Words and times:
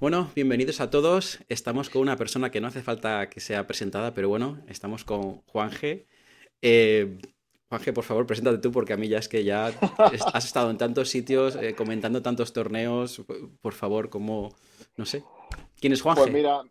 Bueno, 0.00 0.30
bienvenidos 0.34 0.80
a 0.80 0.88
todos. 0.88 1.40
Estamos 1.50 1.90
con 1.90 2.00
una 2.00 2.16
persona 2.16 2.50
que 2.50 2.62
no 2.62 2.68
hace 2.68 2.80
falta 2.80 3.28
que 3.28 3.38
sea 3.38 3.66
presentada, 3.66 4.14
pero 4.14 4.30
bueno, 4.30 4.56
estamos 4.66 5.04
con 5.04 5.42
Juanje. 5.42 6.06
Eh, 6.62 7.18
Juanje, 7.68 7.92
por 7.92 8.04
favor, 8.04 8.26
preséntate 8.26 8.56
tú 8.56 8.72
porque 8.72 8.94
a 8.94 8.96
mí 8.96 9.08
ya 9.08 9.18
es 9.18 9.28
que 9.28 9.44
ya 9.44 9.66
has 10.32 10.44
estado 10.46 10.70
en 10.70 10.78
tantos 10.78 11.10
sitios, 11.10 11.54
eh, 11.56 11.74
comentando 11.74 12.22
tantos 12.22 12.54
torneos. 12.54 13.22
Por 13.60 13.74
favor, 13.74 14.08
como, 14.08 14.56
no 14.96 15.04
sé. 15.04 15.22
¿Quién 15.78 15.92
es 15.92 16.00
Juanje? 16.00 16.22
Pues 16.22 16.32
mira, 16.32 16.62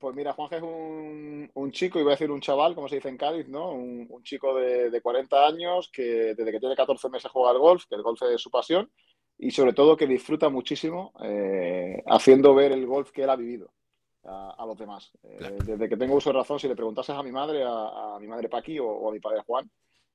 pues 0.00 0.16
mira, 0.16 0.32
Juanje 0.32 0.56
es 0.56 0.62
un, 0.64 1.70
chico, 1.70 2.00
iba 2.00 2.10
a 2.10 2.16
decir 2.16 2.32
un 2.32 2.40
chaval, 2.40 2.74
como 2.74 2.88
se 2.88 2.96
dice 2.96 3.08
en 3.08 3.16
Cádiz, 3.16 3.46
¿no? 3.46 3.70
Un, 3.70 4.20
chico 4.24 4.52
de, 4.52 4.90
de, 4.90 5.00
40 5.00 5.46
años 5.46 5.90
que 5.92 6.34
desde 6.34 6.50
que 6.50 6.58
tiene 6.58 6.74
14 6.74 7.08
meses 7.08 7.30
juega 7.30 7.52
al 7.52 7.58
golf, 7.58 7.84
que 7.88 7.94
el 7.94 8.02
golf 8.02 8.20
es 8.22 8.40
su 8.40 8.50
pasión 8.50 8.90
y 9.44 9.50
sobre 9.50 9.74
todo 9.74 9.94
que 9.94 10.06
disfruta 10.06 10.48
muchísimo 10.48 11.12
eh, 11.22 12.02
haciendo 12.06 12.54
ver 12.54 12.72
el 12.72 12.86
golf 12.86 13.10
que 13.10 13.24
él 13.24 13.30
ha 13.30 13.36
vivido 13.36 13.70
a, 14.24 14.64
los 14.66 14.78
demás. 14.78 15.12
Eh, 15.22 15.58
desde 15.66 15.86
que 15.86 15.98
tengo 15.98 16.14
uso 16.14 16.30
de 16.30 16.38
razón, 16.38 16.58
si 16.58 16.66
le 16.66 16.74
preguntases 16.74 17.14
a 17.14 17.22
mi 17.22 17.30
madre, 17.30 17.62
a, 17.62 18.16
mi 18.18 18.26
madre 18.26 18.48
Paqui 18.48 18.78
o, 18.78 19.06
a 19.06 19.12
mi 19.12 19.20
padre 19.20 19.42
Juan, 19.46 19.70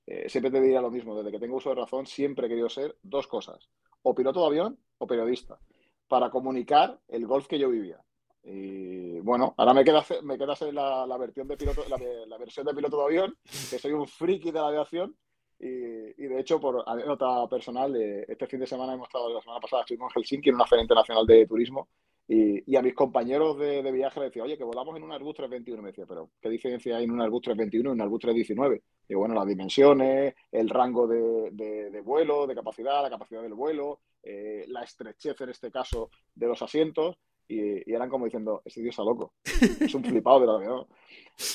eh, 0.08 0.28
siempre 0.28 0.50
te 0.50 0.60
diría 0.60 0.82
lo 0.82 0.90
mismo. 0.90 1.16
Desde 1.16 1.30
que 1.30 1.38
tengo 1.38 1.58
uso 1.58 1.70
de 1.70 1.76
razón, 1.76 2.08
siempre 2.08 2.48
he 2.48 2.50
querido 2.50 2.70
ser 2.70 2.98
dos 3.04 3.28
cosas, 3.28 3.70
o 4.02 4.16
piloto 4.16 4.40
de 4.40 4.48
avión 4.48 4.80
o 4.98 5.06
periodista, 5.06 5.60
para 6.08 6.32
comunicar 6.32 7.00
el 7.08 7.28
golf 7.28 7.46
que 7.46 7.60
yo 7.60 7.70
vivía. 7.70 8.02
Y 8.42 9.20
bueno, 9.20 9.54
ahora 9.58 9.76
me 9.76 9.84
queda, 9.84 10.04
me 10.24 10.40
queda 10.40 10.54
hacer 10.54 10.74
la, 10.74 11.18
versión 11.20 11.48
de 11.48 11.56
piloto, 11.56 11.84
la 11.88 12.38
versión 12.40 12.66
de 12.66 12.74
piloto 12.74 12.98
de 12.98 13.04
avión, 13.04 13.38
que 13.44 13.78
soy 13.78 13.92
un 13.92 14.08
friki 14.08 14.50
de 14.50 14.60
la 14.60 14.70
aviación 14.70 15.16
y, 15.60 16.26
de 16.26 16.40
hecho, 16.40 16.60
por 16.60 16.84
anécdota 16.86 17.48
personal, 17.50 17.96
este 17.96 18.48
fin 18.48 18.62
de 18.62 18.68
semana 18.68 18.94
hemos 18.94 19.08
estado, 19.08 19.34
la 19.34 19.42
semana 19.42 19.60
pasada 19.60 19.82
estuvimos 19.82 20.12
en 20.16 20.22
Helsinki 20.22 20.50
en 20.50 20.56
una 20.56 20.66
feria 20.66 20.84
internacional 20.84 21.26
de 21.26 21.46
turismo 21.46 21.90
y, 22.32 22.76
a 22.76 22.84
mis 22.84 22.94
compañeros 22.94 23.58
de, 23.58 23.92
viaje 23.92 24.20
les 24.20 24.30
decía, 24.30 24.44
oye, 24.44 24.56
que 24.56 24.64
volamos 24.64 24.96
en 24.96 25.02
un 25.02 25.12
Airbus 25.12 25.34
321. 25.34 25.82
Me 25.82 25.90
decía, 25.90 26.06
pero 26.08 26.30
¿qué 26.40 26.48
diferencia 26.48 26.96
hay 26.96 27.06
en 27.06 27.12
un 27.12 27.22
Airbus 27.22 27.42
321 27.42 27.90
y 27.90 27.94
un 27.94 28.02
Airbus 28.02 28.20
319? 28.20 28.84
Digo, 29.08 29.20
bueno, 29.22 29.34
las 29.34 29.48
dimensiones, 29.48 30.36
el 30.52 30.70
rango 30.70 31.08
de, 31.08 32.02
vuelo, 32.06 32.46
de 32.46 32.54
capacidad, 32.54 33.02
la 33.02 33.10
capacidad 33.10 33.42
del 33.42 33.56
vuelo, 33.56 34.02
eh, 34.22 34.64
la 34.68 34.84
estrechez 34.84 35.42
en 35.42 35.50
este 35.50 35.72
caso 35.72 36.12
de 36.36 36.46
los 36.46 36.62
asientos 36.62 37.18
y, 37.50 37.92
eran 37.92 38.10
como 38.10 38.26
diciendo, 38.26 38.62
este 38.64 38.82
tío 38.82 38.92
está 38.92 39.04
loco, 39.04 39.34
es 39.44 39.94
un 39.96 40.04
flipado 40.04 40.40
de 40.40 40.46
la 40.46 40.54
avión. 40.54 40.88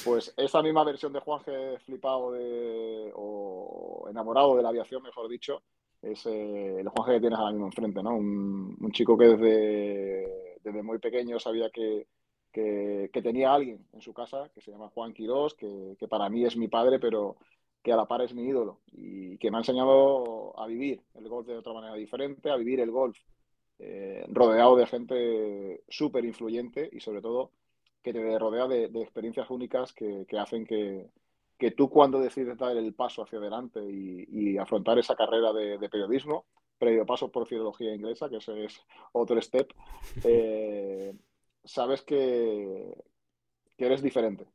Pues 0.04 0.34
esa 0.36 0.62
misma 0.62 0.84
versión 0.84 1.12
de 1.12 1.20
Juanje 1.20 1.78
flipado 1.78 2.32
de, 2.32 3.12
o 3.14 4.06
enamorado 4.10 4.56
de 4.56 4.62
la 4.62 4.70
aviación, 4.70 5.02
mejor 5.02 5.28
dicho, 5.28 5.62
es 6.02 6.26
eh, 6.26 6.80
el 6.80 6.88
Juanje 6.88 7.12
que 7.12 7.20
tienes 7.20 7.38
ahora 7.38 7.52
mismo 7.52 7.66
enfrente, 7.66 8.02
¿no? 8.02 8.16
Un, 8.16 8.90
chico 8.92 9.16
que 9.16 9.28
desde, 9.28 10.58
desde, 10.62 10.82
muy 10.82 10.98
pequeño 10.98 11.38
sabía 11.38 11.70
que, 11.70 12.06
que, 12.52 13.22
tenía 13.22 13.54
alguien 13.54 13.86
en 13.92 14.00
su 14.00 14.12
casa 14.12 14.50
que 14.54 14.60
se 14.60 14.70
llama 14.72 14.90
Juan 14.90 15.12
Quirós, 15.12 15.54
que, 15.54 15.96
que 15.98 16.08
para 16.08 16.28
mí 16.28 16.44
es 16.44 16.56
mi 16.56 16.68
padre, 16.68 16.98
pero 16.98 17.36
que 17.82 17.92
a 17.92 17.96
la 17.96 18.06
par 18.06 18.22
es 18.22 18.34
mi 18.34 18.44
ídolo 18.44 18.80
y 18.92 19.36
que 19.38 19.50
me 19.50 19.58
ha 19.58 19.60
enseñado 19.60 20.58
a 20.58 20.66
vivir 20.66 21.02
el 21.14 21.28
golf 21.28 21.46
de 21.46 21.58
otra 21.58 21.74
manera 21.74 21.94
diferente, 21.94 22.50
a 22.50 22.56
vivir 22.56 22.80
el 22.80 22.90
golf 22.90 23.16
eh, 23.78 24.25
rodeado 24.28 24.77
de 24.77 24.86
gente 24.86 25.83
súper 25.89 26.25
influyente 26.25 26.89
y 26.92 27.00
sobre 27.00 27.20
todo 27.20 27.50
que 28.03 28.12
te 28.12 28.39
rodea 28.39 28.69
de, 28.69 28.84
experiencias 29.03 29.50
únicas 29.50 29.92
que, 29.92 30.27
hacen 30.39 30.67
que, 30.67 31.11
tú 31.77 31.89
cuando 31.89 32.20
decides 32.20 32.58
dar 32.58 32.77
el 32.77 32.95
paso 32.95 33.22
hacia 33.22 33.39
adelante 33.39 33.80
y, 33.83 34.58
afrontar 34.58 34.98
esa 34.98 35.17
carrera 35.17 35.52
de, 35.52 35.89
periodismo, 35.89 36.45
previo 36.78 37.06
paso 37.06 37.33
por 37.33 37.47
filología 37.47 37.95
inglesa, 37.95 38.28
que 38.28 38.36
ese 38.36 38.64
es 38.64 38.80
otro 39.12 39.41
step, 39.41 39.72
eh, 40.25 41.14
sabes 41.64 42.02
que, 42.02 42.95
que, 43.77 43.86
eres 43.86 44.02
diferente, 44.02 44.47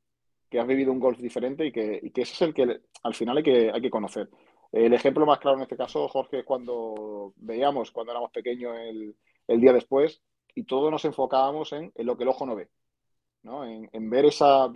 que 0.49 0.59
has 0.59 0.67
vivido 0.67 0.91
un 0.91 0.99
golf 0.99 1.17
diferente 1.17 1.65
y 1.65 1.71
que, 1.71 1.99
y 2.01 2.11
que 2.11 2.21
ese 2.21 2.33
es 2.33 2.41
el 2.43 2.53
que 2.53 2.81
al 3.03 3.15
final 3.15 3.37
hay 3.37 3.43
que, 3.43 3.71
hay 3.71 3.81
que 3.81 3.89
conocer. 3.89 4.29
El 4.71 4.93
ejemplo 4.93 5.25
más 5.25 5.39
claro 5.39 5.57
en 5.57 5.63
este 5.63 5.77
caso, 5.77 6.07
Jorge, 6.07 6.39
es 6.39 6.45
cuando 6.45 7.33
veíamos, 7.37 7.91
cuando 7.91 8.11
éramos 8.11 8.31
pequeños, 8.31 8.77
el, 8.77 9.15
día 9.59 9.73
después, 9.73 10.21
y 10.53 10.63
todos 10.63 10.91
nos 10.91 11.05
enfocábamos 11.05 11.73
en, 11.73 11.91
lo 11.95 12.15
que 12.15 12.23
el 12.23 12.29
ojo 12.29 12.45
no 12.45 12.55
ve, 12.55 12.69
¿no? 13.43 13.65
En, 13.65 14.09
ver 14.09 14.25
esa 14.25 14.71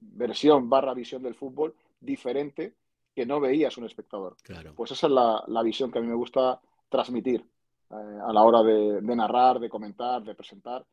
versión 0.00 0.68
barra 0.68 0.94
visión 0.94 1.22
del 1.22 1.34
fútbol 1.34 1.74
diferente 2.00 2.74
que 3.14 3.26
no 3.26 3.40
veías 3.40 3.76
un 3.78 3.84
espectador. 3.84 4.36
Claro. 4.42 4.74
Pues 4.76 4.92
esa 4.92 5.06
es 5.06 5.12
la, 5.12 5.62
visión 5.62 5.90
que 5.90 5.98
a 5.98 6.02
mí 6.02 6.06
me 6.06 6.14
gusta 6.14 6.60
transmitir 6.88 7.44
eh, 7.90 7.94
a 7.94 8.32
la 8.32 8.42
hora 8.42 8.62
de, 8.62 9.00
narrar, 9.02 9.58
de 9.58 9.68
comentar, 9.68 10.22
de 10.22 10.34
presentar. 10.34 10.84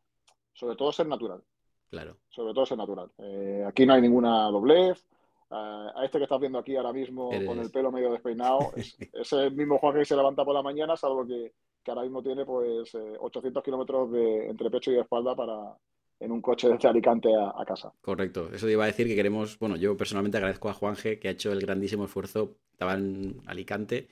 Sobre 0.53 0.75
todo 0.75 0.91
ser 0.91 1.07
natural. 1.07 1.43
Claro. 1.89 2.17
Sobre 2.29 2.53
todo 2.53 2.65
ser 2.65 2.77
natural. 2.77 3.11
Eh, 3.17 3.63
aquí 3.67 3.85
no 3.85 3.93
hay 3.93 4.01
ninguna 4.01 4.45
doblez, 4.49 5.05
a 5.51 6.05
este 6.05 6.17
que 6.17 6.23
estás 6.23 6.39
viendo 6.39 6.59
aquí 6.59 6.75
ahora 6.75 6.93
mismo 6.93 7.29
con 7.45 7.59
el 7.59 7.69
pelo 7.69 7.91
medio 7.91 8.11
despeinado, 8.11 8.71
es, 8.75 9.33
el 9.33 9.51
mismo 9.51 9.77
Juan 9.77 9.95
que 9.95 10.05
se 10.05 10.15
levanta 10.15 10.45
por 10.45 10.55
la 10.55 10.61
mañana, 10.61 10.95
salvo 10.95 11.27
que, 11.27 11.53
que 11.83 11.91
ahora 11.91 12.03
mismo 12.03 12.23
tiene 12.23 12.45
pues 12.45 12.95
800 12.95 13.59
eh, 13.59 13.63
kilómetros 13.63 14.11
de 14.11 14.49
entre 14.49 14.69
pecho 14.69 14.91
y 14.91 14.99
espalda 14.99 15.35
para 15.35 15.75
en 16.19 16.31
un 16.31 16.41
coche 16.41 16.69
desde 16.69 16.87
Alicante 16.87 17.29
a, 17.35 17.65
casa. 17.65 17.91
Correcto, 17.99 18.49
eso 18.53 18.69
iba 18.69 18.83
a 18.83 18.87
decir 18.87 19.07
que 19.07 19.15
queremos, 19.15 19.57
bueno, 19.57 19.75
yo 19.75 19.97
personalmente 19.97 20.37
agradezco 20.37 20.69
a 20.69 20.73
Juanje 20.73 21.19
que 21.19 21.27
ha 21.27 21.31
hecho 21.31 21.51
el 21.51 21.59
grandísimo 21.59 22.05
esfuerzo, 22.05 22.57
estaba 22.71 22.93
en 22.93 23.41
Alicante 23.47 24.07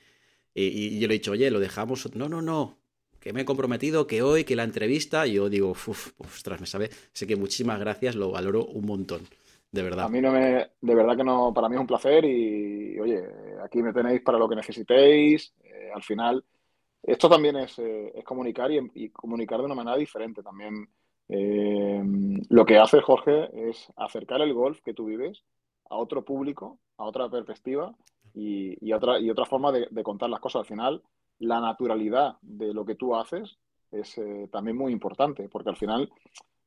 y, 0.56 1.00
yo 1.00 1.08
le 1.08 1.14
he 1.14 1.20
dicho, 1.20 1.32
oye, 1.32 1.52
lo 1.52 1.60
dejamos, 1.60 2.14
no, 2.16 2.28
no, 2.28 2.42
no, 2.42 2.80
que 3.20 3.32
me 3.32 3.42
he 3.42 3.46
comprometido, 3.46 4.08
que 4.08 4.24
hoy, 4.24 4.44
que 4.44 4.56
la 4.56 4.64
entrevista, 4.64 5.28
y 5.28 5.34
yo 5.34 5.50
digo, 5.50 5.70
uff, 5.70 6.14
ostras, 6.18 6.60
me 6.60 6.66
sabe, 6.66 6.90
sé 7.14 7.28
que 7.28 7.36
muchísimas 7.36 7.80
gracias, 7.80 8.16
lo 8.16 8.32
valoro 8.32 8.66
un 8.66 8.88
montón 8.88 9.22
de 9.72 9.84
verdad. 9.84 10.06
A 10.06 10.09
mí 10.09 10.19
no 10.19 10.31
me, 10.31 10.72
de 10.81 10.96
verdad 10.96 11.16
que 11.16 11.24
no, 11.24 11.53
para 11.53 11.69
mí 11.69 11.75
es 11.75 11.81
un 11.81 11.88
placer 11.88 12.25
y, 12.25 13.00
oye, 13.00 13.24
aquí 13.63 13.84
me 13.84 13.94
tenéis 13.94 14.22
para 14.22 14.40
lo 14.40 14.50
que 14.50 14.56
necesitéis. 14.56 15.53
Eh, 15.63 15.91
al 15.94 16.02
final, 16.02 16.44
esto 17.03 17.30
también 17.30 17.56
es, 17.57 17.78
eh, 17.78 18.12
comunicar 18.25 18.72
y, 18.72 19.09
comunicar 19.12 19.59
de 19.59 19.66
una 19.66 19.75
manera 19.75 19.97
diferente. 19.97 20.41
También 20.41 20.90
eh, 21.28 22.03
lo 22.50 22.66
que 22.66 22.80
hace 22.80 23.02
Jorge 23.02 23.69
es 23.69 23.91
acercar 23.96 24.41
el 24.41 24.53
golf 24.53 24.80
que 24.81 24.96
tú 24.96 25.06
vives 25.06 25.44
a 25.90 25.97
otro 25.97 26.25
público, 26.25 26.80
a 26.97 27.06
otra 27.06 27.30
perspectiva 27.30 27.96
y, 28.34 28.91
otra, 28.91 29.19
y 29.19 29.30
otra 29.30 29.46
forma 29.46 29.72
de, 29.72 29.88
de, 29.91 30.03
contar 30.03 30.30
las 30.31 30.40
cosas. 30.40 30.62
Al 30.62 30.68
final, 30.68 31.03
la 31.38 31.59
naturalidad 31.59 32.38
de 32.41 32.74
lo 32.74 32.86
que 32.86 32.96
tú 32.96 33.16
haces 33.16 33.57
es 33.91 34.19
también 34.51 34.78
muy 34.78 34.91
importante, 34.91 35.50
porque 35.50 35.69
al 35.69 35.78
final 35.78 36.12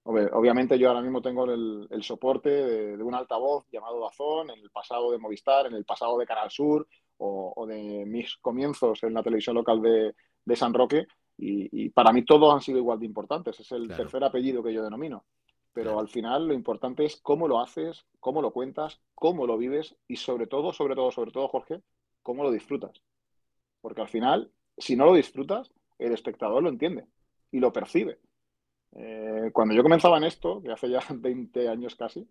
Obviamente 0.05 0.79
yo 0.79 0.89
ahora 0.89 1.01
mismo 1.01 1.23
tengo 1.23 1.45
el, 1.45 2.03
soporte 2.03 2.51
de, 2.51 3.03
un 3.03 3.15
altavoz 3.15 3.67
llamado 3.71 4.01
Dazón, 4.01 4.51
en 4.51 4.59
el 4.59 4.71
pasado 4.71 5.13
de 5.13 5.19
Movistar, 5.19 5.67
en 5.67 5.75
el 5.75 5.85
pasado 5.85 6.19
de 6.19 6.27
Canal 6.27 6.51
Sur 6.51 6.89
o, 7.19 7.67
de 7.69 8.05
mis 8.05 8.37
comienzos 8.39 9.03
en 9.05 9.15
la 9.15 9.23
televisión 9.23 9.55
local 9.55 9.81
de, 9.81 10.57
San 10.57 10.75
Roque 10.75 11.07
y, 11.39 11.89
para 11.91 12.13
mí 12.13 12.25
todos 12.25 12.53
han 12.53 12.61
sido 12.61 12.79
igual 12.79 12.99
de 12.99 13.07
importantes. 13.07 13.61
Es 13.61 13.71
el 13.73 13.89
tercer 13.89 14.25
apellido 14.25 14.63
que 14.63 14.73
yo 14.73 14.83
denomino. 14.83 15.25
Pero 15.73 15.99
al 15.99 16.09
final 16.09 16.49
lo 16.49 16.53
importante 16.53 17.05
es 17.05 17.21
cómo 17.23 17.49
lo 17.49 17.61
haces, 17.61 18.05
cómo 18.21 18.43
lo 18.43 18.53
cuentas, 18.53 19.01
cómo 19.15 19.47
lo 19.47 19.57
vives 19.57 19.97
y 20.07 20.17
sobre 20.17 20.47
todo, 20.47 20.73
sobre 20.73 20.95
todo, 20.95 21.11
sobre 21.11 21.31
todo, 21.31 21.49
Jorge, 21.49 21.81
cómo 22.23 22.43
lo 22.43 22.51
disfrutas. 22.51 23.01
Porque 23.81 24.03
al 24.03 24.09
final, 24.09 24.51
si 24.77 24.97
no 24.97 25.07
lo 25.07 25.15
disfrutas, 25.15 25.73
el 25.99 26.13
espectador 26.13 26.63
lo 26.63 26.69
entiende 26.69 27.07
y 27.51 27.61
lo 27.61 27.73
percibe. 27.73 28.19
Eh, 28.95 29.51
cuando 29.53 29.75
yo 29.75 29.83
comenzaba 29.83 30.19
en 30.19 30.25
esto, 30.25 30.61
que 30.63 30.71
hace 30.71 30.91
ya 30.91 31.01
20 31.11 31.69
años 31.69 31.95
casi, 31.95 32.27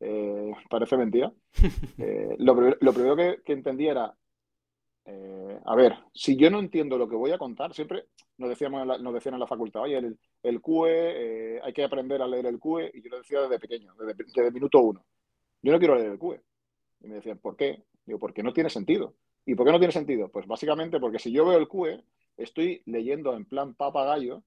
eh, 0.00 0.52
parece 0.68 0.96
mentira, 0.96 1.32
eh, 1.98 2.36
lo, 2.38 2.54
primero 2.54 3.16
que, 3.16 3.52
entendí 3.52 3.86
era, 3.86 4.14
a 5.64 5.74
ver, 5.76 5.94
si 6.12 6.36
yo 6.36 6.50
no 6.50 6.58
entiendo 6.58 6.98
lo 6.98 7.08
que 7.08 7.16
voy 7.16 7.30
a 7.30 7.38
contar, 7.38 7.72
siempre 7.74 8.06
nos, 8.38 8.48
decíamos 8.48 9.00
nos 9.00 9.14
decían 9.14 9.34
en 9.34 9.40
la 9.40 9.46
facultad, 9.46 9.82
oye, 9.82 9.98
el, 9.98 10.18
el 10.42 10.60
QE, 10.60 11.60
hay 11.62 11.72
que 11.72 11.84
aprender 11.84 12.20
a 12.22 12.26
leer 12.26 12.46
el 12.46 12.58
QE, 12.58 12.90
y 12.94 13.02
yo 13.02 13.10
lo 13.10 13.18
decía 13.18 13.40
desde 13.42 13.60
pequeño, 13.60 13.94
desde, 13.94 14.14
desde 14.14 14.50
minuto 14.50 14.80
uno. 14.80 15.04
Yo 15.62 15.72
no 15.72 15.78
quiero 15.78 15.94
leer 15.94 16.12
el 16.12 16.18
QE. 16.18 16.40
Y 17.00 17.08
me 17.08 17.16
decían, 17.16 17.38
¿por 17.38 17.56
qué? 17.56 17.84
Digo, 18.04 18.18
porque 18.18 18.42
no 18.42 18.52
tiene 18.52 18.70
sentido. 18.70 19.14
¿Y 19.44 19.54
por 19.54 19.66
qué 19.66 19.72
no 19.72 19.78
tiene 19.78 19.92
sentido? 19.92 20.28
Pues 20.28 20.46
básicamente 20.46 20.98
porque 20.98 21.18
si 21.18 21.30
yo 21.30 21.44
veo 21.46 21.58
el 21.58 21.68
QE, 21.68 22.02
estoy 22.36 22.82
leyendo 22.86 23.34
en 23.36 23.44
plan 23.44 23.74
papagayo 23.74 24.42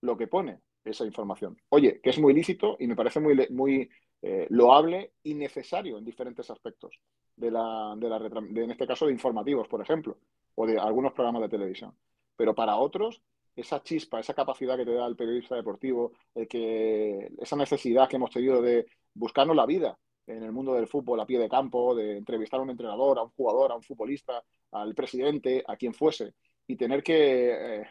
lo 0.00 0.16
que 0.16 0.28
pone 0.28 0.60
esa 0.84 1.04
información. 1.04 1.56
Oye, 1.70 2.00
que 2.00 2.10
es 2.10 2.18
muy 2.18 2.34
lícito 2.34 2.76
y 2.78 2.86
me 2.86 2.96
parece 2.96 3.20
muy, 3.20 3.46
muy 3.50 3.88
eh, 4.22 4.46
loable 4.50 5.12
y 5.22 5.34
necesario 5.34 5.98
en 5.98 6.04
diferentes 6.04 6.50
aspectos 6.50 7.00
de 7.36 7.50
la, 7.50 7.94
de 7.96 8.08
la 8.08 8.16
en 8.16 8.70
este 8.70 8.86
caso 8.86 9.06
de 9.06 9.12
informativos, 9.12 9.68
por 9.68 9.80
ejemplo, 9.80 10.18
o 10.54 10.66
de 10.66 10.78
algunos 10.78 11.12
programas 11.12 11.42
de 11.42 11.48
televisión. 11.48 11.94
Pero 12.36 12.54
para 12.54 12.76
otros, 12.76 13.22
esa 13.56 13.82
chispa, 13.82 14.20
esa 14.20 14.34
capacidad 14.34 14.76
que 14.76 14.84
te 14.84 14.94
da 14.94 15.06
el 15.06 15.16
periodista 15.16 15.56
deportivo, 15.56 16.12
el 16.34 16.48
que, 16.48 17.32
esa 17.40 17.56
necesidad 17.56 18.08
que 18.08 18.16
hemos 18.16 18.30
tenido 18.30 18.60
de 18.60 18.86
buscarnos 19.14 19.56
la 19.56 19.66
vida 19.66 19.98
en 20.26 20.42
el 20.42 20.52
mundo 20.52 20.74
del 20.74 20.86
fútbol 20.86 21.20
a 21.20 21.26
pie 21.26 21.38
de 21.38 21.48
campo, 21.48 21.94
de 21.94 22.16
entrevistar 22.16 22.58
a 22.60 22.62
un 22.62 22.70
entrenador, 22.70 23.18
a 23.18 23.22
un 23.22 23.30
jugador, 23.30 23.72
a 23.72 23.76
un 23.76 23.82
futbolista, 23.82 24.42
al 24.72 24.94
presidente, 24.94 25.62
a 25.66 25.76
quien 25.76 25.92
fuese, 25.92 26.34
y 26.66 26.76
tener 26.76 27.02
que 27.02 27.50
eh, 27.52 27.86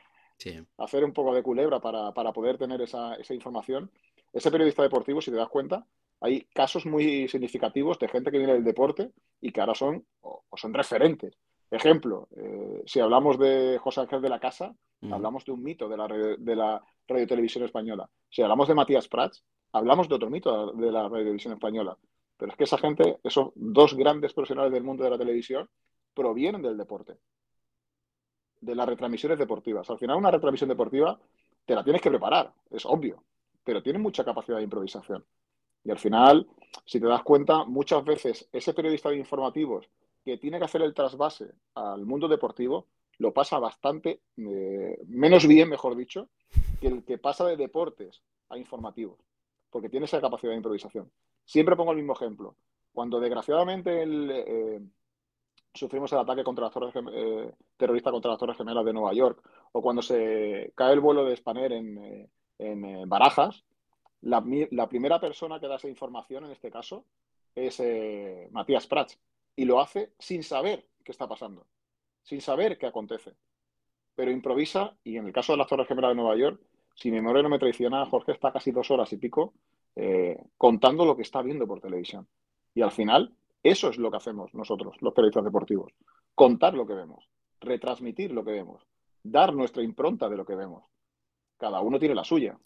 hacer 0.78 1.04
un 1.04 1.14
poco 1.14 1.34
de 1.34 1.44
culebra 1.44 1.80
para, 1.80 2.34
poder 2.34 2.58
tener 2.58 2.82
esa, 2.82 3.16
información. 3.30 3.92
Ese 4.32 4.52
periodista 4.52 4.84
deportivo, 4.84 5.22
si 5.22 5.32
te 5.32 5.38
das 5.38 5.50
cuenta, 5.50 5.86
hay 6.22 6.42
casos 6.54 6.86
muy 6.86 7.28
significativos 7.28 8.00
de 8.00 8.08
gente 8.08 8.32
que 8.32 8.38
viene 8.38 8.54
del 8.54 8.64
deporte 8.64 9.12
y 9.42 9.52
que 9.52 9.62
ahora 9.62 9.76
son, 9.76 10.06
o, 10.22 10.44
son 10.56 10.74
referentes. 10.74 11.38
Ejemplo, 11.70 12.28
eh, 12.36 12.84
si 12.86 13.00
hablamos 13.00 13.38
de 13.40 13.80
José 13.80 14.02
Ángel 14.02 14.22
de 14.22 14.30
la 14.30 14.40
Casa, 14.40 14.76
hablamos 15.12 15.44
de 15.44 15.52
un 15.52 15.62
mito 15.62 15.90
de 15.90 15.98
la, 15.98 16.08
de 16.08 16.56
la 16.56 16.82
radio 17.08 17.28
televisión 17.28 17.66
española. 17.66 18.10
Si 18.30 18.42
hablamos 18.42 18.70
de 18.70 18.76
Matías 18.76 19.08
Prats, 19.10 19.44
hablamos 19.74 20.08
de 20.08 20.16
otro 20.16 20.30
mito 20.30 20.72
de 20.72 20.92
la 20.92 21.04
radio 21.04 21.26
televisión 21.26 21.54
española. 21.54 21.98
Pero 22.38 22.52
es 22.52 22.58
que 22.58 22.64
esa 22.64 22.78
gente, 22.78 23.20
esos 23.24 23.52
dos 23.56 23.96
grandes 23.96 24.34
profesionales 24.34 24.72
del 24.72 24.84
mundo 24.84 25.04
de 25.04 25.10
la 25.10 25.18
televisión, 25.18 25.70
provienen 26.14 26.62
del 26.62 26.78
deporte, 26.78 27.18
de 28.64 28.76
las 28.76 28.88
retransmisiones 28.88 29.38
deportivas. 29.38 29.90
Al 29.90 29.98
final, 29.98 30.18
una 30.18 30.32
retransmisión 30.32 30.70
deportiva 30.70 31.20
te 31.66 31.76
la 31.76 31.84
tienes 31.84 32.02
que 32.02 32.10
preparar, 32.10 32.54
es 32.70 32.86
obvio, 32.86 33.24
pero 33.64 33.82
tiene 33.82 34.00
mucha 34.00 34.24
capacidad 34.24 34.58
de 34.58 34.64
improvisación. 34.64 35.24
Y 35.84 35.92
al 35.92 36.00
final, 36.00 36.48
si 36.86 37.00
te 37.00 37.08
das 37.08 37.24
cuenta, 37.24 37.66
muchas 37.66 38.04
veces 38.04 38.48
ese 38.52 38.74
periodista 38.74 39.10
de 39.10 39.18
informativos 39.18 39.90
que 40.24 40.38
tiene 40.38 40.58
que 40.58 40.66
hacer 40.66 40.82
el 40.82 40.94
trasvase 40.94 41.52
al 41.76 42.06
mundo 42.06 42.28
deportivo 42.28 42.88
lo 43.20 43.34
pasa 43.34 43.60
bastante 43.60 44.22
eh, 44.38 44.98
menos 45.08 45.48
bien, 45.48 45.70
mejor 45.70 45.96
dicho, 45.96 46.30
que 46.80 46.88
el 46.88 47.04
que 47.04 47.18
pasa 47.18 47.46
de 47.46 47.58
deportes 47.58 48.22
a 48.50 48.58
informativos, 48.58 49.20
porque 49.70 49.90
tiene 49.90 50.06
esa 50.06 50.22
capacidad 50.22 50.52
de 50.52 50.58
improvisación. 50.58 51.12
Siempre 51.46 51.76
pongo 51.76 51.92
el 51.92 51.98
mismo 51.98 52.14
ejemplo. 52.14 52.56
Cuando 52.92 53.20
desgraciadamente 53.20 54.04
eh, 54.04 54.82
sufrimos 55.74 56.12
el 56.14 56.20
ataque 56.20 56.44
contra 56.44 56.66
las 56.66 56.74
torres, 56.74 56.94
eh, 57.14 57.52
terrorista 57.78 58.12
contra 58.12 58.32
las 58.32 58.40
Torres 58.40 58.58
Gemelas 58.58 58.86
de 58.86 58.94
Nueva 58.94 59.14
York, 59.14 59.42
o 59.72 59.82
cuando 59.82 60.02
se 60.02 60.72
cae 60.76 60.94
el 60.94 61.00
vuelo 61.00 61.26
de 61.26 61.36
Spanair 61.36 61.74
en, 61.74 62.30
en 62.60 63.10
Barajas, 63.10 63.64
la, 64.22 64.44
la, 64.72 64.88
primera 64.88 65.20
persona 65.20 65.60
que 65.60 65.68
da 65.68 65.76
esa 65.76 65.90
información 65.90 66.46
en 66.46 66.52
este 66.52 66.72
caso 66.72 67.06
es 67.56 67.82
Matías 68.52 68.88
Prats, 68.88 69.20
y 69.56 69.66
lo 69.66 69.80
hace 69.80 70.14
sin 70.20 70.44
saber 70.44 70.88
qué 71.04 71.12
está 71.12 71.28
pasando 71.28 71.66
sin 72.24 72.42
saber 72.42 72.78
qué 72.78 72.88
acontece. 72.88 73.34
Pero 74.16 74.32
improvisa 74.32 74.96
y 75.04 75.18
en 75.18 75.28
el 75.28 75.34
caso 75.34 75.54
de 75.54 75.58
las 75.58 75.68
Torres 75.68 75.88
Gemelas 75.88 76.12
de 76.12 76.16
Nueva 76.16 76.36
York, 76.36 76.62
si 76.96 77.12
mi 77.12 77.18
memoria 77.18 77.44
no 77.44 77.50
me 77.50 77.60
traiciona, 77.60 78.06
Jorge 78.06 78.32
está 78.32 78.52
casi 78.52 78.72
dos 78.72 78.90
horas 78.92 79.12
y 79.14 79.18
pico 79.18 79.54
eh, 79.96 80.38
contando 80.58 81.06
lo 81.06 81.16
que 81.16 81.24
está 81.24 81.42
viendo 81.42 81.68
por 81.68 81.82
televisión. 81.82 82.28
Y 82.76 82.82
al 82.82 82.92
final, 82.92 83.36
eso 83.64 83.90
es 83.90 83.98
lo 83.98 84.12
que 84.12 84.18
hacemos 84.18 84.54
nosotros, 84.54 84.96
los 85.02 85.14
periodistas 85.14 85.46
deportivos. 85.46 85.94
Contar 86.36 86.74
lo 86.74 86.86
que 86.86 86.94
vemos, 86.94 87.26
retransmitir 87.62 88.32
lo 88.32 88.44
que 88.44 88.52
vemos, 88.52 88.86
dar 89.24 89.54
nuestra 89.54 89.82
impronta 89.82 90.30
de 90.30 90.38
lo 90.38 90.46
que 90.46 90.56
vemos. 90.56 90.84
Cada 91.58 91.80
uno 91.80 91.98
tiene 91.98 92.14
la 92.16 92.26
suya. 92.26 92.58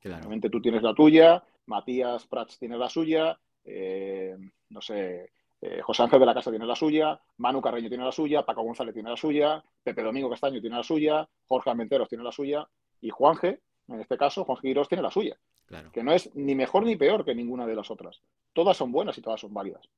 Tú 0.50 0.62
tienes 0.62 0.82
la 0.82 0.96
tuya, 0.96 1.44
Matías 1.68 2.26
Prats 2.26 2.58
tiene 2.58 2.78
la 2.78 2.90
suya, 2.90 3.40
eh, 3.64 4.36
no 4.70 4.82
sé, 4.82 5.32
eh, 5.62 5.82
José 5.82 6.04
Ángel 6.04 6.20
de 6.20 6.26
la 6.26 6.34
Casa 6.34 6.50
tiene 6.50 6.66
la 6.66 6.76
suya, 6.76 7.20
Manu 7.38 7.62
Carreño 7.62 7.90
tiene 7.90 8.04
la 8.04 8.12
suya, 8.12 8.44
Paco 8.44 8.64
González 8.64 8.94
tiene 8.94 9.10
la 9.10 9.18
suya, 9.18 9.64
Pepe 9.84 10.02
Domingo 10.02 10.30
Castaño 10.30 10.62
tiene 10.62 10.78
la 10.78 10.84
suya, 10.84 11.28
Jorge 11.46 11.70
Almenteros 11.70 12.08
tiene 12.08 12.24
la 12.24 12.32
suya 12.32 12.68
y 13.02 13.10
Juanje, 13.10 13.62
en 13.88 14.02
este 14.02 14.18
caso, 14.18 14.44
Juan 14.44 14.60
Quirós 14.62 14.88
tiene 14.88 15.02
la 15.02 15.12
suya. 15.12 15.38
Que 15.92 16.04
no 16.04 16.14
es 16.14 16.34
ni 16.36 16.56
mejor 16.56 16.84
ni 16.84 16.96
peor 16.96 17.26
que 17.26 17.36
ninguna 17.36 17.66
de 17.66 17.76
las 17.76 17.92
otras. 17.92 18.22
Todas 18.54 18.78
son 18.78 18.92
buenas 18.92 19.18
y 19.18 19.22
todas 19.22 19.42
son 19.42 19.54
válidas. 19.54 19.90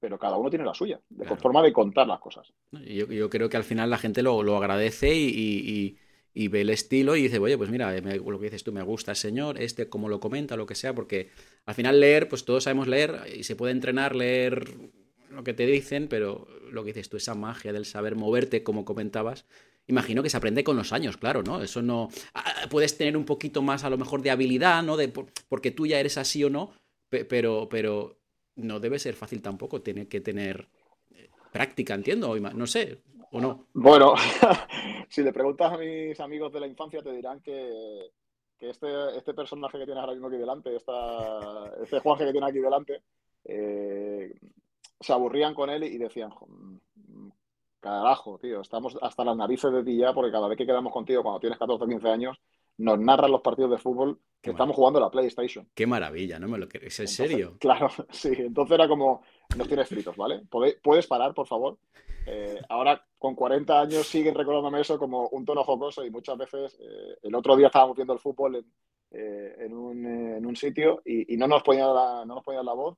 Pero 0.00 0.18
cada 0.18 0.36
uno 0.36 0.48
tiene 0.48 0.64
la 0.64 0.74
suya, 0.74 0.98
de 1.10 1.24
forma 1.36 1.62
de 1.62 1.72
contar 1.72 2.06
las 2.06 2.20
cosas. 2.20 2.50
Yo, 2.72 3.28
creo 3.28 3.50
que 3.50 3.56
al 3.58 3.64
final 3.64 3.90
la 3.90 3.98
gente 3.98 4.22
lo, 4.22 4.56
agradece 4.56 5.14
y, 5.14 5.98
ve 6.48 6.62
el 6.62 6.70
estilo 6.70 7.16
y 7.16 7.22
dice, 7.22 7.38
oye, 7.38 7.58
pues 7.58 7.70
mira, 7.70 7.94
lo 8.00 8.38
que 8.38 8.46
dices 8.46 8.64
tú, 8.64 8.72
me 8.72 8.82
gusta 8.82 9.12
el 9.12 9.16
señor, 9.16 9.60
este 9.60 9.90
como 9.90 10.08
lo 10.08 10.18
comenta, 10.18 10.56
lo 10.56 10.66
que 10.66 10.74
sea, 10.74 10.94
porque 10.94 11.30
al 11.66 11.74
final 11.74 12.00
leer, 12.00 12.28
pues 12.28 12.46
todos 12.46 12.64
sabemos 12.64 12.88
leer 12.88 13.20
y 13.36 13.44
se 13.44 13.56
puede 13.56 13.72
entrenar, 13.72 14.16
leer 14.16 14.70
lo 15.30 15.44
que 15.44 15.52
te 15.52 15.66
dicen, 15.66 16.08
pero 16.08 16.48
lo 16.70 16.82
que 16.82 16.92
dices 16.92 17.08
tú, 17.08 17.16
esa 17.16 17.34
magia 17.34 17.72
del 17.72 17.84
saber 17.84 18.16
moverte, 18.16 18.62
como 18.62 18.86
comentabas, 18.86 19.44
imagino 19.86 20.22
que 20.22 20.30
se 20.30 20.36
aprende 20.36 20.64
con 20.64 20.76
los 20.76 20.92
años, 20.92 21.16
claro, 21.16 21.42
¿no? 21.42 21.62
Eso 21.62 21.82
no. 21.82 22.08
Ah, 22.34 22.66
puedes 22.70 22.96
tener 22.96 23.16
un 23.16 23.24
poquito 23.24 23.62
más, 23.62 23.84
a 23.84 23.90
lo 23.90 23.98
mejor, 23.98 24.22
de 24.22 24.30
habilidad, 24.30 24.82
¿no? 24.82 24.96
De, 24.96 25.08
porque 25.08 25.70
tú 25.70 25.86
ya 25.86 26.00
eres 26.00 26.16
así 26.16 26.42
o 26.44 26.50
no, 26.50 26.72
pero, 27.08 27.68
pero 27.68 28.19
no 28.60 28.80
debe 28.80 28.98
ser 28.98 29.14
fácil 29.14 29.42
tampoco, 29.42 29.82
tiene 29.82 30.08
que 30.08 30.20
tener 30.20 30.68
eh, 31.14 31.30
práctica, 31.52 31.94
entiendo, 31.94 32.38
no 32.38 32.66
sé, 32.66 32.98
o 33.32 33.40
no. 33.40 33.66
Bueno, 33.74 34.14
si 35.08 35.22
le 35.22 35.32
preguntas 35.32 35.72
a 35.72 35.78
mis 35.78 36.18
amigos 36.20 36.52
de 36.52 36.60
la 36.60 36.66
infancia, 36.66 37.02
te 37.02 37.12
dirán 37.12 37.40
que 37.40 38.10
que 38.60 38.68
este, 38.68 39.16
este 39.16 39.32
personaje 39.32 39.78
que 39.78 39.86
tienes 39.86 40.02
ahora 40.02 40.12
mismo 40.12 40.28
aquí 40.28 40.36
delante, 40.36 40.76
esta, 40.76 41.72
este 41.82 41.98
Juanje 41.98 42.26
que 42.26 42.32
tiene 42.32 42.46
aquí 42.46 42.58
delante, 42.58 43.02
eh, 43.44 44.38
se 45.00 45.12
aburrían 45.14 45.54
con 45.54 45.70
él 45.70 45.82
y 45.84 45.96
decían, 45.96 46.30
carajo, 47.80 48.38
tío, 48.38 48.60
estamos 48.60 48.98
hasta 49.00 49.24
las 49.24 49.34
narices 49.34 49.72
de 49.72 49.82
ti 49.82 49.96
ya 49.96 50.12
porque 50.12 50.30
cada 50.30 50.46
vez 50.46 50.58
que 50.58 50.66
quedamos 50.66 50.92
contigo 50.92 51.22
cuando 51.22 51.40
tienes 51.40 51.58
14 51.58 51.82
o 51.82 51.88
15 51.88 52.08
años, 52.10 52.38
nos 52.80 52.98
narran 52.98 53.30
los 53.30 53.42
partidos 53.42 53.70
de 53.70 53.78
fútbol 53.78 54.18
que 54.40 54.50
estamos 54.50 54.74
jugando 54.74 54.98
la 55.00 55.10
PlayStation. 55.10 55.68
Qué 55.74 55.86
maravilla, 55.86 56.38
¿no 56.38 56.48
me 56.48 56.56
lo 56.56 56.66
crees? 56.66 56.98
¿En 57.00 57.08
serio? 57.08 57.56
Claro, 57.60 57.88
sí. 58.10 58.32
Entonces 58.38 58.74
era 58.74 58.88
como, 58.88 59.22
nos 59.56 59.68
tienes 59.68 59.86
fritos, 59.86 60.16
¿vale? 60.16 60.42
¿Puedes 60.82 61.06
parar, 61.06 61.34
por 61.34 61.46
favor? 61.46 61.78
Eh, 62.26 62.58
ahora, 62.70 63.04
con 63.18 63.34
40 63.34 63.80
años, 63.80 64.06
siguen 64.06 64.34
recordándome 64.34 64.80
eso 64.80 64.98
como 64.98 65.28
un 65.28 65.44
tono 65.44 65.62
jocoso 65.62 66.04
y 66.04 66.10
muchas 66.10 66.38
veces, 66.38 66.78
eh, 66.80 67.18
el 67.22 67.34
otro 67.34 67.54
día 67.54 67.66
estábamos 67.66 67.96
viendo 67.96 68.14
el 68.14 68.18
fútbol 68.18 68.56
en, 68.56 68.64
eh, 69.10 69.68
un, 69.70 70.56
sitio 70.56 71.02
y, 71.04 71.36
no, 71.36 71.46
nos 71.46 71.62
ponían 71.62 71.94
la, 71.94 72.24
no 72.24 72.36
nos 72.36 72.44
ponían 72.44 72.64
la 72.64 72.72
voz 72.72 72.96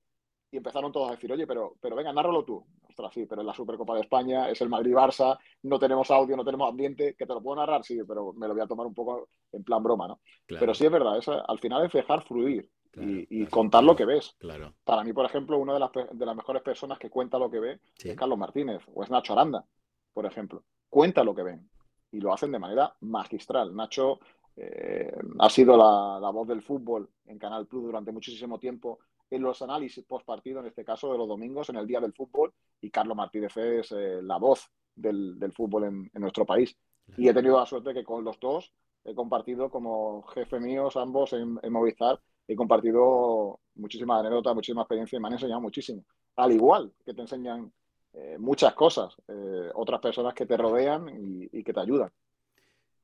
y 0.52 0.58
empezaron 0.58 0.92
todos 0.92 1.08
a 1.08 1.12
decir, 1.12 1.32
oye, 1.32 1.46
pero, 1.46 1.76
pero 1.80 1.96
venga, 1.96 2.12
nárralo 2.12 2.44
tú. 2.44 2.62
Ostras, 2.86 3.12
sí, 3.14 3.24
pero 3.24 3.40
es 3.40 3.46
la 3.46 3.54
Supercopa 3.54 3.94
de 3.94 4.02
España, 4.02 4.50
es 4.50 4.60
el 4.60 4.68
Madrid-Barça, 4.68 5.38
no 5.62 5.78
tenemos 5.78 6.10
audio, 6.10 6.36
no 6.36 6.44
tenemos 6.44 6.68
ambiente, 6.68 7.14
que 7.16 7.26
te 7.26 7.32
lo 7.32 7.42
puedo 7.42 7.56
narrar, 7.56 7.82
sí, 7.82 7.98
pero 8.06 8.34
me 8.34 8.46
lo 8.46 8.52
voy 8.52 8.62
a 8.62 8.66
tomar 8.66 8.86
un 8.86 8.92
poco 8.92 9.30
en 9.50 9.64
plan 9.64 9.82
broma, 9.82 10.06
¿no? 10.06 10.20
Pero 10.46 10.74
sí 10.74 10.84
es 10.84 10.92
verdad, 10.92 11.18
al 11.48 11.58
final 11.58 11.86
es 11.86 11.92
dejar 11.92 12.22
fluir 12.22 12.68
y, 12.94 13.46
contar 13.46 13.82
lo 13.82 13.96
que 13.96 14.04
ves. 14.04 14.36
Claro. 14.38 14.74
Para 14.84 15.02
mí, 15.02 15.14
por 15.14 15.24
ejemplo, 15.24 15.56
una 15.56 15.72
de 15.72 15.80
las, 15.80 15.90
de 16.12 16.26
las 16.26 16.36
mejores 16.36 16.62
personas 16.62 16.98
que 16.98 17.08
cuenta 17.08 17.38
lo 17.38 17.50
que 17.50 17.58
ve 17.58 17.80
es 18.04 18.14
Carlos 18.14 18.38
Martínez 18.38 18.82
o 18.92 19.02
es 19.02 19.10
Nacho 19.10 19.32
Aranda, 19.32 19.64
por 20.12 20.26
ejemplo. 20.26 20.64
Cuenta 20.90 21.24
lo 21.24 21.34
que 21.34 21.44
ven 21.44 21.70
y 22.10 22.20
lo 22.20 22.34
hacen 22.34 22.52
de 22.52 22.58
manera 22.58 22.94
magistral. 23.00 23.74
Nacho 23.74 24.20
eh, 24.56 25.10
ha 25.38 25.48
sido 25.48 25.76
la, 25.76 26.30
voz 26.30 26.46
del 26.46 26.62
fútbol 26.62 27.08
en 27.26 27.38
Canal 27.38 27.66
Plus 27.66 27.84
durante 27.84 28.12
muchísimo 28.12 28.58
tiempo 28.58 28.98
en 29.34 29.42
los 29.42 29.62
análisis 29.62 30.04
post 30.04 30.26
partido, 30.26 30.60
en 30.60 30.66
este 30.66 30.84
caso 30.84 31.12
de 31.12 31.18
los 31.18 31.28
domingos, 31.28 31.68
en 31.70 31.76
el 31.76 31.86
día 31.86 32.00
del 32.00 32.12
fútbol, 32.12 32.52
y 32.80 32.90
Carlos 32.90 33.16
Martínez 33.16 33.56
es 33.56 33.92
eh, 33.92 34.20
la 34.22 34.38
voz 34.38 34.70
del, 34.94 35.52
fútbol 35.54 35.84
en, 35.84 36.10
nuestro 36.14 36.44
país. 36.44 36.76
Y 37.16 37.28
he 37.28 37.34
tenido 37.34 37.58
la 37.58 37.66
suerte 37.66 37.94
que 37.94 38.04
con 38.04 38.24
los 38.24 38.38
dos 38.38 38.72
he 39.04 39.14
compartido 39.14 39.70
como 39.70 40.22
jefe 40.28 40.60
míos 40.60 40.96
ambos 40.96 41.32
en, 41.32 41.58
en 41.62 41.72
Movistar 41.72 42.20
he 42.46 42.56
compartido 42.56 43.60
muchísimas 43.74 44.20
anécdotas, 44.20 44.54
muchísima 44.54 44.82
experiencia 44.82 45.16
y 45.16 45.20
me 45.20 45.28
han 45.28 45.34
enseñado 45.34 45.60
muchísimo. 45.60 46.04
Al 46.36 46.52
igual 46.52 46.92
que 47.04 47.14
te 47.14 47.22
enseñan 47.22 47.72
eh, 48.12 48.36
muchas 48.38 48.74
cosas, 48.74 49.14
eh, 49.28 49.70
otras 49.74 50.00
personas 50.00 50.34
que 50.34 50.46
te 50.46 50.56
rodean 50.56 51.08
y, 51.52 51.62
que 51.62 51.72
te 51.72 51.80
ayudan. 51.80 52.10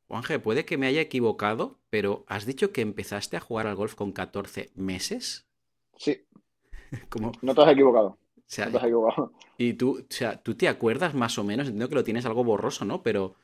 Juanje, 0.06 0.38
puede 0.38 0.64
que 0.64 0.78
me 0.78 0.86
haya 0.86 1.00
equivocado, 1.00 1.78
pero 1.90 2.24
has 2.28 2.46
dicho 2.46 2.72
que 2.72 2.80
empezaste 2.80 3.36
a 3.36 3.40
jugar 3.40 3.66
al 3.66 3.76
golf 3.76 3.94
con 3.94 4.12
14 4.12 4.70
meses. 4.74 5.47
Sí. 5.98 6.24
No 7.42 7.54
te 7.54 7.60
has 7.60 7.72
equivocado. 7.72 8.16
no 8.36 8.70
te 8.70 8.76
has 8.78 8.84
equivocado. 8.84 9.32
Y 9.58 9.74
tú, 9.74 9.98
o 9.98 10.06
sea, 10.08 10.42
tú 10.42 10.54
te 10.54 10.68
acuerdas 10.68 11.12
más 11.14 11.36
o 11.36 11.44
menos, 11.44 11.66
entiendo 11.66 11.88
que 11.90 11.94
lo 11.96 12.04
tienes 12.04 12.24
algo 12.24 12.44
borroso, 12.44 12.86
¿no? 12.86 13.02
Pero 13.02 13.34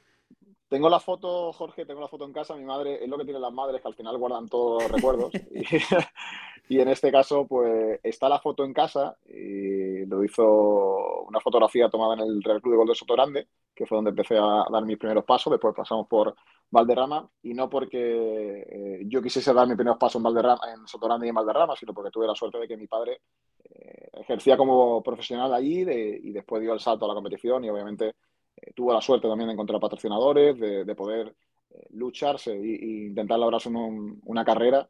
tengo 0.75 0.89
la 0.89 0.99
foto, 0.99 1.53
Jorge, 1.53 1.87
tengo 1.87 2.01
la 2.01 2.09
foto 2.09 2.25
en 2.25 2.33
casa. 2.33 2.57
Mi 2.57 2.65
madre, 2.65 3.05
es 3.05 3.09
lo 3.09 3.19
que 3.19 3.25
tienen 3.25 3.43
las 3.43 3.53
madres, 3.53 3.81
que 3.81 3.89
al 3.89 3.95
final 3.95 4.19
guardan 4.19 4.49
todos 4.49 4.83
los 4.83 4.91
recuerdos. 4.91 5.33
Y, 5.35 5.63
en 6.71 6.89
este 6.89 7.13
caso, 7.13 7.47
pues 7.47 8.01
está 8.03 8.29
la 8.29 8.41
foto 8.41 8.65
en 8.65 8.73
casa 8.73 9.17
y 9.27 10.07
lo 10.07 10.25
hizo 10.25 11.25
una 11.29 11.41
fotografía 11.41 11.91
tomada 11.91 12.15
en 12.15 12.21
el 12.21 12.43
Real 12.43 12.61
Club 12.63 12.73
de 12.73 12.79
Gol 12.79 12.89
de 12.89 12.95
Sotorande, 12.95 13.49
que 13.75 13.87
fue 13.87 13.97
donde 13.97 14.11
empecé 14.11 14.37
a 14.39 14.65
dar 14.71 14.85
mis 14.85 14.97
primeros 14.97 15.25
pasos. 15.25 15.51
Después 15.51 15.75
pasamos 15.75 16.07
por 16.09 16.35
Valderrama 16.71 17.29
y 17.43 17.55
no 17.55 17.69
porque 17.69 18.65
eh, 18.69 19.03
yo 19.07 19.23
quisiese 19.23 19.53
dar 19.53 19.67
mis 19.67 19.77
primeros 19.77 19.99
pasos 19.99 20.17
en, 20.17 20.25
Valderrama, 20.25 20.61
en 20.73 20.87
Sotorande 20.89 21.27
y 21.27 21.29
en 21.29 21.35
Valderrama, 21.35 21.77
sino 21.77 21.93
porque 21.93 22.11
tuve 22.11 22.27
la 22.27 22.35
suerte 22.35 22.59
de 22.59 22.67
que 22.67 22.77
mi 22.77 22.87
padre 22.87 23.21
eh, 23.65 24.09
ejercía 24.15 24.57
como 24.57 25.03
profesional 25.03 25.53
allí 25.53 25.83
y 25.83 26.33
después 26.33 26.63
dio 26.63 26.73
el 26.73 26.81
salto 26.81 27.05
a 27.05 27.09
la 27.09 27.15
competición 27.15 27.65
y 27.65 27.71
obviamente 27.71 28.15
eh, 28.57 28.73
tuvo 28.75 28.93
la 28.93 29.01
suerte 29.01 29.29
también 29.29 29.49
de 29.49 29.53
encontrar 29.53 29.81
patrocinadores, 29.81 30.59
de, 30.59 30.95
poder 30.95 31.35
lucharse 31.91 32.53
e, 32.53 33.07
intentar 33.07 33.39
labrarse 33.39 33.69
una 33.69 34.45
carrera. 34.45 34.89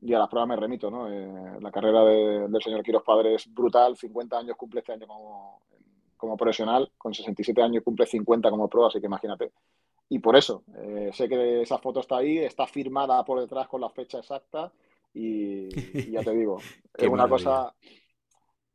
Y 0.00 0.14
a 0.14 0.18
las 0.18 0.28
pruebas 0.28 0.48
me 0.48 0.56
remito, 0.56 0.90
¿no? 0.90 1.08
Eh, 1.08 1.58
la 1.60 1.70
carrera 1.72 2.04
del 2.04 2.62
señor 2.62 2.82
Quiros 2.82 3.02
Padre 3.02 3.34
es 3.34 3.52
brutal, 3.52 3.96
50 3.96 4.38
años 4.38 4.56
cumple 4.56 4.80
este 4.80 4.92
año 4.92 5.06
como, 5.06 5.60
como 6.16 6.36
profesional, 6.36 6.92
con 6.96 7.14
67 7.14 7.62
años 7.62 7.82
cumple 7.82 8.06
50 8.06 8.50
como 8.50 8.68
pro, 8.68 8.86
así 8.86 9.00
que 9.00 9.06
imagínate. 9.06 9.52
y 10.10 10.18
por 10.20 10.36
eso, 10.36 10.62
eh, 10.76 11.10
sé 11.12 11.28
que 11.28 11.62
esa 11.62 11.78
foto 11.78 12.00
está 12.00 12.18
ahí, 12.18 12.38
está 12.38 12.66
firmada 12.66 13.24
por 13.24 13.40
detrás 13.40 13.68
con 13.68 13.80
la 13.80 13.90
fecha 13.90 14.18
exacta 14.18 14.72
y, 15.14 15.68
ya 16.10 16.22
te 16.22 16.32
digo, 16.32 16.58
es 16.94 17.08
una 17.08 17.28
cosa, 17.28 17.74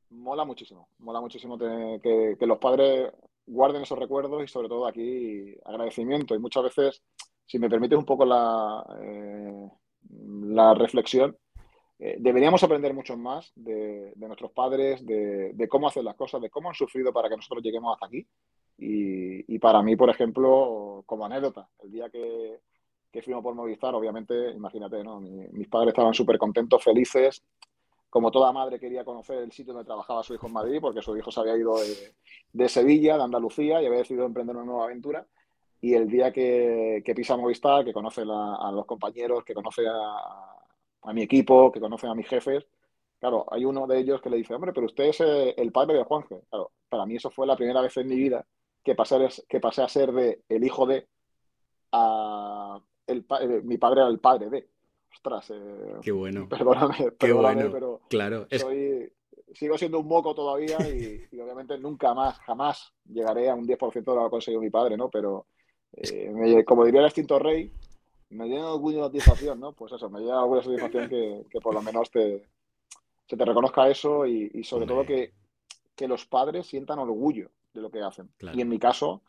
mola 0.10 0.46
muchísimo, 0.46 0.90
mola 1.00 1.22
muchísimo 1.22 1.58
que, 1.58 2.38
los 2.40 2.58
padres 2.58 3.12
guarden 3.46 3.84
esos 3.84 4.00
recuerdos 4.00 4.44
y 4.44 4.48
sobre 4.48 4.70
todo 4.70 4.88
aquí 4.88 5.56
agradecimiento 5.66 6.36
y 6.36 6.40
muchas 6.40 6.64
veces, 6.64 7.04
si 7.46 7.60
me 7.60 7.70
permites 7.70 7.98
un 7.98 8.06
poco 8.06 8.26
la, 8.26 8.86
eh, 9.02 9.70
la 10.10 10.74
reflexión, 10.74 11.38
eh, 12.00 12.18
deberíamos 12.20 12.64
aprender 12.64 12.94
mucho 12.94 13.16
más 13.16 13.52
de, 13.56 14.14
nuestros 14.18 14.52
padres, 14.52 15.06
de, 15.06 15.68
cómo 15.70 15.88
hacer 15.88 16.04
las 16.04 16.16
cosas, 16.16 16.42
de 16.42 16.50
cómo 16.50 16.70
han 16.70 16.76
sufrido 16.76 17.14
para 17.14 17.30
que 17.30 17.36
nosotros 17.36 17.64
lleguemos 17.64 17.94
hasta 17.94 18.08
aquí 18.08 18.28
y, 18.78 19.60
para 19.60 19.82
mí, 19.82 19.96
por 19.96 20.10
ejemplo, 20.10 21.04
como 21.06 21.26
anécdota, 21.26 21.70
el 21.80 21.92
día 21.92 22.10
que, 22.10 22.60
que 23.12 23.22
fuimos 23.22 23.44
por 23.44 23.56
Movistar, 23.56 23.94
obviamente, 23.94 24.52
imagínate, 24.52 25.04
¿no? 25.04 25.20
mis 25.22 25.68
padres 25.68 25.90
estaban 25.90 26.14
súper 26.14 26.38
contentos, 26.38 26.84
felices. 26.84 27.44
Como 28.10 28.30
toda 28.30 28.52
madre 28.52 28.80
quería 28.80 29.04
conocer 29.06 29.40
el 29.40 29.52
sitio 29.52 29.74
donde 29.74 29.88
trabajaba 29.88 30.24
su 30.24 30.34
hijo 30.34 30.48
en 30.48 30.54
Madrid, 30.54 30.80
porque 30.82 31.02
su 31.02 31.16
hijo 31.18 31.32
se 31.32 31.40
había 31.40 31.58
ido 31.58 31.76
de, 32.52 32.70
Sevilla, 32.70 33.18
de 33.18 33.24
Andalucía, 33.24 33.82
y 33.82 33.86
había 33.86 34.00
decidido 34.00 34.26
emprender 34.26 34.56
una 34.56 34.66
nueva 34.66 34.86
aventura. 34.86 35.26
Y 35.84 35.94
el 35.96 36.08
día 36.08 36.32
que, 36.32 37.04
que 37.06 37.14
pisa 37.14 37.36
Movistar, 37.36 37.84
que 37.84 37.92
conoce 37.92 38.22
a 38.22 38.72
los 38.72 38.86
compañeros, 38.86 39.44
que 39.44 39.54
conoce 39.54 39.84
a, 39.86 40.16
a, 41.02 41.14
mi 41.14 41.24
equipo, 41.24 41.72
que 41.74 41.82
conoce 41.82 42.08
a 42.08 42.16
mis 42.16 42.26
jefes, 42.26 42.66
claro, 43.20 43.46
hay 43.52 43.66
uno 43.66 43.86
de 43.86 44.00
ellos 44.00 44.22
que 44.22 44.30
le 44.30 44.38
dice, 44.38 44.54
hombre, 44.54 44.72
pero 44.72 44.86
usted 44.86 45.04
es 45.04 45.20
el 45.20 45.72
padre 45.74 45.98
de 45.98 46.06
Juanje. 46.06 46.40
Claro, 46.50 46.72
para 46.88 47.06
mí 47.06 47.18
eso 47.18 47.30
fue 47.30 47.46
la 47.46 47.58
primera 47.58 47.82
vez 47.82 47.98
en 47.98 48.08
mi 48.08 48.16
vida 48.16 48.46
que 48.82 48.96
pasé, 48.96 49.18
que 49.50 49.60
pasé 49.60 49.82
a 49.82 49.90
ser 49.90 50.14
de 50.14 50.44
el 50.48 50.64
hijo 50.64 50.86
de 50.86 51.06
a 51.92 52.80
el, 53.08 53.26
eh, 53.42 53.62
mi 53.64 53.78
padre 53.78 54.02
era 54.02 54.10
el 54.10 54.20
padre 54.20 54.50
de. 54.50 54.68
Ostras, 55.14 55.52
eh, 55.52 55.96
qué 56.02 56.12
bueno. 56.14 56.48
Perdóname, 56.50 57.12
perdóname 57.12 57.70
pero 57.70 58.02
claro, 58.10 58.48
sigo 59.54 59.78
siendo 59.78 60.00
un 60.00 60.08
moco 60.08 60.34
todavía 60.34 60.78
y, 60.90 61.28
obviamente 61.40 61.78
nunca 61.78 62.14
más, 62.14 62.40
jamás 62.40 62.94
llegaré 63.06 63.50
a 63.50 63.56
un 63.56 63.68
10% 63.68 63.94
de 63.94 64.02
lo 64.02 64.22
que 64.22 64.28
ha 64.28 64.30
conseguido 64.30 64.62
mi 64.62 64.72
padre, 64.72 64.98
¿no? 64.98 65.10
Pero 65.10 65.46
eh, 65.98 66.64
como 66.66 66.86
diría 66.86 67.02
el 67.02 67.08
extinto 67.08 67.40
rey, 67.40 67.72
me 68.30 68.62
orgullo 68.62 69.00
y 69.00 69.04
satisfacción, 69.04 69.60
¿no? 69.60 69.74
Pues 69.74 69.94
eso, 69.94 70.10
me 70.10 70.20
orgullo 70.20 70.62
y 70.62 70.64
satisfacción 70.64 71.10
que, 71.10 71.46
que, 71.50 71.60
por 71.60 71.74
lo 71.74 71.82
menos 71.82 72.10
te, 72.10 72.44
se 73.28 73.38
te 73.38 73.46
reconozca 73.46 73.88
eso 73.90 74.26
y, 74.26 74.64
sobre 74.64 74.86
todo 74.86 75.06
que, 75.06 75.32
que 75.96 76.08
los 76.08 76.26
padres 76.26 76.68
sientan 76.68 77.00
orgullo 77.00 77.50
de 77.74 77.82
lo 77.82 77.90
que 77.90 78.02
hacen. 78.02 78.30
Y 78.54 78.62
en 78.62 78.70
mi 78.70 78.80
caso, 78.80 79.22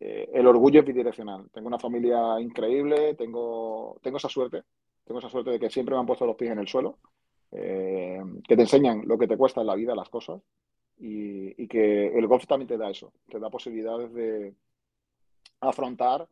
eh, 0.00 0.30
el 0.32 0.46
orgullo 0.46 0.80
es 0.80 0.86
bidireccional. 0.86 1.48
Tengo 1.52 1.68
una 1.68 1.78
familia 1.78 2.40
increíble, 2.40 3.14
tengo, 3.14 3.98
tengo 4.02 4.18
esa 4.18 4.28
suerte, 4.28 4.62
tengo 5.04 5.20
esa 5.20 5.28
suerte 5.28 5.50
de 5.50 5.60
que 5.60 5.70
siempre 5.70 5.94
me 5.94 6.00
han 6.00 6.06
puesto 6.06 6.26
los 6.26 6.36
pies 6.36 6.50
en 6.50 6.58
el 6.58 6.68
suelo, 6.68 6.98
eh, 7.52 8.20
que 8.46 8.56
te 8.56 8.62
enseñan 8.62 9.02
lo 9.06 9.16
que 9.16 9.28
te 9.28 9.36
cuesta 9.36 9.60
en 9.60 9.68
la 9.68 9.74
vida 9.74 9.94
las 9.94 10.08
cosas 10.08 10.40
y, 10.98 11.66
que 11.68 12.16
el 12.16 12.26
golf 12.26 12.46
también 12.46 12.68
te 12.68 12.76
da 12.76 12.90
eso, 12.90 13.12
te 13.28 13.38
da 13.38 13.50
posibilidades 13.50 14.12
de 14.14 14.54
afrontar 15.60 16.28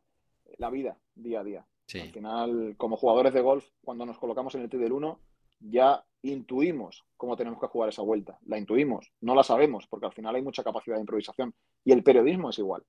la 0.59 0.71
vida 0.71 0.99
día 1.15 1.41
a 1.41 1.45
día. 1.45 1.67
Al 1.95 2.11
final, 2.11 2.75
como 2.77 2.97
jugadores 2.97 3.35
de 3.35 3.41
golf, 3.41 3.67
cuando 3.85 4.07
nos 4.07 4.19
colocamos 4.19 4.55
en 4.55 4.63
el 4.63 4.71
T 4.71 4.79
del 4.79 4.93
1, 4.93 5.19
ya 5.61 6.05
intuimos 6.23 7.05
cómo 7.17 7.37
tenemos 7.37 7.61
que 7.61 7.67
jugar 7.67 7.91
esa 7.91 8.03
vuelta. 8.03 8.39
La 8.47 8.59
intuimos, 8.59 9.13
no 9.21 9.35
la 9.35 9.43
sabemos, 9.43 9.87
porque 9.87 10.07
al 10.07 10.13
final 10.13 10.35
hay 10.35 10.43
mucha 10.43 10.65
capacidad 10.65 10.97
de 10.97 11.03
improvisación. 11.03 11.55
Y 11.85 11.93
el 11.93 12.03
periodismo 12.03 12.51
es 12.51 12.59
igual. 12.59 12.83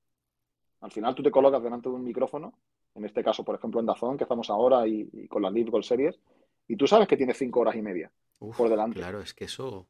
Al 0.82 0.92
final 0.92 1.16
tú 1.16 1.24
te 1.24 1.32
colocas 1.32 1.62
delante 1.62 1.90
de 1.90 1.96
un 1.96 2.04
micrófono, 2.04 2.54
en 2.96 3.06
este 3.06 3.24
caso, 3.24 3.44
por 3.44 3.56
ejemplo, 3.56 3.80
en 3.80 3.86
Dazón, 3.86 4.18
que 4.18 4.24
estamos 4.24 4.50
ahora 4.50 4.88
y, 4.88 5.28
con 5.28 5.42
las 5.42 5.52
Live 5.52 5.70
Gold 5.70 5.84
Series, 5.84 6.20
y 6.68 6.78
tú 6.78 6.88
sabes 6.88 7.08
que 7.08 7.18
tienes 7.18 7.38
cinco 7.38 7.60
horas 7.60 7.76
y 7.76 7.82
media 7.82 8.12
por 8.40 8.70
delante. 8.70 9.00
Claro, 9.00 9.20
es 9.20 9.34
que 9.34 9.46
eso. 9.46 9.88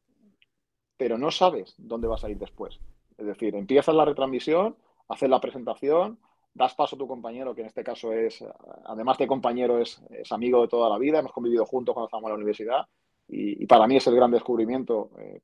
Pero 0.96 1.16
no 1.16 1.30
sabes 1.30 1.74
dónde 1.78 2.08
vas 2.08 2.24
a 2.24 2.30
ir 2.30 2.38
después. 2.38 2.80
Es 3.16 3.26
decir, 3.26 3.54
empiezas 3.54 3.94
la 3.94 4.04
retransmisión, 4.04 4.76
haces 5.08 5.28
la 5.28 5.40
presentación, 5.40 6.18
das 6.54 6.74
paso 6.74 6.96
a 6.96 6.98
tu 6.98 7.06
compañero, 7.06 7.54
que 7.54 7.60
en 7.60 7.66
este 7.66 7.84
caso 7.84 8.12
es, 8.12 8.42
además 8.84 9.18
de 9.18 9.26
compañero, 9.26 9.78
es, 9.78 10.00
amigo 10.30 10.62
de 10.62 10.68
toda 10.68 10.88
la 10.88 10.98
vida, 10.98 11.18
hemos 11.18 11.32
convivido 11.32 11.66
juntos 11.66 11.92
cuando 11.92 12.06
estábamos 12.06 12.28
en 12.28 12.32
la 12.32 12.36
universidad 12.36 12.86
y, 13.28 13.66
para 13.66 13.86
mí 13.86 13.96
es 13.96 14.06
el 14.06 14.14
gran 14.14 14.30
descubrimiento, 14.30 15.10
eh, 15.18 15.40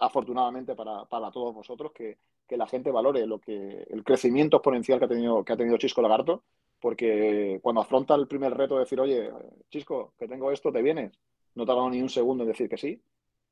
afortunadamente 0.00 0.74
para, 0.74 1.04
todos 1.32 1.54
vosotros, 1.54 1.92
que, 1.92 2.18
la 2.56 2.66
gente 2.66 2.92
valore 2.92 3.26
lo 3.26 3.40
que 3.40 3.84
el 3.90 4.04
crecimiento 4.04 4.58
exponencial 4.58 5.00
que 5.00 5.04
ha 5.06 5.08
tenido, 5.08 5.44
que 5.44 5.52
ha 5.52 5.56
tenido 5.56 5.76
Chisco 5.76 6.00
Lagarto, 6.00 6.44
porque 6.80 7.58
cuando 7.60 7.80
afronta 7.80 8.14
el 8.14 8.28
primer 8.28 8.54
reto 8.56 8.74
de 8.74 8.80
decir, 8.80 9.00
oye, 9.00 9.30
Chisco, 9.68 10.12
que 10.18 10.28
tengo 10.28 10.52
esto, 10.52 10.70
¿te 10.70 10.80
vienes? 10.80 11.12
No 11.56 11.66
tardado 11.66 11.90
ni 11.90 12.00
un 12.00 12.08
segundo 12.08 12.44
en 12.44 12.48
decir 12.48 12.68
que 12.68 12.76
sí, 12.76 13.00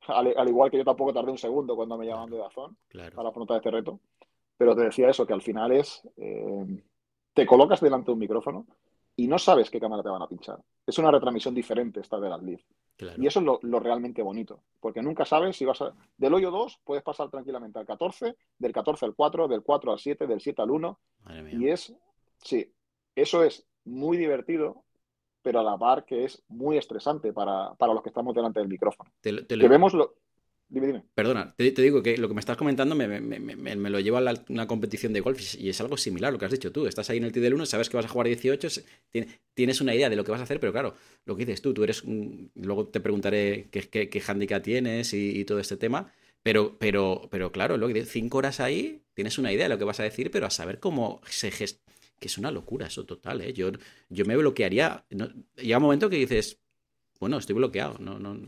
al, 0.07 0.49
igual 0.49 0.71
que 0.71 0.79
yo 0.79 0.85
tampoco 0.85 1.13
tardé 1.13 1.33
un 1.33 1.39
segundo 1.39 1.75
cuando 1.77 1.99
me 1.99 2.07
llamaban 2.07 2.31
de 2.31 2.39
Dazón 2.39 2.77
para 3.15 3.29
afrontar 3.29 3.57
este 3.57 3.71
reto. 3.71 3.99
Pero 4.57 4.75
te 4.75 4.83
decía 4.83 5.09
eso, 5.09 5.27
que 5.27 5.33
al 5.33 5.43
final 5.43 5.73
es... 5.73 6.03
Eh, 6.17 6.83
te 7.33 7.47
colocas 7.47 7.81
delante 7.81 8.07
de 8.07 8.13
un 8.13 8.19
micrófono 8.21 8.67
y 9.17 9.27
no 9.27 9.39
sabes 9.39 9.71
qué 9.71 9.81
cámara 9.81 10.03
te 10.03 10.09
van 10.09 10.23
a 10.23 10.29
pinchar. 10.29 10.59
Es 10.87 10.99
una 10.99 11.11
retransmisión 11.11 11.55
diferente 11.55 12.01
esta 12.01 12.19
de 12.19 12.29
las 12.29 12.43
live. 12.43 12.65
Y 13.19 13.27
eso 13.27 13.41
es 13.41 13.47
lo, 13.63 13.81
realmente 13.81 14.23
bonito, 14.23 14.63
porque 14.81 15.03
nunca 15.03 15.25
sabes 15.25 15.57
si 15.57 15.65
vas 15.65 15.83
a... 15.83 15.93
Del 16.17 16.35
hoyo 16.35 16.51
2 16.51 16.81
puedes 16.85 17.03
pasar 17.03 17.29
tranquilamente 17.29 17.79
al 17.79 17.87
14, 17.87 18.37
del 18.59 18.73
14 18.73 19.07
al 19.07 19.15
4, 19.15 19.49
del 19.49 19.63
4 19.63 19.93
al 19.93 19.99
7, 19.99 20.27
del 20.27 20.41
7 20.41 20.63
al 20.63 20.71
1. 20.71 21.01
Y 21.53 21.69
es, 21.69 21.93
sí, 22.39 22.73
eso 23.17 23.43
es 23.43 23.67
muy 23.85 24.17
divertido, 24.17 24.85
pero 25.43 25.61
a 25.61 25.65
la 25.65 25.77
par 25.77 26.05
que 26.05 26.25
es 26.25 26.43
muy 26.49 26.79
estresante 26.79 27.33
para, 27.33 27.75
los 27.81 28.03
que 28.03 28.09
estamos 28.11 28.35
delante 28.35 28.61
del 28.61 28.69
micrófono. 28.69 29.11
Te, 29.21 29.45
Que 29.47 29.69
vemos 29.69 29.93
lo, 29.93 30.15
Perdona, 31.15 31.55
te, 31.57 31.71
digo 31.71 32.03
que 32.03 32.17
lo 32.17 32.27
que 32.27 32.35
me 32.35 32.41
estás 32.41 32.57
comentando 32.57 32.97
me, 32.97 33.91
lo 33.91 34.01
lleva 34.01 34.19
a 34.19 34.35
una 34.49 34.67
competición 34.67 35.13
de 35.13 35.21
golf 35.21 35.55
y 35.55 35.69
es 35.69 35.81
algo 35.81 35.97
similar 35.97 36.31
a 36.31 36.33
lo 36.33 36.39
que 36.39 36.47
has 36.47 36.51
dicho 36.51 36.73
tú. 36.73 36.87
Estás 36.87 37.11
ahí 37.11 37.19
en 37.19 37.25
el 37.25 37.33
T 37.33 37.41
del 37.41 37.55
1, 37.55 37.67
sabes 37.67 37.89
que 37.89 37.97
vas 37.97 38.07
a 38.07 38.09
jugar 38.09 38.27
18, 38.27 38.69
tienes 39.55 39.81
una 39.81 39.95
idea 39.95 40.11
de 40.11 40.17
lo 40.17 40.25
que 40.25 40.33
vas 40.33 40.41
a 40.41 40.45
hacer, 40.45 40.59
pero 40.59 40.73
claro, 40.73 40.95
lo 41.27 41.37
que 41.37 41.45
dices 41.45 41.63
tú, 41.63 41.75
tú 41.75 41.85
eres. 41.85 42.03
luego 42.55 42.89
te 42.89 43.01
preguntaré 43.01 43.69
qué, 43.71 43.89
qué, 43.89 44.23
handicap 44.27 44.63
tienes 44.63 45.13
y, 45.15 45.45
todo 45.45 45.61
este 45.61 45.77
tema. 45.77 46.13
Pero, 46.43 46.77
pero, 46.79 47.29
pero 47.31 47.53
claro, 47.53 47.77
lo 47.77 47.89
que 47.89 48.05
cinco 48.05 48.39
horas 48.39 48.61
ahí, 48.61 49.03
tienes 49.15 49.39
una 49.39 49.53
idea 49.53 49.65
de 49.67 49.71
lo 49.71 49.79
que 49.79 49.85
vas 49.85 50.01
a 50.01 50.03
decir, 50.03 50.31
pero 50.31 50.47
a 50.47 50.51
saber 50.51 50.81
cómo 50.81 51.21
se 51.29 51.51
gesta. 51.51 51.81
Que 52.19 52.29
es 52.29 52.39
una 52.39 52.51
locura 52.51 52.87
eso 52.87 53.05
total, 53.05 53.41
¿eh? 53.43 53.53
Yo, 53.53 53.71
yo 54.09 54.25
me 54.25 54.37
bloquearía. 54.37 55.05
llega 55.57 55.77
un 55.79 55.83
momento 55.83 56.11
que 56.11 56.17
dices, 56.17 56.59
bueno, 57.21 57.39
estoy 57.39 57.55
bloqueado. 57.55 57.99
No, 57.99 58.19
no, 58.19 58.39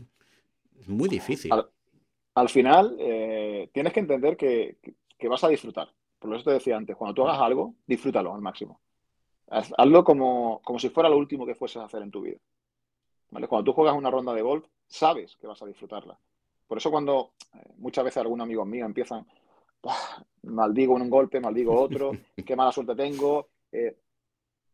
es 0.79 0.87
muy 0.87 1.09
difícil 1.09 1.51
al 2.37 2.49
final 2.49 2.95
eh, 2.99 3.67
tienes 3.73 3.91
que 3.91 3.99
entender 3.99 4.37
que, 4.37 4.77
vas 5.27 5.43
a 5.43 5.47
disfrutar. 5.47 5.91
Por 6.19 6.35
eso 6.35 6.43
te 6.43 6.51
decía 6.51 6.77
antes, 6.77 6.95
cuando 6.95 7.15
tú 7.15 7.27
hagas 7.27 7.41
algo, 7.41 7.73
disfrútalo 7.87 8.31
al 8.31 8.41
máximo. 8.41 8.79
hazlo 9.47 10.03
como, 10.03 10.61
si 10.77 10.89
fuera 10.89 11.09
lo 11.09 11.17
último 11.17 11.47
que 11.47 11.55
fueses 11.55 11.77
a 11.77 11.85
hacer 11.85 12.03
en 12.03 12.11
tu 12.11 12.21
vida. 12.21 12.37
Cuando 13.31 13.63
tú 13.63 13.73
juegas 13.73 13.95
una 13.95 14.11
ronda 14.11 14.35
de 14.35 14.43
golf, 14.43 14.67
sabes 14.85 15.35
que 15.37 15.47
vas 15.47 15.59
a 15.63 15.65
disfrutarla. 15.65 16.19
Por 16.67 16.77
eso 16.77 16.91
cuando 16.91 17.31
eh, 17.55 17.73
muchas 17.77 18.03
veces 18.05 18.17
algunos 18.17 18.45
amigos 18.45 18.67
míos 18.67 18.85
empiezan, 18.85 19.25
maldigo 20.43 20.93
un 20.93 21.09
golpe, 21.09 21.39
maldigo 21.39 21.79
otro, 21.79 22.11
qué 22.45 22.55
mala 22.55 22.71
suerte 22.71 22.93
tengo, 22.93 23.47
eh, 23.71 23.97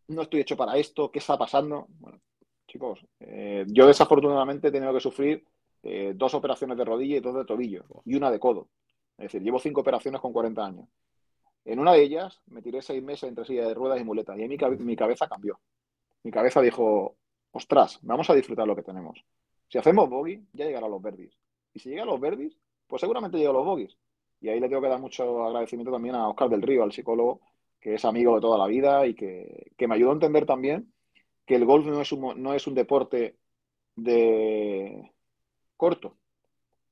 no 0.10 0.24
estoy 0.24 0.42
hecho 0.42 0.58
para 0.58 0.76
esto, 0.76 1.10
¿qué 1.10 1.20
está 1.20 1.38
pasando? 1.38 1.88
Bueno, 2.00 2.20
chicos, 2.68 3.00
yo 3.68 3.88
desafortunadamente 3.88 4.68
he 4.68 4.72
tenido 4.72 4.94
que 4.94 5.00
sufrir 5.00 5.46
eh, 5.84 6.14
dos 6.16 6.34
operaciones 6.34 6.78
de 6.78 6.86
rodilla 6.86 7.18
y 7.18 7.20
dos 7.20 7.36
de 7.36 7.46
tobillo 7.46 7.86
y 8.06 8.16
una 8.16 8.32
de 8.32 8.40
codo. 8.40 8.70
Es 9.18 9.26
decir, 9.26 9.42
llevo 9.42 9.60
cinco 9.60 9.82
operaciones 9.82 10.22
con 10.22 10.34
40 10.34 10.66
años. 10.66 10.88
En 11.66 11.80
una 11.80 11.94
de 11.94 12.02
ellas 12.02 12.42
me 12.48 12.62
tiré 12.62 12.82
seis 12.82 13.04
meses 13.04 13.30
entre 13.30 13.46
silla 13.46 13.68
de 13.68 13.74
ruedas 13.74 14.00
y 14.00 14.04
muletas 14.04 14.38
y 14.38 14.42
ahí 14.42 14.48
mi, 14.48 14.58
mi 14.80 14.96
cabeza 14.96 15.28
cambió. 15.28 15.60
Mi 16.24 16.32
cabeza 16.32 16.62
dijo, 16.62 17.16
ostras, 17.52 18.00
vamos 18.02 18.30
a 18.30 18.34
disfrutar 18.34 18.68
lo 18.68 18.76
que 18.76 18.84
tenemos. 18.84 19.24
Si 19.68 19.78
hacemos 19.78 20.10
bogey, 20.10 20.42
ya 20.54 20.66
llegarán 20.66 20.92
los 20.92 21.02
verdis. 21.02 21.38
Y 21.74 21.80
si 21.80 21.90
llegan 21.90 22.08
los 22.08 22.20
verdis, 22.20 22.58
pues 22.88 23.02
seguramente 23.02 23.38
llegan 23.38 23.54
los 23.54 23.66
bogies. 23.66 23.98
Y 24.40 24.50
ahí 24.50 24.60
le 24.60 24.68
tengo 24.68 24.82
que 24.82 24.90
dar 24.90 25.00
mucho 25.00 25.46
agradecimiento 25.46 25.92
también 25.92 26.16
a 26.16 26.28
Oscar 26.28 26.50
del 26.50 26.62
Río, 26.62 26.84
al 26.84 26.92
psicólogo, 26.92 27.42
que 27.80 27.96
es 27.96 28.06
amigo 28.06 28.36
de 28.36 28.42
toda 28.42 28.58
la 28.58 28.68
vida 28.68 29.06
y 29.06 29.14
que, 29.14 29.72
que 29.78 29.88
me 29.88 29.96
ayudó 29.96 30.12
a 30.12 30.14
entender 30.14 30.46
también 30.46 30.94
que 31.46 31.56
el 31.56 31.66
golf 31.66 31.86
no 31.86 32.02
es 32.02 32.12
un, 32.12 32.42
no 32.42 32.54
es 32.54 32.68
un 32.68 32.76
deporte 32.76 33.38
de, 33.96 35.13
corto, 35.84 36.16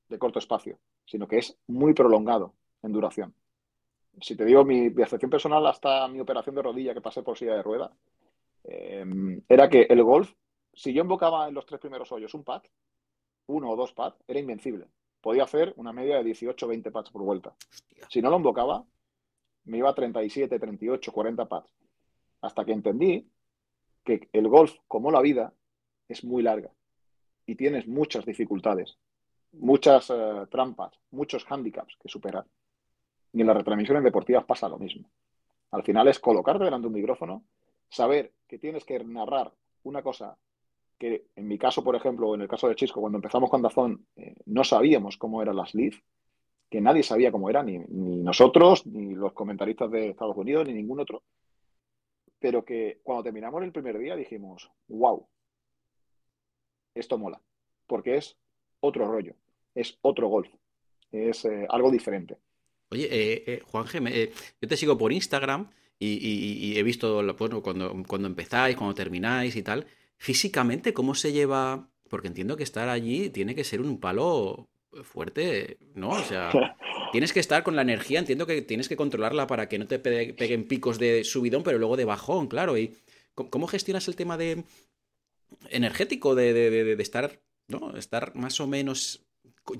de 0.09 0.19
corto 0.19 0.39
espacio, 0.39 0.77
sino 1.05 1.25
que 1.25 1.37
es 1.37 1.57
muy 1.67 1.93
prolongado 1.93 2.55
en 2.83 2.91
duración. 2.91 3.33
Si 4.19 4.35
te 4.35 4.43
digo 4.43 4.65
mi 4.65 4.89
percepción 4.89 5.31
personal 5.31 5.65
hasta 5.65 6.09
mi 6.09 6.19
operación 6.19 6.55
de 6.55 6.61
rodilla 6.61 6.93
que 6.93 6.99
pasé 6.99 7.23
por 7.23 7.37
silla 7.37 7.55
de 7.55 7.63
rueda, 7.63 7.89
eh, 8.65 9.05
era 9.47 9.69
que 9.69 9.83
el 9.83 10.03
golf, 10.03 10.33
si 10.73 10.91
yo 10.91 11.03
invocaba 11.03 11.47
en 11.47 11.53
los 11.53 11.65
tres 11.65 11.79
primeros 11.79 12.11
hoyos 12.11 12.33
un 12.33 12.43
pad, 12.43 12.63
uno 13.47 13.69
o 13.69 13.77
dos 13.77 13.93
pads, 13.93 14.17
era 14.27 14.41
invencible. 14.41 14.87
Podía 15.21 15.43
hacer 15.43 15.73
una 15.77 15.93
media 15.93 16.17
de 16.17 16.25
18 16.25 16.65
o 16.65 16.69
20 16.69 16.91
pads 16.91 17.11
por 17.11 17.21
vuelta. 17.21 17.55
Si 18.09 18.21
no 18.21 18.29
lo 18.29 18.35
invocaba, 18.35 18.83
me 19.63 19.77
iba 19.77 19.89
a 19.89 19.95
37, 19.95 20.59
38, 20.59 21.13
40 21.13 21.47
pads. 21.47 21.71
hasta 22.41 22.65
que 22.65 22.73
entendí 22.73 23.25
que 24.03 24.27
el 24.33 24.49
golf, 24.49 24.73
como 24.89 25.11
la 25.11 25.21
vida, 25.21 25.53
es 26.09 26.25
muy 26.25 26.43
larga 26.43 26.71
y 27.45 27.55
tienes 27.55 27.87
muchas 27.87 28.25
dificultades, 28.25 28.97
muchas 29.53 30.09
eh, 30.09 30.47
trampas, 30.49 30.93
muchos 31.11 31.45
handicaps 31.49 31.97
que 32.01 32.09
superar. 32.09 32.45
Y 33.33 33.41
en 33.41 33.47
las 33.47 33.57
retransmisiones 33.57 34.03
deportivas 34.03 34.45
pasa 34.45 34.69
lo 34.69 34.77
mismo. 34.77 35.09
Al 35.71 35.83
final 35.83 36.07
es 36.07 36.19
colocarte 36.19 36.65
delante 36.65 36.83
de 36.83 36.87
un 36.87 36.93
micrófono, 36.93 37.43
saber 37.89 38.33
que 38.47 38.59
tienes 38.59 38.83
que 38.85 39.03
narrar 39.03 39.53
una 39.83 40.01
cosa 40.01 40.37
que 40.97 41.25
en 41.35 41.47
mi 41.47 41.57
caso, 41.57 41.83
por 41.83 41.95
ejemplo, 41.95 42.35
en 42.35 42.41
el 42.41 42.47
caso 42.47 42.67
de 42.67 42.75
Chisco, 42.75 43.01
cuando 43.01 43.17
empezamos 43.17 43.49
con 43.49 43.63
Dazón, 43.63 44.05
eh, 44.15 44.35
no 44.45 44.63
sabíamos 44.63 45.17
cómo 45.17 45.41
eran 45.41 45.55
las 45.55 45.73
leads, 45.73 45.99
que 46.69 46.79
nadie 46.79 47.01
sabía 47.01 47.31
cómo 47.31 47.49
eran, 47.49 47.65
ni, 47.65 47.79
nosotros, 47.79 48.85
ni 48.85 49.15
los 49.15 49.33
comentaristas 49.33 49.89
de 49.89 50.09
Estados 50.09 50.37
Unidos, 50.37 50.67
ni 50.67 50.73
ningún 50.73 50.99
otro. 50.99 51.23
Pero 52.39 52.63
que 52.63 52.99
cuando 53.01 53.23
terminamos 53.23 53.63
el 53.63 53.71
primer 53.71 53.97
día 53.97 54.15
dijimos, 54.15 54.69
wow, 54.87 55.27
esto 56.95 57.17
mola, 57.17 57.41
porque 57.87 58.17
es 58.17 58.37
otro 58.79 59.07
rollo, 59.07 59.35
es 59.75 59.97
otro 60.01 60.27
golf, 60.27 60.49
es 61.11 61.45
eh, 61.45 61.65
algo 61.69 61.91
diferente. 61.91 62.37
Oye, 62.89 63.05
eh, 63.05 63.43
eh 63.47 63.61
Juan 63.65 63.85
yo 64.61 64.67
te 64.67 64.77
sigo 64.77 64.97
por 64.97 65.13
Instagram 65.13 65.69
y, 65.97 66.77
he 66.77 66.83
visto 66.83 67.23
bueno, 67.37 67.61
cuando, 67.61 68.03
cuando 68.07 68.27
empezáis, 68.27 68.75
cuando 68.75 68.95
termináis 68.95 69.55
y 69.55 69.61
tal 69.61 69.85
físicamente, 70.21 70.93
¿cómo 70.93 71.15
se 71.15 71.33
lleva? 71.33 71.89
Porque 72.07 72.27
entiendo 72.27 72.55
que 72.55 72.63
estar 72.63 72.89
allí 72.89 73.31
tiene 73.31 73.55
que 73.55 73.63
ser 73.63 73.81
un 73.81 73.99
palo 73.99 74.69
fuerte, 75.03 75.79
¿no? 75.95 76.09
O 76.09 76.23
sea, 76.23 76.51
tienes 77.11 77.33
que 77.33 77.39
estar 77.39 77.63
con 77.63 77.75
la 77.75 77.81
energía, 77.81 78.19
entiendo 78.19 78.45
que 78.45 78.61
tienes 78.61 78.87
que 78.87 78.95
controlarla 78.95 79.47
para 79.47 79.67
que 79.67 79.79
no 79.79 79.87
te 79.87 79.97
peguen 79.97 80.67
picos 80.67 80.99
de 80.99 81.23
subidón, 81.23 81.63
pero 81.63 81.79
luego 81.79 81.97
de 81.97 82.05
bajón, 82.05 82.45
claro. 82.47 82.77
¿Y 82.77 82.95
cómo 83.33 83.65
gestionas 83.65 84.07
el 84.07 84.15
tema 84.15 84.37
de 84.37 84.63
energético 85.69 86.35
de, 86.35 86.53
de 86.53 87.03
estar, 87.03 87.41
¿no? 87.67 87.95
Estar 87.95 88.35
más 88.35 88.59
o 88.59 88.67
menos 88.67 89.27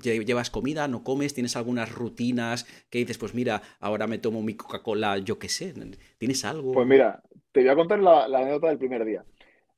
llevas 0.00 0.50
comida, 0.50 0.86
no 0.88 1.02
comes, 1.02 1.34
tienes 1.34 1.56
algunas 1.56 1.92
rutinas 1.92 2.64
que 2.88 2.98
dices, 2.98 3.18
pues 3.18 3.34
mira, 3.34 3.62
ahora 3.80 4.06
me 4.06 4.18
tomo 4.18 4.42
mi 4.42 4.54
Coca-Cola, 4.54 5.18
yo 5.18 5.38
qué 5.38 5.48
sé, 5.48 5.74
¿tienes 6.18 6.44
algo? 6.44 6.72
Pues 6.72 6.86
mira, 6.86 7.20
te 7.50 7.60
voy 7.60 7.68
a 7.68 7.74
contar 7.74 8.00
la 8.00 8.24
anécdota 8.24 8.68
del 8.68 8.78
primer 8.78 9.04
día. 9.04 9.24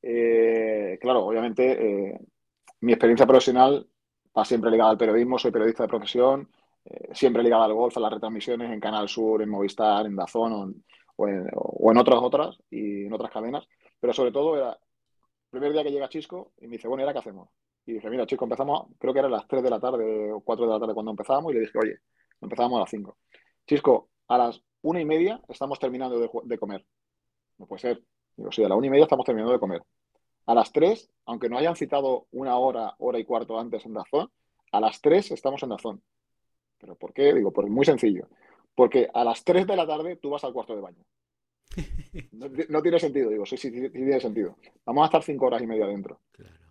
Eh, 0.07 0.99
claro, 1.01 1.25
obviamente 1.25 1.71
eh, 2.11 2.19
mi 2.81 2.91
experiencia 2.91 3.25
profesional 3.25 3.87
va 4.37 4.45
siempre 4.45 4.69
ligada 4.69 4.91
al 4.91 4.99
periodismo, 4.99 5.39
soy 5.39 5.49
periodista 5.49 5.81
de 5.81 5.89
profesión, 5.89 6.47
eh, 6.85 7.09
siempre 7.11 7.41
ligada 7.41 7.65
al 7.65 7.73
golf, 7.73 7.97
a 7.97 8.01
las 8.01 8.13
retransmisiones 8.13 8.71
en 8.71 8.79
Canal 8.79 9.09
Sur, 9.09 9.41
en 9.41 9.49
Movistar, 9.49 10.05
en 10.05 10.15
Dazón 10.15 10.83
o 11.15 11.27
en, 11.27 11.97
otras 11.97 12.19
otras 12.21 12.55
y 12.69 13.07
en 13.07 13.13
otras 13.13 13.31
cadenas, 13.31 13.67
pero 13.99 14.13
sobre 14.13 14.31
todo 14.31 14.55
era 14.57 14.77
primer 15.55 15.73
día 15.73 15.83
que 15.83 15.91
llega 15.91 16.09
Chisco 16.09 16.53
y 16.59 16.67
me 16.67 16.77
dice, 16.77 16.87
bueno, 16.87 17.01
¿y 17.01 17.03
ahora 17.03 17.13
qué 17.13 17.19
hacemos? 17.19 17.49
Y 17.85 17.93
dije, 17.93 18.09
mira, 18.09 18.25
Chisco, 18.25 18.45
empezamos, 18.45 18.87
creo 18.97 19.13
que 19.13 19.19
era 19.19 19.29
las 19.29 19.47
3 19.47 19.63
de 19.63 19.69
la 19.69 19.79
tarde 19.79 20.31
o 20.31 20.41
4 20.41 20.65
de 20.65 20.71
la 20.71 20.79
tarde 20.79 20.93
cuando 20.93 21.11
empezábamos 21.11 21.51
y 21.51 21.55
le 21.55 21.61
dije, 21.61 21.77
oye, 21.77 21.97
empezamos 22.41 22.77
a 22.77 22.79
las 22.81 22.89
5. 22.89 23.17
Chisco, 23.65 24.09
a 24.27 24.37
las 24.37 24.61
una 24.81 25.01
y 25.01 25.05
media 25.05 25.41
estamos 25.49 25.79
terminando 25.79 26.19
de, 26.19 26.57
comer. 26.59 26.85
No 27.57 27.65
puede 27.65 27.81
ser. 27.81 28.03
Digo, 28.35 28.51
sí, 28.51 28.63
a 28.63 28.69
la 28.69 28.75
una 28.75 28.87
y 28.87 28.89
media 28.89 29.03
estamos 29.03 29.25
terminando 29.25 29.53
de 29.53 29.59
comer. 29.59 29.81
A 30.45 30.53
las 30.53 30.71
tres, 30.71 31.09
aunque 31.25 31.49
no 31.49 31.57
hayan 31.57 31.75
citado 31.75 32.27
una 32.31 32.57
hora, 32.57 32.93
hora 32.99 33.17
y 33.17 33.25
cuarto 33.25 33.59
antes 33.59 33.83
en 33.85 33.93
Dazón, 33.93 34.29
a 34.71 34.79
las 34.79 35.01
tres 35.01 35.31
estamos 35.31 35.63
en 35.63 35.69
Dazón. 35.69 36.03
¿Pero 36.77 36.95
por 36.95 37.13
qué? 37.13 37.33
Digo, 37.33 37.51
pues 37.51 37.67
muy 37.67 37.85
sencillo. 37.85 38.27
Porque 38.75 39.09
a 39.11 39.23
las 39.23 39.43
tres 39.43 39.65
de 39.65 39.75
la 39.75 39.87
tarde 39.87 40.17
tú 40.17 40.29
vas 40.29 40.43
al 40.43 40.53
cuarto 40.53 40.75
de 40.75 40.81
baño. 40.81 41.03
No, 42.69 42.81
tiene 42.81 42.99
sentido, 42.99 43.29
digo, 43.29 43.45
sí, 43.45 43.57
sí, 43.57 43.69
sí, 43.71 43.89
tiene 43.89 44.19
sentido. 44.19 44.57
Vamos 44.85 45.03
a 45.03 45.05
estar 45.05 45.23
cinco 45.23 45.47
horas 45.47 45.61
y 45.61 45.67
media 45.67 45.85
dentro. 45.87 46.21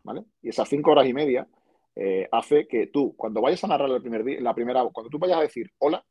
¿Vale? 0.02 0.24
Y 0.42 0.48
esas 0.50 0.68
cinco 0.68 0.92
horas 0.92 1.06
y 1.06 1.12
media 1.12 1.46
eh, 1.94 2.28
hace 2.32 2.66
que 2.66 2.88
tú, 2.88 3.14
cuando 3.16 3.40
vayas 3.40 3.62
a 3.64 3.68
narrar 3.68 3.90
el 3.90 4.00
primer 4.00 4.24
día, 4.24 4.40
la 4.40 4.54
primera, 4.54 4.84
cuando 4.92 5.10
tú 5.10 5.18
vayas 5.18 5.38
a 5.38 5.42
decir 5.42 5.70
hola 5.78 6.04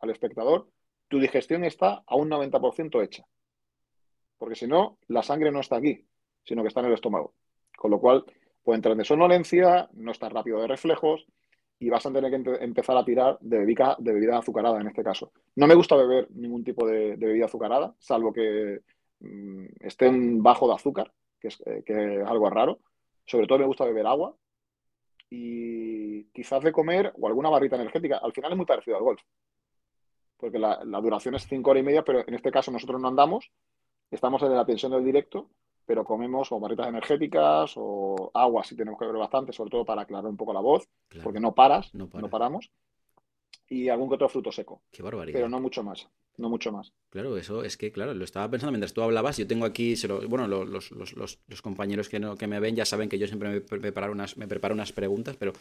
al 0.00 0.10
espectador, 0.10 0.68
tu 1.08 1.18
digestión 1.18 1.64
está 1.64 2.02
a 2.06 2.16
un 2.16 2.30
90% 2.30 3.02
hecha. 3.02 3.24
Porque 4.36 4.54
si 4.54 4.66
no, 4.66 4.98
la 5.08 5.22
sangre 5.22 5.50
no 5.50 5.60
está 5.60 5.76
aquí, 5.76 6.06
sino 6.44 6.62
que 6.62 6.68
está 6.68 6.80
en 6.80 6.86
el 6.86 6.94
estómago. 6.94 7.34
Con 7.76 7.90
lo 7.90 8.00
cual, 8.00 8.24
puede 8.62 8.76
entrar 8.76 8.96
en 8.96 9.04
somnolencia, 9.04 9.88
no 9.92 10.12
estar 10.12 10.32
rápido 10.32 10.60
de 10.60 10.68
reflejos 10.68 11.26
y 11.80 11.88
vas 11.90 12.04
a 12.04 12.12
tener 12.12 12.30
que 12.30 12.64
empezar 12.64 12.96
a 12.96 13.04
tirar 13.04 13.38
de 13.40 13.58
bebida, 13.58 13.96
de 13.98 14.12
bebida 14.12 14.38
azucarada 14.38 14.80
en 14.80 14.88
este 14.88 15.04
caso. 15.04 15.32
No 15.56 15.66
me 15.66 15.74
gusta 15.74 15.96
beber 15.96 16.28
ningún 16.32 16.64
tipo 16.64 16.86
de, 16.86 17.16
bebida 17.16 17.46
azucarada, 17.46 17.94
salvo 17.98 18.32
que 18.32 18.80
mm, 19.20 19.66
estén 19.80 20.42
bajo 20.42 20.66
de 20.66 20.74
azúcar, 20.74 21.12
que 21.40 21.48
es, 21.48 21.62
eh, 21.66 21.82
que 21.86 22.20
es 22.20 22.26
algo 22.26 22.50
raro. 22.50 22.80
Sobre 23.26 23.46
todo 23.46 23.58
me 23.58 23.66
gusta 23.66 23.84
beber 23.84 24.06
agua 24.06 24.34
y 25.30 26.24
quizás 26.32 26.62
de 26.62 26.72
comer 26.72 27.12
o 27.16 27.28
alguna 27.28 27.50
barrita 27.50 27.76
energética. 27.76 28.18
Al 28.18 28.32
final 28.32 28.52
es 28.52 28.56
muy 28.56 28.66
parecido 28.66 28.96
al 28.96 29.02
golf, 29.02 29.22
porque 30.36 30.58
la 30.58 31.00
duración 31.00 31.34
es 31.34 31.46
cinco 31.46 31.70
horas 31.70 31.82
y 31.82 31.86
media, 31.86 32.02
pero 32.02 32.26
en 32.26 32.34
este 32.34 32.50
caso 32.50 32.70
nosotros 32.72 33.00
no 33.00 33.08
andamos, 33.08 33.50
estamos 34.10 34.42
en 34.42 34.54
la 34.54 34.64
tensión 34.64 34.92
del 34.92 35.04
directo, 35.04 35.50
pero 35.88 36.04
comemos 36.04 36.52
o 36.52 36.60
barritas 36.60 36.86
energéticas 36.86 37.72
o 37.76 38.30
agua 38.34 38.62
si 38.62 38.76
tenemos 38.76 38.98
que 38.98 39.06
beber 39.06 39.20
bastante, 39.20 39.54
sobre 39.54 39.70
todo 39.70 39.86
para 39.86 40.02
aclarar 40.02 40.28
un 40.28 40.36
poco 40.36 40.52
la 40.52 40.60
voz, 40.60 40.86
porque 41.24 41.40
no 41.40 41.54
paras, 41.54 41.94
no, 41.94 42.10
paramos. 42.28 42.70
Y 43.70 43.88
algún 43.88 44.10
que 44.10 44.16
otro 44.16 44.28
fruto 44.28 44.52
seco. 44.52 44.82
Qué 44.92 45.02
barbaridad. 45.02 45.38
Pero 45.38 45.48
no 45.48 45.60
mucho 45.60 45.82
más. 45.82 46.06
No 46.36 46.50
mucho 46.50 46.72
más. 46.72 46.92
Claro, 47.08 47.38
eso 47.38 47.64
es 47.64 47.78
que, 47.78 47.90
claro, 47.90 48.12
lo 48.12 48.24
estaba 48.24 48.50
pensando 48.50 48.72
mientras 48.72 48.92
tú 48.92 49.00
hablabas. 49.00 49.38
Yo 49.38 49.46
tengo 49.46 49.64
aquí, 49.64 49.94
bueno, 50.28 50.46
los, 50.46 51.62
compañeros 51.62 52.10
que, 52.10 52.20
no, 52.20 52.36
que 52.36 52.46
me 52.46 52.60
ven 52.60 52.76
ya 52.76 52.84
saben 52.84 53.08
que 53.08 53.18
yo 53.18 53.26
siempre 53.26 53.48
me 53.48 53.60
preparo, 53.62 54.12
unas, 54.12 54.36
me 54.36 54.46
preparo 54.46 54.74
unas 54.74 54.92
preguntas, 54.92 55.36
pero 55.38 55.54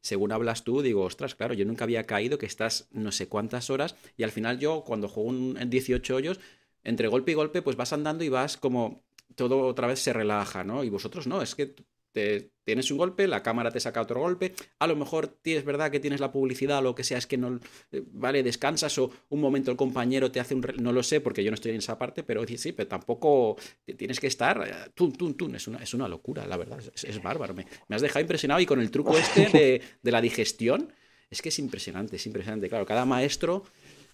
según 0.00 0.32
hablas 0.32 0.64
tú, 0.64 0.80
digo, 0.80 1.02
ostras, 1.02 1.34
claro, 1.34 1.52
yo 1.52 1.66
nunca 1.66 1.84
había 1.84 2.04
caído 2.04 2.38
que 2.38 2.46
estás 2.46 2.88
no 2.90 3.12
sé 3.12 3.28
cuántas 3.28 3.68
horas 3.68 3.96
y 4.16 4.22
al 4.22 4.30
final 4.30 4.58
yo, 4.58 4.82
cuando 4.82 5.08
juego 5.08 5.30
en 5.30 5.68
18 5.68 6.16
hoyos, 6.16 6.40
entre 6.84 7.08
golpe 7.08 7.32
y 7.32 7.34
golpe, 7.34 7.60
pues 7.60 7.76
vas 7.76 7.92
andando 7.92 8.24
y 8.24 8.30
vas 8.30 8.56
como 8.56 9.02
todo 9.34 9.66
otra 9.66 9.86
vez 9.86 10.00
se 10.00 10.12
relaja, 10.12 10.64
¿no? 10.64 10.84
Y 10.84 10.90
vosotros 10.90 11.26
no, 11.26 11.42
es 11.42 11.54
que 11.54 11.74
te, 12.12 12.52
tienes 12.64 12.90
un 12.90 12.98
golpe, 12.98 13.26
la 13.26 13.42
cámara 13.42 13.70
te 13.70 13.80
saca 13.80 14.00
otro 14.00 14.20
golpe, 14.20 14.54
a 14.78 14.86
lo 14.86 14.96
mejor 14.96 15.38
es 15.44 15.64
verdad 15.64 15.90
que 15.90 16.00
tienes 16.00 16.20
la 16.20 16.32
publicidad 16.32 16.78
o 16.78 16.82
lo 16.82 16.94
que 16.94 17.04
sea, 17.04 17.18
es 17.18 17.26
que 17.26 17.36
no, 17.36 17.60
eh, 17.92 18.02
vale, 18.12 18.42
descansas 18.42 18.96
o 18.98 19.10
un 19.28 19.40
momento 19.40 19.70
el 19.70 19.76
compañero 19.76 20.30
te 20.30 20.40
hace 20.40 20.54
un, 20.54 20.64
no 20.78 20.92
lo 20.92 21.02
sé 21.02 21.20
porque 21.20 21.44
yo 21.44 21.50
no 21.50 21.56
estoy 21.56 21.72
en 21.72 21.78
esa 21.78 21.98
parte, 21.98 22.22
pero 22.22 22.46
sí, 22.46 22.72
pero 22.72 22.88
tampoco 22.88 23.56
tienes 23.96 24.20
que 24.20 24.28
estar, 24.28 24.66
eh, 24.66 24.90
tun, 24.94 25.12
tun, 25.12 25.34
tun, 25.34 25.54
es 25.56 25.66
una, 25.66 25.78
es 25.78 25.92
una 25.92 26.08
locura, 26.08 26.46
la 26.46 26.56
verdad, 26.56 26.80
es, 26.80 27.22
bárbaro, 27.22 27.54
me, 27.54 27.66
has 27.90 28.02
dejado 28.02 28.20
impresionado 28.20 28.60
y 28.60 28.66
con 28.66 28.80
el 28.80 28.90
truco 28.90 29.16
este 29.18 29.48
de, 29.48 29.82
de 30.02 30.12
la 30.12 30.20
digestión, 30.20 30.92
es 31.30 31.42
que 31.42 31.48
es 31.48 31.58
impresionante, 31.58 32.16
es 32.16 32.26
impresionante, 32.26 32.68
claro, 32.68 32.86
cada 32.86 33.04
maestro 33.04 33.64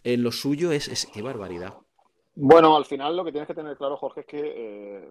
en 0.05 0.23
lo 0.23 0.33
suyo 0.33 0.73
es, 0.73 0.89
es 0.89 1.07
qué 1.13 1.23
barbaridad. 1.23 1.75
Bueno, 2.43 2.75
al 2.75 2.87
final 2.87 3.15
lo 3.15 3.23
que 3.23 3.33
tienes 3.33 3.47
que 3.47 3.55
tener 3.55 3.77
claro, 3.77 3.99
Jorge, 3.99 4.21
es 4.21 4.27
que 4.27 4.41
eh, 4.43 5.11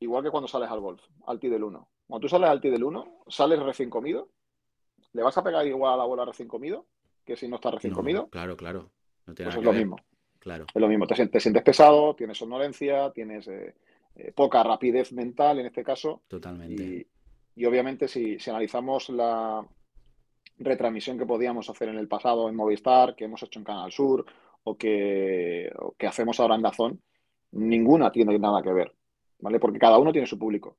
igual 0.00 0.24
que 0.24 0.30
cuando 0.30 0.48
sales 0.48 0.68
al 0.68 0.80
golf, 0.80 1.00
al 1.26 1.38
tee 1.38 1.48
del 1.48 1.62
1. 1.62 1.88
Cuando 2.08 2.24
tú 2.24 2.28
sales 2.28 2.50
al 2.50 2.60
tee 2.60 2.72
del 2.72 2.82
1, 2.82 3.22
sales 3.28 3.60
recién 3.60 3.88
comido, 3.88 4.28
¿le 5.12 5.22
vas 5.22 5.38
a 5.38 5.44
pegar 5.44 5.64
igual 5.68 5.94
a 5.94 5.96
la 5.96 6.04
bola 6.04 6.24
recién 6.24 6.48
comido 6.48 6.86
que 7.24 7.36
si 7.36 7.46
no 7.46 7.56
estás 7.56 7.74
recién 7.74 7.94
comido? 7.94 8.28
Claro, 8.30 8.56
claro. 8.56 8.90
pues 9.24 9.38
es 9.38 9.62
lo 9.62 9.72
mismo. 9.72 9.96
Claro. 10.40 10.66
Es 10.74 10.80
lo 10.80 10.88
mismo. 10.88 11.06
Te, 11.06 11.14
sientes 11.14 11.62
pesado, 11.62 12.16
tienes 12.16 12.36
somnolencia, 12.36 13.12
tienes 13.12 13.46
eh, 13.46 13.76
eh, 14.16 14.32
poca 14.34 14.60
rapidez 14.64 15.12
mental 15.12 15.60
en 15.60 15.66
este 15.66 15.84
caso. 15.84 16.22
Totalmente. 16.26 17.06
Y, 17.54 17.64
obviamente 17.66 18.08
si, 18.08 18.38
si 18.40 18.50
analizamos 18.50 19.10
la 19.10 19.64
retransmisión 20.58 21.18
que 21.18 21.26
podíamos 21.26 21.70
hacer 21.70 21.88
en 21.88 21.98
el 21.98 22.08
pasado 22.08 22.48
en 22.48 22.56
Movistar, 22.56 23.14
que 23.14 23.26
hemos 23.26 23.42
hecho 23.44 23.60
en 23.60 23.64
Canal 23.64 23.92
Sur 23.92 24.26
o 24.70 24.76
que, 24.76 25.70
hacemos 26.06 26.38
ahora 26.40 26.54
en 26.54 26.62
Dazón, 26.62 27.02
ninguna 27.52 28.10
tiene 28.10 28.38
nada 28.38 28.62
que 28.62 28.72
ver, 28.72 28.94
¿vale? 29.38 29.58
Porque 29.58 29.78
cada 29.78 29.98
uno 29.98 30.12
tiene 30.12 30.26
su 30.26 30.38
público. 30.38 30.76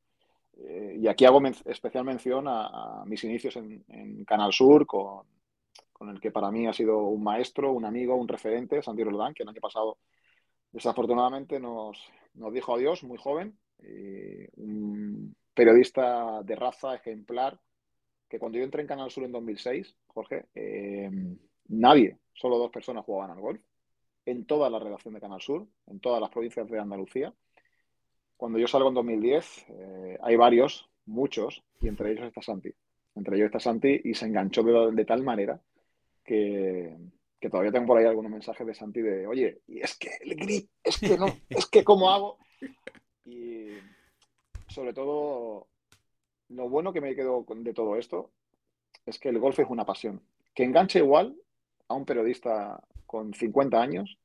Eh, 0.57 0.97
y 1.01 1.07
aquí 1.07 1.25
hago 1.25 1.41
especial 1.65 2.03
mención 2.03 2.45
a, 2.47 3.03
mis 3.05 3.23
inicios 3.23 3.55
en, 3.55 4.25
Canal 4.25 4.53
Sur, 4.53 4.85
con, 4.85 5.25
el 6.09 6.19
que 6.19 6.31
para 6.31 6.51
mí 6.51 6.67
ha 6.67 6.73
sido 6.73 7.03
un 7.03 7.23
maestro, 7.23 7.71
un 7.71 7.85
amigo, 7.85 8.15
un 8.15 8.27
referente, 8.27 8.81
Santi 8.81 9.03
Roldán, 9.03 9.33
que 9.33 9.43
el 9.43 9.49
año 9.49 9.61
pasado 9.61 9.97
desafortunadamente 10.71 11.59
nos, 11.59 11.97
dijo 12.53 12.75
adiós, 12.75 13.03
muy 13.03 13.17
joven, 13.17 13.57
un 14.57 15.35
periodista 15.53 16.41
de 16.43 16.55
raza 16.55 16.95
ejemplar, 16.95 17.59
que 18.29 18.39
cuando 18.39 18.57
yo 18.57 18.63
entré 18.63 18.81
en 18.81 18.87
Canal 18.87 19.09
Sur 19.09 19.23
en 19.23 19.31
2006, 19.31 19.95
Jorge, 20.07 20.45
eh, 20.53 21.09
nadie, 21.67 22.17
solo 22.33 22.57
dos 22.57 22.71
personas 22.71 23.03
jugaban 23.03 23.31
al 23.31 23.41
golf 23.41 23.61
en 24.29 24.45
toda 24.45 24.69
la 24.69 24.79
redacción 24.79 25.13
de 25.13 25.19
Canal 25.19 25.41
Sur, 25.41 25.67
en 25.87 25.99
todas 25.99 26.21
las 26.21 26.29
provincias 26.29 26.67
de 26.69 26.79
Andalucía. 26.79 27.33
Cuando 28.37 28.59
yo 28.59 28.67
salgo 28.67 28.89
en 28.89 28.95
2010, 28.95 29.65
eh, 29.69 30.17
hay 30.21 30.35
varios, 30.35 30.89
muchos, 31.05 31.63
y 31.81 31.87
entre 31.87 32.11
ellos 32.11 32.25
está 32.25 32.41
Santi. 32.41 32.73
Entre 33.15 33.35
ellos 33.35 33.47
está 33.47 33.59
Santi 33.59 34.01
y 34.03 34.13
se 34.13 34.27
enganchó 34.27 34.63
de, 34.63 35.05
tal 35.05 35.23
manera 35.23 35.59
que, 36.23 36.95
todavía 37.49 37.71
tengo 37.71 37.87
por 37.87 37.97
ahí 37.97 38.05
algunos 38.05 38.31
mensajes 38.31 38.65
de 38.65 38.73
Santi 38.73 39.01
de, 39.01 39.27
oye, 39.27 39.61
y 39.67 39.81
es 39.81 39.97
que 39.97 40.11
el 40.21 40.35
grip, 40.35 40.69
es 40.83 40.99
que 40.99 41.17
no, 41.17 41.27
es 41.49 41.65
que 41.65 41.83
cómo 41.83 42.11
hago. 42.11 42.37
Y 43.25 43.71
sobre 44.67 44.93
todo, 44.93 45.67
lo 46.49 46.69
bueno 46.69 46.93
que 46.93 47.01
me 47.01 47.15
quedo 47.15 47.45
de 47.47 47.73
todo 47.73 47.95
esto 47.95 48.31
es 49.05 49.19
que 49.19 49.29
el 49.29 49.39
golf 49.39 49.59
es 49.59 49.69
una 49.69 49.85
pasión. 49.85 50.21
Que 50.53 50.63
enganche 50.63 50.99
igual 50.99 51.35
a 51.87 51.95
un 51.95 52.05
periodista 52.05 52.81
con 53.09 53.33
50 53.33 53.81
años, 53.81 54.19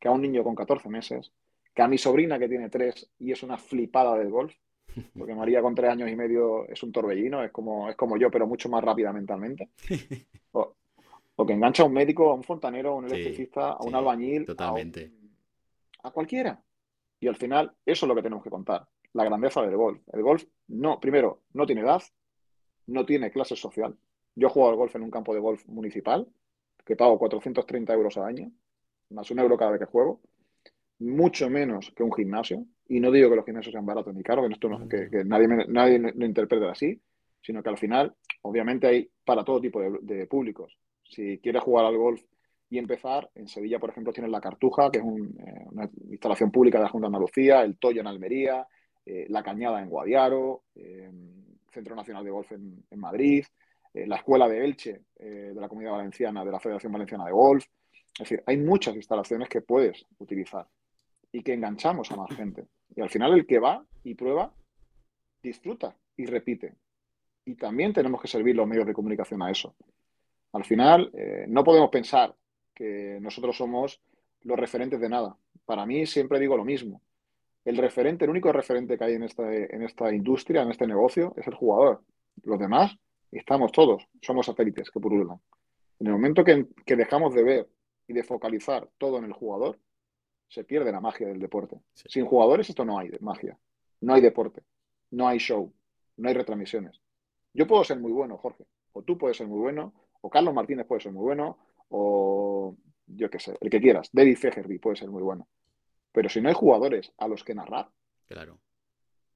que 0.00 0.08
a 0.08 0.10
un 0.10 0.20
niño 0.22 0.42
con 0.42 0.56
14 0.56 0.88
meses, 0.88 1.32
que 1.72 1.82
a 1.82 1.86
mi 1.88 1.96
sobrina 1.96 2.40
que 2.40 2.48
tiene 2.48 2.68
3 2.68 3.08
y 3.20 3.30
es 3.30 3.42
una 3.44 3.56
flipada 3.56 4.18
del 4.18 4.30
golf, 4.30 4.52
porque 5.16 5.34
María 5.34 5.62
con 5.62 5.76
3 5.76 5.90
años 5.92 6.10
y 6.10 6.16
medio 6.16 6.66
es 6.68 6.82
un 6.82 6.90
torbellino, 6.90 7.44
es 7.44 7.52
como, 7.52 7.88
es 7.88 7.94
como 7.96 8.16
yo, 8.16 8.28
pero 8.30 8.48
mucho 8.48 8.68
más 8.68 8.82
rápida 8.82 9.12
mentalmente. 9.12 9.70
O, 10.52 10.74
o 11.36 11.46
que 11.46 11.52
engancha 11.52 11.82
a 11.84 11.86
un 11.86 11.92
médico, 11.92 12.30
a 12.30 12.34
un 12.34 12.42
fontanero, 12.42 12.90
a 12.92 12.96
un 12.96 13.08
Sí, 13.08 13.12
electricista, 13.12 13.70
a 13.72 13.82
un 13.82 13.90
sí, 13.90 13.94
albañil, 13.94 14.42
a, 14.42 14.42
un- 14.42 14.46
totalmente. 14.46 15.12
a 16.02 16.10
cualquiera. 16.10 16.60
Y 17.20 17.28
al 17.28 17.36
final, 17.36 17.72
eso 17.86 18.06
es 18.06 18.08
lo 18.08 18.14
que 18.16 18.22
tenemos 18.22 18.42
que 18.44 18.50
contar, 18.50 18.88
la 19.12 19.24
grandeza 19.24 19.62
del 19.62 19.76
golf. 19.76 20.00
El 20.12 20.22
golf, 20.22 20.44
no, 20.68 20.98
primero, 21.00 21.42
no 21.52 21.66
tiene 21.66 21.82
edad, 21.82 22.02
no 22.86 23.04
tiene 23.06 23.30
clase 23.30 23.56
social. 23.56 23.96
Yo 24.34 24.48
juego 24.50 24.70
al 24.70 24.76
golf 24.76 24.94
en 24.96 25.02
un 25.02 25.10
campo 25.10 25.34
de 25.34 25.40
golf 25.40 25.66
municipal, 25.66 26.26
que 26.86 26.96
pago 26.96 27.18
430 27.18 27.92
euros 27.94 28.16
al 28.18 28.24
año, 28.26 28.52
más 29.10 29.30
un 29.32 29.40
euro 29.40 29.58
cada 29.58 29.72
vez 29.72 29.80
que 29.80 29.86
juego, 29.86 30.20
mucho 30.98 31.50
menos 31.50 31.92
que 31.94 32.02
un 32.02 32.12
gimnasio. 32.12 32.64
Y 32.88 33.00
no 33.00 33.10
digo 33.10 33.28
que 33.30 33.36
los 33.36 33.44
gimnasios 33.44 33.72
sean 33.72 33.86
baratos 33.86 34.14
ni 34.14 34.22
caros, 34.22 34.46
que, 34.46 34.54
esto 34.54 34.68
no- 34.68 34.88
que, 34.88 35.08
nadie, 35.24 35.48
me- 35.48 35.66
nadie 35.66 35.98
lo 35.98 36.24
interprete 36.24 36.66
así, 36.68 37.00
sino 37.42 37.62
que 37.62 37.68
al 37.68 37.78
final, 37.78 38.14
obviamente, 38.42 38.86
hay 38.86 39.10
para 39.24 39.44
todo 39.44 39.60
tipo 39.60 39.80
de, 39.80 40.26
públicos. 40.26 40.78
Si 41.04 41.38
quieres 41.38 41.62
jugar 41.62 41.84
al 41.86 41.96
golf 41.96 42.22
y 42.70 42.78
empezar, 42.78 43.30
en 43.34 43.48
Sevilla, 43.48 43.78
por 43.78 43.90
ejemplo, 43.90 44.12
tienes 44.12 44.30
la 44.30 44.40
Cartuja, 44.40 44.90
que 44.90 44.98
es 44.98 45.04
eh, 45.04 45.64
una 45.70 45.88
instalación 46.10 46.50
pública 46.50 46.78
de 46.78 46.84
la 46.84 46.90
Junta 46.90 47.06
de 47.06 47.08
Andalucía, 47.08 47.62
el 47.62 47.78
Toyo 47.78 48.00
en 48.00 48.06
Almería, 48.06 48.66
eh, 49.04 49.26
la 49.28 49.42
Cañada 49.42 49.80
en 49.82 49.88
Guadiaro, 49.88 50.64
eh, 50.74 51.10
Centro 51.72 51.94
Nacional 51.94 52.24
de 52.24 52.30
Golf 52.30 52.50
en 52.52 52.98
Madrid, 52.98 53.44
eh, 53.96 54.06
la 54.06 54.16
Escuela 54.16 54.46
de 54.46 54.62
Elche 54.62 55.00
eh, 55.18 55.52
de 55.54 55.60
la 55.60 55.68
Comunidad 55.68 55.92
Valenciana, 55.92 56.44
de 56.44 56.52
la 56.52 56.60
Federación 56.60 56.92
Valenciana 56.92 57.24
de 57.24 57.32
Golf. 57.32 57.64
Es 58.12 58.18
decir, 58.18 58.42
hay 58.44 58.58
muchas 58.58 58.94
instalaciones 58.94 59.48
que 59.48 59.62
puedes 59.62 60.04
utilizar 60.18 60.66
y 61.32 61.42
que 61.42 61.54
enganchamos 61.54 62.10
a 62.12 62.16
más 62.16 62.34
gente. 62.36 62.66
Y 62.94 63.00
al 63.00 63.08
final 63.08 63.32
el 63.32 63.46
que 63.46 63.58
va 63.58 63.82
y 64.04 64.14
prueba, 64.14 64.52
disfruta 65.42 65.96
y 66.14 66.26
repite. 66.26 66.74
Y 67.46 67.54
también 67.54 67.94
tenemos 67.94 68.20
que 68.20 68.28
servir 68.28 68.54
los 68.54 68.68
medios 68.68 68.86
de 68.86 68.92
comunicación 68.92 69.40
a 69.42 69.50
eso. 69.50 69.74
Al 70.52 70.64
final, 70.64 71.10
eh, 71.14 71.46
no 71.48 71.64
podemos 71.64 71.88
pensar 71.88 72.34
que 72.74 73.18
nosotros 73.22 73.56
somos 73.56 74.02
los 74.42 74.58
referentes 74.58 75.00
de 75.00 75.08
nada. 75.08 75.38
Para 75.64 75.86
mí 75.86 76.04
siempre 76.04 76.38
digo 76.38 76.56
lo 76.56 76.64
mismo. 76.64 77.00
El 77.64 77.78
referente, 77.78 78.26
el 78.26 78.30
único 78.30 78.52
referente 78.52 78.98
que 78.98 79.04
hay 79.04 79.14
en 79.14 79.22
esta, 79.22 79.54
en 79.54 79.82
esta 79.82 80.14
industria, 80.14 80.62
en 80.62 80.70
este 80.70 80.86
negocio, 80.86 81.32
es 81.36 81.46
el 81.46 81.54
jugador. 81.54 82.02
Los 82.42 82.58
demás, 82.58 82.96
estamos 83.32 83.72
todos, 83.72 84.06
somos 84.22 84.46
satélites 84.46 84.90
que 84.90 85.00
pululan. 85.00 85.40
En 85.98 86.06
el 86.08 86.12
momento 86.12 86.44
que, 86.44 86.66
que 86.84 86.96
dejamos 86.96 87.34
de 87.34 87.42
ver 87.42 87.68
y 88.06 88.12
de 88.12 88.22
focalizar 88.22 88.88
todo 88.98 89.18
en 89.18 89.24
el 89.24 89.32
jugador, 89.32 89.78
se 90.48 90.64
pierde 90.64 90.92
la 90.92 91.00
magia 91.00 91.26
del 91.26 91.40
deporte. 91.40 91.80
Sí. 91.94 92.04
Sin 92.08 92.26
jugadores 92.26 92.68
esto 92.68 92.84
no 92.84 92.98
hay 92.98 93.10
magia. 93.20 93.58
No 94.00 94.14
hay 94.14 94.20
deporte, 94.20 94.62
no 95.10 95.26
hay 95.26 95.38
show, 95.38 95.72
no 96.18 96.28
hay 96.28 96.34
retransmisiones. 96.34 97.00
Yo 97.54 97.66
puedo 97.66 97.82
ser 97.82 97.98
muy 97.98 98.12
bueno, 98.12 98.36
Jorge, 98.36 98.66
o 98.92 99.02
tú 99.02 99.16
puedes 99.16 99.38
ser 99.38 99.46
muy 99.46 99.58
bueno, 99.58 99.94
o 100.20 100.28
Carlos 100.28 100.52
Martínez 100.54 100.86
puede 100.86 101.00
ser 101.00 101.12
muy 101.12 101.22
bueno, 101.22 101.58
o 101.88 102.76
yo 103.06 103.30
qué 103.30 103.38
sé, 103.38 103.56
el 103.60 103.70
que 103.70 103.80
quieras, 103.80 104.10
David 104.12 104.36
Fejerby 104.36 104.78
puede 104.78 104.96
ser 104.96 105.08
muy 105.10 105.22
bueno. 105.22 105.48
Pero 106.12 106.28
si 106.28 106.40
no 106.40 106.48
hay 106.48 106.54
jugadores 106.54 107.10
a 107.18 107.26
los 107.26 107.42
que 107.42 107.54
narrar, 107.54 107.88
Claro. 108.26 108.58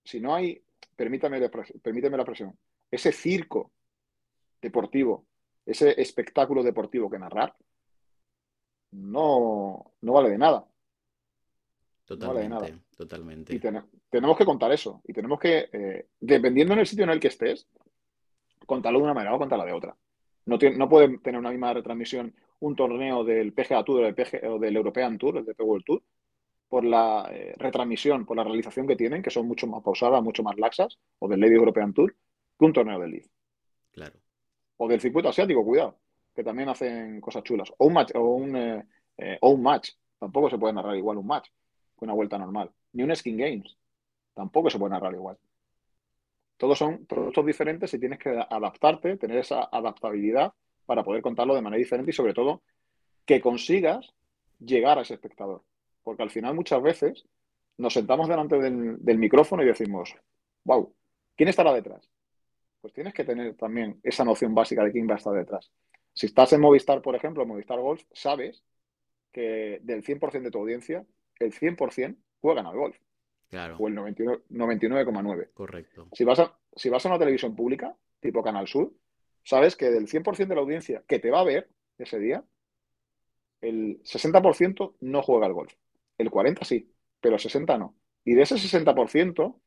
si 0.05 0.20
no 0.20 0.35
hay, 0.35 0.62
permítame, 0.94 1.40
la 1.40 1.50
permíteme 1.83 2.16
la 2.18 2.24
presión, 2.24 2.57
ese 2.90 3.12
circo 3.12 3.72
deportivo, 4.61 5.27
ese 5.66 6.01
espectáculo 6.01 6.62
deportivo 6.62 7.11
que 7.11 7.18
narrar, 7.18 7.55
no, 8.92 9.92
no 10.01 10.12
vale 10.12 10.31
de 10.31 10.38
nada. 10.38 10.66
No 12.09 12.16
vale 12.16 12.40
de 12.40 12.49
Totalmente, 12.49 12.73
nada. 12.73 12.85
totalmente. 12.96 13.55
Y 13.55 13.59
ten- 13.61 13.85
tenemos 14.11 14.37
que 14.37 14.44
contar 14.44 14.73
eso. 14.73 15.01
Y 15.05 15.12
tenemos 15.12 15.38
que, 15.38 15.68
eh, 15.73 16.07
dependiendo 16.18 16.73
en 16.75 16.81
el 16.81 16.87
sitio 16.87 17.05
en 17.05 17.11
el 17.11 17.20
que 17.20 17.29
estés, 17.29 17.68
contarlo 18.66 18.99
de 18.99 19.05
una 19.05 19.14
manera 19.14 19.35
o 19.35 19.38
contarla 19.38 19.64
de 19.64 19.73
otra. 19.73 19.96
No, 20.46 20.59
tiene- 20.59 20.77
no 20.77 20.88
puede 20.88 21.18
tener 21.18 21.38
una 21.38 21.51
misma 21.51 21.73
retransmisión 21.73 22.35
un 22.61 22.77
torneo 22.77 23.25
del 23.25 23.53
PGA 23.55 23.85
Tour 23.85 24.03
o 24.03 24.12
del, 24.12 24.44
o 24.51 24.59
del 24.59 24.77
European 24.77 25.16
Tour, 25.18 25.38
el 25.38 25.44
DP 25.46 25.62
World 25.62 25.85
Tour, 25.85 26.03
por 26.68 26.85
la 26.85 27.29
eh, 27.33 27.55
retransmisión, 27.57 28.27
por 28.27 28.37
la 28.37 28.44
realización 28.44 28.87
que 28.87 28.96
tienen, 28.96 29.23
que 29.23 29.31
son 29.31 29.46
mucho 29.46 29.66
más 29.66 29.83
pausadas, 29.83 30.23
mucho 30.23 30.42
más 30.42 30.59
laxas, 30.59 30.99
o 31.20 31.29
del 31.29 31.40
Lady 31.40 31.55
European 31.55 31.94
Tour, 31.94 32.14
que 32.59 32.64
un 32.64 32.73
torneo 32.73 32.99
del 33.01 33.12
Leaf. 33.12 33.27
Claro. 33.92 34.18
O 34.83 34.88
del 34.88 34.99
circuito 34.99 35.29
asiático, 35.29 35.62
cuidado, 35.62 35.99
que 36.35 36.43
también 36.43 36.71
hacen 36.71 37.21
cosas 37.21 37.43
chulas. 37.43 37.71
O 37.77 37.87
un 37.87 37.93
match, 37.93 38.12
o 38.14 38.21
un, 38.35 38.57
eh, 38.57 38.87
eh, 39.19 39.38
o 39.43 39.51
un 39.51 39.62
match. 39.62 39.90
Tampoco 40.19 40.49
se 40.49 40.57
puede 40.57 40.73
narrar 40.73 40.97
igual 40.97 41.19
un 41.19 41.27
match 41.27 41.49
que 41.99 42.05
una 42.07 42.14
vuelta 42.14 42.38
normal. 42.38 42.71
Ni 42.95 43.03
un 43.03 43.14
Skin 43.14 43.37
Games. 43.37 43.77
Tampoco 44.33 44.71
se 44.71 44.79
puede 44.79 44.93
narrar 44.93 45.12
igual. 45.12 45.37
Todos 46.57 46.79
son 46.79 47.05
productos 47.05 47.45
diferentes 47.45 47.93
y 47.93 47.99
tienes 47.99 48.19
que 48.19 48.31
adaptarte, 48.31 49.19
tener 49.19 49.37
esa 49.37 49.69
adaptabilidad 49.71 50.55
para 50.87 51.05
poder 51.05 51.21
contarlo 51.21 51.55
de 51.55 51.61
manera 51.61 51.79
diferente 51.79 52.12
y 52.12 52.14
sobre 52.14 52.33
todo 52.33 52.62
que 53.27 53.43
consigas 53.43 54.14
llegar 54.59 54.99
a 54.99 55.03
ese 55.03 55.12
espectador. 55.12 55.62
Porque 56.03 56.23
al 56.23 56.31
final 56.31 56.55
muchas 56.55 56.83
veces 56.83 57.27
nos 57.77 57.93
sentamos 57.93 58.29
delante 58.29 58.59
del, 58.59 58.97
del 59.05 59.19
micrófono 59.19 59.62
y 59.62 59.66
decimos, 59.66 60.14
wow, 60.64 60.95
¿quién 61.37 61.51
estará 61.51 61.71
detrás? 61.75 62.09
Pues 62.81 62.93
tienes 62.95 63.12
que 63.14 63.25
tener 63.25 63.55
también 63.57 64.01
esa 64.03 64.25
noción 64.25 64.55
básica 64.55 64.83
de 64.85 64.93
quién 64.93 65.09
va 65.09 65.14
a 65.14 65.19
estar 65.19 65.35
detrás. 65.35 65.71
Si 66.14 66.27
estás 66.27 66.53
en 66.53 66.61
Movistar, 66.61 67.03
por 67.03 67.14
ejemplo, 67.14 67.45
Movistar 67.47 67.79
Golf, 67.81 68.03
sabes 68.12 68.62
que 69.33 69.81
del 69.83 70.03
100% 70.03 70.43
de 70.43 70.51
tu 70.51 70.59
audiencia, 70.59 71.05
el 71.38 71.53
100% 71.53 72.16
juegan 72.40 72.66
al 72.66 72.77
golf, 72.77 72.97
Claro. 73.49 73.77
o 73.79 73.88
el 73.88 73.95
99 73.95 74.43
99,9. 74.51 75.51
Correcto. 75.55 76.09
Si 76.12 76.25
vas, 76.25 76.38
a, 76.40 76.59
si 76.75 76.88
vas 76.88 77.05
a 77.05 77.09
una 77.11 77.19
televisión 77.19 77.55
pública, 77.55 77.95
tipo 78.21 78.43
Canal 78.43 78.66
Sur, 78.66 78.93
sabes 79.45 79.77
que 79.77 79.90
del 79.90 80.07
100% 80.09 80.49
de 80.49 80.55
la 80.55 80.61
audiencia 80.61 81.03
que 81.07 81.19
te 81.19 81.31
va 81.31 81.40
a 81.40 81.45
ver 81.45 81.69
ese 81.99 82.19
día, 82.19 82.45
el 83.61 84.03
60% 84.05 84.95
no 85.01 85.23
juega 85.23 85.47
al 85.47 85.53
golf. 85.53 85.75
El 86.19 86.31
40% 86.31 86.64
sí, 86.64 86.90
pero 87.21 87.37
el 87.37 87.40
60% 87.40 87.79
no. 87.79 87.95
Y 88.25 88.35
de 88.35 88.43
ese 88.43 88.57
60%, 88.57 89.61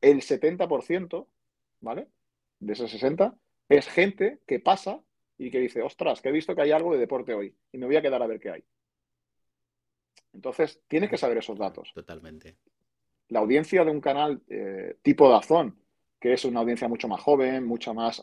el 0.00 0.20
70%, 0.22 1.26
¿vale? 1.80 2.08
De 2.60 2.74
ese 2.74 2.84
60% 2.84 3.36
es 3.68 3.88
gente 3.88 4.40
que 4.46 4.60
pasa 4.60 5.00
y 5.38 5.50
que 5.50 5.58
dice, 5.58 5.82
ostras, 5.82 6.20
que 6.20 6.28
he 6.28 6.32
visto 6.32 6.54
que 6.54 6.62
hay 6.62 6.72
algo 6.72 6.92
de 6.92 6.98
deporte 6.98 7.34
hoy 7.34 7.54
y 7.72 7.78
me 7.78 7.86
voy 7.86 7.96
a 7.96 8.02
quedar 8.02 8.22
a 8.22 8.26
ver 8.26 8.40
qué 8.40 8.50
hay. 8.50 8.64
Entonces, 10.32 10.82
tienes 10.86 11.10
que 11.10 11.16
saber 11.16 11.38
esos 11.38 11.58
datos 11.58 11.90
Totalmente. 11.94 12.56
la 13.28 13.40
audiencia 13.40 13.84
de 13.84 13.90
un 13.90 14.00
canal 14.00 14.42
eh, 14.48 14.96
tipo 15.02 15.28
Dazón, 15.28 15.78
que 16.20 16.34
es 16.34 16.44
una 16.44 16.60
audiencia 16.60 16.88
mucho 16.88 17.08
más 17.08 17.20
joven, 17.20 17.66
mucho 17.66 17.94
más 17.94 18.22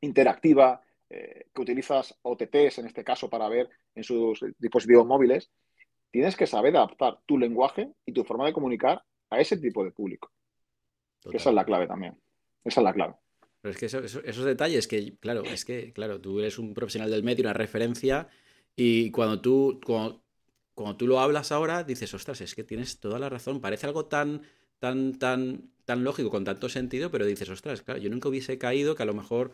interactiva, 0.00 0.80
eh, 1.10 1.48
que 1.54 1.60
utilizas 1.60 2.18
OTTs 2.22 2.78
en 2.78 2.86
este 2.86 3.04
caso 3.04 3.28
para 3.28 3.48
ver 3.48 3.68
en 3.94 4.02
sus 4.02 4.44
dispositivos 4.58 5.06
móviles, 5.06 5.50
tienes 6.10 6.36
que 6.36 6.46
saber 6.46 6.76
adaptar 6.76 7.20
tu 7.26 7.36
lenguaje 7.36 7.92
y 8.06 8.12
tu 8.12 8.24
forma 8.24 8.46
de 8.46 8.52
comunicar 8.52 9.02
a 9.30 9.40
ese 9.40 9.56
tipo 9.56 9.84
de 9.84 9.90
público. 9.90 10.30
Esa 11.32 11.50
es 11.50 11.54
la 11.54 11.64
clave 11.64 11.86
también. 11.86 12.18
Esa 12.64 12.80
es 12.80 12.84
la 12.84 12.92
clave. 12.92 13.14
Pero 13.64 13.72
es 13.72 13.78
que 13.78 13.86
eso- 13.86 14.00
eso- 14.00 14.22
esos 14.24 14.44
detalles 14.44 14.86
que, 14.86 15.16
claro, 15.20 15.42
es 15.42 15.64
que, 15.64 15.94
claro, 15.94 16.20
tú 16.20 16.38
eres 16.38 16.58
un 16.58 16.74
profesional 16.74 17.10
del 17.10 17.22
medio, 17.22 17.44
una 17.44 17.54
referencia, 17.54 18.28
y 18.76 19.10
cuando 19.10 19.40
tú, 19.40 19.80
cuando, 19.82 20.22
cuando 20.74 20.98
tú 20.98 21.06
lo 21.06 21.18
hablas 21.18 21.50
ahora, 21.50 21.82
dices, 21.82 22.12
ostras, 22.12 22.42
es 22.42 22.54
que 22.54 22.62
tienes 22.62 23.00
toda 23.00 23.18
la 23.18 23.30
razón. 23.30 23.62
Parece 23.62 23.86
algo 23.86 24.04
tan, 24.04 24.42
tan, 24.80 25.18
tan, 25.18 25.70
tan 25.86 26.04
lógico, 26.04 26.28
con 26.28 26.44
tanto 26.44 26.68
sentido, 26.68 27.10
pero 27.10 27.24
dices, 27.24 27.48
ostras, 27.48 27.80
claro, 27.80 27.98
yo 28.00 28.10
nunca 28.10 28.28
hubiese 28.28 28.58
caído 28.58 28.94
que 28.96 29.02
a 29.02 29.06
lo 29.06 29.14
mejor 29.14 29.52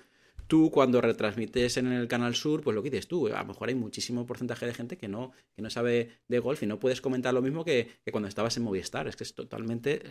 tú 0.49 0.73
cuando 0.73 1.01
retransmites 1.01 1.77
en 1.77 1.93
el 1.93 2.09
Canal 2.09 2.35
Sur, 2.35 2.63
pues 2.63 2.75
lo 2.75 2.83
que 2.83 2.91
dices 2.91 3.07
tú, 3.07 3.29
a 3.29 3.39
lo 3.39 3.45
mejor 3.47 3.69
hay 3.69 3.77
muchísimo 3.77 4.27
porcentaje 4.27 4.67
de 4.67 4.75
gente 4.75 4.99
que 4.99 5.07
no, 5.07 5.31
que 5.55 5.63
no 5.63 5.71
sabe 5.71 6.19
de 6.27 6.39
golf 6.41 6.65
y 6.65 6.67
no 6.67 6.81
puedes 6.81 7.01
comentar 7.01 7.33
lo 7.33 7.43
mismo 7.43 7.65
que, 7.65 7.89
que 8.05 8.11
cuando 8.11 8.29
estabas 8.29 8.57
en 8.57 8.65
Movistar. 8.65 9.07
Es 9.07 9.15
que 9.15 9.23
es 9.23 9.37
totalmente, 9.37 10.03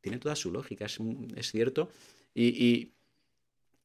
tiene 0.00 0.18
toda 0.18 0.36
su 0.36 0.52
lógica, 0.52 0.84
es, 0.84 1.00
es 1.34 1.50
cierto. 1.50 1.88
Y, 2.32 2.46
y, 2.64 2.94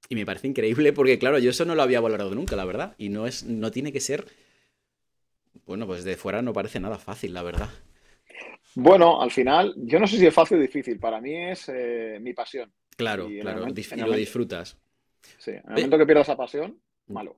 y 0.09 0.15
me 0.15 0.25
parece 0.25 0.47
increíble 0.47 0.93
porque, 0.93 1.17
claro, 1.19 1.39
yo 1.39 1.49
eso 1.49 1.65
no 1.65 1.75
lo 1.75 1.81
había 1.81 2.01
valorado 2.01 2.33
nunca, 2.35 2.55
la 2.55 2.65
verdad. 2.65 2.95
Y 2.97 3.09
no, 3.09 3.27
es, 3.27 3.43
no 3.43 3.71
tiene 3.71 3.91
que 3.91 3.99
ser. 3.99 4.25
Bueno, 5.65 5.87
pues 5.87 6.03
de 6.03 6.15
fuera 6.15 6.41
no 6.41 6.53
parece 6.53 6.79
nada 6.79 6.97
fácil, 6.99 7.33
la 7.33 7.41
verdad. 7.43 7.69
Bueno, 8.75 9.21
al 9.21 9.31
final, 9.31 9.73
yo 9.77 9.99
no 9.99 10.05
sé 10.07 10.17
si 10.17 10.25
es 10.27 10.33
fácil 10.33 10.57
o 10.57 10.61
difícil. 10.61 10.99
Para 10.99 11.21
mí 11.21 11.33
es 11.35 11.69
eh, 11.69 12.19
mi 12.21 12.33
pasión. 12.33 12.71
Claro, 12.97 13.29
Y 13.29 13.39
claro, 13.39 13.59
momento- 13.61 13.81
y 13.81 13.83
lo 13.83 13.97
momento- 13.97 14.17
disfrutas. 14.17 14.77
Sí, 15.37 15.51
en 15.51 15.57
el 15.65 15.73
momento 15.75 15.97
que 15.97 16.05
pierdas 16.05 16.27
esa 16.27 16.37
pasión, 16.37 16.79
malo. 17.07 17.37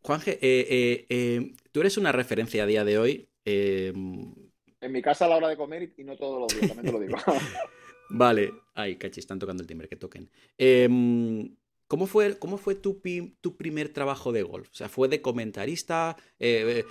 Juanje, 0.00 0.38
eh, 0.40 0.66
eh, 0.70 1.06
eh, 1.08 1.54
tú 1.72 1.80
eres 1.80 1.96
una 1.98 2.12
referencia 2.12 2.62
a 2.62 2.66
día 2.66 2.84
de 2.84 2.98
hoy. 2.98 3.28
eh, 3.44 3.92
en 4.80 4.92
mi 4.92 5.02
casa 5.02 5.24
a 5.24 5.28
la 5.28 5.36
hora 5.36 5.48
de 5.48 5.56
comer 5.56 5.92
y, 5.96 6.04
no 6.04 6.16
todos 6.16 6.40
los 6.40 6.48
días, 6.60 6.68
también 6.74 6.86
te 6.86 6.92
lo 6.92 7.00
digo. 7.00 7.16
vale. 8.10 8.52
Ay, 8.74 8.96
cachis, 8.96 9.18
están 9.18 9.38
tocando 9.38 9.62
el 9.62 9.66
timbre, 9.66 9.88
que 9.88 9.96
toquen. 9.96 10.30
Em, 10.56 11.54
¿Cómo 11.88 12.06
fue, 12.06 12.38
cómo 12.38 12.58
fue 12.58 12.74
tu, 12.74 13.00
tu, 13.40 13.56
primer 13.56 13.90
trabajo 13.90 14.32
de 14.32 14.42
golf? 14.42 14.68
O 14.70 14.74
sea, 14.74 14.88
¿fue 14.88 15.08
de 15.08 15.22
comentarista? 15.22 16.16
Eh, 16.38 16.84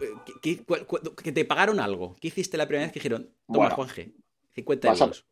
eh, 0.00 0.64
que, 1.22 1.32
te 1.32 1.44
pagaron 1.44 1.80
algo? 1.80 2.16
¿Qué 2.20 2.28
hiciste 2.28 2.56
la 2.56 2.66
primera 2.66 2.86
vez 2.86 2.92
que 2.92 3.00
dijeron, 3.00 3.30
toma, 3.52 3.70
Juan 3.70 3.88
G, 3.88 4.12
50 4.54 4.88
euros? 4.88 5.26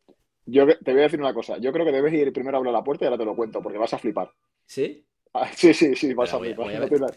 yo 0.45 0.67
te 0.67 0.91
voy 0.91 1.01
a 1.01 1.03
decir 1.03 1.19
una 1.19 1.33
cosa. 1.33 1.57
Yo 1.57 1.71
creo 1.71 1.85
que 1.85 1.91
debes 1.91 2.13
ir 2.13 2.31
primero 2.33 2.57
a 2.57 2.59
abrir 2.59 2.73
la 2.73 2.83
puerta 2.83 3.05
y 3.05 3.07
ahora 3.07 3.17
te 3.17 3.25
lo 3.25 3.35
cuento, 3.35 3.61
porque 3.61 3.77
vas 3.77 3.93
a 3.93 3.97
flipar. 3.97 4.31
¿Sí? 4.65 5.05
Ah, 5.33 5.49
sí, 5.53 5.73
sí, 5.73 5.95
sí, 5.95 6.13
vas 6.13 6.33
a 6.33 6.39
flipar. 6.39 7.15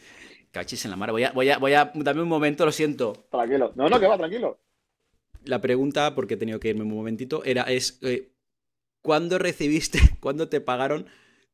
Cachis 0.51 0.85
en 0.85 0.91
la 0.91 0.97
mar. 0.97 1.11
Voy 1.11 1.25
a, 1.25 1.33
voy 1.33 1.51
a, 1.51 1.59
voy 1.59 1.75
a, 1.75 1.93
dame 1.95 2.23
un 2.23 2.29
momento, 2.29 2.65
lo 2.65 2.73
siento. 2.73 3.27
Tranquilo. 3.31 3.73
No, 3.75 3.89
no, 3.89 4.01
que 4.01 4.07
va, 4.07 4.17
tranquilo. 4.17 4.59
La 5.45 5.61
pregunta, 5.61 6.15
porque 6.15 6.35
he 6.35 6.37
tenido 6.37 6.59
que 6.59 6.69
irme 6.69 6.83
un 6.83 6.95
momentito, 6.95 7.45
era, 7.45 7.63
es, 7.63 7.99
eh, 8.03 8.31
¿cuándo 9.03 9.39
recibiste, 9.39 9.99
cuándo 10.21 10.49
te 10.49 10.61
pagaron 10.61 11.07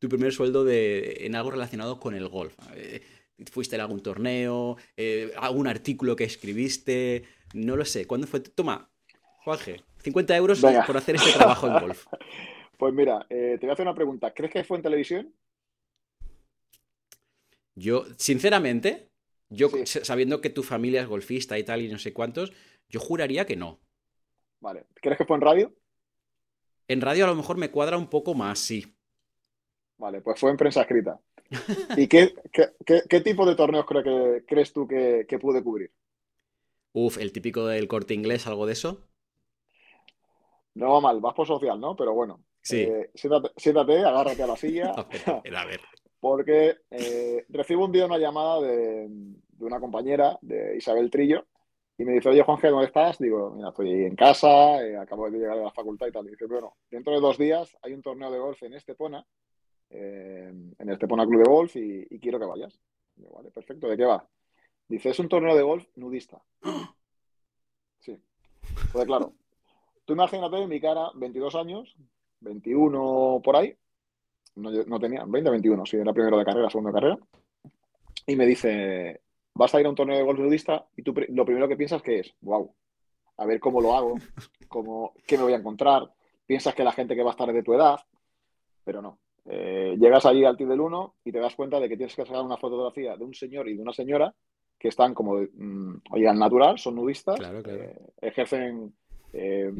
tu 0.04 0.10
primer 0.10 0.34
sueldo 0.34 0.64
de, 0.64 1.16
en 1.20 1.34
algo 1.34 1.50
relacionado 1.50 1.98
con 1.98 2.14
el 2.14 2.28
golf? 2.28 2.54
Eh, 2.74 3.00
¿Fuiste 3.50 3.76
a 3.76 3.80
algún 3.80 4.02
torneo? 4.02 4.76
Eh, 4.98 5.32
¿Algún 5.38 5.66
artículo 5.66 6.14
que 6.14 6.24
escribiste? 6.24 7.24
No 7.54 7.74
lo 7.74 7.86
sé. 7.86 8.06
¿Cuándo 8.06 8.26
fue? 8.26 8.40
Toma, 8.40 8.90
Juanje, 9.44 9.80
50 10.02 10.36
euros 10.36 10.60
por 10.60 10.96
hacer 10.98 11.16
este 11.16 11.32
trabajo 11.32 11.66
en 11.66 11.80
golf. 11.80 12.06
Pues 12.76 12.92
mira, 12.92 13.24
te 13.28 13.56
voy 13.56 13.70
a 13.70 13.72
hacer 13.72 13.86
una 13.86 13.94
pregunta. 13.94 14.34
¿Crees 14.34 14.52
que 14.52 14.64
fue 14.64 14.76
en 14.76 14.82
televisión? 14.82 15.32
Yo, 17.76 18.04
sinceramente, 18.16 19.10
yo 19.48 19.70
sabiendo 19.86 20.40
que 20.40 20.50
tu 20.50 20.64
familia 20.64 21.00
es 21.00 21.06
golfista 21.06 21.56
y 21.56 21.62
tal 21.62 21.82
y 21.82 21.88
no 21.88 21.98
sé 21.98 22.12
cuántos, 22.12 22.52
yo 22.88 22.98
juraría 22.98 23.46
que 23.46 23.54
no. 23.54 23.80
Vale. 24.58 24.86
¿Crees 24.96 25.16
que 25.16 25.24
fue 25.24 25.36
en 25.36 25.42
radio? 25.42 25.72
En 26.88 27.00
radio 27.00 27.24
a 27.24 27.28
lo 27.28 27.36
mejor 27.36 27.56
me 27.56 27.70
cuadra 27.70 27.96
un 27.96 28.08
poco 28.08 28.34
más, 28.34 28.58
sí. 28.58 28.94
Vale, 29.98 30.20
pues 30.20 30.40
fue 30.40 30.50
en 30.50 30.56
prensa 30.56 30.82
escrita. 30.82 31.20
¿Y 31.96 32.08
qué, 32.08 32.34
qué, 32.84 33.20
tipo 33.20 33.46
de 33.46 33.54
torneos 33.54 33.86
que, 33.86 34.44
crees 34.46 34.72
tú 34.72 34.86
que, 34.88 35.26
pude 35.40 35.62
cubrir? 35.62 35.92
Uf, 36.92 37.18
el 37.18 37.32
típico 37.32 37.66
del 37.66 37.88
corte 37.88 38.14
inglés, 38.14 38.46
algo 38.46 38.66
de 38.66 38.72
eso. 38.72 39.08
No 40.74 40.92
va 40.92 41.00
mal, 41.00 41.20
vas 41.20 41.34
por 41.34 41.46
social, 41.46 41.78
¿no? 41.80 41.94
Pero 41.94 42.14
bueno. 42.14 42.44
Sí. 42.62 42.80
Eh, 42.80 43.10
siéntate, 43.14 43.98
agárrate 43.98 44.42
a 44.42 44.46
la 44.46 44.56
silla. 44.56 44.90
a 45.26 45.40
ver, 45.42 45.56
a 45.56 45.64
ver 45.66 45.80
porque 46.24 46.78
eh, 46.90 47.44
recibo 47.50 47.84
un 47.84 47.92
día 47.92 48.06
una 48.06 48.16
llamada 48.16 48.58
de, 48.62 49.10
una 49.58 49.78
compañera, 49.78 50.38
de 50.40 50.74
Isabel 50.74 51.10
Trillo, 51.10 51.44
y 51.98 52.04
me 52.06 52.14
dice, 52.14 52.30
oye, 52.30 52.42
Juanje, 52.42 52.68
¿dónde 52.68 52.86
estás? 52.86 53.18
Digo, 53.18 53.50
mira, 53.50 53.68
estoy 53.68 53.90
en 54.06 54.16
casa, 54.16 54.82
eh, 54.82 54.96
acabo 54.96 55.30
de 55.30 55.36
llegar 55.36 55.58
de 55.58 55.64
la 55.64 55.70
facultad 55.70 56.06
y 56.06 56.12
tal. 56.12 56.26
Y 56.26 56.30
dice, 56.30 56.46
bueno, 56.46 56.78
dentro 56.90 57.12
de 57.12 57.20
dos 57.20 57.36
días 57.36 57.76
hay 57.82 57.92
un 57.92 58.00
torneo 58.00 58.30
de 58.30 58.38
golf 58.38 58.62
en 58.62 58.72
Estepona, 58.72 59.22
eh, 59.94 60.52
en 60.78 60.90
Estepona 60.90 61.24
Club 61.24 61.42
de 61.42 61.50
Golf, 61.50 61.76
y, 61.76 62.18
quiero 62.18 62.38
que 62.38 62.46
vayas. 62.46 62.78
Vale, 63.16 63.50
perfecto, 63.50 63.88
¿de 63.88 63.96
qué 63.96 64.04
va? 64.04 64.26
Dice, 64.88 65.10
es 65.10 65.18
un 65.18 65.28
torneo 65.28 65.54
de 65.54 65.62
golf 65.62 65.86
nudista. 65.96 66.42
Sí. 68.00 68.18
Pues 68.92 69.06
claro, 69.06 69.32
tú 70.04 70.14
imagínate 70.14 70.66
mi 70.66 70.80
cara, 70.80 71.10
22 71.14 71.54
años, 71.54 71.96
21 72.40 73.40
por 73.42 73.56
ahí, 73.56 73.74
no, 74.56 75.00
tenía, 75.00 75.24
20, 75.26 75.50
21, 75.50 75.86
sí, 75.86 75.96
era 75.96 76.12
primero 76.12 76.38
de 76.38 76.44
carrera, 76.44 76.70
segundo 76.70 76.90
de 76.90 76.94
carrera. 76.94 77.18
Y 78.26 78.36
me 78.36 78.46
dice, 78.46 79.22
vas 79.54 79.74
a 79.74 79.80
ir 79.80 79.86
a 79.86 79.90
un 79.90 79.94
torneo 79.94 80.16
de 80.16 80.22
golf 80.22 80.38
nudista 80.38 80.86
y 80.96 81.02
tú 81.02 81.14
lo 81.28 81.44
primero 81.44 81.68
que 81.68 81.76
piensas 81.76 82.02
que 82.02 82.20
es, 82.20 82.34
wow, 82.40 82.72
a 83.36 83.46
ver 83.46 83.60
cómo 83.60 83.80
lo 83.80 83.94
hago, 83.94 84.14
cómo, 84.68 85.14
qué 85.26 85.36
me 85.36 85.44
voy 85.44 85.52
a 85.52 85.58
encontrar. 85.58 86.12
Piensas 86.46 86.74
que 86.74 86.84
la 86.84 86.92
gente 86.92 87.16
que 87.16 87.22
va 87.22 87.30
a 87.30 87.32
estar 87.32 87.48
es 87.48 87.54
de 87.54 87.62
tu 87.62 87.72
edad, 87.72 87.98
pero 88.84 89.00
no. 89.00 89.18
Eh, 89.46 89.96
llegas 89.98 90.24
allí 90.24 90.44
al 90.44 90.56
TIR 90.56 90.68
del 90.68 90.80
1 90.80 91.16
y 91.24 91.32
te 91.32 91.38
das 91.38 91.54
cuenta 91.54 91.78
de 91.78 91.88
que 91.88 91.96
tienes 91.96 92.14
que 92.14 92.24
sacar 92.24 92.42
una 92.42 92.56
fotografía 92.56 93.16
de 93.16 93.24
un 93.24 93.34
señor 93.34 93.68
y 93.68 93.76
de 93.76 93.82
una 93.82 93.92
señora 93.92 94.34
que 94.78 94.88
están 94.88 95.14
como, 95.14 95.36
mm, 95.36 96.02
oigan, 96.10 96.38
natural, 96.38 96.78
son 96.78 96.96
nudistas, 96.96 97.38
eh, 97.40 97.96
ejercen 98.20 98.94
eh, 99.32 99.72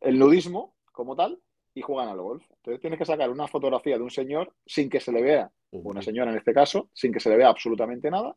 el 0.00 0.18
nudismo 0.18 0.76
como 0.92 1.16
tal 1.16 1.38
y 1.74 1.82
juegan 1.82 2.08
al 2.08 2.20
golf. 2.20 2.44
Entonces 2.56 2.80
tienes 2.80 2.98
que 2.98 3.04
sacar 3.04 3.30
una 3.30 3.48
fotografía 3.48 3.96
de 3.96 4.04
un 4.04 4.10
señor 4.10 4.52
sin 4.64 4.88
que 4.88 5.00
se 5.00 5.12
le 5.12 5.22
vea, 5.22 5.50
o 5.72 5.78
una 5.78 6.02
señora 6.02 6.30
en 6.30 6.38
este 6.38 6.54
caso, 6.54 6.88
sin 6.94 7.12
que 7.12 7.20
se 7.20 7.28
le 7.28 7.36
vea 7.36 7.48
absolutamente 7.48 8.10
nada, 8.10 8.36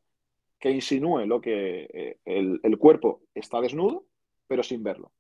que 0.60 0.72
insinúe 0.72 1.26
lo 1.26 1.40
que 1.40 2.18
el, 2.26 2.78
cuerpo 2.78 3.22
está 3.34 3.62
desnudo, 3.62 4.06
pero 4.48 4.62
sin 4.62 4.84
verlo. 4.84 5.12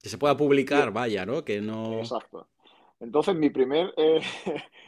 Que 0.00 0.08
se 0.08 0.16
pueda 0.16 0.36
publicar, 0.36 0.90
vaya, 0.90 1.26
¿no? 1.26 1.44
Que 1.44 1.60
no. 1.60 1.98
Exacto. 1.98 2.48
Entonces, 3.00 3.34
mi 3.34 3.50
primer 3.50 3.92
eh, 3.96 4.20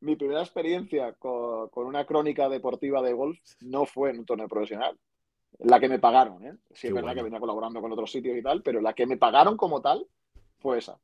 mi 0.00 0.16
primera 0.16 0.40
experiencia 0.40 1.12
con, 1.14 1.70
una 1.74 2.04
crónica 2.04 2.48
deportiva 2.48 3.02
de 3.02 3.12
golf 3.12 3.38
no 3.60 3.86
fue 3.86 4.10
en 4.10 4.20
un 4.20 4.26
torneo 4.26 4.48
profesional. 4.48 4.98
La 5.58 5.78
que 5.78 5.88
me 5.88 5.98
pagaron, 5.98 6.44
¿eh? 6.46 6.54
Sí, 6.72 6.86
es 6.86 6.94
verdad 6.94 7.14
que 7.14 7.22
venía 7.22 7.40
colaborando 7.40 7.80
con 7.80 7.92
otros 7.92 8.10
sitios 8.10 8.36
y 8.36 8.42
tal, 8.42 8.62
pero 8.62 8.80
la 8.80 8.94
que 8.94 9.06
me 9.06 9.16
pagaron 9.16 9.56
como 9.56 9.82
tal 9.82 10.06
fue 10.58 10.78
esa. 10.78 10.98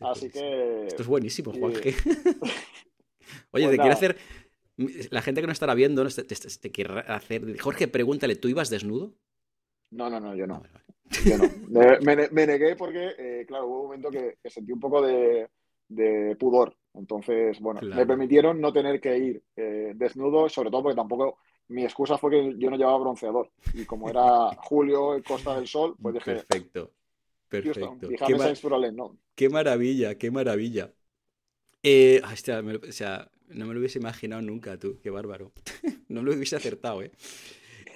Así 0.00 0.30
que. 0.30 0.86
Esto 0.86 1.02
es 1.02 1.08
buenísimo, 1.08 1.52
Juan 1.52 1.72
Oye, 1.72 1.82
pues 3.50 3.70
te 3.70 3.76
quiero 3.78 3.92
hacer. 3.92 4.16
La 5.10 5.22
gente 5.22 5.40
que 5.40 5.46
no 5.46 5.52
estará 5.52 5.74
viendo 5.74 6.04
te, 6.06 6.24
te, 6.24 6.72
quiere 6.72 7.00
hacer. 7.06 7.58
Jorge, 7.60 7.88
pregúntale, 7.88 8.34
¿tú 8.34 8.48
ibas 8.48 8.68
desnudo? 8.70 9.14
No, 9.90 10.10
no, 10.10 10.18
no, 10.18 10.34
yo 10.34 10.46
no. 10.46 10.62
Yo 11.24 11.38
no. 11.38 11.48
Me, 12.00 12.46
negué 12.46 12.74
porque, 12.74 13.12
eh, 13.16 13.44
claro, 13.46 13.68
hubo 13.68 13.76
un 13.76 13.84
momento 13.84 14.10
que, 14.10 14.36
sentí 14.50 14.72
un 14.72 14.80
poco 14.80 15.00
de, 15.00 15.48
pudor. 16.38 16.76
Entonces, 16.94 17.58
bueno, 17.60 17.80
me 17.82 18.06
permitieron 18.06 18.60
no 18.60 18.72
tener 18.72 19.00
que 19.00 19.18
ir 19.18 19.42
eh, 19.56 19.92
desnudo, 19.96 20.48
sobre 20.48 20.70
todo 20.70 20.84
porque 20.84 20.96
tampoco 20.96 21.38
mi 21.68 21.82
excusa 21.84 22.18
fue 22.18 22.30
que 22.30 22.54
yo 22.56 22.70
no 22.70 22.76
llevaba 22.76 22.98
bronceador. 22.98 23.50
Y 23.72 23.84
como 23.84 24.08
era 24.08 24.50
julio, 24.58 25.20
Costa 25.26 25.56
del 25.56 25.66
Sol, 25.66 25.96
pues 26.00 26.14
dije. 26.14 26.34
Perfecto. 26.36 26.92
Perfecto. 27.48 28.08
Qué, 29.34 29.48
maravilla, 29.48 30.16
qué 30.16 30.30
maravilla. 30.30 30.92
Eh, 31.82 32.20
o 32.24 32.36
sea, 32.92 33.30
no 33.48 33.66
me 33.66 33.74
lo 33.74 33.80
hubiese 33.80 33.98
imaginado 33.98 34.42
nunca 34.42 34.78
tú, 34.78 34.98
qué 35.02 35.10
bárbaro. 35.10 35.52
no 36.08 36.22
me 36.22 36.30
lo 36.30 36.36
hubiese 36.36 36.56
acertado, 36.56 37.02
¿eh? 37.02 37.12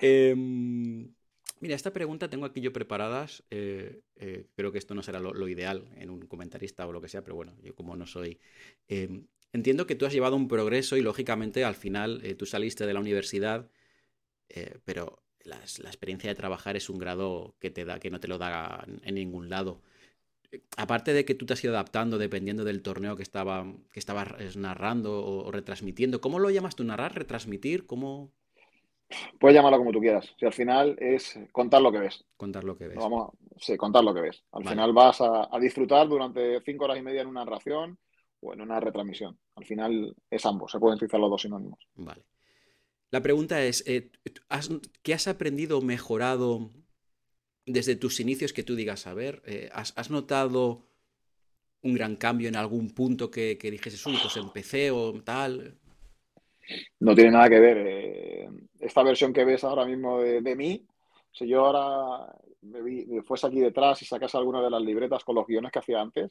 Em, 0.00 1.12
mira, 1.60 1.74
esta 1.74 1.92
pregunta 1.92 2.28
tengo 2.30 2.46
aquí 2.46 2.60
yo 2.60 2.72
preparadas. 2.72 3.44
Eh, 3.50 4.00
eh, 4.16 4.46
creo 4.54 4.72
que 4.72 4.78
esto 4.78 4.94
no 4.94 5.02
será 5.02 5.20
lo, 5.20 5.48
ideal 5.48 5.88
en 5.96 6.10
un 6.10 6.20
comentarista 6.26 6.86
o 6.86 6.92
lo 6.92 7.00
que 7.00 7.08
sea, 7.08 7.22
pero 7.22 7.36
bueno, 7.36 7.56
yo 7.62 7.74
como 7.74 7.96
no 7.96 8.06
soy... 8.06 8.38
Em, 8.88 9.26
entiendo 9.52 9.86
que 9.86 9.94
tú 9.94 10.06
has 10.06 10.12
llevado 10.12 10.36
un 10.36 10.48
progreso 10.48 10.96
y 10.96 11.02
lógicamente 11.02 11.64
al 11.64 11.74
final 11.74 12.22
tú 12.36 12.46
saliste 12.46 12.86
de 12.86 12.94
la 12.94 13.00
universidad, 13.00 13.70
pero 14.84 15.22
la 15.44 15.56
experiencia 15.88 16.28
de 16.28 16.34
trabajar 16.34 16.76
es 16.76 16.90
un 16.90 16.98
grado 16.98 17.56
que 17.58 17.70
te 17.70 17.84
da, 17.84 17.98
que 17.98 18.10
no 18.10 18.20
te 18.20 18.28
lo 18.28 18.38
da 18.38 18.86
en 19.02 19.14
ningún 19.14 19.48
lado. 19.48 19.82
Aparte 20.76 21.12
de 21.12 21.24
que 21.24 21.34
tú 21.34 21.44
te 21.44 21.52
has 21.52 21.62
ido 21.64 21.74
adaptando 21.74 22.16
dependiendo 22.16 22.64
del 22.64 22.82
torneo 22.82 23.16
que 23.16 23.22
estaba 23.22 23.66
que 23.92 24.00
estabas 24.00 24.56
narrando 24.56 25.22
o, 25.24 25.50
retransmitiendo, 25.50 26.20
¿cómo 26.20 26.38
lo 26.38 26.50
llamas 26.50 26.76
tú? 26.76 26.84
¿Narrar? 26.84 27.14
¿Retransmitir? 27.14 27.86
¿Cómo...? 27.86 28.32
Puedes 29.38 29.56
llamarlo 29.56 29.78
como 29.78 29.92
tú 29.92 30.00
quieras. 30.00 30.34
Si 30.38 30.44
al 30.44 30.52
final 30.52 30.96
es 30.98 31.38
contar 31.52 31.80
lo 31.80 31.90
que 31.90 31.98
ves. 31.98 32.24
Contar 32.36 32.64
lo 32.64 32.76
que 32.76 32.88
ves. 32.88 32.98
Vamos, 32.98 33.30
sí, 33.58 33.76
contar 33.76 34.04
lo 34.04 34.12
que 34.12 34.20
ves. 34.20 34.42
Al 34.52 34.68
final 34.68 34.92
vas 34.92 35.20
a, 35.20 35.48
a, 35.50 35.58
disfrutar 35.58 36.08
durante 36.08 36.60
cinco 36.62 36.84
horas 36.84 36.98
y 36.98 37.02
media 37.02 37.22
en 37.22 37.28
una 37.28 37.44
narración 37.44 37.98
o 38.40 38.52
en 38.52 38.60
una 38.60 38.80
retransmisión. 38.80 39.38
Al 39.56 39.64
final 39.64 40.14
es 40.30 40.44
ambos, 40.46 40.70
se 40.72 40.78
pueden 40.78 40.96
utilizar 40.96 41.20
los 41.20 41.30
dos 41.30 41.42
sinónimos. 41.42 41.78
Vale. 41.94 42.22
La 43.10 43.22
pregunta 43.22 43.62
es, 43.62 43.82
eh, 43.86 44.10
¿qué 45.02 45.14
has 45.14 45.28
aprendido 45.28 45.78
o 45.78 45.82
mejorado 45.82 46.70
desde 47.64 47.96
tus 47.96 48.20
inicios 48.20 48.52
que 48.52 48.62
tú 48.62 48.74
digas, 48.74 49.06
a 49.06 49.14
ver, 49.14 49.42
eh, 49.46 49.70
¿has, 49.72 50.10
notado 50.10 50.86
un 51.82 51.94
gran 51.94 52.16
cambio 52.16 52.48
en 52.48 52.56
algún 52.56 52.90
punto 52.90 53.30
que, 53.30 53.56
que 53.58 53.70
dijese, 53.70 53.98
pues 54.02 54.36
empecé 54.36 54.90
o 54.90 55.22
tal? 55.22 55.78
No 57.00 57.14
tiene 57.14 57.30
nada 57.30 57.48
que 57.48 57.60
ver. 57.60 57.78
Eh, 57.78 58.48
esta 58.80 59.02
versión 59.02 59.32
que 59.32 59.44
ves 59.44 59.64
ahora 59.64 59.84
mismo 59.84 60.20
de, 60.20 60.56
mí, 60.56 60.86
si 61.32 61.46
yo 61.48 61.66
ahora 61.66 62.32
me, 62.62 63.22
fuese 63.22 63.46
aquí 63.46 63.60
detrás 63.60 64.02
y 64.02 64.04
sacase 64.04 64.36
alguna 64.36 64.62
de 64.62 64.70
las 64.70 64.82
libretas 64.82 65.24
con 65.24 65.34
los 65.34 65.46
guiones 65.46 65.72
que 65.72 65.78
hacía 65.78 66.00
antes, 66.00 66.30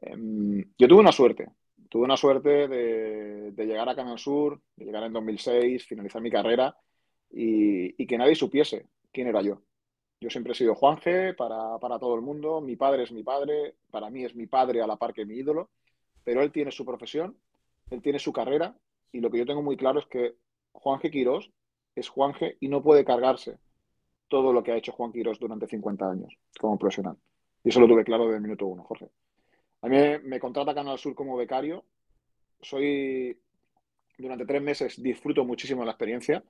em, 0.00 0.64
yo 0.76 0.88
tuve 0.88 1.00
una 1.00 1.12
suerte 1.12 1.48
tuve 1.92 2.04
una 2.04 2.16
suerte 2.16 2.68
de, 2.68 3.52
llegar 3.66 3.86
a 3.86 3.94
Canal 3.94 4.18
Sur, 4.18 4.58
de 4.76 4.86
llegar 4.86 5.02
en 5.02 5.12
2006, 5.12 5.84
finalizar 5.84 6.22
mi 6.22 6.30
carrera 6.30 6.74
y, 7.30 8.06
que 8.06 8.16
nadie 8.16 8.34
supiese 8.34 8.86
quién 9.12 9.26
era 9.26 9.42
yo. 9.42 9.60
Yo 10.18 10.30
siempre 10.30 10.54
he 10.54 10.56
sido 10.56 10.74
Juanje 10.74 11.34
para, 11.34 11.78
para, 11.78 11.98
todo 11.98 12.14
el 12.14 12.22
mundo, 12.22 12.62
mi 12.62 12.76
padre 12.76 13.02
es 13.02 13.12
mi 13.12 13.22
padre, 13.22 13.74
para 13.90 14.08
mí 14.08 14.24
es 14.24 14.34
mi 14.34 14.46
padre 14.46 14.80
a 14.80 14.86
la 14.86 14.96
par 14.96 15.12
que 15.12 15.26
mi 15.26 15.34
ídolo, 15.34 15.68
pero 16.24 16.40
él 16.40 16.50
tiene 16.50 16.70
su 16.70 16.86
profesión, 16.86 17.36
él 17.90 18.00
tiene 18.00 18.18
su 18.18 18.32
carrera 18.32 18.74
y 19.12 19.20
lo 19.20 19.30
que 19.30 19.38
yo 19.38 19.46
tengo 19.46 19.62
muy 19.62 19.76
claro 19.76 20.00
es 20.00 20.06
que 20.06 20.34
Juanje 20.72 21.10
Quirós 21.10 21.50
es 21.94 22.08
Juanje 22.08 22.56
y 22.60 22.68
no 22.68 22.82
puede 22.82 23.04
cargarse 23.04 23.58
todo 24.28 24.52
lo 24.52 24.62
que 24.62 24.72
ha 24.72 24.76
hecho 24.76 24.92
Juan 24.92 25.12
Quirós 25.12 25.38
durante 25.38 25.66
50 25.66 26.10
años 26.10 26.34
como 26.58 26.78
profesional. 26.78 27.16
Y 27.62 27.68
eso 27.68 27.80
lo 27.80 27.86
tuve 27.86 28.04
claro 28.04 28.24
desde 28.24 28.36
el 28.36 28.42
minuto 28.42 28.66
uno, 28.66 28.82
Jorge. 28.82 29.08
A 29.82 29.88
mí 29.88 29.96
me 30.24 30.40
contrata 30.40 30.74
Canal 30.74 30.98
Sur 30.98 31.14
como 31.14 31.36
becario. 31.36 31.84
Soy, 32.60 33.38
durante 34.16 34.46
tres 34.46 34.62
meses, 34.62 35.02
disfruto 35.02 35.44
muchísimo 35.44 35.84
la 35.84 35.90
experiencia, 35.90 36.42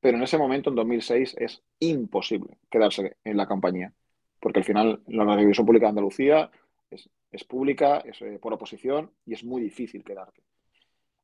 pero 0.00 0.16
en 0.16 0.22
ese 0.22 0.36
momento, 0.36 0.70
en 0.70 0.76
2006, 0.76 1.36
es 1.38 1.62
imposible 1.78 2.58
quedarse 2.68 3.16
en 3.24 3.36
la 3.36 3.46
compañía. 3.46 3.92
Porque 4.38 4.60
al 4.60 4.64
final 4.64 5.02
la 5.06 5.24
televisión 5.36 5.66
pública 5.66 5.86
de 5.86 5.90
Andalucía 5.90 6.50
es, 6.90 7.44
pública, 7.44 7.98
es 7.98 8.20
eh, 8.22 8.38
por 8.40 8.52
oposición 8.52 9.10
y 9.24 9.34
es 9.34 9.44
muy 9.44 9.62
difícil 9.62 10.02
quedarte. 10.02 10.42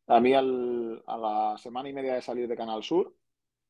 A 0.09 0.21
mí, 0.21 0.33
a 0.35 0.43
la 0.43 1.57
semana 1.59 1.89
y 1.89 1.93
media 1.93 2.15
de 2.15 2.23
salir 2.23 2.47
de 2.47 2.57
Canal 2.57 2.83
Sur, 2.83 3.13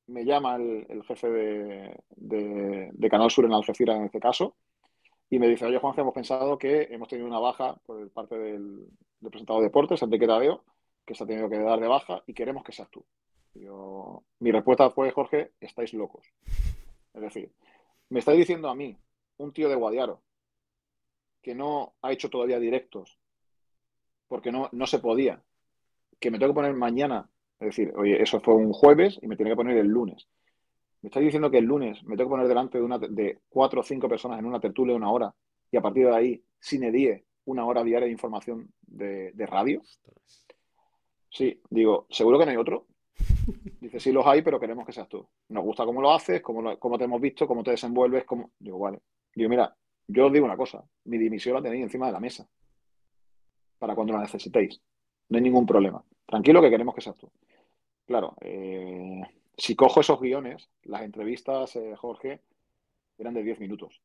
me 0.09 0.25
llama 0.25 0.57
el, 0.57 1.03
jefe 1.05 1.29
de, 1.29 3.09
Canal 3.11 3.31
Sur 3.31 3.46
en 3.46 3.55
Algeciras, 3.55 3.96
en 3.96 4.05
este 4.05 4.20
caso, 4.20 4.57
y 5.31 5.38
me 5.38 5.49
dice, 5.49 5.64
oye 5.64 5.79
Juan, 5.79 5.94
hemos 5.96 6.14
pensado 6.14 6.59
que 6.59 6.88
hemos 6.90 7.09
tenido 7.09 7.27
una 7.27 7.38
baja 7.38 7.77
por 7.87 8.11
parte 8.11 8.38
del, 8.38 8.87
presentador 9.20 9.62
de 9.62 9.68
deportes, 9.68 10.03
Enrique 10.03 10.27
Tadeo, 10.27 10.62
que 11.05 11.14
se 11.14 11.25
ha 11.25 11.27
tenido 11.27 11.49
que 11.49 11.59
dar 11.59 11.81
de 11.81 11.88
baja 11.88 12.22
y 12.27 12.35
queremos 12.35 12.62
que 12.62 12.72
seas 12.72 12.90
tú. 12.90 13.05
mi 14.40 14.53
respuesta 14.53 14.90
fue, 14.90 15.11
Jorge, 15.12 15.53
estáis 15.59 15.94
locos. 15.94 16.27
Es 17.14 17.22
decir, 17.22 17.51
me 18.11 18.18
estáis 18.18 18.38
diciendo 18.38 18.68
a 18.68 18.75
mí, 18.75 18.96
un 19.38 19.53
tío 19.53 19.68
de 19.70 19.75
Guadiaro, 19.75 20.22
que 21.40 21.55
no 21.55 21.94
ha 22.03 22.12
hecho 22.12 22.29
todavía 22.29 22.59
directos, 22.59 23.18
porque 24.29 24.53
no, 24.53 24.68
no 24.72 24.87
se 24.87 24.99
podía, 24.99 25.42
que 26.18 26.31
me 26.31 26.38
tengo 26.38 26.52
que 26.52 26.57
poner 26.57 26.74
mañana, 26.74 27.29
es 27.59 27.66
decir, 27.68 27.92
oye, 27.96 28.22
eso 28.22 28.40
fue 28.40 28.55
un 28.55 28.72
jueves 28.72 29.18
y 29.22 29.26
me 29.26 29.37
tiene 29.37 29.50
que 29.50 29.57
poner 29.57 29.76
el 29.76 29.87
lunes. 29.87 30.26
Me 31.02 31.09
estáis 31.09 31.26
diciendo 31.26 31.50
que 31.50 31.59
el 31.59 31.64
lunes 31.64 32.02
me 32.05 32.16
tengo 32.16 32.31
que 32.31 32.35
poner 32.35 32.48
delante 32.48 32.79
de, 32.79 32.85
una, 32.85 32.98
de 32.98 33.38
cuatro 33.48 33.81
o 33.81 33.85
cinco 33.85 34.09
personas 34.09 34.38
en 34.38 34.46
una 34.46 34.61
tertulia 34.61 34.94
una 34.94 35.11
hora 35.11 35.35
y 35.70 35.76
a 35.76 35.81
partir 35.81 36.07
de 36.07 36.14
ahí, 36.14 36.42
sin 36.59 36.85
edie, 36.85 37.24
una 37.44 37.64
hora 37.64 37.83
diaria 37.83 38.07
de 38.07 38.12
información 38.12 38.68
de, 38.81 39.33
radio. 39.46 39.83
Sí, 41.31 41.61
digo, 41.70 42.07
¿seguro 42.11 42.38
que 42.38 42.44
no 42.44 42.50
hay 42.50 42.57
otro? 42.57 42.87
Dice, 43.81 44.00
sí 44.00 44.12
los 44.12 44.26
hay, 44.26 44.42
pero 44.42 44.59
queremos 44.59 44.87
que 44.87 44.92
seas 44.92 45.09
tú. 45.09 45.26
Nos 45.48 45.64
gusta 45.64 45.85
cómo 45.85 46.00
lo 46.00 46.12
haces, 46.12 46.42
cómo, 46.42 46.79
cómo 46.79 46.98
te 46.98 47.05
hemos 47.05 47.20
visto, 47.20 47.46
cómo 47.46 47.62
te 47.62 47.72
desenvuelves. 47.72 48.24
Cómo... 48.24 48.50
Digo, 48.59 48.79
vale. 48.79 49.00
Digo, 49.35 49.48
mira, 49.48 49.74
yo 50.09 50.26
os 50.26 50.33
digo 50.33 50.44
una 50.44 50.57
cosa, 50.57 50.85
mi 51.05 51.18
dimisión 51.18 51.55
la 51.55 51.62
tenéis 51.62 51.85
encima 51.85 52.07
de 52.07 52.12
la 52.12 52.20
mesa 52.20 52.48
para 53.79 53.94
cuando 53.94 54.14
la 54.14 54.20
necesitéis. 54.20 54.81
No 55.28 55.38
hay 55.38 55.42
ningún 55.42 55.66
problema. 55.66 56.02
Tranquilo 56.24 56.60
que 56.60 56.70
queremos 56.70 56.94
que 56.94 57.00
seas 57.00 57.16
tú. 57.16 57.30
Claro, 58.06 58.36
eh, 58.40 59.22
si 59.56 59.74
cojo 59.74 60.00
esos 60.00 60.20
guiones, 60.20 60.68
las 60.84 61.02
entrevistas, 61.02 61.74
eh, 61.76 61.94
Jorge, 61.96 62.40
eran 63.18 63.34
de 63.34 63.42
10 63.42 63.60
minutos. 63.60 64.00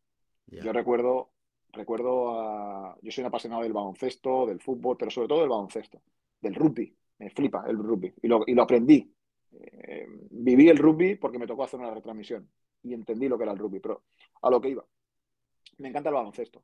Yo 0.47 0.73
recuerdo, 0.73 1.29
recuerdo 1.71 2.38
a, 2.38 2.97
yo 3.01 3.12
soy 3.12 3.21
un 3.21 3.27
apasionado 3.27 3.62
del 3.62 3.71
baloncesto, 3.71 4.45
del 4.45 4.60
fútbol, 4.60 4.97
pero 4.97 5.12
sobre 5.12 5.29
todo 5.29 5.39
del 5.39 5.49
baloncesto, 5.49 6.01
del 6.41 6.55
rugby. 6.55 6.93
Me 7.19 7.29
flipa 7.29 7.63
el 7.67 7.77
rugby. 7.77 8.13
Y 8.21 8.27
lo, 8.27 8.43
y 8.45 8.53
lo 8.53 8.63
aprendí. 8.63 9.13
Eh, 9.53 10.07
viví 10.31 10.67
el 10.67 10.77
rugby 10.77 11.15
porque 11.15 11.39
me 11.39 11.47
tocó 11.47 11.63
hacer 11.63 11.79
una 11.79 11.91
retransmisión 11.91 12.49
y 12.84 12.93
entendí 12.93 13.29
lo 13.29 13.38
que 13.38 13.43
era 13.43 13.53
el 13.53 13.60
rugby, 13.60 13.79
pero 13.79 14.03
a 14.41 14.49
lo 14.49 14.60
que 14.60 14.69
iba 14.69 14.86
me 15.81 15.89
encanta 15.89 16.10
el 16.10 16.15
baloncesto. 16.15 16.63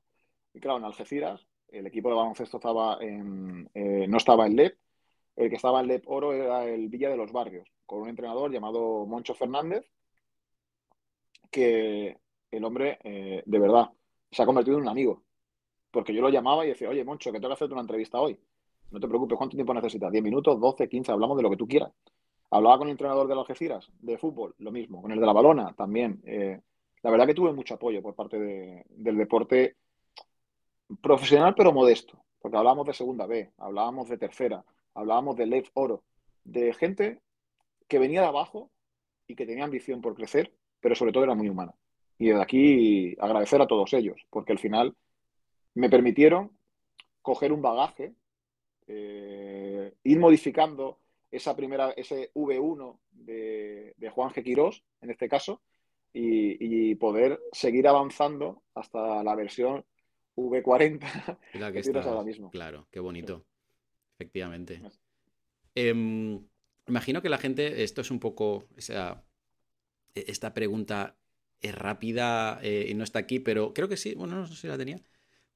Y 0.53 0.59
claro, 0.59 0.77
en 0.77 0.85
Algeciras, 0.85 1.47
el 1.69 1.87
equipo 1.87 2.09
de 2.09 2.15
baloncesto 2.15 2.57
estaba 2.57 2.97
en, 3.01 3.69
eh, 3.73 4.05
no 4.07 4.17
estaba 4.17 4.47
en 4.47 4.55
LEP, 4.55 4.77
el 5.35 5.49
que 5.49 5.55
estaba 5.55 5.81
en 5.81 5.87
LEP 5.87 6.03
Oro 6.07 6.33
era 6.33 6.65
el 6.65 6.87
Villa 6.89 7.09
de 7.09 7.17
los 7.17 7.31
Barrios, 7.31 7.67
con 7.85 8.01
un 8.01 8.09
entrenador 8.09 8.51
llamado 8.51 9.05
Moncho 9.05 9.35
Fernández, 9.35 9.85
que 11.51 12.17
el 12.51 12.63
hombre, 12.63 12.99
eh, 13.03 13.43
de 13.45 13.59
verdad, 13.59 13.89
se 14.31 14.41
ha 14.41 14.45
convertido 14.45 14.77
en 14.77 14.83
un 14.83 14.89
amigo. 14.89 15.23
Porque 15.91 16.13
yo 16.13 16.21
lo 16.21 16.29
llamaba 16.29 16.65
y 16.65 16.69
decía, 16.69 16.89
oye, 16.89 17.03
Moncho, 17.03 17.31
que 17.31 17.39
tengo 17.39 17.49
que 17.49 17.53
hacerte 17.53 17.73
una 17.73 17.81
entrevista 17.81 18.19
hoy. 18.19 18.37
No 18.91 18.99
te 18.99 19.07
preocupes, 19.07 19.37
¿cuánto 19.37 19.55
tiempo 19.55 19.73
necesitas? 19.73 20.11
¿10 20.11 20.21
minutos, 20.21 20.59
12, 20.59 20.87
15? 20.87 21.11
Hablamos 21.11 21.37
de 21.37 21.43
lo 21.43 21.49
que 21.49 21.57
tú 21.57 21.67
quieras. 21.67 21.91
Hablaba 22.49 22.77
con 22.77 22.87
el 22.87 22.91
entrenador 22.91 23.27
de 23.27 23.35
las 23.35 23.41
Algeciras, 23.41 23.89
de 23.99 24.17
fútbol, 24.17 24.55
lo 24.59 24.71
mismo. 24.71 25.01
Con 25.01 25.11
el 25.11 25.19
de 25.19 25.25
la 25.25 25.33
balona, 25.33 25.73
también. 25.73 26.21
Eh, 26.25 26.59
la 27.03 27.11
verdad 27.11 27.27
que 27.27 27.33
tuve 27.33 27.51
mucho 27.51 27.75
apoyo 27.75 28.01
por 28.01 28.15
parte 28.15 28.37
del 28.37 29.17
deporte 29.17 29.75
profesional 31.01 31.53
pero 31.55 31.73
modesto, 31.73 32.23
porque 32.39 32.57
hablábamos 32.57 32.87
de 32.87 32.93
segunda 32.93 33.25
B, 33.25 33.51
hablábamos 33.57 34.09
de 34.09 34.17
tercera, 34.17 34.63
hablábamos 34.93 35.35
de 35.35 35.45
Lev 35.45 35.69
Oro, 35.73 36.03
de 36.43 36.73
gente 36.73 37.21
que 37.87 37.99
venía 37.99 38.21
de 38.21 38.27
abajo 38.27 38.71
y 39.27 39.35
que 39.35 39.45
tenía 39.45 39.65
ambición 39.65 40.01
por 40.01 40.15
crecer, 40.15 40.53
pero 40.79 40.95
sobre 40.95 41.11
todo 41.11 41.23
era 41.23 41.35
muy 41.35 41.49
humana. 41.49 41.73
Y 42.17 42.27
de 42.27 42.41
aquí 42.41 43.15
agradecer 43.19 43.61
a 43.61 43.67
todos 43.67 43.93
ellos, 43.93 44.25
porque 44.29 44.53
al 44.53 44.59
final 44.59 44.95
me 45.75 45.89
permitieron 45.89 46.57
coger 47.21 47.51
un 47.51 47.61
bagaje, 47.61 48.15
eh, 48.87 49.93
ir 50.03 50.19
modificando 50.19 50.99
esa 51.29 51.55
primera, 51.55 51.91
ese 51.91 52.31
V1 52.33 52.99
de, 53.11 53.93
de 53.97 54.09
Juan 54.09 54.31
G. 54.31 54.43
Quirós, 54.43 54.83
en 55.01 55.11
este 55.11 55.27
caso, 55.27 55.61
y, 56.13 56.95
poder 56.95 57.39
seguir 57.51 57.87
avanzando 57.87 58.63
hasta 58.73 59.23
la 59.23 59.35
versión 59.35 59.85
V40 60.37 61.37
la 61.53 61.71
que, 61.71 61.79
está 61.79 62.01
ahora 62.01 62.23
mismo. 62.23 62.49
Claro, 62.51 62.87
qué 62.91 62.99
bonito. 62.99 63.45
Efectivamente. 64.15 64.81
Em, 65.75 66.39
imagino 66.87 67.21
que 67.21 67.29
la 67.29 67.37
gente, 67.37 67.83
esto 67.83 68.01
es 68.01 68.11
un 68.11 68.19
poco, 68.19 68.65
o 68.77 68.81
sea, 68.81 69.23
e, 70.15 70.25
esta 70.27 70.53
pregunta 70.53 71.17
es 71.59 71.75
rápida 71.75 72.59
eh, 72.61 72.87
y 72.89 72.93
no 72.93 73.03
está 73.03 73.19
aquí, 73.19 73.39
pero 73.39 73.73
creo 73.73 73.87
que 73.87 73.97
sí, 73.97 74.15
bueno, 74.15 74.35
no 74.35 74.47
sé 74.47 74.55
si 74.55 74.67
la 74.67 74.77
tenía. 74.77 74.99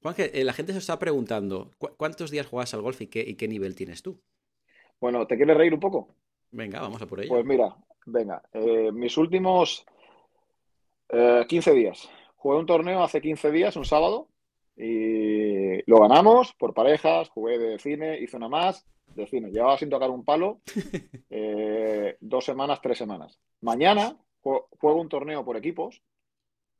Juan, 0.02 0.14
eh, 0.18 0.44
la 0.44 0.52
gente 0.52 0.72
se 0.72 0.78
está 0.78 0.98
preguntando, 0.98 1.70
¿cuántos 1.78 2.30
días 2.30 2.46
juegas 2.46 2.74
al 2.74 2.82
golf 2.82 3.00
y 3.00 3.06
qué, 3.06 3.20
y 3.20 3.36
qué 3.36 3.46
nivel 3.46 3.76
tienes 3.76 4.02
tú? 4.02 4.20
Bueno, 5.00 5.26
¿te 5.26 5.36
quieres 5.36 5.56
reír 5.56 5.74
un 5.74 5.80
poco? 5.80 6.14
Venga, 6.50 6.80
vamos 6.80 7.00
a 7.00 7.06
por 7.06 7.20
ello. 7.20 7.30
Pues 7.30 7.44
mira, 7.44 7.76
venga, 8.06 8.42
eh, 8.52 8.90
mis 8.92 9.16
últimos 9.16 9.84
15 11.48 11.70
eh, 11.70 11.74
días. 11.74 12.08
Jugué 12.36 12.58
un 12.58 12.66
torneo 12.66 13.02
hace 13.02 13.20
15 13.20 13.50
días, 13.52 13.76
un 13.76 13.84
sábado, 13.84 14.28
y 14.82 15.88
lo 15.88 16.00
ganamos 16.00 16.54
por 16.54 16.74
parejas, 16.74 17.28
jugué 17.28 17.56
de 17.56 17.78
cine, 17.78 18.18
hice 18.18 18.36
una 18.36 18.48
más 18.48 18.84
de 19.14 19.26
cine. 19.28 19.50
Llevaba 19.52 19.78
sin 19.78 19.88
tocar 19.88 20.10
un 20.10 20.24
palo 20.24 20.60
eh, 21.30 22.16
dos 22.20 22.44
semanas, 22.44 22.80
tres 22.82 22.98
semanas. 22.98 23.38
Mañana 23.60 24.16
juego 24.40 25.00
un 25.00 25.08
torneo 25.08 25.44
por 25.44 25.56
equipos 25.56 26.02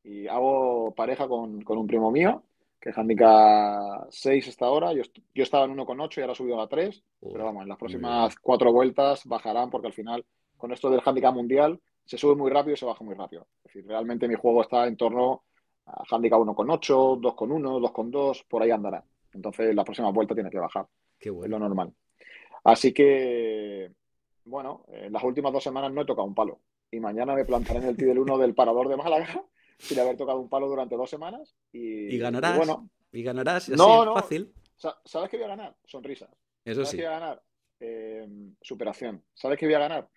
y 0.03 0.27
hago 0.27 0.93
pareja 0.97 1.29
con, 1.29 1.63
un 1.65 1.87
primo 1.87 2.11
mío, 2.11 2.43
que 2.81 2.91
es 2.91 2.99
handicap 2.99 4.09
6 4.11 4.49
hasta 4.49 4.67
ahora. 4.67 4.93
Yo, 4.93 5.03
yo 5.33 5.45
estaba 5.45 5.67
en 5.67 5.77
1,8 5.77 6.19
y 6.19 6.21
ahora 6.23 6.33
he 6.33 6.37
subido 6.37 6.61
a 6.61 6.69
3. 6.69 7.05
pero 7.21 7.45
vamos, 7.45 7.63
en 7.63 7.69
las 7.69 7.79
próximas 7.79 8.35
cuatro 8.37 8.73
vueltas 8.73 9.25
bajarán 9.27 9.71
porque 9.71 9.87
al 9.87 9.93
final, 9.93 10.27
con 10.57 10.73
esto 10.73 10.91
del 10.91 11.03
handicap 11.05 11.33
mundial, 11.33 11.81
se 12.05 12.19
sube 12.19 12.35
muy 12.35 12.51
rápido 12.51 12.75
y 12.75 12.79
se 12.79 12.85
baja 12.85 13.05
muy 13.05 13.15
rápido. 13.15 13.47
Es 13.59 13.75
decir, 13.75 13.87
realmente 13.87 14.27
mi 14.27 14.35
juego 14.35 14.63
está 14.63 14.89
en 14.89 14.97
torno 14.97 15.45
a 15.87 16.05
handicap 16.11 16.41
1,8, 16.41 17.21
2,1, 17.21 17.81
2,2, 17.81 18.45
por 18.49 18.63
ahí 18.63 18.71
andará. 18.71 19.05
Entonces 19.33 19.75
la 19.75 19.85
próxima 19.85 20.11
vuelta 20.11 20.35
tiene 20.35 20.51
que 20.51 20.59
bajar. 20.59 20.87
Qué 21.19 21.31
bueno. 21.31 21.45
Es 21.47 21.51
lo 21.51 21.59
normal. 21.59 21.93
Así 22.65 22.93
que, 22.93 23.91
bueno, 24.45 24.85
en 24.89 25.13
las 25.13 25.23
últimas 25.23 25.53
dos 25.53 25.63
semanas 25.63 25.93
no 25.93 26.03
he 26.03 26.07
tocado 26.07 26.27
un 26.27 26.35
palo. 26.35 26.61
Y 26.91 27.01
mañana 27.01 27.35
me 27.35 27.45
plantaré 27.45 27.81
en 27.81 27.87
el 27.87 27.97
T 27.97 28.05
del 28.05 28.19
1 28.19 28.39
del 28.39 28.55
parador 28.55 28.89
de 28.89 28.97
Málaga 28.97 29.43
sin 29.79 29.99
haber 29.99 30.17
tocado 30.17 30.39
un 30.41 30.49
palo 30.49 30.69
durante 30.69 30.97
dos 30.97 31.11
semanas. 31.11 31.55
Y, 31.73 32.19
ganarás. 32.19 32.55
Y 32.55 32.59
bueno, 32.59 32.89
y 33.13 33.23
ganarás. 33.23 33.69
no, 33.71 34.05
no. 34.05 34.15
Fácil. 34.15 34.53
¿Sabes 34.77 35.31
qué 35.31 35.37
voy 35.37 35.45
a 35.45 35.51
ganar? 35.51 35.77
Sonrisas. 35.85 36.31
Eso 36.65 36.85
¿Sabes 36.85 36.91
sí. 36.91 36.97
qué 36.97 37.05
voy 37.05 37.13
a 37.13 37.19
ganar? 37.19 37.43
Eh, 37.81 38.29
superación. 38.61 39.23
¿Sabes 39.35 39.59
qué 39.59 39.67
voy 39.67 39.75
a 39.75 39.81
ganar? 39.81 40.09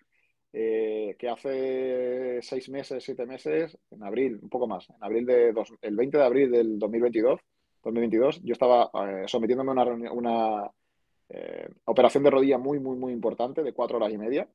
Eh, 0.58 1.16
que 1.18 1.28
hace 1.28 2.40
seis 2.40 2.70
meses, 2.70 3.04
siete 3.04 3.26
meses, 3.26 3.76
en 3.90 4.02
abril, 4.02 4.38
un 4.40 4.48
poco 4.48 4.66
más, 4.66 4.88
en 4.88 5.04
abril 5.04 5.26
de 5.26 5.54
el 5.82 5.96
20 5.96 6.16
de 6.16 6.24
abril 6.24 6.50
del 6.50 6.78
2022, 6.78 7.38
2022 7.84 8.40
yo 8.42 8.54
estaba 8.54 8.90
eh, 9.06 9.24
sometiéndome 9.26 9.72
a 9.72 9.84
una, 9.84 10.12
una 10.12 10.70
eh, 11.28 11.68
operación 11.84 12.24
de 12.24 12.30
rodilla 12.30 12.56
muy, 12.56 12.80
muy, 12.80 12.96
muy 12.96 13.12
importante 13.12 13.62
de 13.62 13.74
cuatro 13.74 13.98
horas 13.98 14.10
y 14.14 14.16
media 14.16 14.48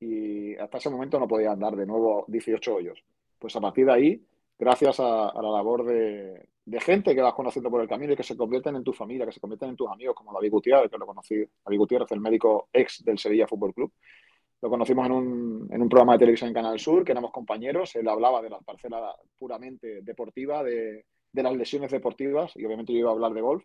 y 0.00 0.56
hasta 0.56 0.78
ese 0.78 0.88
momento 0.88 1.20
no 1.20 1.28
podía 1.28 1.52
andar 1.52 1.76
de 1.76 1.84
nuevo 1.84 2.24
18 2.28 2.74
hoyos. 2.74 3.04
Pues 3.38 3.54
a 3.56 3.60
partir 3.60 3.84
de 3.84 3.92
ahí, 3.92 4.26
gracias 4.58 5.00
a, 5.00 5.34
la 5.34 5.50
labor 5.50 5.84
de, 5.84 6.48
gente 6.80 7.14
que 7.14 7.20
vas 7.20 7.34
conociendo 7.34 7.70
por 7.70 7.82
el 7.82 7.88
camino 7.88 8.14
y 8.14 8.16
que 8.16 8.22
se 8.22 8.38
convierten 8.38 8.76
en 8.76 8.84
tu 8.84 8.94
familia, 8.94 9.26
que 9.26 9.32
se 9.32 9.40
convierten 9.40 9.68
en 9.68 9.76
tus 9.76 9.90
amigos, 9.90 10.16
como 10.16 10.32
David 10.32 10.50
Gutiérrez, 10.50 10.90
que 10.90 10.96
lo 10.96 11.04
conocí, 11.04 11.44
David 11.62 11.78
Gutiérrez, 11.78 12.10
el 12.12 12.20
médico 12.20 12.70
ex 12.72 13.04
del 13.04 13.18
Sevilla 13.18 13.46
Fútbol 13.46 13.74
Club, 13.74 13.92
lo 14.62 14.70
conocimos 14.70 15.06
en 15.06 15.12
un, 15.12 15.68
en 15.70 15.82
un, 15.82 15.88
programa 15.88 16.14
de 16.14 16.20
televisión 16.20 16.48
en 16.48 16.54
Canal 16.54 16.78
Sur, 16.78 17.04
que 17.04 17.12
éramos 17.12 17.30
compañeros. 17.30 17.94
Él 17.96 18.08
hablaba 18.08 18.40
de 18.42 18.50
la 18.50 18.58
parcela 18.60 19.14
puramente 19.38 20.00
deportiva, 20.02 20.64
de, 20.64 21.04
de 21.32 21.42
las 21.42 21.54
lesiones 21.54 21.90
deportivas, 21.90 22.52
y 22.56 22.64
obviamente 22.64 22.92
yo 22.92 23.00
iba 23.00 23.10
a 23.10 23.12
hablar 23.12 23.34
de 23.34 23.42
golf. 23.42 23.64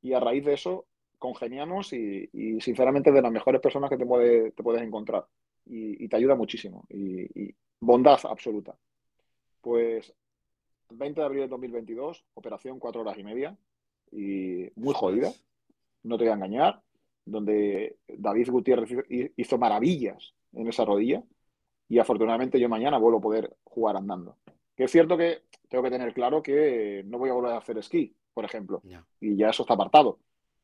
Y 0.00 0.14
a 0.14 0.20
raíz 0.20 0.44
de 0.44 0.54
eso 0.54 0.86
congeniamos 1.18 1.92
y, 1.92 2.28
y 2.32 2.60
sinceramente 2.60 3.12
de 3.12 3.22
las 3.22 3.30
mejores 3.30 3.60
personas 3.60 3.88
que 3.88 3.96
te, 3.96 4.06
puede, 4.06 4.50
te 4.50 4.62
puedes 4.62 4.82
encontrar. 4.82 5.26
Y, 5.64 6.08
te 6.08 6.16
ayuda 6.16 6.34
muchísimo. 6.34 6.84
Y, 6.88 7.54
bondad 7.80 8.18
absoluta. 8.24 8.76
Pues 9.60 10.12
20 10.90 11.20
de 11.20 11.24
abril 11.24 11.40
de 11.42 11.48
2022, 11.48 12.24
operación 12.34 12.78
cuatro 12.78 13.00
horas 13.02 13.18
y 13.18 13.24
media 13.24 13.56
y 14.10 14.68
muy 14.76 14.94
jodida, 14.94 15.32
no 16.02 16.18
te 16.18 16.24
voy 16.24 16.32
a 16.32 16.34
engañar, 16.34 16.82
donde 17.24 17.98
David 18.08 18.50
Gutiérrez 18.50 18.90
hizo 19.36 19.58
maravillas 19.58 20.34
en 20.52 20.68
esa 20.68 20.84
rodilla 20.84 21.22
y 21.88 21.98
afortunadamente 21.98 22.58
yo 22.58 22.68
mañana 22.68 22.98
vuelvo 22.98 23.18
a 23.18 23.22
poder 23.22 23.56
jugar 23.64 23.96
andando. 23.96 24.38
Que 24.74 24.84
es 24.84 24.90
cierto 24.90 25.16
que 25.16 25.42
tengo 25.68 25.84
que 25.84 25.90
tener 25.90 26.14
claro 26.14 26.42
que 26.42 27.02
no 27.06 27.18
voy 27.18 27.30
a 27.30 27.34
volver 27.34 27.52
a 27.52 27.58
hacer 27.58 27.78
esquí, 27.78 28.14
por 28.32 28.44
ejemplo, 28.44 28.82
y 29.20 29.36
ya 29.36 29.50
eso 29.50 29.62
está 29.62 29.74
apartado. 29.74 30.18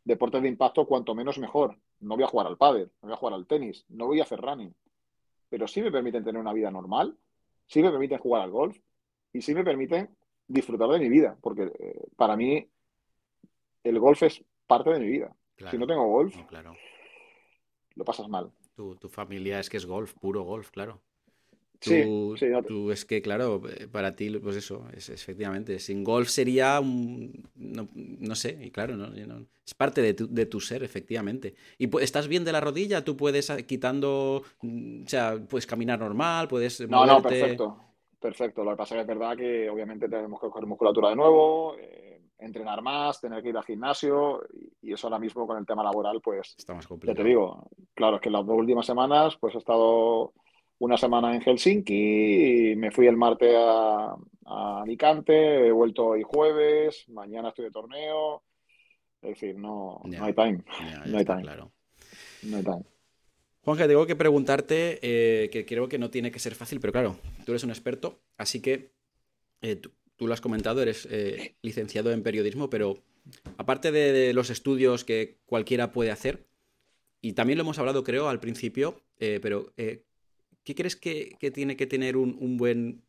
Deportes 0.04 0.40
de 0.42 0.48
impacto, 0.48 0.86
cuanto 0.86 1.14
menos 1.14 1.38
mejor. 1.38 1.76
No 2.00 2.14
voy 2.14 2.24
a 2.24 2.28
jugar 2.28 2.46
al 2.46 2.56
pádel, 2.56 2.90
no 3.02 3.08
voy 3.08 3.12
a 3.12 3.16
jugar 3.16 3.34
al 3.34 3.46
tenis, 3.46 3.84
no 3.88 4.06
voy 4.06 4.20
a 4.20 4.22
hacer 4.22 4.40
running. 4.40 4.74
Pero 5.50 5.68
sí 5.68 5.82
me 5.82 5.92
permiten 5.92 6.24
tener 6.24 6.40
una 6.40 6.52
vida 6.52 6.70
normal, 6.70 7.16
sí 7.66 7.82
me 7.82 7.90
permiten 7.90 8.18
jugar 8.18 8.42
al 8.42 8.50
golf 8.50 8.78
y 9.32 9.42
sí 9.42 9.54
me 9.54 9.64
permiten 9.64 10.08
disfrutar 10.46 10.88
de 10.88 10.98
mi 10.98 11.08
vida, 11.10 11.36
porque 11.42 11.70
eh, 11.78 12.06
para 12.16 12.36
mí 12.36 12.66
el 13.84 13.98
golf 14.00 14.22
es 14.22 14.42
parte 14.66 14.90
de 14.90 15.00
mi 15.00 15.08
vida. 15.08 15.34
Si 15.70 15.78
no 15.78 15.86
tengo 15.86 16.06
golf, 16.06 16.36
claro. 16.48 16.76
lo 17.94 18.04
pasas 18.04 18.28
mal. 18.28 18.50
Tu, 18.76 18.94
tu, 18.96 19.08
familia 19.08 19.58
es 19.58 19.68
que 19.68 19.76
es 19.76 19.86
golf, 19.86 20.14
puro 20.14 20.42
golf, 20.42 20.70
claro. 20.70 21.00
Tú, 21.80 22.36
sí, 22.36 22.46
tú 22.66 22.90
es 22.90 23.04
que, 23.04 23.22
claro, 23.22 23.62
eh, 23.68 23.86
para 23.86 24.16
ti, 24.16 24.30
pues 24.38 24.56
eso, 24.56 24.84
es, 24.96 25.10
efectivamente, 25.10 25.78
sin 25.78 26.02
golf 26.02 26.28
sería 26.28 26.80
un, 26.80 27.48
no, 27.54 28.34
sé, 28.34 28.58
y 28.60 28.70
claro, 28.72 28.96
no, 28.96 29.06
es 29.64 29.74
parte 29.74 30.02
de 30.02 30.14
tu, 30.14 30.28
de 30.28 30.46
tu, 30.46 30.60
ser, 30.60 30.82
efectivamente. 30.82 31.54
Y 31.78 31.88
estás 32.02 32.26
bien 32.26 32.44
de 32.44 32.50
la 32.50 32.60
rodilla, 32.60 33.04
tú 33.04 33.16
puedes 33.16 33.50
ah, 33.50 33.62
quitando, 33.62 34.42
mm, 34.62 35.04
o 35.04 35.08
sea, 35.08 35.38
puedes 35.48 35.66
caminar 35.66 36.00
normal, 36.00 36.48
puedes... 36.48 36.80
No, 36.88 37.06
no, 37.06 37.22
perfecto, 37.22 37.78
perfecto. 38.18 38.64
Lo 38.64 38.72
que 38.72 38.76
pasa 38.76 38.94
es 38.94 38.98
que 38.98 39.12
es 39.12 39.18
verdad 39.18 39.36
que 39.36 39.70
obviamente 39.70 40.08
tenemos 40.08 40.40
que 40.40 40.48
coger 40.48 40.66
musculatura 40.66 41.10
de 41.10 41.16
nuevo, 41.16 41.76
eh, 41.78 42.17
entrenar 42.38 42.82
más, 42.82 43.20
tener 43.20 43.42
que 43.42 43.48
ir 43.50 43.56
al 43.56 43.64
gimnasio, 43.64 44.42
y, 44.82 44.92
eso 44.92 45.06
ahora 45.06 45.18
mismo 45.18 45.46
con 45.46 45.58
el 45.58 45.66
tema 45.66 45.82
laboral, 45.82 46.20
pues... 46.22 46.54
Está 46.56 46.74
más 46.74 46.86
complicado. 46.86 47.16
Ya 47.16 47.22
te 47.22 47.28
digo, 47.28 47.68
claro, 47.94 48.16
es 48.16 48.22
que 48.22 48.30
las 48.30 48.46
dos 48.46 48.56
últimas 48.56 48.86
semanas, 48.86 49.36
pues 49.40 49.54
he 49.54 49.58
estado 49.58 50.32
una 50.78 50.96
semana 50.96 51.34
en 51.34 51.42
Helsinki, 51.42 52.72
y 52.72 52.76
me 52.76 52.90
fui 52.90 53.06
el 53.06 53.16
martes 53.16 53.54
a, 53.56 54.16
Alicante, 54.50 55.66
he 55.66 55.72
vuelto 55.72 56.06
hoy 56.06 56.22
jueves, 56.22 57.04
mañana 57.08 57.50
estoy 57.50 57.66
de 57.66 57.70
torneo. 57.70 58.42
Es 59.20 59.30
decir, 59.30 59.58
no, 59.58 60.00
no 60.04 60.24
hay 60.24 60.32
time. 60.32 60.64
no 61.04 61.18
hay 61.18 61.24
time. 61.24 61.42
Claro. 61.42 61.72
No 62.44 62.56
hay 62.56 62.62
time. 62.62 62.84
Juanja, 63.68 63.86
tengo 63.86 64.06
que 64.06 64.16
preguntarte, 64.16 64.98
eh, 65.02 65.50
que 65.50 65.66
creo 65.66 65.86
que 65.88 65.98
no 65.98 66.08
tiene 66.08 66.30
que 66.30 66.38
ser 66.38 66.54
fácil, 66.54 66.80
pero 66.80 66.94
claro, 66.94 67.16
tú 67.44 67.52
eres 67.52 67.64
un 67.64 67.70
experto, 67.70 68.20
así 68.38 68.62
que 68.62 68.94
eh, 69.60 69.82
tú, 70.18 70.26
lo 70.26 70.34
has 70.34 70.42
comentado, 70.42 70.82
eres 70.82 71.08
eh, 71.10 71.54
licenciado 71.62 72.12
en 72.12 72.22
periodismo, 72.22 72.68
pero 72.68 73.02
aparte 73.56 73.90
de, 73.90 74.34
los 74.34 74.50
estudios 74.50 75.04
que 75.04 75.38
cualquiera 75.46 75.92
puede 75.92 76.10
hacer, 76.10 76.46
y 77.22 77.32
también 77.32 77.56
lo 77.56 77.62
hemos 77.62 77.78
hablado, 77.78 78.04
creo, 78.04 78.28
al 78.28 78.40
principio, 78.40 79.00
pero 79.18 79.72
¿Qué 80.68 80.74
crees 80.74 80.96
que, 80.96 81.34
tiene 81.54 81.78
que 81.78 81.86
tener 81.86 82.18
un, 82.18 82.58
buen 82.58 83.02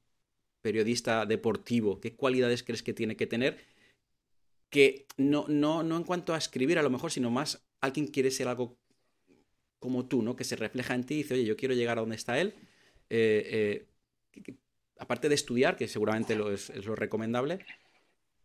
periodista 0.62 1.26
deportivo? 1.26 2.00
¿Qué 2.00 2.16
cualidades 2.16 2.64
crees 2.64 2.84
que 2.84 2.94
tiene 2.94 3.18
que 3.18 3.28
tener? 3.28 3.58
Que 4.70 5.08
no, 5.18 5.44
no, 5.50 5.84
no 5.84 5.98
en 5.98 6.06
cuanto 6.06 6.34
a 6.34 6.38
escribir 6.38 6.80
a 6.80 6.84
lo 6.84 6.90
mejor, 6.90 7.12
sino 7.12 7.30
más 7.30 7.62
alguien 7.82 8.08
quiere 8.08 8.32
ser 8.32 8.48
algo 8.48 8.78
como 9.78 10.08
tú, 10.08 10.22
¿no? 10.22 10.38
Que 10.38 10.46
se 10.46 10.56
refleja 10.56 10.96
en 10.96 11.04
ti 11.04 11.16
y 11.16 11.18
dice, 11.18 11.34
oye, 11.34 11.44
yo 11.44 11.58
quiero 11.58 11.76
llegar 11.76 11.98
a 11.98 12.02
donde 12.02 12.16
está 12.16 12.40
él. 12.40 12.54
Eh, 13.10 13.84
eh, 14.38 14.56
aparte 15.00 15.30
de 15.30 15.36
estudiar, 15.36 15.76
que 15.76 15.88
seguramente 15.88 16.36
lo 16.36 16.52
es, 16.52 16.70
lo 16.86 16.96
recomendable, 16.96 17.66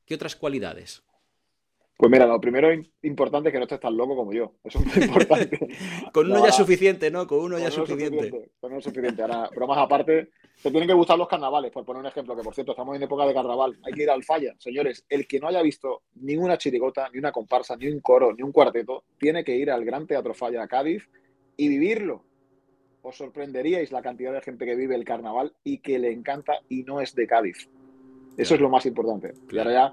¿qué 0.07 0.15
otras 0.15 0.37
cualidades? 0.37 1.03
Pues 1.97 2.11
mira, 2.11 2.27
lo 2.27 2.41
primero 2.41 2.69
importante 3.03 3.49
es 3.49 3.53
que 3.53 3.59
no 3.59 3.65
estés 3.65 3.79
tan 3.79 3.97
loco 3.97 4.17
como 4.17 4.33
yo. 4.33 4.55
Eso 4.65 4.81
es 4.81 4.97
muy 4.97 5.05
importante. 5.05 5.59
con 6.13 6.29
uno 6.29 6.43
ya 6.43 6.49
es 6.49 6.57
suficiente, 6.57 7.09
¿no? 7.09 7.27
Con 7.27 7.39
uno 7.39 7.59
ya 7.59 7.69
es 7.69 7.75
suficiente. 7.75 8.31
Con 8.61 8.73
uno 8.73 8.79
es 8.79 8.85
suficiente. 8.85 9.23
Ahora, 9.23 9.49
bromas 9.55 9.79
aparte, 9.79 10.31
te 10.61 10.71
tienen 10.71 10.89
que 10.89 10.95
gustar 10.95 11.17
los 11.17 11.29
carnavales, 11.29 11.71
por 11.71 11.85
poner 11.85 12.01
un 12.01 12.07
ejemplo, 12.07 12.35
que 12.35 12.43
por 12.43 12.53
cierto, 12.53 12.73
estamos 12.73 12.97
en 12.97 13.05
época 13.05 13.25
de 13.27 13.33
carnaval. 13.33 13.79
Hay 13.85 13.93
que 13.93 14.03
ir 14.03 14.11
al 14.11 14.25
falla. 14.25 14.55
Señores, 14.59 15.05
el 15.09 15.29
que 15.29 15.39
no 15.39 15.47
haya 15.47 15.63
visto 15.63 16.03
ninguna 16.17 16.59
chirigota, 16.59 17.09
ni 17.13 17.21
una 17.21 17.31
comparsa, 17.31 17.77
ni 17.77 17.87
un 17.87 18.01
coro, 18.01 18.33
ni 18.35 18.43
un 18.43 18.51
cuarteto, 18.51 19.05
tiene 19.17 19.45
que 19.45 19.55
ir 19.55 19.71
al 19.71 19.85
Gran 19.85 20.09
Teatro 20.09 20.35
Falla 20.35 20.65
a 20.65 20.69
Cádiz 20.69 21.09
y 21.57 21.69
vivirlo. 21.69 22.25
Os 23.05 23.17
sorprenderíais 23.17 23.93
la 23.93 24.01
cantidad 24.01 24.33
de 24.33 24.41
gente 24.41 24.65
que 24.65 24.75
vive 24.75 24.95
el 24.95 25.05
carnaval 25.05 25.55
y 25.63 25.79
que 25.79 25.99
le 25.99 26.11
encanta 26.11 26.61
y 26.71 26.85
no 26.85 27.03
es 27.03 27.15
de 27.15 27.27
Cádiz. 27.27 27.69
Eso 28.39 28.55
es 28.55 28.61
lo 28.63 28.71
más 28.71 28.87
importante. 28.87 29.35
Y 29.51 29.59
ahora 29.59 29.73
ya 29.73 29.93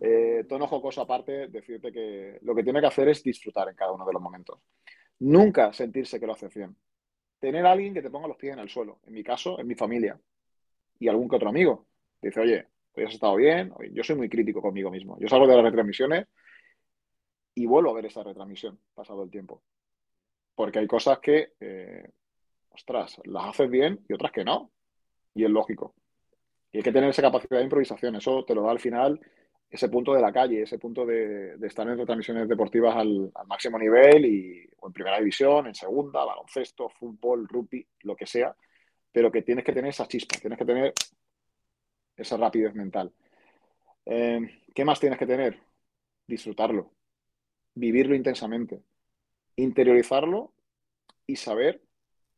eh, 0.00 0.44
tono 0.48 0.66
jocoso 0.66 1.02
aparte, 1.02 1.48
decirte 1.48 1.92
que 1.92 2.38
lo 2.40 2.54
que 2.54 2.64
tiene 2.64 2.80
que 2.80 2.86
hacer 2.86 3.10
es 3.10 3.22
disfrutar 3.22 3.68
en 3.68 3.76
cada 3.76 3.92
uno 3.92 4.06
de 4.06 4.12
los 4.14 4.22
momentos. 4.22 4.58
Nunca 5.18 5.70
sentirse 5.74 6.18
que 6.18 6.26
lo 6.26 6.32
hace 6.32 6.48
bien. 6.48 6.74
Tener 7.38 7.66
a 7.66 7.72
alguien 7.72 7.92
que 7.92 8.00
te 8.00 8.08
ponga 8.08 8.26
los 8.26 8.38
pies 8.38 8.54
en 8.54 8.60
el 8.60 8.70
suelo. 8.70 9.00
En 9.06 9.12
mi 9.12 9.22
caso, 9.22 9.60
en 9.60 9.66
mi 9.66 9.74
familia. 9.74 10.18
Y 10.98 11.08
algún 11.08 11.28
que 11.28 11.36
otro 11.36 11.50
amigo. 11.50 11.86
Dice, 12.22 12.40
oye, 12.40 12.66
hoy 12.94 13.04
has 13.04 13.12
estado 13.12 13.36
bien. 13.36 13.70
Yo 13.92 14.02
soy 14.02 14.16
muy 14.16 14.30
crítico 14.30 14.62
conmigo 14.62 14.90
mismo. 14.90 15.18
Yo 15.20 15.28
salgo 15.28 15.46
de 15.46 15.56
las 15.56 15.64
retransmisiones 15.64 16.26
y 17.54 17.66
vuelvo 17.66 17.90
a 17.90 17.94
ver 17.94 18.06
esa 18.06 18.22
retransmisión 18.22 18.80
pasado 18.94 19.22
el 19.22 19.30
tiempo. 19.30 19.62
Porque 20.54 20.78
hay 20.78 20.86
cosas 20.86 21.18
que, 21.18 21.52
eh, 21.60 22.08
ostras, 22.76 23.20
las 23.24 23.46
haces 23.46 23.70
bien 23.70 24.00
y 24.08 24.12
otras 24.12 24.32
que 24.32 24.44
no. 24.44 24.70
Y 25.34 25.44
es 25.44 25.50
lógico. 25.50 25.94
Y 26.72 26.78
hay 26.78 26.82
que 26.82 26.92
tener 26.92 27.10
esa 27.10 27.22
capacidad 27.22 27.58
de 27.58 27.64
improvisación. 27.64 28.16
Eso 28.16 28.44
te 28.44 28.54
lo 28.54 28.62
da 28.62 28.70
al 28.70 28.80
final 28.80 29.20
ese 29.68 29.88
punto 29.88 30.14
de 30.14 30.20
la 30.20 30.32
calle, 30.32 30.62
ese 30.62 30.78
punto 30.78 31.04
de, 31.04 31.56
estar 31.62 31.88
en 31.88 31.98
retransmisiones 31.98 32.48
deportivas 32.48 32.94
al, 32.96 33.32
máximo 33.46 33.78
nivel 33.78 34.24
y, 34.24 34.68
o 34.78 34.86
en 34.86 34.92
primera 34.92 35.18
división, 35.18 35.66
en 35.66 35.74
segunda, 35.74 36.24
baloncesto, 36.24 36.88
fútbol, 36.88 37.48
rugby, 37.48 37.86
lo 38.02 38.14
que 38.14 38.26
sea, 38.26 38.54
pero 39.10 39.32
que 39.32 39.42
tienes 39.42 39.64
que 39.64 39.72
tener 39.72 39.90
esa 39.90 40.06
chispa, 40.06 40.38
tienes 40.38 40.58
que 40.58 40.64
tener 40.64 40.94
esa 42.16 42.36
rapidez 42.36 42.74
mental. 42.74 43.12
Eh, 44.04 44.40
¿Qué 44.74 44.84
más 44.84 45.00
tienes 45.00 45.18
que 45.18 45.26
tener? 45.26 45.58
Disfrutarlo, 46.26 46.92
vivirlo 47.74 48.14
intensamente, 48.14 48.82
interiorizarlo 49.56 50.52
y 51.26 51.36
saber 51.36 51.85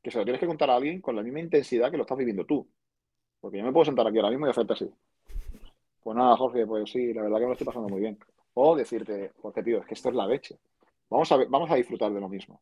que 0.02 0.10
se 0.10 0.18
lo 0.18 0.24
tienes 0.24 0.40
que 0.40 0.46
contar 0.46 0.70
a 0.70 0.76
alguien 0.76 1.00
con 1.00 1.16
la 1.16 1.22
misma 1.22 1.40
intensidad 1.40 1.90
que 1.90 1.96
lo 1.96 2.02
estás 2.02 2.18
viviendo 2.18 2.44
tú. 2.44 2.66
Porque 3.40 3.58
yo 3.58 3.64
me 3.64 3.72
puedo 3.72 3.84
sentar 3.84 4.06
aquí 4.06 4.16
ahora 4.18 4.30
mismo 4.30 4.46
y 4.46 4.50
hacerte 4.50 4.72
así. 4.72 4.90
Pues 6.02 6.16
nada, 6.16 6.36
Jorge, 6.36 6.66
pues 6.66 6.90
sí, 6.90 7.12
la 7.12 7.22
verdad 7.22 7.36
que 7.36 7.42
me 7.42 7.48
lo 7.48 7.52
estoy 7.52 7.66
pasando 7.66 7.88
muy 7.88 8.00
bien. 8.00 8.18
O 8.54 8.76
decirte, 8.76 9.32
porque 9.40 9.62
tío, 9.62 9.78
es 9.78 9.86
que 9.86 9.94
esto 9.94 10.08
es 10.08 10.14
la 10.14 10.26
leche. 10.26 10.58
Vamos 11.10 11.30
a, 11.32 11.36
vamos 11.48 11.70
a 11.70 11.76
disfrutar 11.76 12.12
de 12.12 12.20
lo 12.20 12.28
mismo. 12.28 12.60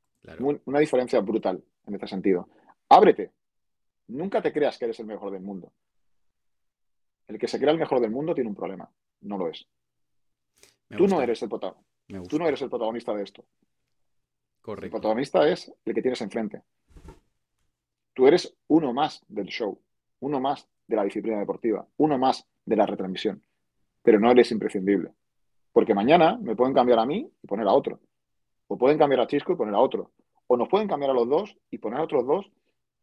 Una 0.65 0.79
diferencia 0.81 1.21
brutal 1.21 1.63
en 1.87 1.95
este 1.95 2.09
sentido. 2.09 2.49
Ábrete. 2.89 3.33
Nunca 4.09 4.41
te 4.41 4.53
creas 4.53 4.79
que 4.79 4.85
eres 4.85 5.01
el 5.01 5.07
mejor 5.07 5.33
del 5.33 5.43
mundo. 5.43 5.73
El 7.27 7.39
que 7.39 7.49
se 7.49 7.59
crea 7.59 7.73
el 7.73 7.79
mejor 7.79 8.01
del 8.01 8.11
mundo 8.11 8.35
tiene 8.35 8.51
un 8.51 8.57
problema. 8.57 8.89
No 9.23 9.39
lo 9.39 9.49
es. 9.49 9.67
Tú 10.97 11.09
no 11.09 11.21
eres 11.21 11.43
el 11.43 11.49
protagonista. 11.49 12.29
Tú 12.29 12.39
no 12.39 12.47
eres 12.47 12.63
el 12.63 12.69
protagonista 12.69 13.15
de 13.15 13.25
esto. 13.25 13.45
Correcto. 14.61 14.87
El 14.87 14.91
protagonista 14.91 15.49
es 15.49 15.73
el 15.85 15.95
que 15.95 16.03
tienes 16.03 16.21
enfrente. 16.21 16.63
Tú 18.17 18.27
eres 18.27 18.57
uno 18.69 18.95
más 18.95 19.23
del 19.29 19.45
show, 19.49 19.79
uno 20.21 20.41
más 20.41 20.67
de 20.87 20.97
la 20.97 21.05
disciplina 21.05 21.39
deportiva, 21.39 21.87
uno 21.99 22.17
más 22.17 22.47
de 22.65 22.75
la 22.75 22.87
retransmisión. 22.87 23.43
Pero 24.03 24.19
no 24.19 24.31
eres 24.31 24.51
imprescindible. 24.53 25.11
Porque 25.71 25.93
mañana 25.93 26.39
me 26.41 26.57
pueden 26.57 26.73
cambiar 26.73 26.99
a 26.99 27.05
mí 27.05 27.31
y 27.43 27.47
poner 27.47 27.69
a 27.69 27.75
otro. 27.75 28.01
O 28.69 28.79
pueden 28.79 28.97
cambiar 28.97 29.21
a 29.21 29.27
Chisco 29.27 29.53
y 29.53 29.57
poner 29.57 29.75
a 29.75 29.81
otro. 29.81 30.13
O 30.47 30.57
nos 30.57 30.67
pueden 30.67 30.89
cambiar 30.89 31.11
a 31.11 31.13
los 31.13 31.29
dos 31.29 31.59
y 31.71 31.77
poner 31.77 32.01
a 32.01 32.05
otros 32.05 32.27
dos. 32.27 32.51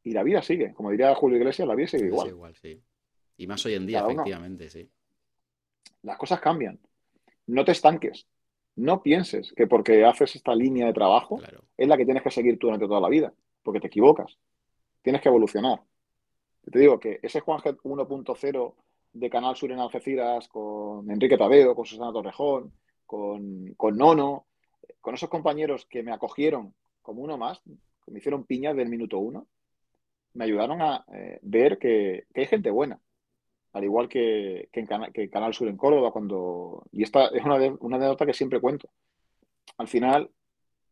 Y 0.03 0.13
la 0.13 0.23
vida 0.23 0.41
sigue. 0.41 0.73
Como 0.73 0.89
diría 0.89 1.13
Julio 1.13 1.37
Iglesias, 1.37 1.67
la 1.67 1.75
vida 1.75 1.89
sigue 1.89 2.07
igual. 2.07 2.29
igual 2.29 2.55
sí. 2.55 2.81
Y 3.37 3.45
más 3.45 3.63
hoy 3.67 3.75
en 3.75 3.85
día, 3.85 3.99
efectivamente, 3.99 4.67
sí. 4.71 4.89
Las 6.01 6.17
cosas 6.17 6.39
cambian. 6.39 6.79
No 7.45 7.63
te 7.63 7.73
estanques. 7.73 8.25
No 8.77 9.03
pienses 9.03 9.53
que 9.55 9.67
porque 9.67 10.05
haces 10.05 10.37
esta 10.37 10.55
línea 10.55 10.87
de 10.87 10.93
trabajo 10.93 11.39
es 11.77 11.87
la 11.87 11.97
que 11.97 12.05
tienes 12.05 12.23
que 12.23 12.31
seguir 12.31 12.57
tú 12.57 12.65
durante 12.65 12.87
toda 12.87 12.99
la 12.99 13.09
vida. 13.09 13.31
Porque 13.61 13.79
te 13.79 13.85
equivocas. 13.85 14.39
Tienes 15.03 15.21
que 15.21 15.29
evolucionar. 15.29 15.83
Te 16.71 16.79
digo 16.79 16.99
que 16.99 17.19
ese 17.21 17.41
Juan 17.41 17.59
1.0 17.59 18.75
de 19.11 19.29
Canal 19.29 19.55
Sur 19.55 19.71
en 19.71 19.79
Algeciras 19.79 20.47
con 20.47 21.11
Enrique 21.11 21.37
Tadeo, 21.37 21.75
con 21.75 21.85
Susana 21.85 22.13
Torrejón, 22.13 22.73
con, 23.05 23.75
Nono, 23.97 24.47
con 25.01 25.13
esos 25.13 25.29
compañeros 25.29 25.85
que 25.85 26.03
me 26.03 26.13
acogieron 26.13 26.73
como 27.01 27.21
uno 27.21 27.37
más, 27.37 27.61
que 28.05 28.11
me 28.11 28.19
hicieron 28.19 28.45
piñas 28.45 28.75
del 28.75 28.89
minuto 28.89 29.19
uno, 29.19 29.45
me 30.33 30.45
ayudaron 30.45 30.81
a 30.81 31.05
eh, 31.13 31.37
ver 31.41 31.77
que, 31.77 32.25
hay 32.33 32.45
gente 32.47 32.71
buena. 32.71 32.99
Al 33.73 33.83
igual 33.83 34.07
que, 34.07 34.69
Canal 35.31 35.53
Sur 35.53 35.67
en 35.67 35.77
Córdoba, 35.77 36.11
cuando. 36.11 36.85
Y 36.91 37.03
esta 37.03 37.27
es 37.27 37.43
una, 37.43 37.57
una 37.79 37.97
anécdota 37.97 38.25
que 38.25 38.33
siempre 38.33 38.61
cuento. 38.61 38.89
Al 39.77 39.87
final, 39.87 40.31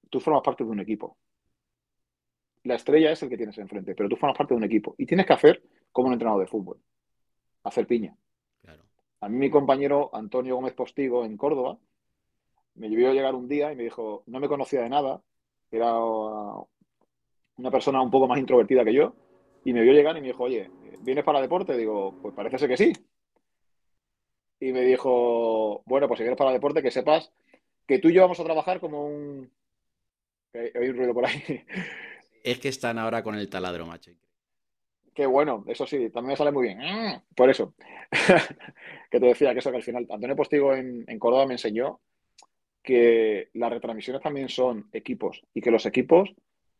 tú 0.10 0.20
formas 0.20 0.44
parte 0.44 0.64
de 0.64 0.70
un 0.70 0.80
equipo. 0.80 1.18
La 2.64 2.76
estrella 2.76 3.12
es 3.12 3.22
el 3.24 3.30
que 3.30 3.38
tienes 3.38 3.58
enfrente, 3.58 3.96
pero 3.96 4.08
tú 4.10 4.16
formas 4.16 4.38
parte 4.38 4.54
de 4.54 4.58
un 4.58 4.64
equipo. 4.64 4.96
Y 4.98 5.06
tienes 5.06 5.26
que 5.26 5.34
hacer 5.34 5.64
como 5.92 6.08
un 6.08 6.14
entrenador 6.14 6.42
de 6.42 6.48
fútbol 6.48 6.78
hacer 7.64 7.88
piña. 7.88 8.16
Claro. 8.62 8.84
A 9.20 9.30
mí 9.30 9.38
mi 9.38 9.50
compañero 9.50 10.10
Antonio 10.14 10.56
Gómez 10.56 10.74
Postigo 10.74 11.26
en 11.26 11.38
Córdoba 11.38 11.78
me 12.76 12.90
vio 12.90 13.14
llegar 13.14 13.36
un 13.36 13.48
día 13.48 13.72
y 13.72 13.76
me 13.76 13.84
dijo, 13.84 14.24
no 14.28 14.40
me 14.40 14.48
conocía 14.48 14.82
de 14.82 14.90
nada, 14.90 15.22
era 15.72 15.96
una 15.98 17.72
persona 17.72 18.02
un 18.02 18.10
poco 18.10 18.28
más 18.28 18.40
introvertida 18.40 18.86
que 18.86 18.94
yo, 18.94 19.14
y 19.64 19.74
me 19.74 19.82
vio 19.82 19.94
llegar 19.94 20.18
y 20.18 20.22
me 20.22 20.28
dijo, 20.28 20.44
oye, 20.44 20.72
¿vienes 21.02 21.24
para 21.24 21.42
deporte? 21.42 21.78
Digo, 21.78 22.18
pues 22.22 22.34
parece 22.34 22.58
ser 22.58 22.70
que 22.70 22.78
sí. 22.78 22.94
Y 24.60 24.72
me 24.72 24.82
dijo, 24.82 25.84
bueno, 25.86 26.08
pues 26.08 26.20
si 26.20 26.24
vienes 26.24 26.38
para 26.38 26.52
deporte, 26.52 26.82
que 26.82 26.92
sepas 26.92 27.32
que 27.86 28.00
tú 28.00 28.10
y 28.10 28.14
yo 28.14 28.22
vamos 28.22 28.40
a 28.40 28.44
trabajar 28.44 28.80
como 28.80 29.06
un... 29.06 29.52
Hay 30.54 30.90
un 30.90 30.98
ruido 30.98 31.14
por 31.14 31.26
ahí. 31.26 31.64
Es 32.44 32.60
que 32.60 32.70
están 32.70 32.98
ahora 32.98 33.24
con 33.24 33.36
el 33.36 33.50
taladro, 33.50 33.86
macho. 33.86 34.12
Qué 35.14 35.26
bueno, 35.26 35.66
eso 35.68 35.86
sí, 35.86 36.10
también 36.10 36.32
me 36.32 36.38
sale 36.38 36.52
muy 36.52 36.68
bien. 36.68 36.80
Mm, 36.80 37.36
por 37.36 37.50
eso, 37.50 37.74
que 39.12 39.20
te 39.20 39.26
decía 39.26 39.54
que 39.54 39.60
eso 39.60 39.72
que 39.72 39.78
al 39.78 39.84
final, 39.84 40.08
Antonio 40.10 40.36
Postigo 40.36 40.74
en, 40.74 41.04
en 41.08 41.20
Córdoba 41.20 41.46
me 41.46 41.56
enseñó 41.56 42.00
que 42.82 43.50
las 43.54 43.72
retransmisiones 43.72 44.22
también 44.22 44.50
son 44.50 44.90
equipos 44.94 45.44
y 45.54 45.62
que 45.62 45.72
los 45.72 45.86
equipos 45.86 46.34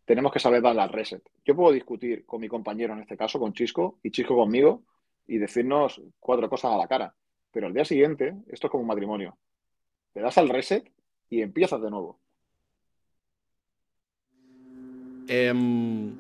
tenemos 0.06 0.32
que 0.32 0.40
saber 0.40 0.62
dar 0.62 0.76
la 0.76 0.88
reset. 0.88 1.22
Yo 1.46 1.56
puedo 1.56 1.72
discutir 1.72 2.26
con 2.26 2.42
mi 2.42 2.48
compañero, 2.48 2.94
en 2.94 3.02
este 3.02 3.18
caso 3.18 3.40
con 3.40 3.54
Chisco, 3.54 4.00
y 4.04 4.12
Chisco 4.12 4.36
conmigo, 4.36 4.84
y 5.28 5.38
decirnos 5.38 6.02
cuatro 6.20 6.50
cosas 6.50 6.74
a 6.74 6.78
la 6.78 6.88
cara. 6.88 7.14
Pero 7.52 7.68
al 7.68 7.74
día 7.74 7.86
siguiente, 7.86 8.36
esto 8.50 8.68
es 8.68 8.72
como 8.72 8.82
un 8.82 8.88
matrimonio. 8.88 9.38
Te 10.14 10.22
das 10.22 10.38
al 10.38 10.50
reset 10.50 10.92
y 11.30 11.42
empiezas 11.42 11.82
de 11.82 11.90
nuevo. 11.90 12.20
Em, 15.34 16.12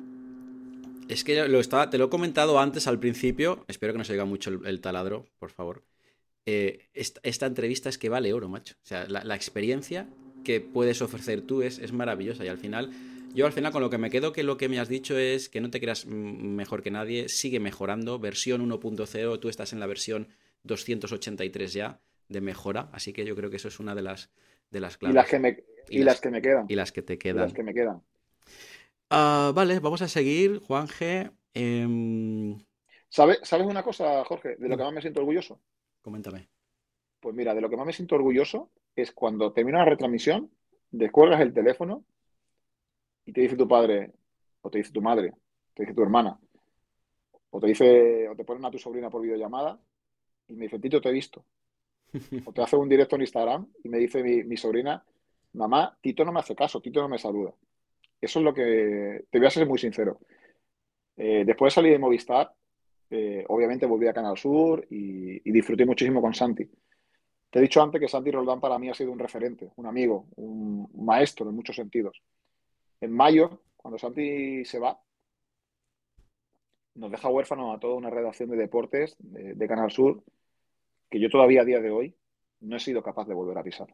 es 1.10 1.26
que 1.26 1.46
lo 1.50 1.60
estaba, 1.60 1.90
te 1.90 1.98
lo 1.98 2.06
he 2.06 2.10
comentado 2.10 2.58
antes 2.60 2.88
al 2.88 2.98
principio. 2.98 3.66
Espero 3.68 3.92
que 3.92 3.98
no 3.98 4.06
se 4.06 4.14
oiga 4.14 4.24
mucho 4.24 4.50
el, 4.64 4.80
taladro, 4.80 5.28
por 5.38 5.52
favor. 5.52 5.84
Eh, 6.46 6.88
esta, 6.94 7.46
entrevista 7.46 7.90
es 7.90 7.98
que 7.98 8.08
vale 8.08 8.32
oro, 8.32 8.48
macho. 8.48 8.76
O 8.82 8.88
sea, 8.88 9.06
la, 9.10 9.36
experiencia 9.36 10.08
que 10.46 10.62
puedes 10.62 11.02
ofrecer 11.02 11.42
tú 11.42 11.62
es, 11.62 11.78
es 11.80 11.92
maravillosa 11.92 12.46
y 12.46 12.48
al 12.48 12.58
final 12.58 12.92
yo 13.36 13.46
al 13.46 13.52
final 13.52 13.74
con 13.74 13.82
lo 13.82 13.90
que 13.90 13.98
me 13.98 14.10
quedo 14.10 14.32
que 14.32 14.44
lo 14.44 14.58
que 14.58 14.70
me 14.70 14.80
has 14.80 14.88
dicho 14.88 15.18
es 15.18 15.50
que 15.50 15.60
no 15.60 15.70
te 15.70 15.82
creas 15.82 16.06
mejor 16.06 16.82
que 16.82 16.90
nadie, 16.90 17.28
sigue 17.28 17.60
mejorando, 17.60 18.18
versión 18.18 18.68
1.0, 18.68 19.40
tú 19.40 19.50
estás 19.50 19.74
en 19.74 19.82
la 19.82 19.88
versión 19.88 20.30
283 20.64 21.74
ya 21.74 22.00
de 22.30 22.42
mejora, 22.42 22.90
así 22.94 23.12
que 23.12 23.26
yo 23.26 23.36
creo 23.36 23.50
que 23.50 23.58
eso 23.58 23.68
es 23.68 23.80
una 23.80 23.94
de 23.94 24.02
las, 24.02 24.32
de 24.70 24.80
las 24.80 24.98
claves. 24.98 25.14
Y 25.14 25.18
las 25.18 25.28
que 25.28 25.40
me, 25.40 25.64
y, 25.90 26.04
las, 26.04 26.22
que 26.22 26.30
me 26.30 26.42
quedan. 26.42 26.66
Y 26.70 26.76
las 26.76 26.92
que 26.92 27.02
te 27.02 27.18
quedan. 27.18 27.44
las 27.44 27.54
que 27.54 27.64
me 27.64 27.74
quedan. 27.74 28.02
Ah, 29.14 29.52
vale, 29.54 29.80
vamos 29.80 30.02
a 30.02 30.08
seguir, 30.08 30.60
Juan 30.62 30.88
G. 30.88 31.30
Em, 31.54 32.58
¿Sabes, 33.10 33.40
¿Sabes 33.44 33.68
una 33.68 33.84
cosa, 33.84 34.24
Jorge, 34.24 34.56
de 34.56 34.70
lo 34.70 34.78
que 34.78 34.84
más 34.84 34.94
me 34.94 35.02
siento 35.02 35.20
orgulloso? 35.20 35.60
Coméntame. 36.02 36.48
Pues 37.20 37.36
mira, 37.36 37.54
de 37.54 37.60
lo 37.60 37.70
que 37.70 37.76
más 37.76 37.86
me 37.86 37.92
siento 37.92 38.16
orgulloso 38.16 38.72
es 38.96 39.12
cuando 39.12 39.52
termina 39.52 39.80
la 39.80 39.86
retransmisión, 39.86 40.50
descuelgas 40.92 41.42
el 41.42 41.54
teléfono 41.54 42.06
y 43.26 43.34
te 43.34 43.42
dice 43.42 43.58
tu 43.58 43.68
padre, 43.68 44.14
o 44.62 44.70
te 44.70 44.78
dice 44.78 44.94
tu 44.94 45.02
madre, 45.02 45.34
te 45.74 45.84
dice 45.84 45.94
tu 45.94 46.04
hermana, 46.04 46.40
o 47.50 47.60
te 47.60 47.68
dice, 47.68 48.30
o 48.30 48.36
te 48.38 48.46
ponen 48.46 48.64
a 48.64 48.72
tu 48.72 48.78
sobrina 48.78 49.10
por 49.10 49.22
videollamada 49.22 49.78
y 50.48 50.56
me 50.56 50.66
dice, 50.66 50.80
Tito, 50.80 51.02
te 51.02 51.10
he 51.10 51.14
visto. 51.14 51.46
O 52.46 52.54
te 52.54 52.62
hace 52.62 52.78
un 52.78 52.88
directo 52.88 53.18
en 53.18 53.24
Instagram 53.24 53.68
y 53.84 53.90
me 53.90 53.98
dice 53.98 54.24
mi, 54.24 54.56
sobrina, 54.56 55.04
mamá, 55.52 55.98
Tito 56.02 56.24
no 56.24 56.32
me 56.32 56.40
hace 56.40 56.56
caso, 56.56 56.80
Tito 56.80 57.02
no 57.02 57.10
me 57.10 57.18
saluda. 57.18 57.54
Eso 58.22 58.40
es 58.40 58.46
lo 58.46 58.54
que, 58.54 59.26
te 59.30 59.40
voy 59.40 59.48
a 59.48 59.52
ser 59.52 59.68
muy 59.68 59.80
sincero. 59.80 60.20
Eh, 61.18 61.44
después 61.46 61.72
de 61.72 61.76
salir 61.76 61.92
de 61.94 62.00
Movistar, 62.00 62.54
eh, 63.10 63.44
obviamente 63.50 63.86
volví 63.86 64.08
a 64.08 64.14
Canal 64.14 64.38
Sur 64.38 64.86
y, 64.90 65.52
disfruté 65.52 65.86
muchísimo 65.86 66.22
con 66.22 66.34
Santi. 66.34 66.70
Te 67.50 67.60
he 67.60 67.62
dicho 67.62 67.82
antes 67.82 68.00
que 68.00 68.08
Santi 68.08 68.32
Roldán 68.32 68.62
para 68.62 68.80
mí 68.80 68.90
ha 68.90 68.94
sido 68.94 69.12
un 69.12 69.20
referente, 69.20 69.72
un 69.76 69.86
amigo, 69.88 70.28
un 70.38 70.90
maestro 71.04 71.50
en 71.50 71.56
muchos 71.56 71.76
sentidos. 71.76 72.22
En 73.02 73.12
mayo, 73.12 73.64
cuando 73.76 73.98
Santi 73.98 74.64
se 74.64 74.80
va, 74.80 74.98
nos 76.96 77.12
deja 77.12 77.30
huérfano 77.30 77.74
a 77.74 77.80
toda 77.80 77.96
una 77.96 78.10
redacción 78.10 78.50
de 78.50 78.58
deportes 78.58 79.18
de, 79.20 79.68
Canal 79.68 79.92
Sur 79.92 80.24
que 81.10 81.20
yo 81.20 81.30
todavía 81.30 81.62
a 81.62 81.66
día 81.66 81.82
de 81.82 81.90
hoy 81.90 82.16
no 82.62 82.78
he 82.78 82.80
sido 82.80 83.04
capaz 83.04 83.28
de 83.28 83.34
volver 83.34 83.58
a 83.58 83.64
pisar. 83.64 83.94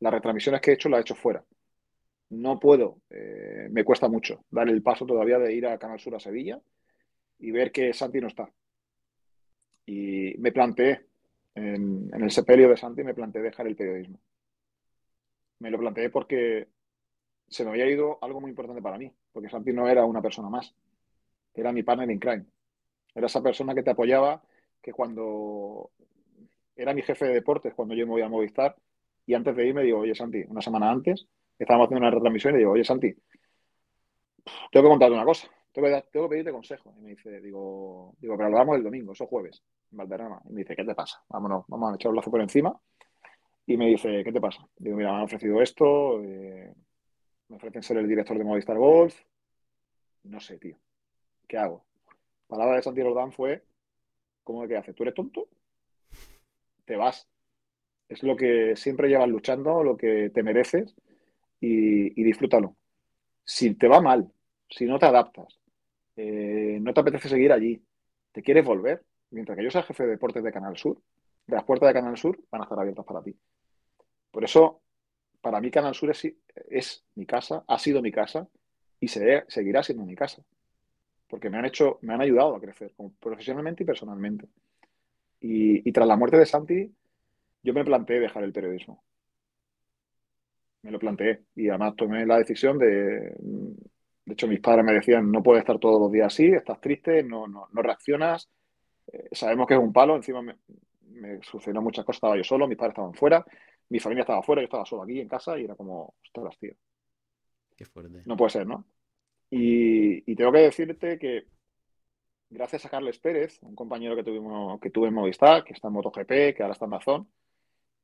Las 0.00 0.12
retransmisiones 0.12 0.60
que 0.60 0.72
he 0.72 0.74
hecho 0.74 0.88
las 0.88 0.98
he 0.98 1.02
hecho 1.02 1.14
fuera. 1.14 1.44
No 2.34 2.58
puedo, 2.58 2.98
eh, 3.10 3.68
me 3.70 3.84
cuesta 3.84 4.08
mucho 4.08 4.44
dar 4.50 4.68
el 4.68 4.82
paso 4.82 5.06
todavía 5.06 5.38
de 5.38 5.54
ir 5.54 5.66
a 5.66 5.78
Canal 5.78 6.00
Sur 6.00 6.16
a 6.16 6.20
Sevilla 6.20 6.60
y 7.38 7.50
ver 7.50 7.70
que 7.70 7.92
Santi 7.92 8.20
no 8.20 8.28
está. 8.28 8.50
Y 9.86 10.34
me 10.38 10.50
planteé, 10.50 11.06
en, 11.54 12.10
el 12.12 12.30
sepelio 12.30 12.68
de 12.68 12.76
Santi, 12.76 13.04
me 13.04 13.14
planteé 13.14 13.42
dejar 13.42 13.66
el 13.66 13.76
periodismo. 13.76 14.18
Me 15.60 15.70
lo 15.70 15.78
planteé 15.78 16.10
porque 16.10 16.68
se 17.48 17.64
me 17.64 17.70
había 17.70 17.88
ido 17.88 18.18
algo 18.22 18.40
muy 18.40 18.50
importante 18.50 18.82
para 18.82 18.98
mí, 18.98 19.12
porque 19.32 19.48
Santi 19.48 19.72
no 19.72 19.88
era 19.88 20.04
una 20.04 20.22
persona 20.22 20.48
más, 20.48 20.74
era 21.54 21.72
mi 21.72 21.82
partner 21.82 22.10
in 22.10 22.18
crime. 22.18 22.46
Era 23.14 23.26
esa 23.26 23.42
persona 23.42 23.74
que 23.74 23.82
te 23.82 23.90
apoyaba, 23.90 24.42
que 24.82 24.92
cuando 24.92 25.90
era 26.74 26.92
mi 26.92 27.02
jefe 27.02 27.26
de 27.26 27.34
deportes, 27.34 27.74
cuando 27.74 27.94
yo 27.94 28.06
me 28.06 28.12
voy 28.12 28.22
a 28.22 28.28
Movistar, 28.28 28.76
y 29.26 29.34
antes 29.34 29.54
de 29.54 29.66
irme 29.66 29.84
digo, 29.84 30.00
oye 30.00 30.14
Santi, 30.14 30.44
una 30.48 30.60
semana 30.60 30.90
antes, 30.90 31.28
estábamos 31.58 31.86
haciendo 31.86 32.06
una 32.06 32.10
retransmisión 32.10 32.54
y 32.54 32.58
digo, 32.58 32.72
oye 32.72 32.84
Santi, 32.84 33.14
tengo 34.70 34.84
que 34.84 34.90
contarte 34.90 35.14
una 35.14 35.24
cosa, 35.24 35.48
tengo 35.72 35.88
que, 35.88 36.28
pedirte 36.28 36.52
consejo. 36.52 36.94
Y 36.98 37.02
me 37.02 37.10
dice, 37.10 37.40
digo, 37.40 38.14
digo, 38.18 38.36
pero 38.36 38.48
lo 38.48 38.56
hablamos 38.56 38.76
el 38.76 38.84
domingo, 38.84 39.12
eso 39.12 39.26
jueves, 39.26 39.62
en 39.90 39.98
Valderrama. 39.98 40.40
Y 40.48 40.52
me 40.52 40.60
dice, 40.60 40.76
¿qué 40.76 40.84
te 40.84 40.94
pasa? 40.94 41.22
Vámonos, 41.28 41.64
vamos 41.68 41.92
a 41.92 41.94
echar 41.96 42.10
un 42.10 42.16
lazo 42.16 42.30
por 42.30 42.40
encima. 42.40 42.78
Y 43.66 43.76
me 43.76 43.86
dice, 43.86 44.22
¿qué 44.22 44.32
te 44.32 44.40
pasa? 44.40 44.66
Digo, 44.76 44.96
mira, 44.96 45.10
me 45.10 45.16
han 45.18 45.24
ofrecido 45.24 45.62
esto, 45.62 46.22
eh, 46.22 46.72
me 47.48 47.56
ofrecen 47.56 47.82
ser 47.82 47.96
el 47.96 48.08
director 48.08 48.36
de 48.36 48.44
Movistar 48.44 48.76
Golf. 48.76 49.18
No 50.24 50.40
sé, 50.40 50.58
tío. 50.58 50.76
¿Qué 51.48 51.56
hago? 51.58 51.84
Palabra 52.46 52.76
de 52.76 52.82
Santi 52.82 53.02
Rodán 53.02 53.32
fue, 53.32 53.64
¿cómo 54.42 54.66
que 54.68 54.76
hace? 54.76 54.92
¿Tú 54.92 55.02
eres 55.02 55.14
tonto? 55.14 55.48
Te 56.84 56.96
vas. 56.96 57.26
Es 58.08 58.22
lo 58.22 58.36
que 58.36 58.76
siempre 58.76 59.08
llevas 59.08 59.28
luchando, 59.28 59.82
lo 59.82 59.96
que 59.96 60.30
te 60.30 60.42
mereces 60.42 60.94
y, 61.60 62.22
disfrútalo. 62.22 62.76
Si 63.44 63.74
te 63.74 63.88
va 63.88 64.00
mal, 64.00 64.30
si 64.68 64.86
no 64.86 64.98
te 64.98 65.06
adaptas, 65.06 65.58
eh, 66.16 66.78
no 66.80 66.92
te 66.92 67.00
apetece 67.00 67.28
seguir 67.28 67.52
allí, 67.52 67.82
te 68.32 68.42
quieres 68.42 68.64
volver, 68.64 69.02
mientras 69.30 69.56
que 69.56 69.64
yo 69.64 69.70
sea 69.70 69.82
jefe 69.82 70.04
de 70.04 70.10
deportes 70.10 70.42
de 70.42 70.52
Canal 70.52 70.76
Sur, 70.76 71.00
las 71.46 71.64
puertas 71.64 71.88
de 71.88 71.94
Canal 71.94 72.16
Sur 72.16 72.38
van 72.50 72.62
a 72.62 72.64
estar 72.64 72.78
abiertas 72.78 73.04
para 73.04 73.22
ti. 73.22 73.36
Por 74.30 74.44
eso 74.44 74.80
para 75.44 75.60
mí 75.60 75.70
Canal 75.70 75.94
Sur 75.94 76.10
es, 76.10 77.04
mi 77.14 77.26
casa, 77.26 77.64
ha 77.68 77.78
sido 77.78 78.00
mi 78.00 78.10
casa 78.10 78.48
y 78.98 79.08
seguirá 79.08 79.82
siendo 79.82 80.06
mi 80.06 80.14
casa. 80.14 80.42
Porque 81.28 81.50
me 81.50 81.58
han 81.58 81.66
hecho, 81.66 81.98
me 82.00 82.14
han 82.14 82.22
ayudado 82.22 82.56
a 82.56 82.60
crecer 82.60 82.92
profesionalmente 83.20 83.82
y 83.82 83.86
personalmente. 83.86 84.46
Y, 85.40 85.92
tras 85.92 86.08
la 86.08 86.16
muerte 86.16 86.38
de 86.38 86.46
Santi, 86.46 86.90
yo 87.62 87.74
me 87.74 87.84
planteé 87.84 88.20
dejar 88.20 88.42
el 88.42 88.54
periodismo. 88.54 89.04
Me 90.84 90.90
lo 90.90 90.98
planteé. 90.98 91.42
Y 91.56 91.68
además 91.68 91.96
tomé 91.96 92.24
la 92.24 92.38
decisión 92.38 92.78
de. 92.78 93.34
De 94.26 94.32
hecho, 94.32 94.46
mis 94.46 94.60
padres 94.60 94.84
me 94.84 94.92
decían: 94.92 95.30
no 95.30 95.42
puedes 95.42 95.62
estar 95.62 95.78
todos 95.78 96.00
los 96.00 96.12
días 96.12 96.26
así, 96.26 96.46
estás 96.46 96.80
triste, 96.80 97.22
no, 97.22 97.46
no, 97.46 97.68
reaccionas. 97.74 98.48
Eh, 99.12 99.28
sabemos 99.32 99.66
que 99.66 99.74
es 99.74 99.80
un 99.80 99.92
palo. 99.92 100.16
Encima 100.16 100.40
me, 100.40 100.56
me 101.10 101.42
sucedió 101.42 101.82
muchas 101.82 102.04
cosas, 102.04 102.18
estaba 102.18 102.36
yo 102.36 102.44
solo, 102.44 102.68
mis 102.68 102.78
padres 102.78 102.92
estaban 102.92 103.14
fuera 103.14 103.44
mi 103.88 104.00
familia 104.00 104.22
estaba 104.22 104.42
fuera, 104.42 104.62
yo 104.62 104.64
estaba 104.64 104.84
solo 104.84 105.02
aquí 105.02 105.20
en 105.20 105.28
casa 105.28 105.58
y 105.58 105.64
era 105.64 105.74
como, 105.74 106.14
ostras, 106.24 106.58
tío. 106.58 106.74
Qué 107.76 107.84
fuerte. 107.84 108.22
No 108.24 108.36
puede 108.36 108.50
ser, 108.50 108.66
¿no? 108.66 108.86
Y, 109.50 110.34
tengo 110.34 110.52
que 110.52 110.58
decirte 110.58 111.18
que 111.18 111.46
gracias 112.50 112.86
a 112.86 112.88
Carles 112.88 113.18
Pérez, 113.18 113.62
un 113.62 113.74
compañero 113.74 114.16
que 114.16 114.24
tuvimos, 114.24 114.80
que 114.80 114.90
tuve 114.90 115.08
en 115.08 115.14
Movistar, 115.14 115.64
que 115.64 115.74
está 115.74 115.88
en 115.88 115.94
MotoGP, 115.94 116.56
que 116.56 116.58
ahora 116.60 116.72
está 116.72 116.86
en 116.86 116.90
Dazón, 116.90 117.28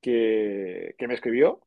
que, 0.00 0.94
me 1.00 1.14
escribió 1.14 1.60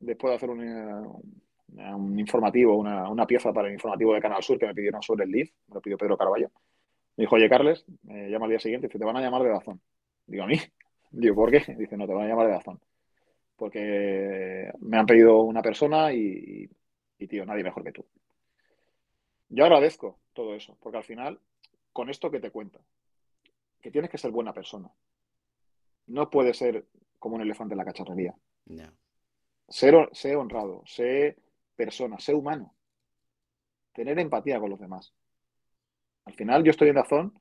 después 0.00 0.32
de 0.32 0.36
hacer 0.36 0.50
un, 0.50 2.18
informativo, 2.18 2.76
una, 2.76 3.26
pieza 3.26 3.52
para 3.52 3.68
el 3.68 3.74
informativo 3.74 4.14
de 4.14 4.20
Canal 4.20 4.42
Sur 4.42 4.58
que 4.58 4.66
me 4.66 4.74
pidieron 4.74 5.02
sobre 5.02 5.24
el 5.24 5.30
Leaf, 5.30 5.50
me 5.68 5.74
lo 5.74 5.80
pidió 5.80 5.96
Pedro 5.96 6.16
Carballo. 6.16 6.50
Me 7.16 7.22
dijo, 7.22 7.36
oye, 7.36 7.48
Carles, 7.48 7.84
me 8.02 8.28
llama 8.28 8.46
al 8.46 8.50
día 8.50 8.60
siguiente 8.60 8.86
y 8.86 8.88
dice, 8.88 8.98
te 8.98 9.04
van 9.04 9.16
a 9.16 9.20
llamar 9.20 9.42
de 9.42 9.50
Dazón. 9.50 9.80
Digo, 10.26 10.44
¿a 10.44 10.46
mí? 10.46 10.56
Digo, 11.12 11.34
¿por 11.34 11.50
qué? 11.50 11.74
Dice, 11.76 11.96
no, 11.96 12.06
te 12.06 12.14
van 12.14 12.24
a 12.24 12.28
llamar 12.28 12.46
de 12.46 12.52
Dazón 12.52 12.80
porque 13.60 14.72
me 14.80 14.96
han 14.96 15.04
pedido 15.04 15.42
una 15.42 15.60
persona 15.60 16.14
y, 16.14 16.66
tío, 17.28 17.44
nadie 17.44 17.62
mejor 17.62 17.84
que 17.84 17.92
tú. 17.92 18.06
Yo 19.50 19.64
agradezco 19.64 20.18
todo 20.32 20.54
eso, 20.54 20.78
porque 20.80 20.96
al 20.96 21.04
final, 21.04 21.38
con 21.92 22.08
esto 22.08 22.30
que 22.30 22.40
te 22.40 22.50
cuenta, 22.50 22.80
que 23.82 23.90
tienes 23.90 24.10
que 24.10 24.16
ser 24.16 24.30
buena 24.30 24.54
persona. 24.54 24.90
No 26.06 26.30
puedes 26.30 26.56
ser 26.56 26.86
como 27.18 27.36
un 27.36 27.42
elefante 27.42 27.74
en 27.74 27.78
la 27.78 27.84
cacharrería. 27.84 28.34
Ser, 29.70 29.94
honrado, 30.36 30.82
sé 30.84 31.36
persona, 31.76 32.18
sé 32.18 32.34
humano. 32.34 32.74
Tener 33.92 34.18
empatía 34.18 34.58
con 34.58 34.70
los 34.70 34.80
demás. 34.80 35.14
Al 36.24 36.34
final 36.34 36.64
yo 36.64 36.70
estoy 36.70 36.88
en 36.88 36.96
razón, 36.96 37.40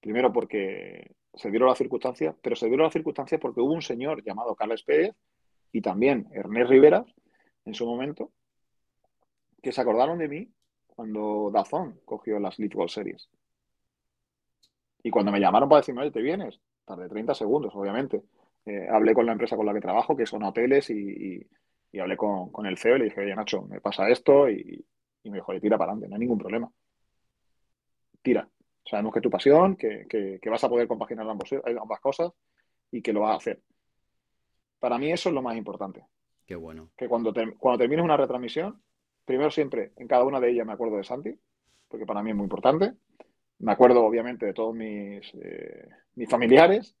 primero 0.00 0.32
porque 0.32 1.16
se 1.34 1.50
dieron 1.50 1.68
las 1.68 1.78
circunstancias, 1.78 2.34
pero 2.40 2.56
se 2.56 2.66
dieron 2.66 2.84
las 2.84 2.92
circunstancias 2.92 3.40
porque 3.40 3.60
hubo 3.60 3.72
un 3.72 3.82
señor 3.82 4.22
llamado 4.24 4.54
Carles 4.54 4.84
Pérez 4.84 5.14
y 5.72 5.80
también 5.80 6.28
Ernest 6.32 6.70
Rivera 6.70 7.04
en 7.64 7.74
su 7.74 7.84
momento 7.84 8.32
que 9.62 9.72
se 9.72 9.80
acordaron 9.80 10.18
de 10.18 10.28
mí 10.28 10.52
cuando 10.86 11.50
Dazón 11.52 12.00
cogió 12.04 12.38
las 12.38 12.58
League 12.58 12.76
Series. 12.88 13.28
Y 15.02 15.10
cuando 15.10 15.32
me 15.32 15.40
llamaron 15.40 15.68
para 15.68 15.80
decirme, 15.80 16.02
oye, 16.02 16.10
¿te 16.10 16.22
vienes? 16.22 16.60
Tardé 16.84 17.08
30 17.08 17.34
segundos, 17.34 17.74
obviamente. 17.74 18.22
Eh, 18.66 18.86
hablé 18.90 19.14
con 19.14 19.26
la 19.26 19.32
empresa 19.32 19.56
con 19.56 19.66
la 19.66 19.72
que 19.72 19.80
trabajo, 19.80 20.16
que 20.16 20.26
son 20.26 20.42
hoteles, 20.42 20.90
y, 20.90 21.46
hablé 21.98 22.16
con, 22.16 22.66
el 22.66 22.78
CEO 22.78 22.96
y 22.96 22.98
le 23.00 23.04
dije, 23.06 23.20
oye, 23.20 23.34
Nacho, 23.34 23.62
me 23.62 23.80
pasa 23.80 24.08
esto, 24.08 24.48
y, 24.50 24.84
me 25.24 25.38
dijo, 25.38 25.52
oye, 25.52 25.60
tira 25.60 25.78
para 25.78 25.92
adelante, 25.92 26.08
no 26.08 26.14
hay 26.14 26.20
ningún 26.20 26.38
problema. 26.38 26.70
Tira. 28.22 28.48
Sabemos 28.84 29.14
que 29.14 29.20
tu 29.20 29.30
pasión, 29.30 29.76
que, 29.76 30.40
vas 30.46 30.64
a 30.64 30.68
poder 30.68 30.88
compaginar 30.88 31.28
ambos, 31.28 31.50
ambas 31.80 32.00
cosas 32.00 32.32
y 32.90 33.02
que 33.02 33.12
lo 33.12 33.20
vas 33.20 33.32
a 33.32 33.36
hacer. 33.36 33.60
Para 34.78 34.98
mí 34.98 35.12
eso 35.12 35.28
es 35.28 35.34
lo 35.34 35.42
más 35.42 35.56
importante. 35.56 36.04
Qué 36.46 36.56
bueno. 36.56 36.90
Que 36.96 37.06
cuando, 37.08 37.32
cuando 37.58 37.78
termines 37.78 38.04
una 38.04 38.16
retransmisión, 38.16 38.82
primero 39.24 39.50
siempre, 39.50 39.92
en 39.96 40.08
cada 40.08 40.24
una 40.24 40.40
de 40.40 40.50
ellas 40.50 40.66
me 40.66 40.72
acuerdo 40.72 40.96
de 40.96 41.04
Santi, 41.04 41.38
porque 41.88 42.06
para 42.06 42.22
mí 42.22 42.30
es 42.30 42.36
muy 42.36 42.44
importante. 42.44 42.94
Me 43.58 43.72
acuerdo, 43.72 44.02
obviamente, 44.04 44.46
de 44.46 44.54
todos 44.54 44.74
mis, 44.74 45.32
eh, 45.34 45.88
mis 46.14 46.28
familiares 46.28 46.96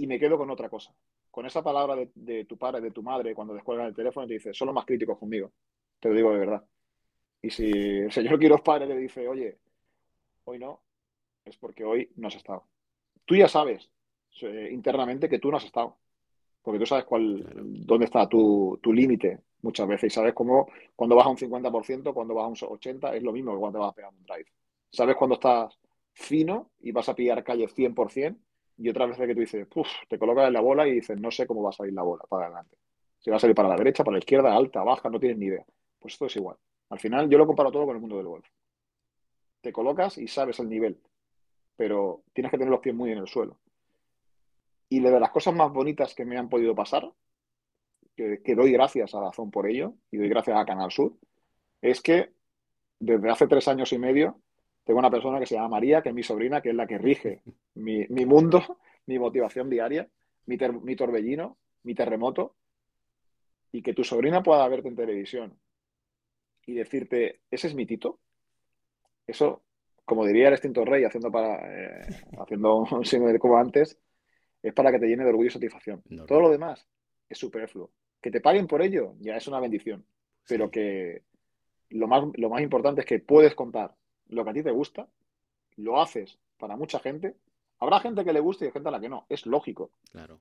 y 0.00 0.06
me 0.06 0.18
quedo 0.18 0.38
con 0.38 0.50
otra 0.50 0.68
cosa. 0.70 0.94
Con 1.30 1.44
esa 1.44 1.62
palabra 1.62 1.94
de, 2.14 2.44
tu 2.46 2.56
padre, 2.56 2.80
de 2.80 2.90
tu 2.90 3.02
madre, 3.02 3.34
cuando 3.34 3.52
descuelgan 3.52 3.88
el 3.88 3.94
teléfono 3.94 4.24
y 4.24 4.28
te 4.28 4.34
dice, 4.34 4.54
son 4.54 4.66
los 4.66 4.74
más 4.74 4.86
críticos 4.86 5.18
conmigo. 5.18 5.52
Te 5.98 6.08
lo 6.08 6.14
digo 6.14 6.32
de 6.32 6.38
verdad. 6.38 6.64
Y 7.42 7.50
si 7.50 7.70
el 7.70 8.10
señor 8.10 8.38
Quiroz 8.38 8.62
padre 8.62 8.86
le 8.86 8.96
dice, 8.96 9.28
oye, 9.28 9.58
hoy 10.44 10.58
no, 10.58 10.80
es 11.44 11.56
porque 11.58 11.84
hoy 11.84 12.10
no 12.16 12.28
has 12.28 12.36
estado. 12.36 12.66
Tú 13.26 13.36
ya 13.36 13.46
sabes 13.46 13.90
eh, 14.42 14.70
internamente 14.72 15.28
que 15.28 15.38
tú 15.38 15.50
no 15.50 15.58
has 15.58 15.64
estado. 15.64 15.98
Porque 16.62 16.78
tú 16.78 16.86
sabes 16.86 17.04
cuál, 17.04 17.46
dónde 17.86 18.06
está 18.06 18.28
tu, 18.28 18.78
tu 18.82 18.92
límite 18.92 19.40
muchas 19.62 19.86
veces. 19.86 20.12
Y 20.12 20.14
sabes 20.14 20.32
cómo 20.32 20.66
cuando 20.96 21.14
vas 21.14 21.26
a 21.26 21.30
un 21.30 21.36
50%, 21.36 22.14
cuando 22.14 22.34
vas 22.34 22.44
a 22.44 22.48
un 22.48 22.54
80%, 22.54 23.14
es 23.14 23.22
lo 23.22 23.32
mismo 23.32 23.52
que 23.52 23.58
cuando 23.58 23.78
te 23.78 23.82
vas 23.82 23.92
a 23.92 23.94
pegar 23.94 24.12
un 24.12 24.24
drive. 24.24 24.50
Sabes 24.90 25.16
cuando 25.16 25.34
estás 25.34 25.78
fino 26.12 26.70
y 26.80 26.90
vas 26.92 27.08
a 27.08 27.14
pillar 27.14 27.44
calle 27.44 27.68
100% 27.68 28.36
y 28.80 28.88
otras 28.88 29.10
veces 29.10 29.26
que 29.26 29.34
tú 29.34 29.40
dices, 29.40 29.68
te 30.08 30.18
colocas 30.18 30.46
en 30.46 30.54
la 30.54 30.62
bola 30.62 30.88
y 30.88 30.92
dices, 30.92 31.20
no 31.20 31.30
sé 31.30 31.46
cómo 31.46 31.62
va 31.62 31.68
a 31.68 31.72
salir 31.72 31.92
la 31.92 32.02
bola 32.02 32.24
para 32.26 32.46
adelante. 32.46 32.78
Si 33.18 33.28
va 33.28 33.36
a 33.36 33.38
salir 33.38 33.54
para 33.54 33.68
la 33.68 33.76
derecha, 33.76 34.02
para 34.02 34.14
la 34.14 34.20
izquierda, 34.20 34.56
alta, 34.56 34.82
baja, 34.82 35.10
no 35.10 35.20
tienes 35.20 35.36
ni 35.36 35.46
idea. 35.46 35.66
Pues 35.98 36.14
esto 36.14 36.24
es 36.24 36.36
igual. 36.36 36.56
Al 36.88 36.98
final 36.98 37.28
yo 37.28 37.36
lo 37.36 37.46
comparo 37.46 37.70
todo 37.70 37.84
con 37.84 37.96
el 37.96 38.00
mundo 38.00 38.16
del 38.16 38.26
golf. 38.26 38.46
Te 39.60 39.70
colocas 39.70 40.16
y 40.16 40.26
sabes 40.28 40.58
el 40.60 40.70
nivel, 40.70 40.98
pero 41.76 42.22
tienes 42.32 42.50
que 42.50 42.56
tener 42.56 42.70
los 42.70 42.80
pies 42.80 42.94
muy 42.94 43.12
en 43.12 43.18
el 43.18 43.28
suelo. 43.28 43.58
Y 44.88 45.00
de 45.00 45.20
las 45.20 45.30
cosas 45.30 45.54
más 45.54 45.70
bonitas 45.70 46.14
que 46.14 46.24
me 46.24 46.38
han 46.38 46.48
podido 46.48 46.74
pasar, 46.74 47.12
que, 48.16 48.40
que 48.42 48.54
doy 48.54 48.72
gracias 48.72 49.14
a 49.14 49.20
Dazón 49.20 49.50
por 49.50 49.68
ello 49.68 49.92
y 50.10 50.16
doy 50.16 50.30
gracias 50.30 50.58
a 50.58 50.64
Canal 50.64 50.90
Sur, 50.90 51.12
es 51.82 52.00
que 52.00 52.32
desde 52.98 53.28
hace 53.28 53.46
tres 53.46 53.68
años 53.68 53.92
y 53.92 53.98
medio 53.98 54.40
tengo 54.84 54.98
una 54.98 55.10
persona 55.10 55.38
que 55.38 55.46
se 55.46 55.54
llama 55.54 55.68
María, 55.68 56.02
que 56.02 56.08
es 56.08 56.14
mi 56.14 56.22
sobrina, 56.22 56.60
que 56.60 56.70
es 56.70 56.74
la 56.74 56.86
que 56.86 56.98
rige 56.98 57.42
mi, 57.74 58.06
mundo, 58.26 58.62
mi 59.06 59.18
motivación 59.18 59.70
diaria, 59.70 60.08
mi, 60.46 60.56
mi 60.82 60.96
torbellino, 60.96 61.58
mi 61.82 61.94
terremoto, 61.94 62.56
y 63.72 63.82
que 63.82 63.94
tu 63.94 64.04
sobrina 64.04 64.42
pueda 64.42 64.66
verte 64.68 64.88
en 64.88 64.96
televisión 64.96 65.58
y 66.66 66.74
decirte, 66.74 67.40
ese 67.50 67.68
es 67.68 67.74
mi 67.74 67.86
Tito, 67.86 68.18
eso, 69.26 69.62
como 70.04 70.26
diría 70.26 70.48
el 70.48 70.54
extinto 70.54 70.84
rey, 70.84 71.04
haciendo, 71.04 71.30
para, 71.30 71.58
eh, 71.66 72.06
haciendo 72.38 72.78
un 72.90 73.04
signo 73.04 73.26
de 73.28 73.38
como 73.38 73.58
antes, 73.58 73.98
es 74.62 74.74
para 74.74 74.90
que 74.90 74.98
te 74.98 75.06
llene 75.06 75.24
de 75.24 75.30
orgullo 75.30 75.48
y 75.48 75.52
satisfacción. 75.52 76.02
Todo 76.26 76.40
lo 76.40 76.50
demás 76.50 76.86
es 77.28 77.38
superfluo. 77.38 77.90
Que 78.20 78.30
te 78.30 78.40
paguen 78.40 78.66
por 78.66 78.82
ello 78.82 79.14
ya 79.20 79.36
es 79.36 79.46
una 79.48 79.60
bendición, 79.60 80.04
pero 80.46 80.70
que 80.70 81.22
lo 81.88 82.06
más, 82.06 82.24
lo 82.34 82.50
más 82.50 82.60
importante 82.60 83.00
es 83.00 83.06
que 83.06 83.20
puedes 83.20 83.54
contar 83.54 83.94
lo 84.30 84.44
que 84.44 84.50
a 84.50 84.54
ti 84.54 84.62
te 84.62 84.70
gusta, 84.70 85.08
lo 85.76 86.00
haces 86.00 86.38
para 86.58 86.76
mucha 86.76 86.98
gente. 86.98 87.36
Habrá 87.78 88.00
gente 88.00 88.24
que 88.24 88.32
le 88.32 88.40
guste 88.40 88.66
y 88.66 88.70
gente 88.70 88.88
a 88.88 88.92
la 88.92 89.00
que 89.00 89.08
no. 89.08 89.26
Es 89.28 89.46
lógico 89.46 89.90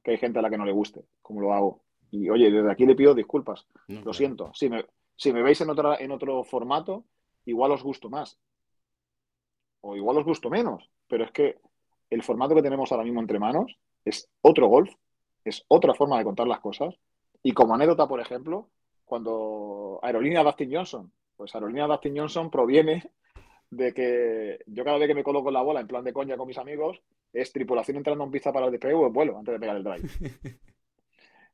que 0.03 0.11
hay 0.11 0.17
gente 0.17 0.39
a 0.39 0.41
la 0.41 0.49
que 0.49 0.57
no 0.57 0.65
le 0.65 0.71
guste, 0.71 1.05
como 1.21 1.41
lo 1.41 1.53
hago. 1.53 1.81
Y 2.11 2.29
oye, 2.29 2.51
desde 2.51 2.71
aquí 2.71 2.85
le 2.85 2.95
pido 2.95 3.13
disculpas. 3.13 3.65
lo 3.87 4.13
siento. 4.13 4.51
Si 4.53 4.69
me, 4.69 4.85
si 5.15 5.31
me 5.31 5.41
veis 5.41 5.61
en, 5.61 5.69
otra, 5.69 5.97
en 5.97 6.11
otro 6.11 6.43
formato, 6.43 7.05
igual 7.45 7.71
os 7.71 7.83
gusto 7.83 8.09
más. 8.09 8.37
O 9.81 9.95
igual 9.95 10.17
os 10.17 10.25
gusto 10.25 10.49
menos. 10.49 10.89
Pero 11.07 11.23
es 11.23 11.31
que 11.31 11.59
el 12.09 12.23
formato 12.23 12.55
que 12.55 12.61
tenemos 12.61 12.91
ahora 12.91 13.03
mismo 13.03 13.21
entre 13.21 13.39
manos 13.39 13.77
es 14.03 14.29
otro 14.41 14.67
golf, 14.67 14.93
es 15.45 15.63
otra 15.67 15.93
forma 15.93 16.17
de 16.17 16.23
contar 16.23 16.47
las 16.47 16.59
cosas. 16.59 16.95
Y 17.41 17.53
como 17.53 17.75
anécdota, 17.75 18.07
por 18.07 18.19
ejemplo, 18.19 18.69
cuando 19.05 19.99
Aerolínea 20.01 20.43
Dustin 20.43 20.73
Johnson, 20.73 21.11
pues 21.37 21.55
Aerolínea 21.55 21.87
Dustin 21.87 22.17
Johnson 22.17 22.51
proviene 22.51 23.11
de 23.69 23.93
que 23.93 24.59
yo 24.67 24.83
cada 24.83 24.97
vez 24.97 25.07
que 25.07 25.15
me 25.15 25.23
coloco 25.23 25.51
la 25.51 25.61
bola 25.61 25.81
en 25.81 25.87
plan 25.87 26.03
de 26.03 26.13
coña 26.13 26.37
con 26.37 26.47
mis 26.47 26.57
amigos, 26.57 27.01
es 27.33 27.51
tripulación 27.51 27.97
entrando 27.97 28.23
en 28.23 28.31
pista 28.31 28.51
para 28.51 28.65
el 28.65 28.71
despegue 28.71 28.95
o 28.95 29.05
el 29.05 29.13
vuelo 29.13 29.37
antes 29.37 29.53
de 29.53 29.59
pegar 29.59 29.77
el 29.77 29.83
drive. 29.83 30.09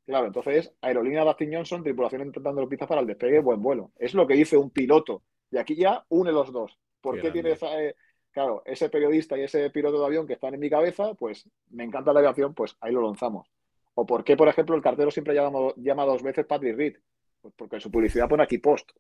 claro, 0.05 0.28
entonces 0.28 0.74
aerolínea 0.82 1.24
Dustin 1.24 1.53
Johnson, 1.53 1.84
tripulación 1.84 2.22
entrando 2.22 2.61
en 2.61 2.70
pista 2.70 2.88
para 2.88 3.01
el 3.01 3.07
despegue, 3.07 3.39
buen 3.39 3.61
vuelo. 3.61 3.91
Es 3.97 4.13
lo 4.13 4.26
que 4.26 4.36
dice 4.36 4.57
un 4.57 4.70
piloto. 4.70 5.24
Y 5.51 5.57
aquí 5.57 5.76
ya 5.76 6.05
une 6.09 6.32
los 6.32 6.51
dos. 6.51 6.78
¿Por 7.01 7.22
qué, 7.22 7.30
tiene 7.32 7.51
esa, 7.51 7.82
eh, 7.82 7.95
claro, 8.32 8.63
ese 8.66 8.89
periodista 8.89 9.38
y 9.38 9.43
ese 9.43 9.70
piloto 9.70 9.99
de 9.99 10.05
avión 10.05 10.26
que 10.26 10.34
están 10.34 10.53
en 10.53 10.59
mi 10.59 10.70
cabeza, 10.70 11.13
pues 11.13 11.47
me 11.70 11.84
encanta 11.84 12.13
la 12.13 12.20
aviación, 12.20 12.53
pues 12.53 12.76
ahí 12.80 12.91
lo 12.91 13.01
lanzamos. 13.01 13.47
O 13.93 14.05
por 14.05 14.24
qué, 14.24 14.36
por 14.36 14.47
ejemplo, 14.47 14.76
el 14.76 14.82
cartero 14.82 15.11
siempre 15.11 15.36
llama, 15.36 15.74
llama 15.78 16.05
dos 16.05 16.24
veces 16.24 16.45
Patrick 16.45 16.76
Reed. 16.76 16.95
Pues 17.41 17.53
porque 17.55 17.80
su 17.80 17.91
publicidad 17.91 18.28
pone 18.28 18.43
aquí 18.43 18.57
post. 18.57 18.91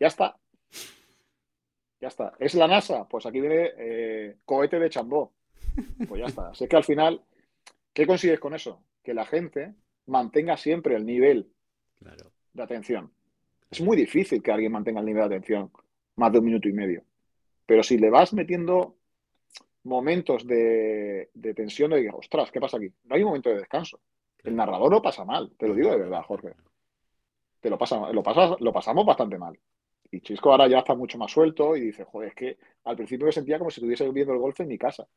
Ya 0.00 0.06
está. 0.06 0.36
Ya 2.02 2.08
está. 2.08 2.32
¿Es 2.40 2.54
la 2.56 2.66
NASA? 2.66 3.06
Pues 3.08 3.24
aquí 3.26 3.40
viene 3.40 3.70
eh, 3.78 4.36
cohete 4.44 4.80
de 4.80 4.90
chambó. 4.90 5.32
Pues 6.08 6.20
ya 6.20 6.26
está. 6.26 6.48
Así 6.48 6.66
que 6.66 6.74
al 6.74 6.82
final, 6.82 7.22
¿qué 7.92 8.08
consigues 8.08 8.40
con 8.40 8.54
eso? 8.54 8.82
Que 9.04 9.14
la 9.14 9.24
gente 9.24 9.72
mantenga 10.06 10.56
siempre 10.56 10.96
el 10.96 11.06
nivel 11.06 11.52
de 12.00 12.62
atención. 12.62 13.12
Es 13.70 13.80
muy 13.80 13.96
difícil 13.96 14.42
que 14.42 14.50
alguien 14.50 14.72
mantenga 14.72 14.98
el 14.98 15.06
nivel 15.06 15.28
de 15.28 15.36
atención 15.36 15.70
más 16.16 16.32
de 16.32 16.40
un 16.40 16.44
minuto 16.44 16.68
y 16.68 16.72
medio. 16.72 17.04
Pero 17.66 17.84
si 17.84 17.96
le 17.96 18.10
vas 18.10 18.32
metiendo 18.34 18.96
momentos 19.84 20.44
de, 20.44 21.30
tensión, 21.54 21.92
de 21.92 22.00
digo, 22.00 22.18
ostras, 22.18 22.50
¿qué 22.50 22.60
pasa 22.60 22.78
aquí? 22.78 22.92
No 23.04 23.14
hay 23.14 23.22
un 23.22 23.28
momento 23.28 23.50
de 23.50 23.58
descanso. 23.58 24.00
El 24.42 24.56
narrador 24.56 24.90
lo 24.90 25.00
pasa 25.00 25.24
mal, 25.24 25.52
te 25.56 25.68
lo 25.68 25.74
digo 25.74 25.92
de 25.92 25.98
verdad, 25.98 26.22
Jorge. 26.24 26.52
Te 27.60 27.70
lo, 27.70 27.78
pasa, 27.78 28.10
lo, 28.10 28.24
pasas, 28.24 28.60
lo 28.60 28.72
pasamos 28.72 29.06
bastante 29.06 29.38
mal. 29.38 29.56
Y 30.12 30.20
Chisco 30.20 30.52
ahora 30.52 30.68
ya 30.68 30.80
está 30.80 30.94
mucho 30.94 31.16
más 31.16 31.32
suelto 31.32 31.74
y 31.74 31.80
dice, 31.80 32.04
joder, 32.04 32.28
es 32.28 32.34
que 32.34 32.58
al 32.84 32.96
principio 32.96 33.26
me 33.26 33.32
sentía 33.32 33.58
como 33.58 33.70
si 33.70 33.80
estuviese 33.80 34.08
viendo 34.10 34.34
el 34.34 34.38
golf 34.38 34.60
en 34.60 34.68
mi 34.68 34.76
casa. 34.76 35.08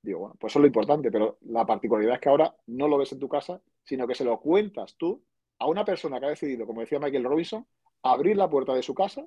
Digo, 0.00 0.20
bueno, 0.20 0.36
pues 0.38 0.52
eso 0.52 0.60
es 0.60 0.62
lo 0.62 0.66
importante, 0.68 1.10
pero 1.10 1.38
la 1.42 1.66
particularidad 1.66 2.14
es 2.14 2.20
que 2.20 2.28
ahora 2.28 2.54
no 2.66 2.86
lo 2.86 2.96
ves 2.96 3.10
en 3.10 3.18
tu 3.18 3.28
casa, 3.28 3.60
sino 3.82 4.06
que 4.06 4.14
se 4.14 4.24
lo 4.24 4.38
cuentas 4.38 4.94
tú 4.96 5.20
a 5.58 5.66
una 5.66 5.84
persona 5.84 6.20
que 6.20 6.26
ha 6.26 6.30
decidido, 6.30 6.64
como 6.64 6.80
decía 6.80 7.00
Michael 7.00 7.24
Robinson, 7.24 7.66
abrir 8.04 8.36
la 8.36 8.48
puerta 8.48 8.72
de 8.72 8.84
su 8.84 8.94
casa 8.94 9.26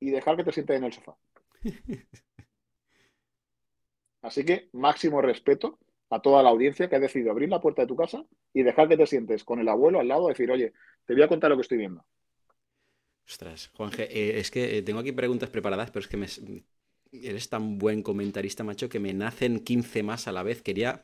y 0.00 0.10
dejar 0.10 0.36
que 0.38 0.44
te 0.44 0.52
sientes 0.52 0.76
en 0.76 0.84
el 0.84 0.92
sofá. 0.94 1.18
Así 4.22 4.42
que 4.42 4.70
máximo 4.72 5.20
respeto 5.20 5.78
a 6.08 6.22
toda 6.22 6.42
la 6.42 6.48
audiencia 6.48 6.88
que 6.88 6.96
ha 6.96 7.00
decidido 7.00 7.30
abrir 7.30 7.50
la 7.50 7.60
puerta 7.60 7.82
de 7.82 7.88
tu 7.88 7.96
casa 7.96 8.24
y 8.54 8.62
dejar 8.62 8.88
que 8.88 8.96
te 8.96 9.06
sientes 9.06 9.44
con 9.44 9.60
el 9.60 9.68
abuelo 9.68 10.00
al 10.00 10.08
lado 10.08 10.26
y 10.26 10.32
decir, 10.32 10.50
oye, 10.50 10.72
te 11.04 11.12
voy 11.12 11.22
a 11.22 11.28
contar 11.28 11.50
lo 11.50 11.56
que 11.56 11.62
estoy 11.62 11.76
viendo. 11.76 12.06
Ostras, 13.28 13.70
Juanje, 13.74 14.04
eh, 14.04 14.38
es 14.38 14.50
que 14.50 14.78
eh, 14.78 14.82
tengo 14.82 15.00
aquí 15.00 15.10
preguntas 15.10 15.50
preparadas, 15.50 15.90
pero 15.90 16.04
es 16.04 16.08
que 16.08 16.16
me, 16.16 16.26
eres 17.12 17.48
tan 17.48 17.76
buen 17.78 18.02
comentarista, 18.02 18.62
macho, 18.62 18.88
que 18.88 19.00
me 19.00 19.12
nacen 19.14 19.60
15 19.60 20.02
más 20.04 20.28
a 20.28 20.32
la 20.32 20.44
vez. 20.44 20.62
Quería. 20.62 21.02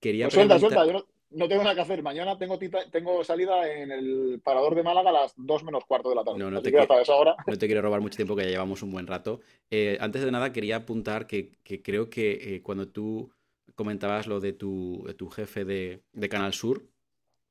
quería 0.00 0.26
pues 0.26 0.34
suelta, 0.34 0.60
suelta, 0.60 0.86
yo 0.86 1.04
no, 1.30 1.48
tengo 1.48 1.64
nada 1.64 1.74
que 1.74 1.80
hacer. 1.80 2.04
Mañana 2.04 2.38
tengo, 2.38 2.56
tengo 2.92 3.24
salida 3.24 3.68
en 3.68 3.90
el 3.90 4.40
parador 4.44 4.76
de 4.76 4.84
Málaga 4.84 5.10
a 5.10 5.12
las 5.12 5.34
2 5.36 5.64
menos 5.64 5.84
cuarto 5.86 6.08
de 6.08 6.14
la 6.14 6.24
tarde. 6.24 6.38
No, 6.38 6.52
no, 6.52 6.62
te, 6.62 6.70
quiero, 6.70 6.86
no 7.46 7.58
te 7.58 7.66
quiero 7.66 7.82
robar 7.82 8.00
mucho 8.00 8.16
tiempo, 8.16 8.36
que 8.36 8.44
ya 8.44 8.50
llevamos 8.50 8.82
un 8.82 8.92
buen 8.92 9.08
rato. 9.08 9.40
Eh, 9.68 9.98
antes 10.00 10.22
de 10.22 10.30
nada, 10.30 10.52
quería 10.52 10.76
apuntar 10.76 11.26
que, 11.26 11.58
creo 11.82 12.08
que 12.10 12.60
cuando 12.62 12.86
tú 12.86 13.32
comentabas 13.74 14.28
lo 14.28 14.38
de 14.38 14.52
tu, 14.52 15.04
tu 15.16 15.30
jefe 15.30 15.64
de, 15.64 16.02
de 16.12 16.28
Canal 16.28 16.54
Sur, 16.54 16.86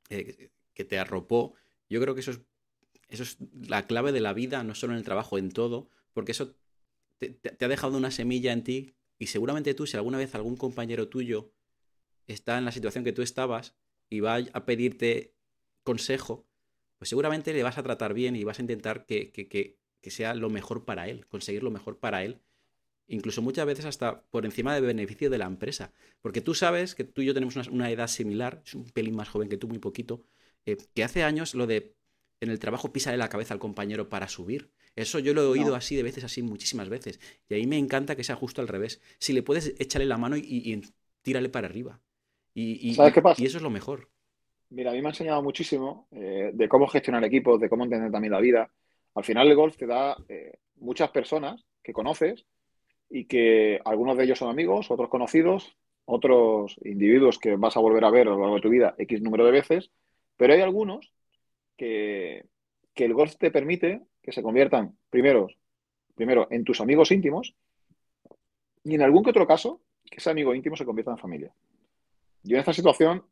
que 0.07 0.85
te 0.85 0.97
arropó, 0.97 1.53
yo 1.89 1.99
creo 1.99 2.15
que 2.15 2.21
eso 2.21 2.31
es 2.31 2.39
eso 3.07 3.23
es 3.23 3.37
la 3.67 3.87
clave 3.87 4.11
de 4.11 4.21
la 4.21 4.33
vida, 4.33 4.63
no 4.63 4.75
solo 4.75 4.93
en 4.93 4.99
el 4.99 5.05
trabajo, 5.05 5.37
en 5.37 5.51
todo, 5.51 5.89
porque 6.13 6.31
eso 6.31 6.55
te, 7.19 7.39
ha 7.59 7.67
dejado 7.67 7.97
una 7.97 8.11
semilla 8.11 8.51
en 8.51 8.63
ti 8.63 8.95
y 9.17 9.27
seguramente 9.27 9.73
tú, 9.73 9.85
si 9.85 9.97
alguna 9.97 10.17
vez 10.17 10.35
algún 10.35 10.57
compañero 10.57 11.07
tuyo 11.07 11.53
está 12.27 12.57
en 12.57 12.65
la 12.65 12.71
situación 12.71 13.03
que 13.03 13.13
tú 13.13 13.21
estabas 13.21 13.75
y 14.09 14.19
va 14.19 14.37
a 14.53 14.65
pedirte 14.65 15.35
consejo, 15.83 16.47
pues 16.97 17.09
seguramente 17.09 17.53
le 17.53 17.63
vas 17.63 17.77
a 17.77 17.83
tratar 17.83 18.13
bien 18.13 18.35
y 18.35 18.43
vas 18.43 18.59
a 18.59 18.63
intentar 18.63 19.05
que, 19.05 19.31
que, 19.31 19.47
que, 19.47 19.77
sea 20.11 20.35
lo 20.35 20.49
mejor 20.49 20.85
para 20.85 21.09
él, 21.09 21.25
conseguir 21.27 21.63
lo 21.63 21.71
mejor 21.71 21.99
para 21.99 22.23
él. 22.23 22.41
incluso 23.07 23.41
muchas 23.41 23.65
veces 23.65 23.85
hasta 23.85 24.21
por 24.23 24.45
encima 24.45 24.75
del 24.75 24.85
beneficio 24.85 25.29
de 25.29 25.37
la 25.37 25.45
empresa. 25.45 25.93
Porque 26.21 26.41
tú 26.41 26.53
sabes 26.53 26.95
que 26.95 27.03
tú 27.03 27.21
y 27.21 27.25
yo 27.25 27.33
tenemos 27.33 27.55
una, 27.67 27.89
edad 27.91 28.07
similar, 28.07 28.61
es 28.65 28.75
un 28.75 28.85
pelín 28.85 29.15
más 29.15 29.29
joven 29.29 29.49
que 29.49 29.57
tú, 29.57 29.67
muy 29.67 29.79
poquito, 29.79 30.23
eh, 30.65 30.77
que 30.93 31.03
hace 31.03 31.23
años 31.23 31.55
lo 31.55 31.67
de 31.67 31.95
en 32.45 32.51
el 32.51 32.59
trabajo 32.59 32.93
písale 32.93 33.17
la 33.17 33.29
cabeza 33.29 33.53
al 33.53 33.59
compañero 33.59 34.09
para 34.09 34.27
subir. 34.27 34.71
Eso 34.95 35.19
yo 35.19 35.33
lo 35.33 35.41
he 35.41 35.47
oído 35.47 35.75
así 35.75 35.95
de 35.95 36.03
veces, 36.03 36.23
así 36.23 36.41
muchísimas 36.41 36.89
veces. 36.89 37.19
Y 37.49 37.55
ahí 37.55 37.67
me 37.67 37.77
encanta 37.77 38.15
que 38.15 38.23
sea 38.23 38.35
justo 38.35 38.61
al 38.61 38.67
revés. 38.67 39.01
Si 39.19 39.33
le 39.33 39.43
puedes, 39.43 39.75
échale 39.79 40.05
la 40.05 40.17
mano 40.17 40.37
y, 40.37 40.81
tírale 41.21 41.49
para 41.49 41.67
arriba. 41.67 41.99
Y, 42.53 42.93
¿Sabes 42.93 43.13
qué 43.13 43.21
pasa? 43.21 43.41
y 43.41 43.45
eso 43.45 43.57
es 43.57 43.63
lo 43.63 43.69
mejor. 43.69 44.09
Mira, 44.69 44.91
a 44.91 44.93
mí 44.93 45.01
me 45.01 45.07
ha 45.07 45.11
enseñado 45.11 45.43
muchísimo 45.43 46.07
eh, 46.11 46.51
de 46.53 46.69
cómo 46.69 46.87
gestionar 46.87 47.23
equipos, 47.23 47.59
de 47.59 47.69
cómo 47.69 47.83
entender 47.83 48.11
también 48.11 48.31
la 48.31 48.39
vida. 48.39 48.71
Al 49.13 49.23
final 49.23 49.47
el 49.47 49.55
golf 49.55 49.75
te 49.75 49.85
da 49.85 50.15
eh, 50.27 50.53
muchas 50.77 51.09
personas 51.11 51.65
que 51.83 51.93
conoces 51.93 52.45
y 53.09 53.25
que 53.25 53.79
algunos 53.85 54.17
de 54.17 54.23
ellos 54.23 54.39
son 54.39 54.49
amigos, 54.49 54.89
otros 54.89 55.09
conocidos, 55.09 55.77
otros 56.05 56.77
individuos 56.83 57.39
que 57.39 57.55
vas 57.55 57.77
a 57.77 57.79
volver 57.79 58.05
a 58.05 58.11
ver 58.11 58.27
a 58.27 58.31
lo 58.31 58.39
largo 58.39 58.55
de 58.55 58.61
tu 58.61 58.69
vida 58.69 58.95
X 58.97 59.21
número 59.21 59.45
de 59.45 59.51
veces, 59.51 59.91
pero 60.37 60.53
hay 60.53 60.61
algunos 60.61 61.13
que, 61.77 62.45
el 62.95 63.13
golf 63.13 63.35
te 63.37 63.51
permite 63.51 64.01
que 64.21 64.31
se 64.31 64.41
conviertan 64.41 64.97
primero, 65.09 65.47
primero 66.15 66.47
en 66.49 66.63
tus 66.63 66.81
amigos 66.81 67.11
íntimos 67.11 67.55
y 68.83 68.95
en 68.95 69.01
algún 69.01 69.23
que 69.23 69.31
otro 69.31 69.47
caso 69.47 69.81
que 70.09 70.17
ese 70.17 70.29
amigo 70.29 70.53
íntimo 70.55 70.75
se 70.75 70.85
convierta 70.85 71.11
en 71.11 71.17
familia. 71.17 71.53
Yo 72.43 72.55
en 72.55 72.59
esta 72.59 72.73
situación 72.73 73.25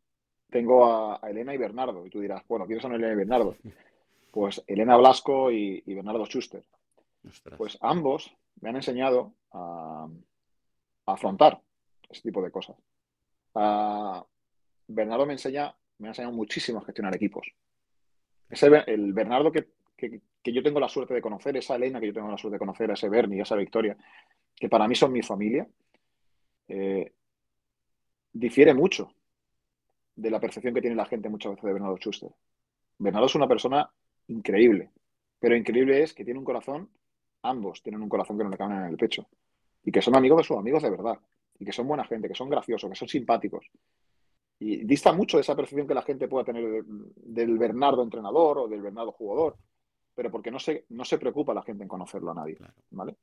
tengo 0.50 0.86
a, 0.86 1.20
Elena 1.30 1.54
y 1.54 1.58
Bernardo 1.58 2.06
y 2.06 2.10
tú 2.10 2.20
dirás, 2.20 2.44
bueno, 2.48 2.66
¿quiénes 2.66 2.82
son 2.82 2.94
Elena 2.94 3.14
y 3.14 3.18
Bernardo? 3.18 3.56
Pues 4.32 4.64
Elena 4.66 4.98
Blasco 4.98 5.52
y, 5.52 5.84
Bernardo 5.86 6.26
Schuster. 6.26 6.64
Pues 7.56 7.78
ambos 7.82 8.36
me 8.62 8.70
han 8.70 8.78
enseñado 8.78 9.36
a, 9.52 10.08
afrontar 11.06 11.62
ese 12.10 12.24
tipo 12.24 12.42
de 12.42 12.50
cosas. 12.50 12.76
Bernardo 14.88 15.28
me 15.28 15.34
enseña, 15.34 15.76
me 16.00 16.08
ha 16.08 16.12
enseñado 16.12 16.34
muchísimo 16.34 16.80
a 16.80 16.86
gestionar 16.86 17.16
equipos. 17.16 17.48
Ese, 18.54 18.68
el 18.86 19.14
Bernardo 19.14 19.52
que, 19.52 19.66
yo 20.44 20.62
tengo 20.62 20.80
la 20.80 20.88
suerte 20.88 21.16
de 21.16 21.22
conocer, 21.24 21.58
esa 21.58 21.76
Elena 21.76 22.00
que 22.00 22.06
yo 22.06 22.14
tengo 22.14 22.30
la 22.30 22.38
suerte 22.38 22.56
de 22.56 22.60
conocer, 22.60 22.92
ese 22.92 23.10
Bernie, 23.10 23.42
esa 23.42 23.56
Victoria, 23.56 23.98
que 24.56 24.70
para 24.70 24.88
mí 24.88 24.94
son 24.94 25.12
mi 25.12 25.24
familia, 25.24 25.68
eh, 26.68 27.12
difiere 28.32 28.76
mucho 28.76 29.12
de 30.16 30.30
la 30.30 30.40
percepción 30.40 30.72
que 30.76 30.82
tiene 30.82 30.96
la 30.96 31.06
gente 31.06 31.30
muchas 31.30 31.54
veces 31.54 31.66
de 31.66 31.74
Bernardo 31.74 31.98
Schuster. 31.98 32.30
Bernardo 33.00 33.26
es 33.26 33.34
una 33.34 33.48
persona 33.48 33.90
increíble, 34.28 34.92
pero 35.40 35.56
increíble 35.56 36.04
es 36.04 36.14
que 36.14 36.24
tiene 36.24 36.38
un 36.38 36.46
corazón, 36.46 36.92
ambos 37.42 37.82
tienen 37.82 38.04
un 38.04 38.10
corazón 38.10 38.38
que 38.38 38.44
no 38.44 38.52
le 38.52 38.58
caben 38.58 38.78
en 38.78 38.84
el 38.84 38.98
pecho, 38.98 39.28
y 39.84 39.92
que 39.92 40.04
son 40.04 40.16
amigos 40.16 40.38
de 40.38 40.44
sus 40.44 40.58
amigos 40.58 40.84
de 40.84 40.92
verdad, 40.92 41.18
y 41.58 41.66
que 41.66 41.72
son 41.72 41.88
buena 41.88 42.06
gente, 42.06 42.28
que 42.28 42.36
son 42.36 42.52
graciosos, 42.52 42.88
que 42.88 42.96
son 42.96 43.08
simpáticos. 43.08 43.66
Y 44.66 44.86
dista 44.86 45.12
mucho 45.12 45.36
de 45.36 45.42
esa 45.42 45.58
percepción 45.58 45.86
que 45.86 45.94
la 45.94 46.04
gente 46.04 46.30
pueda 46.30 46.46
tener 46.46 46.86
del 46.86 47.58
Bernardo 47.58 48.02
entrenador 48.02 48.60
o 48.60 48.68
del 48.70 48.82
Bernardo 48.82 49.12
jugador, 49.12 49.58
pero 50.16 50.32
porque 50.32 50.52
no 50.52 50.60
se, 50.60 50.86
no 50.90 51.04
se 51.04 51.18
preocupa 51.18 51.54
la 51.54 51.64
gente 51.64 51.84
en 51.84 51.90
conocerlo 51.90 52.32
a 52.32 52.36
nadie. 52.36 52.58
¿vale? 52.92 53.18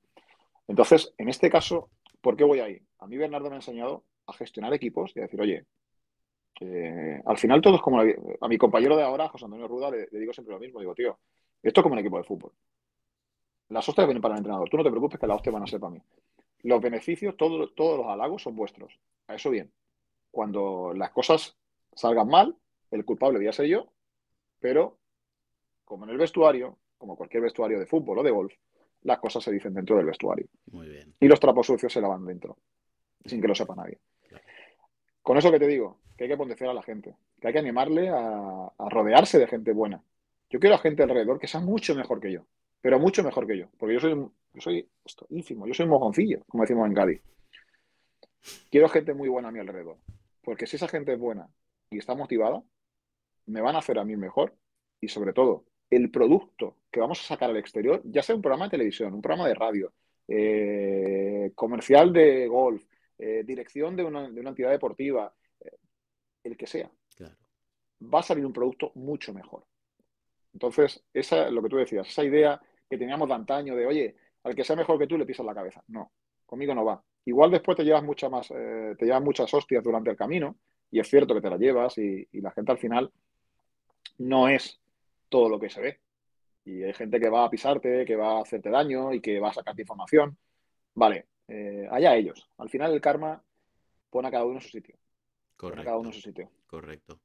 Entonces, 0.68 1.14
en 1.16 1.30
este 1.30 1.48
caso, 1.48 1.88
¿por 2.20 2.36
qué 2.36 2.44
voy 2.44 2.60
ahí? 2.60 2.78
A 2.98 3.06
mí 3.06 3.16
Bernardo 3.16 3.48
me 3.48 3.54
ha 3.54 3.58
enseñado 3.58 4.04
a 4.26 4.34
gestionar 4.34 4.74
equipos 4.74 5.12
y 5.16 5.20
a 5.20 5.22
decir, 5.22 5.40
oye, 5.40 5.64
al 7.24 7.38
final 7.38 7.62
todo 7.62 7.76
es 7.76 7.80
como 7.80 8.02
a 8.02 8.48
mi 8.48 8.58
compañero 8.58 8.94
de 8.94 9.02
ahora, 9.02 9.30
José 9.30 9.46
Antonio 9.46 9.66
Ruda, 9.66 9.90
le, 9.90 10.08
digo 10.12 10.34
siempre 10.34 10.52
lo 10.52 10.60
mismo, 10.60 10.80
digo, 10.80 10.94
tío, 10.94 11.18
esto 11.62 11.80
es 11.80 11.82
como 11.82 11.94
un 11.94 12.00
equipo 12.00 12.18
de 12.18 12.24
fútbol. 12.24 12.52
Las 13.70 13.88
hostias 13.88 14.06
vienen 14.06 14.20
para 14.20 14.34
el 14.34 14.40
entrenador, 14.40 14.68
tú 14.68 14.76
no 14.76 14.84
te 14.84 14.90
preocupes 14.90 15.18
que 15.18 15.26
las 15.26 15.36
hostias 15.36 15.54
van 15.54 15.62
a 15.62 15.66
ser 15.66 15.80
para 15.80 15.94
mí. 15.94 16.02
Los 16.64 16.82
beneficios, 16.82 17.34
todos 17.38 17.72
los 17.74 18.06
halagos 18.06 18.42
son 18.42 18.54
vuestros. 18.54 18.92
A 19.26 19.36
eso 19.36 19.48
bien. 19.48 19.72
Cuando 20.30 20.92
las 20.94 21.10
cosas 21.10 21.56
salgan 21.94 22.28
mal, 22.28 22.56
el 22.90 23.04
culpable 23.04 23.38
voy 23.38 23.48
a 23.48 23.52
ser 23.52 23.66
yo, 23.66 23.86
pero 24.60 24.98
como 25.84 26.04
en 26.04 26.10
el 26.10 26.18
vestuario, 26.18 26.78
como 26.98 27.16
cualquier 27.16 27.42
vestuario 27.42 27.78
de 27.78 27.86
fútbol 27.86 28.18
o 28.18 28.22
de 28.22 28.30
golf, 28.30 28.54
las 29.02 29.18
cosas 29.18 29.42
se 29.42 29.50
dicen 29.50 29.74
dentro 29.74 29.96
del 29.96 30.06
vestuario. 30.06 30.46
Muy 30.70 30.88
bien. 30.88 31.14
Y 31.18 31.26
los 31.26 31.40
trapos 31.40 31.66
sucios 31.66 31.92
se 31.92 32.00
lavan 32.00 32.24
dentro, 32.24 32.58
sin 33.24 33.40
que 33.40 33.48
lo 33.48 33.54
sepa 33.54 33.74
nadie. 33.74 33.98
Con 35.22 35.36
eso 35.36 35.50
que 35.50 35.58
te 35.58 35.66
digo, 35.66 35.98
que 36.16 36.24
hay 36.24 36.30
que 36.30 36.36
potenciar 36.36 36.70
a 36.70 36.74
la 36.74 36.82
gente, 36.82 37.14
que 37.40 37.46
hay 37.46 37.52
que 37.52 37.58
animarle 37.58 38.08
a, 38.08 38.70
rodearse 38.90 39.38
de 39.38 39.46
gente 39.46 39.72
buena. 39.72 40.02
Yo 40.50 40.58
quiero 40.58 40.76
a 40.76 40.78
gente 40.78 41.02
alrededor 41.02 41.38
que 41.38 41.46
sea 41.46 41.60
mucho 41.60 41.94
mejor 41.94 42.20
que 42.20 42.32
yo, 42.32 42.44
pero 42.80 42.98
mucho 42.98 43.22
mejor 43.22 43.46
que 43.46 43.58
yo, 43.58 43.68
porque 43.78 43.94
yo 43.94 44.00
soy, 44.00 44.14
yo 44.14 44.60
soy 44.60 44.88
esto, 45.04 45.26
ínfimo, 45.30 45.66
yo 45.66 45.74
soy 45.74 45.84
un 45.84 45.90
mojoncillo, 45.90 46.40
como 46.48 46.64
decimos 46.64 46.86
en 46.86 46.94
Cádiz. 46.94 47.22
Quiero 48.70 48.88
gente 48.88 49.14
muy 49.14 49.28
buena 49.28 49.48
a 49.48 49.52
mi 49.52 49.60
alrededor, 49.60 49.98
porque 50.42 50.66
si 50.66 50.76
esa 50.76 50.88
gente 50.88 51.12
es 51.12 51.18
buena 51.18 51.48
y 51.90 51.98
está 51.98 52.14
motivada, 52.14 52.62
me 53.46 53.60
van 53.60 53.76
a 53.76 53.80
hacer 53.80 53.98
a 53.98 54.04
mí 54.04 54.16
mejor 54.16 54.56
y 55.00 55.08
sobre 55.08 55.32
todo 55.32 55.64
el 55.90 56.10
producto 56.10 56.76
que 56.90 57.00
vamos 57.00 57.20
a 57.20 57.26
sacar 57.26 57.50
al 57.50 57.56
exterior, 57.56 58.00
ya 58.04 58.22
sea 58.22 58.36
un 58.36 58.42
programa 58.42 58.66
de 58.66 58.70
televisión, 58.70 59.12
un 59.12 59.22
programa 59.22 59.48
de 59.48 59.54
radio, 59.54 59.92
eh, 60.28 61.50
comercial 61.54 62.12
de 62.12 62.46
golf, 62.46 62.84
eh, 63.18 63.42
dirección 63.44 63.96
de 63.96 64.04
una, 64.04 64.26
entidad 64.26 64.70
deportiva, 64.70 65.34
eh, 65.60 65.76
el 66.44 66.56
que 66.56 66.66
sea, 66.66 66.90
va 68.02 68.20
a 68.20 68.22
salir 68.22 68.46
un 68.46 68.52
producto 68.52 68.92
mucho 68.94 69.34
mejor. 69.34 69.66
Entonces, 70.52 71.04
esa 71.12 71.46
es 71.46 71.52
lo 71.52 71.62
que 71.62 71.68
tú 71.68 71.76
decías, 71.76 72.08
esa 72.08 72.24
idea 72.24 72.60
que 72.88 72.96
teníamos 72.96 73.28
de 73.28 73.34
antaño 73.34 73.76
de, 73.76 73.86
oye, 73.86 74.16
al 74.42 74.54
que 74.54 74.64
sea 74.64 74.76
mejor 74.76 74.98
que 74.98 75.06
tú 75.06 75.18
le 75.18 75.26
pisas 75.26 75.44
la 75.44 75.54
cabeza. 75.54 75.82
No, 75.88 76.12
conmigo 76.46 76.74
no 76.74 76.84
va. 76.84 77.02
Igual 77.24 77.50
después 77.50 77.76
te 77.76 77.84
llevas 77.84 78.02
mucha 78.02 78.28
más, 78.28 78.50
eh, 78.50 78.94
te 78.98 79.04
llevas 79.04 79.22
muchas 79.22 79.52
hostias 79.52 79.84
durante 79.84 80.10
el 80.10 80.16
camino, 80.16 80.56
y 80.90 81.00
es 81.00 81.08
cierto 81.08 81.34
que 81.34 81.40
te 81.40 81.50
las 81.50 81.60
llevas, 81.60 81.98
y, 81.98 82.26
y 82.32 82.40
la 82.40 82.50
gente 82.50 82.72
al 82.72 82.78
final 82.78 83.12
no 84.18 84.48
es 84.48 84.80
todo 85.28 85.48
lo 85.48 85.58
que 85.58 85.70
se 85.70 85.80
ve. 85.80 86.00
Y 86.64 86.82
hay 86.82 86.92
gente 86.92 87.18
que 87.18 87.30
va 87.30 87.44
a 87.44 87.50
pisarte, 87.50 88.04
que 88.04 88.16
va 88.16 88.38
a 88.38 88.42
hacerte 88.42 88.70
daño 88.70 89.12
y 89.14 89.20
que 89.20 89.40
va 89.40 89.50
a 89.50 89.54
sacarte 89.54 89.82
información. 89.82 90.36
Vale, 90.94 91.26
eh, 91.48 91.88
allá 91.90 92.14
ellos. 92.16 92.48
Al 92.58 92.68
final 92.68 92.92
el 92.92 93.00
karma 93.00 93.42
pone 94.10 94.28
a 94.28 94.30
cada 94.30 94.44
uno 94.44 94.56
en 94.56 94.60
su 94.60 94.68
sitio. 94.68 94.96
Correcto. 95.56 95.84
cada 95.84 95.98
uno 95.98 96.08
en 96.10 96.14
su 96.14 96.20
sitio. 96.20 96.50
Correcto. 96.66 97.20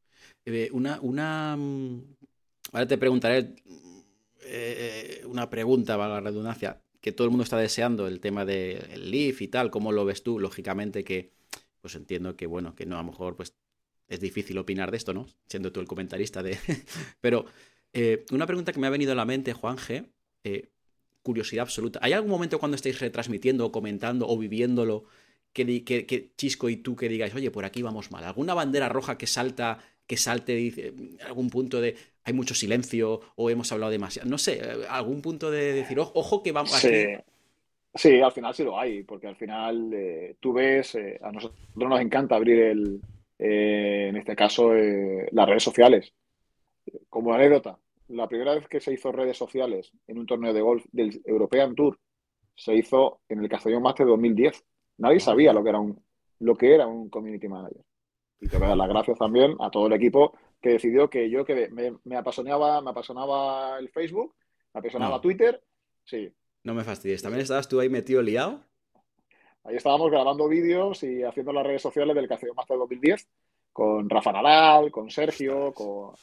Eh, 0.46 0.70
una, 0.72 1.00
una. 1.02 1.56
Mm, 1.58 2.16
ahora 2.72 2.88
te 2.88 2.98
preguntaré 2.98 3.56
eh, 4.42 5.22
una 5.26 5.50
pregunta, 5.50 5.98
valga 5.98 6.16
la 6.16 6.30
redundancia, 6.30 6.82
que 7.06 7.12
todo 7.12 7.26
el 7.26 7.30
mundo 7.30 7.44
está 7.44 7.60
deseando, 7.60 8.08
el 8.08 8.20
tema 8.20 8.46
del 8.46 9.12
Leaf 9.12 9.40
y 9.44 9.48
tal. 9.48 9.70
¿Cómo 9.70 9.92
lo 9.92 10.06
ves 10.06 10.24
tú? 10.24 10.40
Lógicamente 10.40 11.04
que, 11.04 11.34
pues 11.80 11.94
entiendo 11.94 12.36
que, 12.36 12.48
bueno, 12.48 12.74
que 12.74 12.88
no, 12.88 12.96
a 12.96 13.04
lo 13.04 13.12
mejor, 13.12 13.36
pues 13.36 13.54
es 14.08 14.20
difícil 14.20 14.58
opinar 14.58 14.90
de 14.90 14.98
esto, 14.98 15.14
¿no? 15.14 15.28
Siendo 15.48 15.72
tú 15.72 15.82
el 15.82 15.88
comentarista 15.88 16.42
de. 16.42 16.58
Pero 17.22 17.46
una 18.32 18.48
pregunta 18.48 18.74
que 18.74 18.80
me 18.80 18.88
ha 18.88 18.90
venido 18.90 19.12
a 19.12 19.16
la 19.16 19.24
mente, 19.24 19.54
Juan 19.54 19.78
G 19.78 20.10
curiosidad 21.22 21.64
absoluta. 21.64 22.00
¿Hay 22.02 22.14
algún 22.14 22.32
momento 22.32 22.60
cuando 22.60 22.76
estáis 22.76 23.00
retransmitiendo 23.00 23.66
o 23.66 23.72
comentando 23.72 24.28
o 24.28 24.38
viviéndolo 24.38 25.06
que, 25.54 26.32
Chisco 26.36 26.70
y 26.70 26.78
tú 26.78 26.96
que 26.96 27.08
digáis, 27.08 27.36
oye, 27.36 27.52
por 27.52 27.66
aquí 27.66 27.84
vamos 27.84 28.10
mal? 28.10 28.24
¿Alguna 28.24 28.56
bandera 28.56 28.90
roja 28.90 29.18
que 29.18 29.28
salta, 29.28 29.80
que 30.08 30.18
salte, 30.18 30.94
algún 31.24 31.50
punto 31.52 31.82
de 31.82 31.96
hay 32.26 32.34
mucho 32.34 32.56
silencio 32.56 33.22
o 33.36 33.50
hemos 33.50 33.72
hablado 33.72 33.92
demasiado? 33.92 34.28
No 34.28 34.38
sé, 34.38 34.62
algún 34.90 35.22
punto 35.22 35.52
de 35.52 35.74
decir, 35.74 36.00
ojo 36.00 36.44
que 36.44 36.52
vamos 36.52 36.72
sí. 36.72 37.06
Sí, 37.94 38.20
al 38.20 38.34
final 38.34 38.54
sí 38.54 38.64
lo 38.66 38.78
hay, 38.78 39.04
porque 39.04 39.28
al 39.28 39.38
final 39.38 39.90
eh, 39.94 40.36
tú 40.42 40.52
ves, 40.52 40.96
eh, 40.96 41.18
a 41.24 41.32
nosotros 41.32 41.58
nos 41.76 42.02
encanta 42.02 42.36
abrir 42.36 42.60
el, 42.60 43.02
eh, 43.40 44.08
en 44.10 44.18
este 44.18 44.36
caso, 44.36 44.74
las 44.74 45.48
redes 45.48 45.64
sociales. 45.64 46.14
Como 47.10 47.34
anécdota, 47.34 47.80
la 48.10 48.28
primera 48.28 48.54
vez 48.54 48.68
que 48.68 48.82
se 48.82 48.92
hizo 48.92 49.14
redes 49.14 49.38
sociales 49.38 49.94
en 50.08 50.18
un 50.18 50.26
torneo 50.26 50.54
de 50.54 50.60
golf 50.60 50.84
del 50.92 51.22
European 51.24 51.74
Tour 51.74 51.98
se 52.54 52.76
hizo 52.76 53.22
en 53.30 53.40
el 53.40 53.50
Castellón 53.50 53.84
Master 53.84 54.06
2010. 54.08 54.64
Nadie 54.98 55.22
sabía 55.22 55.54
lo 55.54 55.64
que 55.64 55.70
era 55.70 55.80
un, 55.80 55.98
lo 56.40 56.56
que 56.56 56.76
era 56.76 56.88
un 56.88 57.10
community 57.10 57.48
manager. 57.48 57.82
Y 58.42 58.50
te 58.50 58.58
voy 58.58 58.66
a 58.66 58.70
dar 58.70 58.78
las 58.78 58.90
gracias 58.90 59.18
también 59.18 59.56
a 59.60 59.70
todo 59.70 59.88
el 59.88 59.94
equipo 59.94 60.38
que 60.66 60.72
decidió 60.72 61.12
que 61.12 61.30
yo 61.30 61.46
que 61.46 61.70
me, 61.70 62.18
apasionaba, 62.18 62.82
me 62.82 62.90
apasionaba 62.90 63.78
el 63.78 63.88
Facebook, 63.90 64.34
me 64.74 64.80
apasionaba 64.80 65.22
Twitter. 65.22 65.62
Sí. 66.04 66.34
No 66.64 66.74
me 66.74 66.84
fastidies. 66.84 67.22
¿También 67.22 67.44
estabas 67.44 67.70
tú 67.70 67.80
ahí 67.80 67.88
metido 67.88 68.20
liado? 68.24 68.64
Ahí 69.64 69.76
estábamos 69.76 70.10
grabando 70.10 70.48
vídeos 70.48 71.04
y 71.04 71.22
haciendo 71.22 71.54
las 71.54 71.68
redes 71.68 71.84
sociales 71.84 72.16
del 72.16 72.28
Castellón 72.28 72.56
Master 72.56 72.80
2010 72.80 73.28
con 73.72 74.10
Rafa 74.10 74.32
Nadal, 74.32 74.90
con 74.90 75.12
Sergio, 75.12 75.72
con 75.72 76.16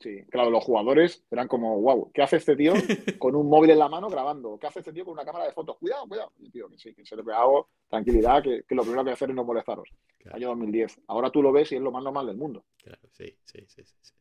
Sí, 0.00 0.22
claro, 0.30 0.50
los 0.50 0.64
jugadores 0.64 1.24
eran 1.30 1.48
como, 1.48 1.80
wow, 1.80 2.12
¿qué 2.12 2.22
hace 2.22 2.36
este 2.36 2.54
tío 2.54 2.72
con 3.18 3.34
un 3.34 3.48
móvil 3.48 3.70
en 3.70 3.80
la 3.80 3.88
mano 3.88 4.08
grabando? 4.08 4.56
¿Qué 4.58 4.68
hace 4.68 4.78
este 4.78 4.92
tío 4.92 5.04
con 5.04 5.14
una 5.14 5.24
cámara 5.24 5.46
de 5.46 5.52
fotos? 5.52 5.76
Cuidado, 5.78 6.06
cuidado. 6.06 6.32
Y 6.38 6.50
tío, 6.50 6.68
que 6.68 6.78
sí, 6.78 6.94
que 6.94 7.04
se 7.04 7.16
le 7.16 7.22
hago 7.32 7.70
tranquilidad, 7.88 8.42
que, 8.42 8.64
lo 8.74 8.82
primero 8.82 9.04
que 9.04 9.10
hacer 9.10 9.30
es 9.30 9.36
no 9.36 9.44
molestaros. 9.44 9.88
Año 10.30 10.48
2010. 10.48 11.00
Ahora 11.08 11.30
tú 11.30 11.42
lo 11.42 11.52
ves 11.52 11.72
y 11.72 11.76
es 11.76 11.80
lo 11.80 11.90
más 11.90 12.04
normal 12.04 12.26
del 12.26 12.36
mundo. 12.36 12.64
Claro, 12.76 13.00
sí, 13.10 13.36
sí, 13.44 13.64
sí. 13.66 13.82
sí, 13.84 14.14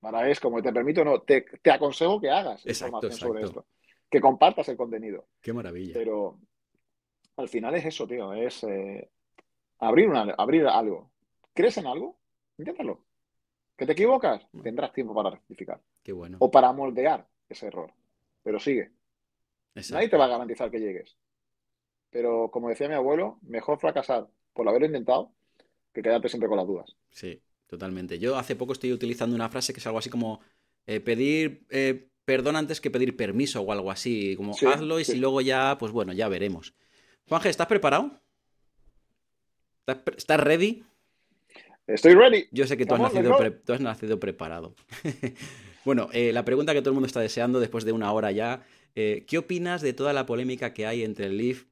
Para 0.00 0.28
es 0.30 0.40
como 0.40 0.62
te 0.62 0.72
permito, 0.72 1.04
no, 1.04 1.20
te, 1.20 1.44
aconsejo 1.70 2.20
que 2.20 2.30
hagas 2.30 2.64
información 2.64 3.12
sobre 3.12 3.42
esto. 3.42 3.66
Que 4.08 4.20
compartas 4.20 4.68
el 4.70 4.76
contenido. 4.76 5.26
Qué 5.42 5.52
maravilla. 5.52 5.92
Pero 5.92 6.38
al 7.36 7.48
final 7.48 7.74
es 7.74 7.84
eso, 7.84 8.06
tío, 8.06 8.32
es 8.32 8.64
eh, 8.64 9.10
abrir, 9.80 10.08
una, 10.08 10.34
abrir 10.38 10.66
algo. 10.66 11.10
¿Crees 11.52 11.76
en 11.76 11.86
algo? 11.86 12.18
Inténtalo. 12.56 13.07
¿Que 13.78 13.86
te 13.86 13.92
equivocas? 13.92 14.44
Tendrás 14.60 14.92
tiempo 14.92 15.14
para 15.14 15.30
rectificar. 15.30 15.80
Qué 16.02 16.12
bueno. 16.12 16.36
O 16.40 16.50
para 16.50 16.72
moldear 16.72 17.28
ese 17.48 17.68
error. 17.68 17.92
Pero 18.42 18.58
sigue. 18.58 18.90
Nadie 19.90 20.08
te 20.08 20.16
va 20.16 20.24
a 20.24 20.28
garantizar 20.28 20.68
que 20.68 20.80
llegues. 20.80 21.16
Pero 22.10 22.50
como 22.50 22.68
decía 22.68 22.88
mi 22.88 22.94
abuelo, 22.94 23.38
mejor 23.42 23.78
fracasar 23.78 24.26
por 24.52 24.68
haberlo 24.68 24.86
intentado 24.86 25.32
que 25.92 26.02
quedarte 26.02 26.28
siempre 26.28 26.48
con 26.48 26.58
las 26.58 26.66
dudas. 26.66 26.96
Sí, 27.10 27.40
totalmente. 27.68 28.18
Yo 28.18 28.36
hace 28.36 28.56
poco 28.56 28.72
estoy 28.72 28.92
utilizando 28.92 29.36
una 29.36 29.48
frase 29.48 29.72
que 29.72 29.78
es 29.78 29.86
algo 29.86 30.00
así 30.00 30.10
como 30.10 30.40
eh, 30.86 30.98
pedir 30.98 31.64
eh, 31.70 32.08
perdón 32.24 32.56
antes 32.56 32.80
que 32.80 32.90
pedir 32.90 33.16
permiso 33.16 33.60
o 33.60 33.70
algo 33.70 33.92
así. 33.92 34.34
Como 34.34 34.54
hazlo 34.54 34.98
y 34.98 35.04
si 35.04 35.18
luego 35.18 35.40
ya, 35.40 35.76
pues 35.78 35.92
bueno, 35.92 36.12
ya 36.12 36.28
veremos. 36.28 36.74
Juanje, 37.28 37.48
¿estás 37.48 37.68
preparado? 37.68 38.20
¿Estás 40.16 40.40
ready? 40.40 40.84
Estoy 41.88 42.14
ready. 42.14 42.46
Yo 42.52 42.66
sé 42.66 42.76
que 42.76 42.86
tú, 42.86 42.94
has, 42.94 43.00
nacido 43.00 43.36
tú 43.64 43.72
has, 43.72 43.80
nacido 43.80 44.20
preparado. 44.20 44.74
bueno, 45.84 46.08
eh, 46.12 46.32
la 46.32 46.44
pregunta 46.44 46.72
que 46.72 46.80
todo 46.80 46.90
el 46.90 46.94
mundo 46.94 47.06
está 47.06 47.20
deseando 47.20 47.58
después 47.58 47.84
de 47.84 47.92
una 47.92 48.12
hora 48.12 48.30
ya. 48.30 48.62
¿Qué 48.94 49.38
opinas 49.38 49.80
de 49.80 49.92
toda 49.92 50.12
la 50.12 50.26
polémica 50.26 50.74
que 50.74 50.84
hay 50.84 51.04
entre 51.04 51.26
el 51.26 51.36
Leaf 51.36 51.66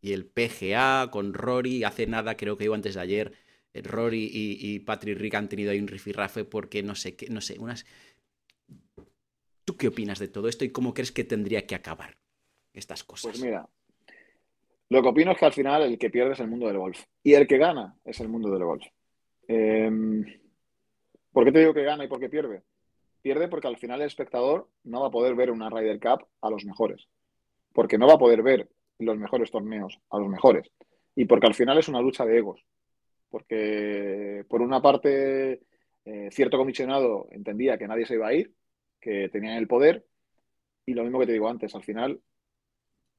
y 0.00 0.14
el 0.14 0.24
PGA 0.24 1.10
con 1.10 1.34
Rory? 1.34 1.84
Hace 1.84 2.06
nada, 2.06 2.38
creo 2.38 2.56
que 2.56 2.64
iba 2.64 2.74
antes 2.74 2.94
de 2.94 3.00
ayer, 3.02 3.32
Rory 3.74 4.30
y, 4.32 4.78
Patrick 4.80 5.18
Rick 5.18 5.34
han 5.34 5.48
tenido 5.50 5.72
ahí 5.72 5.78
un 5.78 5.88
rifirrafe 5.88 6.44
porque 6.44 6.82
no 6.82 6.94
sé 6.94 7.16
qué, 7.16 7.28
no 7.28 7.42
sé, 7.42 7.58
unas 7.58 7.84
¿Tú 9.70 9.76
qué 9.76 9.88
opinas 9.88 10.18
de 10.18 10.26
todo 10.26 10.48
esto 10.48 10.64
y 10.64 10.70
cómo 10.70 10.94
crees 10.94 11.12
que 11.12 11.22
tendría 11.22 11.64
que 11.64 11.76
acabar 11.76 12.16
estas 12.72 13.04
cosas? 13.04 13.30
Pues 13.30 13.40
mira, 13.40 13.68
lo 14.88 15.02
que 15.02 15.08
opino 15.08 15.30
es 15.30 15.38
que 15.38 15.44
al 15.44 15.52
final 15.52 15.82
el 15.82 15.96
que 15.96 16.10
pierde 16.10 16.32
es 16.32 16.40
el 16.40 16.48
mundo 16.48 16.66
del 16.66 16.78
golf 16.78 17.04
y 17.22 17.34
el 17.34 17.46
que 17.46 17.58
gana 17.58 17.96
es 18.04 18.18
el 18.18 18.28
mundo 18.28 18.50
del 18.50 18.64
golf. 18.64 18.84
Em, 19.48 20.24
¿Por 21.32 21.44
qué 21.44 21.52
te 21.52 21.60
digo 21.60 21.74
que 21.74 21.84
gana 21.84 22.04
y 22.04 22.08
por 22.08 22.20
qué 22.20 22.28
pierde? 22.28 22.62
Pierde 23.22 23.48
porque 23.48 23.68
al 23.68 23.76
final 23.76 24.00
el 24.00 24.06
espectador 24.06 24.68
no 24.84 25.00
va 25.00 25.08
a 25.08 25.10
poder 25.10 25.34
ver 25.34 25.50
una 25.50 25.70
Ryder 25.70 26.00
Cup 26.00 26.26
a 26.40 26.50
los 26.50 26.64
mejores, 26.64 27.08
porque 27.72 27.98
no 27.98 28.06
va 28.06 28.14
a 28.14 28.18
poder 28.18 28.42
ver 28.42 28.68
los 28.98 29.16
mejores 29.16 29.50
torneos 29.50 29.98
a 30.10 30.18
los 30.18 30.28
mejores 30.28 30.70
y 31.14 31.24
porque 31.24 31.46
al 31.46 31.54
final 31.54 31.78
es 31.78 31.88
una 31.88 32.00
lucha 32.00 32.24
de 32.24 32.38
egos, 32.38 32.64
porque 33.28 34.44
por 34.48 34.62
una 34.62 34.80
parte 34.80 35.60
eh, 36.04 36.28
cierto 36.30 36.56
comisionado 36.58 37.28
entendía 37.30 37.78
que 37.78 37.86
nadie 37.86 38.06
se 38.06 38.14
iba 38.14 38.28
a 38.28 38.34
ir 38.34 38.54
que 39.00 39.28
tenían 39.28 39.56
el 39.56 39.66
poder. 39.66 40.06
Y 40.86 40.94
lo 40.94 41.04
mismo 41.04 41.20
que 41.20 41.26
te 41.26 41.32
digo 41.32 41.48
antes, 41.48 41.74
al 41.74 41.82
final 41.82 42.20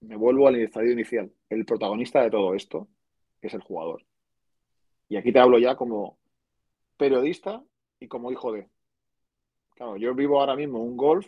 me 0.02 0.16
vuelvo 0.16 0.48
al 0.48 0.56
estadio 0.56 0.92
inicial. 0.92 1.32
El 1.50 1.66
protagonista 1.66 2.22
de 2.22 2.30
todo 2.30 2.54
esto 2.56 2.88
es 3.42 3.54
el 3.54 3.62
jugador. 3.62 4.06
Y 5.12 5.18
aquí 5.18 5.34
te 5.34 5.40
hablo 5.40 5.60
ya 5.60 5.76
como 5.76 6.18
periodista 6.96 7.62
y 8.00 8.08
como 8.08 8.32
hijo 8.32 8.54
de. 8.54 8.70
Claro, 9.76 9.98
yo 9.98 10.16
vivo 10.16 10.40
ahora 10.40 10.56
mismo 10.56 10.82
un 10.82 10.96
golf 10.96 11.28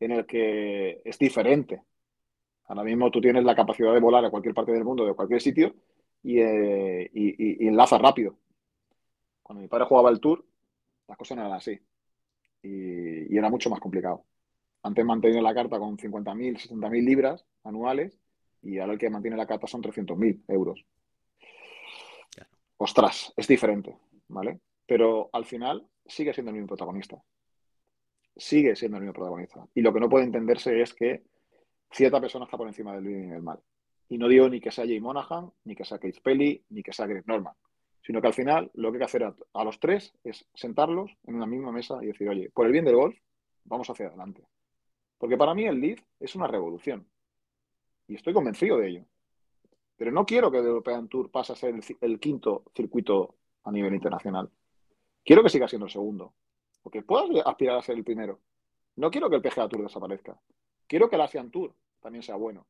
en 0.00 0.10
el 0.10 0.26
que 0.26 1.00
es 1.04 1.20
diferente. 1.20 1.84
Ahora 2.64 2.82
mismo 2.82 3.12
tú 3.12 3.20
tienes 3.20 3.44
la 3.44 3.54
capacidad 3.54 3.92
de 3.92 4.00
volar 4.00 4.24
a 4.24 4.30
cualquier 4.30 4.56
parte 4.56 4.72
del 4.72 4.82
mundo, 4.82 5.06
de 5.06 5.14
cualquier 5.14 5.40
sitio, 5.40 5.72
y, 6.24 6.40
eh, 6.40 7.08
rápido. 8.00 8.34
Cuando 9.40 9.62
mi 9.62 9.68
padre 9.68 9.84
jugaba 9.84 10.10
el 10.10 10.18
tour, 10.18 10.44
las 11.06 11.16
cosas 11.16 11.36
no 11.36 11.44
eran 11.44 11.56
así 11.56 11.78
y, 12.60 13.38
era 13.38 13.48
mucho 13.48 13.70
más 13.70 13.78
complicado. 13.78 14.24
Antes 14.82 15.04
mantenía 15.04 15.42
la 15.42 15.54
carta 15.54 15.78
con 15.78 15.96
50.000, 15.96 16.58
60.000 16.58 17.04
libras 17.04 17.46
anuales 17.62 18.18
y 18.62 18.80
ahora 18.80 18.94
el 18.94 18.98
que 18.98 19.10
mantiene 19.10 19.36
la 19.36 19.46
carta 19.46 19.68
son 19.68 19.80
300.000 19.80 20.42
euros. 20.48 20.84
Ostras, 22.82 23.32
es 23.36 23.46
diferente, 23.46 23.96
¿vale? 24.28 24.60
Pero 24.86 25.30
al 25.32 25.44
final 25.44 25.86
sigue 26.04 26.34
siendo 26.34 26.50
el 26.50 26.56
mismo 26.56 26.68
protagonista. 26.68 27.22
Sigue 28.36 28.74
siendo 28.74 28.96
el 28.96 29.04
mismo 29.04 29.14
protagonista. 29.14 29.66
Y 29.74 29.82
lo 29.82 29.92
que 29.92 30.00
no 30.00 30.08
puede 30.08 30.24
entenderse 30.24 30.80
es 30.82 30.92
que 30.92 31.22
cierta 31.92 32.20
persona 32.20 32.46
está 32.46 32.56
por 32.56 32.66
encima 32.66 32.94
del 32.94 33.04
bien 33.04 33.24
y 33.24 33.30
del 33.30 33.42
mal. 33.42 33.60
Y 34.08 34.18
no 34.18 34.26
digo 34.26 34.48
ni 34.48 34.60
que 34.60 34.72
sea 34.72 34.84
Jay 34.84 35.00
Monahan, 35.00 35.52
ni 35.64 35.76
que 35.76 35.84
sea 35.84 35.98
Keith 35.98 36.20
Pelly, 36.22 36.64
ni 36.70 36.82
que 36.82 36.92
sea 36.92 37.06
Greg 37.06 37.26
Norman 37.26 37.54
sino 38.04 38.20
que 38.20 38.26
al 38.26 38.34
final 38.34 38.70
lo 38.74 38.90
que 38.90 38.96
hay 38.96 38.98
que 38.98 39.04
hacer 39.04 39.24
a, 39.24 39.64
los 39.64 39.78
tres 39.78 40.12
es 40.24 40.44
sentarlos 40.54 41.16
en 41.24 41.36
una 41.36 41.46
misma 41.46 41.70
mesa 41.70 41.98
y 42.02 42.06
decir, 42.06 42.28
oye, 42.28 42.50
por 42.52 42.66
el 42.66 42.72
bien 42.72 42.84
del 42.84 42.96
golf, 42.96 43.16
vamos 43.64 43.88
hacia 43.88 44.08
adelante. 44.08 44.42
Porque 45.18 45.36
para 45.36 45.54
mí 45.54 45.64
el 45.66 45.80
lead 45.80 45.98
es 46.18 46.34
una 46.34 46.48
revolución. 46.48 47.08
Y 48.08 48.16
estoy 48.16 48.32
convencido 48.32 48.78
de 48.78 48.88
ello. 48.88 49.04
Pero 50.02 50.10
no 50.10 50.26
quiero 50.26 50.50
que 50.50 50.58
el 50.58 50.66
European 50.66 51.06
Tour 51.06 51.30
pase 51.30 51.52
a 51.52 51.54
ser 51.54 51.76
el, 52.00 52.18
quinto 52.18 52.64
circuito 52.74 53.36
a 53.62 53.70
nivel 53.70 53.94
internacional. 53.94 54.50
Quiero 55.24 55.44
que 55.44 55.48
siga 55.48 55.68
siendo 55.68 55.86
el 55.86 55.92
segundo. 55.92 56.34
Porque 56.82 57.02
puedas 57.02 57.30
aspirar 57.46 57.76
a 57.76 57.82
ser 57.82 57.96
el 57.96 58.02
primero. 58.02 58.40
No 58.96 59.12
quiero 59.12 59.30
que 59.30 59.36
el 59.36 59.42
PGA 59.42 59.68
Tour 59.68 59.84
desaparezca. 59.84 60.36
Quiero 60.88 61.08
que 61.08 61.14
el 61.14 61.22
Asian 61.22 61.52
Tour 61.52 61.72
también 62.00 62.24
sea 62.24 62.34
bueno. 62.34 62.66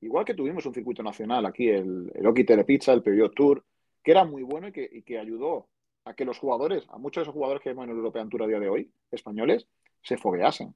Igual 0.00 0.24
que 0.24 0.34
tuvimos 0.34 0.64
un 0.64 0.72
circuito 0.72 1.02
nacional 1.02 1.44
aquí, 1.44 1.68
el, 1.68 2.08
el 2.14 2.24
Oki 2.24 2.44
Telepizza, 2.44 2.92
el 2.92 3.02
Period 3.02 3.32
Tour, 3.32 3.64
que 4.00 4.12
era 4.12 4.24
muy 4.24 4.44
bueno 4.44 4.68
y 4.68 5.02
que, 5.02 5.18
ayudó 5.18 5.66
a 6.04 6.14
que 6.14 6.24
los 6.24 6.38
jugadores, 6.38 6.86
a 6.90 6.98
muchos 6.98 7.22
de 7.22 7.24
esos 7.24 7.34
jugadores 7.34 7.64
que 7.64 7.70
vemos 7.70 7.86
en 7.86 7.90
el 7.90 7.96
European 7.96 8.28
Tour 8.28 8.44
a 8.44 8.46
día 8.46 8.60
de 8.60 8.68
hoy, 8.68 8.92
españoles, 9.10 9.66
se 10.02 10.16
fogueasen. 10.16 10.72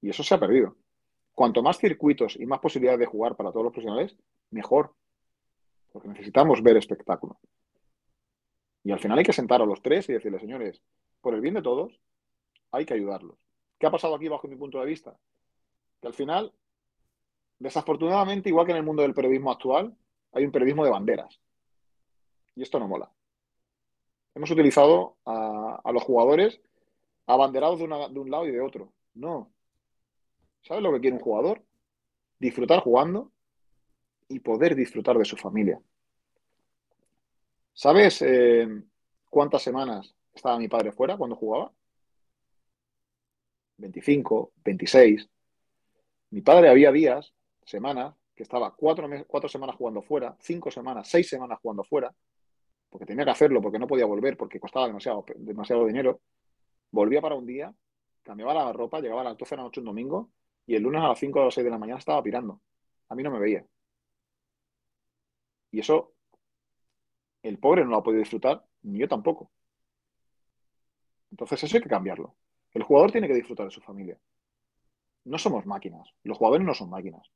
Y 0.00 0.08
eso 0.08 0.22
se 0.22 0.34
ha 0.34 0.40
perdido. 0.40 0.74
Cuanto 1.42 1.60
más 1.60 1.76
circuitos 1.76 2.36
y 2.38 2.46
más 2.46 2.60
posibilidades 2.60 3.00
de 3.00 3.06
jugar 3.06 3.34
para 3.34 3.50
todos 3.50 3.64
los 3.64 3.72
profesionales, 3.72 4.16
mejor. 4.52 4.94
Porque 5.90 6.06
necesitamos 6.06 6.62
ver 6.62 6.76
espectáculo. 6.76 7.40
Y 8.84 8.92
al 8.92 9.00
final 9.00 9.18
hay 9.18 9.24
que 9.24 9.32
sentar 9.32 9.60
a 9.60 9.66
los 9.66 9.82
tres 9.82 10.08
y 10.08 10.12
decirles, 10.12 10.40
señores, 10.40 10.80
por 11.20 11.34
el 11.34 11.40
bien 11.40 11.54
de 11.54 11.62
todos, 11.62 11.98
hay 12.70 12.86
que 12.86 12.94
ayudarlos. 12.94 13.36
¿Qué 13.76 13.88
ha 13.88 13.90
pasado 13.90 14.14
aquí 14.14 14.28
bajo 14.28 14.46
mi 14.46 14.54
punto 14.54 14.78
de 14.78 14.86
vista? 14.86 15.18
Que 16.00 16.06
al 16.06 16.14
final, 16.14 16.52
desafortunadamente, 17.58 18.48
igual 18.48 18.64
que 18.64 18.70
en 18.70 18.78
el 18.78 18.84
mundo 18.84 19.02
del 19.02 19.12
periodismo 19.12 19.50
actual, 19.50 19.96
hay 20.30 20.44
un 20.44 20.52
periodismo 20.52 20.84
de 20.84 20.92
banderas. 20.92 21.40
Y 22.54 22.62
esto 22.62 22.78
no 22.78 22.86
mola. 22.86 23.10
Hemos 24.36 24.52
utilizado 24.52 25.16
a, 25.26 25.90
los 25.92 26.04
jugadores 26.04 26.60
abanderados 27.26 27.80
de, 27.80 27.86
un 27.86 28.30
lado 28.30 28.46
y 28.46 28.52
de 28.52 28.60
otro. 28.60 28.92
No. 29.14 29.51
¿Sabes 30.62 30.82
lo 30.82 30.92
que 30.92 31.00
quiere 31.00 31.16
un 31.16 31.22
jugador? 31.22 31.62
Disfrutar 32.38 32.80
jugando 32.80 33.32
y 34.28 34.40
poder 34.40 34.74
disfrutar 34.74 35.18
de 35.18 35.24
su 35.24 35.36
familia. 35.36 35.80
¿Sabes 37.74 38.22
eh, 38.22 38.68
cuántas 39.28 39.62
semanas 39.62 40.14
estaba 40.32 40.58
mi 40.58 40.68
padre 40.68 40.92
fuera 40.92 41.16
cuando 41.16 41.36
jugaba? 41.36 41.72
25, 43.78 44.52
26. 44.64 45.28
Mi 46.30 46.40
padre 46.40 46.68
había 46.68 46.92
días, 46.92 47.34
semanas, 47.64 48.14
que 48.34 48.44
estaba 48.44 48.74
cuatro, 48.74 49.08
cuatro 49.26 49.48
semanas 49.48 49.76
jugando 49.76 50.00
fuera, 50.02 50.36
cinco 50.40 50.70
semanas, 50.70 51.08
seis 51.08 51.28
semanas 51.28 51.58
jugando 51.60 51.82
fuera, 51.84 52.14
porque 52.88 53.04
tenía 53.04 53.24
que 53.24 53.32
hacerlo, 53.32 53.60
porque 53.60 53.78
no 53.78 53.86
podía 53.86 54.06
volver, 54.06 54.36
porque 54.36 54.60
costaba 54.60 54.86
demasiado, 54.86 55.24
demasiado 55.36 55.86
dinero, 55.86 56.20
volvía 56.90 57.20
para 57.20 57.34
un 57.34 57.46
día, 57.46 57.74
cambiaba 58.22 58.54
la 58.54 58.72
ropa, 58.72 59.00
llegaba 59.00 59.22
a 59.22 59.24
las 59.24 59.36
12 59.36 59.54
de 59.54 59.56
la 59.56 59.62
noche 59.64 59.80
un 59.80 59.86
domingo 59.86 60.30
y 60.66 60.74
el 60.74 60.82
lunes 60.82 61.02
a 61.02 61.08
las 61.08 61.18
5 61.18 61.40
o 61.40 61.44
las 61.44 61.54
6 61.54 61.64
de 61.64 61.70
la 61.70 61.78
mañana 61.78 61.98
estaba 61.98 62.22
pirando. 62.22 62.60
A 63.08 63.14
mí 63.14 63.22
no 63.22 63.30
me 63.30 63.38
veía. 63.38 63.64
Y 65.70 65.80
eso, 65.80 66.12
el 67.42 67.58
pobre 67.58 67.84
no 67.84 67.90
lo 67.90 67.96
ha 67.96 68.02
podido 68.02 68.20
disfrutar, 68.20 68.64
ni 68.82 69.00
yo 69.00 69.08
tampoco. 69.08 69.50
Entonces 71.30 71.64
eso 71.64 71.76
hay 71.76 71.82
que 71.82 71.88
cambiarlo. 71.88 72.34
El 72.72 72.82
jugador 72.82 73.10
tiene 73.10 73.26
que 73.26 73.34
disfrutar 73.34 73.66
de 73.66 73.72
su 73.72 73.80
familia. 73.80 74.18
No 75.24 75.38
somos 75.38 75.66
máquinas. 75.66 76.08
Los 76.24 76.38
jugadores 76.38 76.66
no 76.66 76.74
son 76.74 76.90
máquinas. 76.90 77.30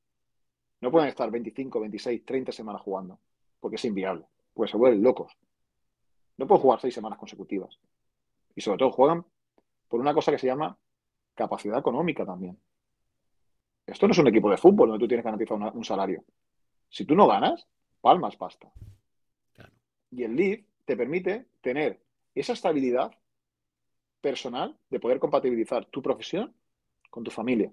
No 0.81 0.91
pueden 0.91 1.09
estar 1.09 1.31
25, 1.31 1.81
26, 1.81 2.25
30 2.25 2.53
semanas 2.53 2.83
jugando, 2.83 3.19
porque 3.61 3.77
es 3.77 3.85
inviable, 3.85 4.27
porque 4.53 4.71
se 4.71 4.77
vuelven 4.77 5.03
locos. 5.03 5.33
No 6.37 6.47
pueden 6.47 6.63
jugar 6.63 6.81
seis 6.81 6.95
semanas 6.95 7.19
consecutivas. 7.19 7.79
Y 8.55 8.61
sobre 8.61 8.79
todo 8.79 8.93
juegan 8.93 9.25
por 9.89 10.01
una 10.01 10.13
cosa 10.13 10.31
que 10.31 10.39
se 10.39 10.47
llama 10.47 10.77
capacidad 11.35 11.79
económica 11.79 12.27
también. 12.27 12.59
Esto 13.87 14.07
no 14.07 14.13
es 14.13 14.19
un 14.19 14.29
equipo 14.29 14.51
de 14.51 14.57
fútbol 14.57 14.89
donde 14.89 15.05
tú 15.05 15.09
tienes 15.09 15.25
garantizado 15.25 15.73
un 15.73 15.85
salario. 15.85 16.25
Si 16.89 17.05
tú 17.05 17.15
no 17.15 17.27
ganas, 17.27 17.67
palmas 18.01 18.37
pasta. 18.37 18.71
Y 20.11 20.25
el 20.25 20.35
lead 20.35 20.61
te 20.85 20.97
permite 20.97 21.47
tener 21.61 22.01
esa 22.35 22.53
estabilidad 22.53 23.13
personal 24.21 24.77
de 24.91 25.01
poder 25.01 25.19
compatibilizar 25.19 25.87
tu 25.87 26.03
profesión 26.03 26.55
con 27.11 27.23
tu 27.23 27.31
familia. 27.31 27.73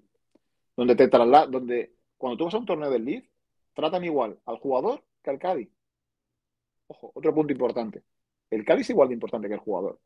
Donde 0.76 0.94
te 0.94 1.08
traslada, 1.08 1.46
donde 1.46 1.94
cuando 2.16 2.36
tú 2.36 2.44
vas 2.44 2.54
a 2.54 2.58
un 2.58 2.66
torneo 2.66 2.90
del 2.90 3.04
lead, 3.04 3.24
tratan 3.74 4.04
igual 4.04 4.38
al 4.46 4.58
jugador 4.58 5.02
que 5.22 5.30
al 5.30 5.38
Cádiz. 5.38 5.68
Ojo, 6.86 7.12
otro 7.14 7.34
punto 7.34 7.52
importante. 7.52 8.02
El 8.50 8.64
Cádiz 8.64 8.86
es 8.86 8.90
igual 8.90 9.08
de 9.08 9.14
importante 9.14 9.48
que 9.48 9.54
el 9.54 9.60
jugador. 9.60 9.98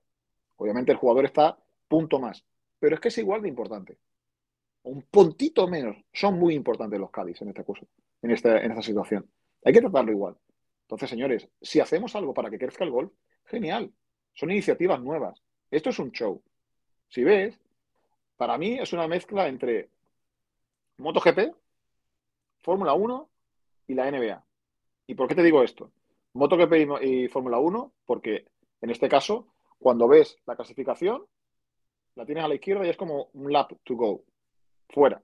Obviamente 0.56 0.92
el 0.92 0.98
jugador 0.98 1.24
está 1.24 1.59
punto 1.86 2.18
más, 2.18 2.44
pero 2.78 2.94
es 2.94 3.00
que 3.00 3.09
es 3.09 3.18
igual 3.18 3.42
de 3.42 3.48
importante. 3.48 3.98
Un 4.84 5.02
puntito 5.02 5.66
menos. 5.68 5.96
Son 6.12 6.38
muy 6.38 6.54
importantes 6.54 6.98
los 6.98 7.10
Cádiz 7.10 7.40
en 7.42 7.48
este 7.48 7.64
curso. 7.64 7.86
en 8.22 8.30
esta, 8.30 8.58
en 8.60 8.70
esta 8.70 8.82
situación. 8.82 9.28
Hay 9.64 9.72
que 9.72 9.80
tratarlo 9.80 10.12
igual. 10.12 10.36
Entonces, 10.82 11.10
señores, 11.10 11.48
si 11.60 11.80
hacemos 11.80 12.16
algo 12.16 12.32
para 12.32 12.50
que 12.50 12.58
crezca 12.58 12.84
el 12.84 12.90
golf, 12.90 13.12
genial. 13.44 13.92
Son 14.34 14.50
iniciativas 14.50 15.00
nuevas. 15.00 15.42
Esto 15.70 15.90
es 15.90 15.98
un 15.98 16.12
show. 16.12 16.42
Si 17.08 17.24
ves, 17.24 17.58
para 18.36 18.56
mí 18.56 18.78
es 18.78 18.92
una 18.92 19.06
mezcla 19.06 19.48
entre 19.48 19.90
MotoGP, 20.98 21.54
Fórmula 22.60 22.94
1 22.94 23.28
y 23.88 23.94
la 23.94 24.10
NBA. 24.10 24.44
¿Y 25.06 25.14
por 25.14 25.28
qué 25.28 25.34
te 25.34 25.42
digo 25.42 25.62
esto? 25.62 25.92
MotoGP 26.34 27.02
y, 27.02 27.24
y 27.24 27.28
Fórmula 27.28 27.58
1, 27.58 27.92
porque 28.06 28.46
en 28.80 28.90
este 28.90 29.08
caso, 29.08 29.48
cuando 29.78 30.08
ves 30.08 30.38
la 30.46 30.56
clasificación, 30.56 31.26
la 32.14 32.24
tienes 32.24 32.44
a 32.44 32.48
la 32.48 32.54
izquierda 32.54 32.86
y 32.86 32.90
es 32.90 32.96
como 32.96 33.28
un 33.32 33.52
lap 33.52 33.72
to 33.84 33.94
go. 33.94 34.24
Fuera. 34.89 35.22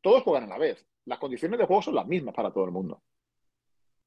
Todos 0.00 0.22
juegan 0.22 0.44
a 0.44 0.54
la 0.54 0.58
vez. 0.58 0.86
Las 1.04 1.18
condiciones 1.18 1.58
de 1.58 1.66
juego 1.66 1.82
son 1.82 1.94
las 1.94 2.06
mismas 2.06 2.34
para 2.34 2.52
todo 2.52 2.64
el 2.64 2.70
mundo. 2.70 3.02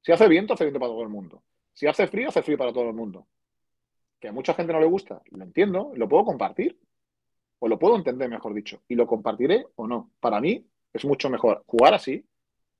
Si 0.02 0.12
hace 0.12 0.28
viento, 0.28 0.54
hace 0.54 0.66
viento 0.66 0.80
para 0.80 0.92
todo 0.92 1.04
el 1.04 1.10
mundo. 1.10 1.44
Si 1.74 1.88
hace 1.88 2.08
frío, 2.08 2.30
hace 2.30 2.44
frío 2.44 2.58
para 2.58 2.74
todo 2.74 2.90
el 2.90 2.94
mundo. 2.94 3.28
Que 4.20 4.28
a 4.28 4.32
mucha 4.32 4.54
gente 4.54 4.74
no 4.74 4.80
le 4.80 4.86
gusta, 4.86 5.22
lo 5.32 5.44
entiendo, 5.44 5.92
lo 5.96 6.08
puedo 6.08 6.26
compartir. 6.26 6.80
O 7.60 7.68
lo 7.68 7.80
puedo 7.80 7.96
entender, 7.96 8.30
mejor 8.30 8.54
dicho. 8.54 8.82
Y 8.88 8.96
lo 8.96 9.08
compartiré 9.08 9.68
o 9.76 9.88
no. 9.88 10.12
Para 10.20 10.42
mí 10.42 10.66
es 10.92 11.06
mucho 11.06 11.30
mejor 11.30 11.64
jugar 11.66 11.94
así 11.94 12.26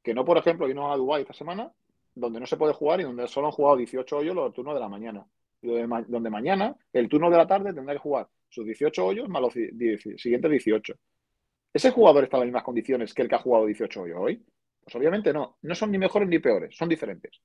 que 0.04 0.14
no, 0.14 0.26
por 0.26 0.38
ejemplo, 0.38 0.68
irnos 0.68 0.92
a 0.92 0.98
Dubái 0.98 1.22
esta 1.22 1.34
semana, 1.34 1.72
donde 2.14 2.40
no 2.40 2.46
se 2.46 2.58
puede 2.58 2.74
jugar 2.74 3.00
y 3.00 3.04
donde 3.04 3.28
solo 3.28 3.48
han 3.48 3.54
jugado 3.54 3.78
18 3.78 4.18
hoyos 4.18 4.36
los 4.36 4.54
turnos 4.54 4.74
de 4.74 4.82
la 4.82 4.90
mañana. 4.90 5.26
Y 5.62 5.68
donde, 5.68 6.30
mañana, 6.30 6.76
el 6.92 7.08
turno 7.08 7.32
de 7.32 7.38
la 7.38 7.48
tarde, 7.48 7.74
tendrá 7.74 7.94
que 7.94 8.00
jugar 8.00 8.28
sus 8.50 8.66
18 8.66 9.06
hoyos 9.06 9.30
más 9.30 9.42
los 9.42 9.54
siguientes 9.54 10.52
18. 10.52 10.94
¿Ese 11.74 11.92
jugador 11.92 12.24
está 12.24 12.38
en 12.38 12.42
las 12.42 12.48
mismas 12.48 12.64
condiciones 12.64 13.14
que 13.14 13.24
el 13.24 13.28
que 13.28 13.36
ha 13.36 13.40
jugado 13.40 13.66
18 13.66 14.02
hoyos 14.02 14.18
hoy? 14.20 14.46
Pues 14.84 14.96
obviamente 14.96 15.34
no. 15.34 15.58
No 15.62 15.76
son 15.76 15.92
ni 15.92 15.98
mejores 15.98 16.30
ni 16.30 16.40
peores, 16.40 16.76
son 16.78 16.88
diferentes. 16.88 17.42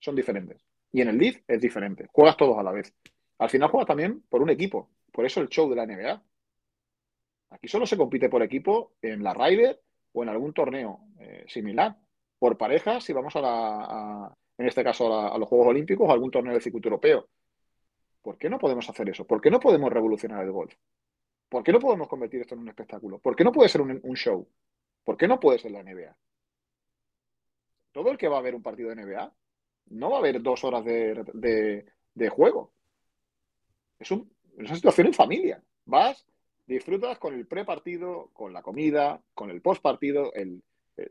Son 0.00 0.16
diferentes. 0.16 0.60
Y 0.90 1.00
en 1.00 1.08
el 1.08 1.18
League 1.18 1.44
es 1.46 1.60
diferente. 1.60 2.08
Juegas 2.12 2.36
todos 2.36 2.58
a 2.58 2.62
la 2.62 2.72
vez. 2.72 2.92
Al 3.38 3.48
final 3.48 3.70
juegas 3.70 3.86
también 3.86 4.22
por 4.28 4.42
un 4.42 4.50
equipo. 4.50 4.90
Por 5.12 5.24
eso 5.24 5.40
el 5.40 5.48
show 5.48 5.70
de 5.70 5.76
la 5.76 5.86
NBA. 5.86 6.22
Aquí 7.50 7.68
solo 7.68 7.86
se 7.86 7.96
compite 7.96 8.28
por 8.28 8.42
equipo 8.42 8.94
en 9.02 9.22
la 9.22 9.34
Ryder 9.34 9.80
o 10.12 10.22
en 10.22 10.28
algún 10.28 10.52
torneo 10.52 11.00
eh, 11.20 11.44
similar. 11.46 11.96
Por 12.38 12.56
parejas, 12.56 13.04
si 13.04 13.12
vamos 13.12 13.36
a, 13.36 13.40
la, 13.40 14.34
en 14.58 14.66
este 14.66 14.82
caso 14.82 15.32
a, 15.32 15.38
los 15.38 15.48
Juegos 15.48 15.68
Olímpicos 15.68 16.08
o 16.08 16.12
algún 16.12 16.30
torneo 16.30 16.54
de 16.54 16.60
circuito 16.60 16.88
europeo. 16.88 17.28
¿Por 18.22 18.38
qué 18.38 18.48
no 18.48 18.58
podemos 18.58 18.88
hacer 18.88 19.08
eso? 19.08 19.26
¿Por 19.26 19.40
qué 19.40 19.50
no 19.50 19.60
podemos 19.60 19.92
revolucionar 19.92 20.44
el 20.44 20.52
golf? 20.52 20.74
¿Por 21.52 21.62
qué 21.62 21.70
no 21.70 21.80
podemos 21.80 22.08
convertir 22.08 22.40
esto 22.40 22.54
en 22.54 22.62
un 22.62 22.68
espectáculo? 22.70 23.18
¿Por 23.18 23.36
qué 23.36 23.44
no 23.44 23.52
puede 23.52 23.68
ser 23.68 23.82
un, 23.82 24.16
show? 24.16 24.48
¿Por 25.04 25.18
qué 25.18 25.28
no 25.28 25.38
puede 25.38 25.58
ser 25.58 25.72
la 25.72 25.82
NBA? 25.82 26.16
Todo 27.92 28.10
el 28.10 28.16
que 28.16 28.26
va 28.26 28.38
a 28.38 28.40
ver 28.40 28.54
un 28.54 28.62
partido 28.62 28.88
de 28.88 28.96
NBA 28.96 29.30
no 29.90 30.08
va 30.08 30.16
a 30.16 30.22
ver 30.22 30.40
dos 30.40 30.64
horas 30.64 30.82
de, 30.82 31.84
juego. 32.30 32.72
Es, 33.98 34.10
una 34.10 34.74
situación 34.74 35.08
en 35.08 35.12
familia. 35.12 35.62
Vas, 35.84 36.26
disfrutas 36.66 37.18
con 37.18 37.34
el 37.34 37.46
pre-partido, 37.46 38.30
con 38.32 38.54
la 38.54 38.62
comida, 38.62 39.22
con 39.34 39.50
el 39.50 39.60
post-partido, 39.60 40.32
el, 40.32 40.62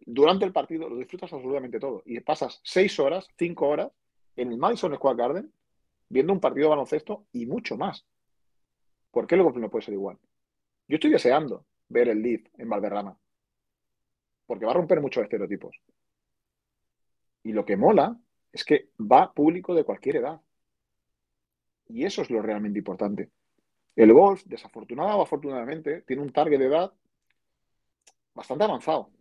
durante 0.08 0.44
el 0.44 0.52
partido, 0.52 0.90
lo 0.90 0.98
disfrutas 0.98 1.32
absolutamente 1.32 1.80
todo. 1.80 2.02
Y 2.04 2.20
pasas 2.22 2.62
seis 2.64 3.00
horas, 3.00 3.28
cinco 3.38 3.68
horas 3.68 3.92
en 4.36 4.52
el 4.52 4.58
Madison 4.58 4.96
Square 4.96 5.18
Garden 5.18 5.54
viendo 6.10 6.34
un 6.34 6.40
partido 6.40 6.66
de 6.66 6.70
baloncesto 6.72 7.28
y 7.32 7.46
mucho 7.46 7.78
más. 7.78 8.08
¿Por 9.12 9.28
qué 9.28 9.36
luego 9.36 9.52
no 9.60 9.70
puede 9.70 9.86
ser 9.86 9.94
igual? 9.94 10.18
Yo 10.92 10.96
estoy 10.96 11.12
deseando 11.12 11.66
ver 11.88 12.10
el 12.10 12.22
Leaf 12.22 12.42
en 12.58 12.68
Valderrama. 12.68 13.18
Porque 14.46 14.66
va 14.66 14.72
a 14.72 14.76
romper 14.76 15.00
muchos 15.00 15.24
estereotipos. 15.24 15.74
Y 17.44 17.54
lo 17.54 17.64
que 17.64 17.78
mola 17.78 18.20
es 18.52 18.66
que 18.66 18.90
va 19.00 19.34
público 19.34 19.74
de 19.74 19.86
cualquier 19.86 20.18
edad. 20.18 20.42
Y 21.88 22.04
eso 22.04 22.24
es 22.24 22.30
lo 22.30 22.42
realmente 22.42 22.80
importante. 22.80 23.32
El 23.96 24.12
golf, 24.12 24.44
desafortunado 24.44 25.20
o 25.20 25.22
afortunadamente, 25.22 26.02
tiene 26.02 26.24
un 26.24 26.34
target 26.34 26.60
de 26.60 26.66
edad 26.66 26.92
bastante 28.34 28.66
avanzado. 28.66 29.12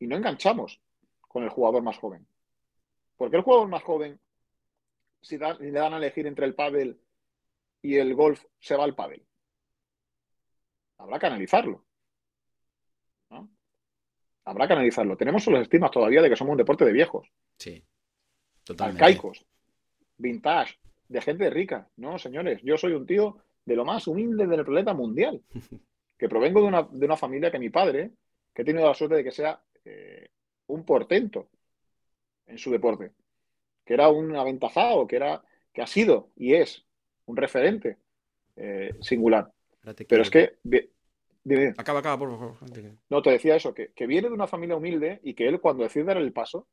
Y 0.00 0.08
no 0.08 0.16
enganchamos 0.16 0.80
con 1.20 1.44
el 1.44 1.48
jugador 1.48 1.84
más 1.84 1.96
joven. 1.96 2.26
Porque 3.16 3.36
el 3.36 3.44
jugador 3.44 3.68
más 3.68 3.84
joven, 3.84 4.18
si 5.22 5.38
le 5.38 5.70
dan 5.70 5.94
a 5.94 5.98
elegir 5.98 6.26
entre 6.26 6.44
el 6.44 6.56
pádel 6.56 7.00
y 7.82 7.98
el 7.98 8.16
golf, 8.16 8.44
se 8.58 8.74
va 8.74 8.82
al 8.82 8.96
pádel. 8.96 9.27
Habrá 10.98 11.18
que 11.18 11.26
analizarlo. 11.26 11.84
Habrá 14.44 14.66
que 14.66 14.72
analizarlo. 14.72 15.16
Tenemos 15.16 15.46
los 15.46 15.60
estimas 15.60 15.90
todavía 15.90 16.22
de 16.22 16.30
que 16.30 16.36
somos 16.36 16.52
un 16.52 16.58
deporte 16.58 16.84
de 16.84 16.92
viejos. 16.92 17.30
Sí. 17.58 17.84
Totalmente. 18.64 19.04
Arcaicos. 19.04 19.44
Vintage. 20.16 20.78
De 21.06 21.20
gente 21.20 21.50
rica. 21.50 21.88
No, 21.96 22.18
señores. 22.18 22.60
Yo 22.62 22.78
soy 22.78 22.92
un 22.92 23.06
tío 23.06 23.36
de 23.64 23.76
lo 23.76 23.84
más 23.84 24.06
humilde 24.06 24.46
del 24.46 24.64
planeta 24.64 24.94
mundial. 24.94 25.42
Que 26.18 26.28
provengo 26.28 26.60
de 26.60 26.66
una, 26.66 26.82
de 26.82 27.06
una 27.06 27.16
familia 27.16 27.48
que 27.48 27.60
mi 27.60 27.70
padre, 27.70 28.10
que 28.52 28.62
he 28.62 28.64
tenido 28.64 28.88
la 28.88 28.94
suerte 28.94 29.14
de 29.14 29.22
que 29.22 29.30
sea 29.30 29.62
eh, 29.84 30.30
un 30.66 30.84
portento 30.84 31.48
en 32.48 32.58
su 32.58 32.72
deporte, 32.72 33.12
que 33.84 33.94
era 33.94 34.08
un 34.08 34.34
aventajado, 34.34 35.06
que, 35.06 35.14
era, 35.14 35.40
que 35.72 35.80
ha 35.80 35.86
sido 35.86 36.30
y 36.34 36.54
es 36.54 36.84
un 37.26 37.36
referente 37.36 37.98
eh, 38.56 38.96
singular. 39.00 39.52
Pero 40.08 40.22
es 40.22 40.30
que... 40.30 40.58
Acaba, 41.78 42.00
acaba, 42.00 42.18
por 42.18 42.30
favor. 42.30 42.56
No, 43.08 43.22
te 43.22 43.30
decía 43.30 43.56
eso, 43.56 43.72
que, 43.72 44.06
viene 44.06 44.28
de 44.28 44.34
una 44.34 44.46
familia 44.46 44.76
humilde 44.76 45.20
y 45.22 45.34
que 45.34 45.48
él 45.48 45.60
cuando 45.60 45.84
decide 45.84 46.04
dar 46.04 46.18
el 46.18 46.32
paso, 46.32 46.68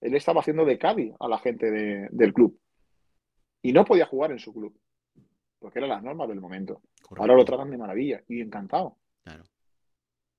él 0.00 0.14
estaba 0.14 0.40
haciendo 0.40 0.64
de 0.64 0.78
Cádiz 0.78 1.14
a 1.18 1.28
la 1.28 1.38
gente 1.38 1.70
del 1.70 2.32
club. 2.32 2.58
Y 3.62 3.72
no 3.72 3.84
podía 3.84 4.06
jugar 4.06 4.30
en 4.32 4.38
su 4.38 4.52
club, 4.52 4.78
porque 5.58 5.78
eran 5.78 5.90
las 5.90 6.02
normas 6.02 6.28
del 6.28 6.40
momento. 6.40 6.82
Ahora 7.16 7.34
lo 7.34 7.44
tratan 7.44 7.70
de 7.70 7.78
maravilla 7.78 8.22
y 8.28 8.40
encantado. 8.40 8.96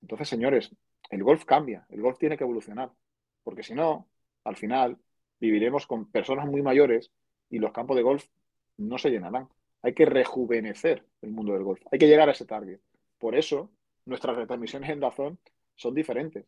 Entonces, 0.00 0.28
señores, 0.28 0.74
el 1.10 1.22
golf 1.22 1.44
cambia, 1.44 1.86
el 1.90 2.02
golf 2.02 2.18
tiene 2.18 2.36
que 2.36 2.44
evolucionar, 2.44 2.90
porque 3.44 3.62
si 3.62 3.74
no, 3.74 4.08
al 4.44 4.56
final 4.56 4.98
viviremos 5.40 5.86
con 5.86 6.10
personas 6.10 6.46
muy 6.46 6.62
mayores 6.62 7.12
y 7.50 7.58
los 7.58 7.72
campos 7.72 7.96
de 7.96 8.02
golf 8.02 8.24
no 8.78 8.98
se 8.98 9.10
llenarán. 9.10 9.48
Hay 9.82 9.94
que 9.94 10.06
rejuvenecer 10.06 11.04
el 11.22 11.30
mundo 11.30 11.52
del 11.54 11.64
golf, 11.64 11.80
hay 11.90 11.98
que 11.98 12.06
llegar 12.06 12.28
a 12.28 12.32
ese 12.32 12.44
target. 12.44 12.80
Por 13.18 13.34
eso, 13.34 13.70
nuestras 14.04 14.36
retransmisiones 14.36 14.90
en 14.90 15.00
Dazón 15.00 15.38
son 15.76 15.94
diferentes. 15.94 16.44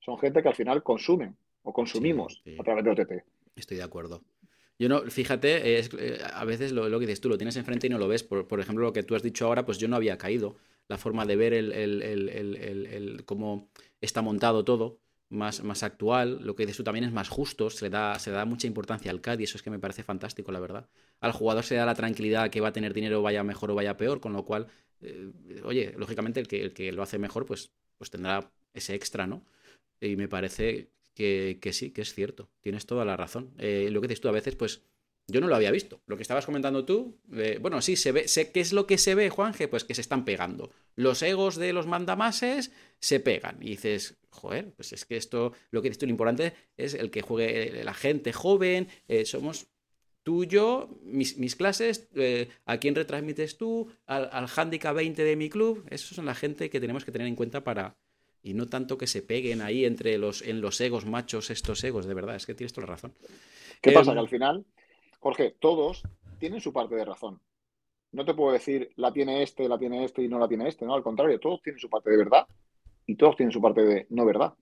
Son 0.00 0.18
gente 0.18 0.42
que 0.42 0.48
al 0.48 0.54
final 0.54 0.82
consumen 0.82 1.36
o 1.62 1.72
consumimos 1.72 2.42
a 2.58 2.62
través 2.62 2.84
de 2.84 2.90
OTT. 2.90 3.12
Estoy 3.56 3.78
de 3.78 3.82
acuerdo. 3.82 4.22
Yo 4.78 4.88
no, 4.88 5.02
fíjate, 5.02 5.78
es, 5.78 5.90
eh, 5.98 6.18
a 6.32 6.44
veces 6.44 6.72
lo, 6.72 6.90
que 6.98 7.06
dices 7.06 7.20
tú, 7.20 7.28
lo 7.28 7.38
tienes 7.38 7.56
enfrente 7.56 7.86
y 7.86 7.90
no 7.90 7.98
lo 7.98 8.08
ves. 8.08 8.24
Por, 8.24 8.46
por, 8.48 8.60
ejemplo, 8.60 8.84
lo 8.84 8.92
que 8.92 9.02
tú 9.02 9.14
has 9.14 9.22
dicho 9.22 9.46
ahora, 9.46 9.64
pues 9.64 9.78
yo 9.78 9.88
no 9.88 9.96
había 9.96 10.18
caído. 10.18 10.56
La 10.88 10.98
forma 10.98 11.24
de 11.24 11.36
ver 11.36 11.54
el, 11.54 11.72
el, 11.72 12.02
el, 12.02 13.24
cómo 13.24 13.68
está 14.02 14.20
montado 14.20 14.64
todo 14.64 14.98
más, 15.28 15.62
más 15.62 15.82
actual. 15.82 16.40
Lo 16.42 16.54
que 16.54 16.64
dices 16.64 16.76
tú 16.78 16.84
también 16.84 17.04
es 17.04 17.12
más 17.12 17.28
justo, 17.28 17.70
se 17.70 17.86
le 17.86 17.90
da, 17.90 18.18
se 18.18 18.30
da 18.30 18.44
mucha 18.44 18.66
importancia 18.66 19.10
al 19.10 19.20
CAD 19.20 19.40
y 19.40 19.44
eso 19.44 19.56
es 19.56 19.62
que 19.62 19.70
me 19.70 19.78
parece 19.78 20.02
fantástico, 20.02 20.52
la 20.52 20.60
verdad. 20.60 20.88
Al 21.20 21.32
jugador 21.32 21.64
se 21.64 21.74
da 21.76 21.86
la 21.86 21.94
tranquilidad 21.94 22.50
que 22.50 22.60
va 22.60 22.68
a 22.68 22.72
tener 22.72 22.94
dinero, 22.94 23.22
vaya 23.22 23.42
mejor 23.44 23.70
o 23.70 23.74
vaya 23.74 23.96
peor, 23.96 24.20
con 24.20 24.32
lo 24.32 24.44
cual, 24.44 24.68
eh, 25.00 25.30
oye, 25.64 25.94
lógicamente 25.96 26.40
el 26.40 26.48
que, 26.48 26.62
el 26.62 26.72
que 26.72 26.92
lo 26.92 27.02
hace 27.02 27.18
mejor, 27.18 27.46
pues, 27.46 27.72
pues 27.98 28.10
tendrá 28.10 28.50
ese 28.72 28.94
extra, 28.94 29.26
¿no? 29.26 29.44
Y 30.00 30.16
me 30.16 30.28
parece 30.28 30.90
que, 31.14 31.58
sí, 31.72 31.90
que 31.92 32.02
es 32.02 32.14
cierto. 32.14 32.50
Tienes 32.60 32.86
toda 32.86 33.04
la 33.04 33.16
razón. 33.16 33.54
Eh, 33.58 33.88
lo 33.90 34.00
que 34.00 34.08
dices 34.08 34.20
tú, 34.20 34.28
a 34.28 34.32
veces, 34.32 34.56
pues 34.56 34.82
yo 35.26 35.40
no 35.40 35.46
lo 35.46 35.56
había 35.56 35.70
visto. 35.70 36.02
Lo 36.06 36.16
que 36.16 36.22
estabas 36.22 36.44
comentando 36.44 36.84
tú, 36.84 37.18
eh, 37.32 37.58
bueno, 37.60 37.80
sí, 37.80 37.96
se 37.96 38.12
ve, 38.12 38.28
sé 38.28 38.52
qué 38.52 38.60
es 38.60 38.72
lo 38.72 38.86
que 38.86 38.98
se 38.98 39.14
ve, 39.14 39.30
Juanje, 39.30 39.68
pues 39.68 39.84
que 39.84 39.94
se 39.94 40.02
están 40.02 40.24
pegando. 40.24 40.70
Los 40.96 41.22
egos 41.22 41.56
de 41.56 41.72
los 41.72 41.86
mandamases 41.86 42.72
se 42.98 43.20
pegan. 43.20 43.56
Y 43.62 43.70
dices, 43.70 44.16
joder, 44.28 44.72
pues 44.74 44.92
es 44.92 45.04
que 45.04 45.16
esto, 45.16 45.52
lo 45.70 45.80
que 45.80 45.88
dices 45.88 45.98
tú, 45.98 46.06
lo 46.06 46.10
importante 46.10 46.52
es 46.76 46.94
el 46.94 47.10
que 47.10 47.22
juegue 47.22 47.80
eh, 47.80 47.84
la 47.84 47.94
gente 47.94 48.32
joven, 48.32 48.88
eh, 49.08 49.24
somos 49.24 49.66
tú, 50.22 50.44
yo, 50.44 50.90
mis, 51.02 51.56
clases, 51.56 52.08
a 52.64 52.78
quién 52.78 52.94
retransmites 52.94 53.58
tú, 53.58 53.90
al, 54.06 54.28
al 54.32 54.48
handicap 54.54 54.96
20 54.96 55.22
de 55.22 55.36
mi 55.36 55.50
club, 55.50 55.86
esos 55.90 56.16
son 56.16 56.24
la 56.24 56.34
gente 56.34 56.70
que 56.70 56.80
tenemos 56.80 57.04
que 57.04 57.12
tener 57.12 57.26
en 57.26 57.36
cuenta 57.36 57.62
para... 57.62 57.96
Y 58.42 58.52
no 58.52 58.68
tanto 58.68 58.98
que 58.98 59.06
se 59.06 59.22
peguen 59.22 59.62
ahí 59.62 59.86
entre 59.86 60.18
los, 60.18 60.42
en 60.42 60.60
los 60.60 60.78
egos 60.82 61.06
machos, 61.06 61.48
estos 61.48 61.82
egos, 61.82 62.04
de 62.04 62.12
verdad, 62.12 62.36
es 62.36 62.44
que 62.44 62.54
tienes 62.54 62.74
toda 62.74 62.86
la 62.86 62.92
razón. 62.92 63.14
¿Qué 63.80 63.92
pasa? 63.92 64.12
Que 64.12 64.18
al 64.18 64.28
final 64.28 64.66
Jorge, 65.24 65.56
todos 65.58 66.02
tienen 66.38 66.60
su 66.60 66.70
parte 66.70 66.94
de 66.96 67.04
razón. 67.06 67.40
No 68.12 68.26
te 68.26 68.34
puedo 68.34 68.52
decir 68.52 68.90
la 68.96 69.10
tiene 69.10 69.42
este, 69.42 69.66
la 69.70 69.78
tiene 69.78 70.04
este 70.04 70.22
y 70.22 70.28
no 70.28 70.38
la 70.38 70.46
tiene 70.46 70.68
este, 70.68 70.84
no, 70.84 70.92
al 70.92 71.02
contrario, 71.02 71.40
todos 71.40 71.62
tienen 71.62 71.80
su 71.80 71.88
parte 71.88 72.10
de 72.10 72.18
verdad 72.18 72.46
y 73.06 73.16
todos 73.16 73.34
tienen 73.34 73.50
su 73.50 73.58
parte 73.62 73.82
de 73.82 74.06
no 74.10 74.26
verdad. 74.26 74.52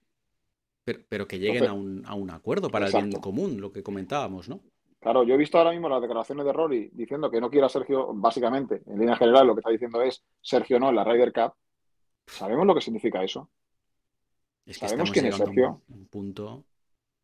Pero, 0.85 1.27
que 1.27 1.41
lleguen 1.41 1.67
a, 1.67 1.73
un, 2.15 2.31
acuerdo 2.31 2.71
para 2.71 2.87
el 2.87 2.93
bien 2.93 3.11
común, 3.21 3.61
lo 3.61 3.73
que 3.73 3.83
comentábamos, 3.83 4.49
¿no? 4.49 4.61
Claro, 5.01 5.25
yo 5.25 5.35
he 5.35 5.37
visto 5.37 5.59
ahora 5.59 5.73
mismo 5.73 5.89
las 5.89 6.01
declaraciones 6.01 6.47
de 6.47 6.53
Rory 6.53 6.91
diciendo 6.93 7.29
que 7.29 7.41
no 7.41 7.51
quiere 7.51 7.67
a 7.67 7.69
Sergio, 7.69 8.13
básicamente, 8.15 8.83
en 8.87 9.01
línea 9.01 9.17
general, 9.17 9.49
lo 9.49 9.57
que 9.57 9.61
está 9.61 9.71
diciendo 9.71 10.01
es 10.01 10.23
Sergio 10.41 10.79
no 10.79 10.91
en 10.91 10.95
la 10.95 11.03
Ryder 11.03 11.33
Cup. 11.33 11.55
¿Sabemos 12.29 12.69
lo 12.69 12.75
que 12.77 12.81
significa 12.83 13.25
eso? 13.25 13.51
Es 14.65 14.79
que 14.79 14.87
¿Sabemos 14.87 15.11
quién 15.11 15.27
es 15.27 15.41
un- 15.41 15.47
Sergio? 15.47 15.83
un 15.89 16.07
punto. 16.07 16.65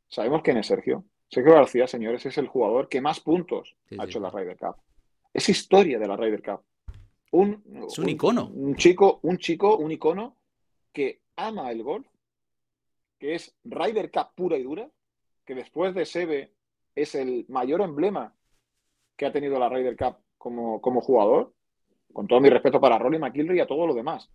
¿Sabemos 0.08 0.42
quién 0.42 0.56
es 0.56 0.66
Sergio? 0.66 1.04
Sergio 1.28 1.54
García, 1.54 1.86
señores, 1.86 2.24
es 2.26 2.38
el 2.38 2.48
jugador 2.48 2.88
que 2.88 3.00
más 3.00 3.20
puntos 3.20 3.76
Sí, 3.88 3.96
ha 3.98 4.02
sí, 4.02 4.08
hecho 4.08 4.18
en 4.18 4.22
la. 4.24 4.30
Ryder 4.30 4.56
Cup. 4.56 4.76
Es 5.32 5.48
historia 5.48 5.98
de 5.98 6.08
la 6.08 6.16
Ryder 6.16 6.42
Cup. 6.42 6.62
Un, 7.32 7.62
Es 7.86 7.98
un 7.98 8.08
icono. 8.08 8.48
Un 8.48 8.74
chico, 8.76 9.20
un 9.22 9.36
chico, 9.38 9.76
un 9.76 9.92
icono 9.92 10.36
que 10.92 11.20
ama 11.36 11.70
el 11.70 11.82
golf, 11.82 12.06
que 13.18 13.34
es 13.34 13.54
Ryder 13.64 14.10
Cup 14.10 14.28
pura 14.34 14.56
y 14.56 14.62
dura, 14.62 14.88
que 15.44 15.54
después 15.54 15.94
de 15.94 16.06
Seve 16.06 16.52
es 16.94 17.14
el 17.14 17.44
mayor 17.48 17.82
emblema 17.82 18.34
que 19.16 19.26
ha 19.26 19.32
tenido 19.32 19.58
la 19.58 19.68
Ryder 19.68 19.96
Cup 19.96 20.16
como, 20.38 20.80
como 20.80 21.00
jugador, 21.00 21.52
con 22.12 22.26
todo 22.26 22.40
mi 22.40 22.48
respeto 22.48 22.80
para 22.80 22.98
Rory 22.98 23.18
McIlroy 23.18 23.58
y 23.58 23.60
a 23.60 23.66
todo 23.66 23.86
lo 23.86 23.94
demás. 23.94 24.30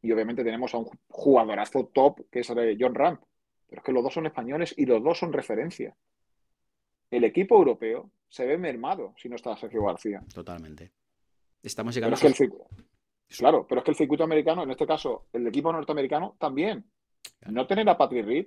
Y 0.00 0.10
obviamente 0.12 0.42
tenemos 0.42 0.74
a 0.74 0.78
un 0.78 0.88
jugadorazo 1.08 1.90
top 1.92 2.20
que 2.30 2.40
es 2.40 2.48
John 2.78 2.94
Ram. 2.94 3.20
Pero 3.68 3.80
es 3.80 3.84
que 3.84 3.92
los 3.92 4.02
dos 4.02 4.14
son 4.14 4.26
españoles 4.26 4.74
y 4.76 4.86
los 4.86 5.02
dos 5.02 5.18
son 5.18 5.32
referencia. 5.32 5.94
El 7.12 7.24
equipo 7.24 7.56
europeo 7.56 8.10
se 8.28 8.46
ve 8.46 8.56
mermado 8.58 9.14
si 9.16 9.28
no 9.28 9.36
está 9.36 9.56
Sergio 9.56 9.84
García. 9.84 10.22
Totalmente. 10.32 10.90
Estamos 11.62 11.94
Pero 11.94 12.06
llegando 12.08 12.14
es 12.14 12.20
que 12.20 12.26
el 12.26 12.32
a... 12.32 12.36
circuito, 12.36 12.66
claro, 13.38 13.66
pero 13.68 13.80
es 13.80 13.84
que 13.84 13.90
el 13.90 13.96
circuito 13.96 14.24
americano, 14.24 14.62
en 14.62 14.70
este 14.70 14.86
caso, 14.86 15.26
el 15.32 15.46
equipo 15.46 15.72
norteamericano 15.72 16.36
también. 16.38 16.84
No 17.46 17.66
tener 17.66 17.88
a 17.88 17.96
Patrick 17.98 18.26
Reed 18.26 18.46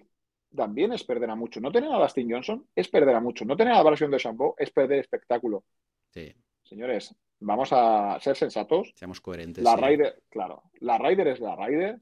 también 0.56 0.92
es 0.94 1.04
perder 1.04 1.30
a 1.30 1.36
mucho. 1.36 1.62
No 1.62 1.72
tener 1.72 1.92
a 1.92 2.00
Dustin 2.00 2.30
Johnson 2.30 2.68
es 2.76 2.88
perder 2.90 3.16
a 3.16 3.20
mucho. 3.22 3.46
No 3.46 3.56
tener 3.56 3.74
a 3.74 3.84
la 3.84 3.90
versión 3.90 4.10
de 4.12 4.18
Shampoo 4.18 4.56
es 4.58 4.72
perder 4.72 5.00
espectáculo. 5.00 5.64
Sí, 6.10 6.34
Señores, 6.64 7.16
vamos 7.40 7.70
a 7.72 8.20
ser 8.20 8.36
sensatos. 8.36 8.92
seamos 8.96 9.22
coherentes. 9.22 9.64
La 9.64 9.76
sí. 9.76 9.82
Ryder, 9.84 10.24
claro, 10.30 10.64
la 10.80 10.98
Ryder 10.98 11.28
es 11.28 11.40
la 11.40 11.56
Ryder 11.56 12.00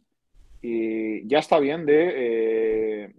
y 0.62 1.28
ya 1.28 1.40
está 1.40 1.60
bien 1.60 1.86
de 1.86 2.14
eh, 2.16 3.14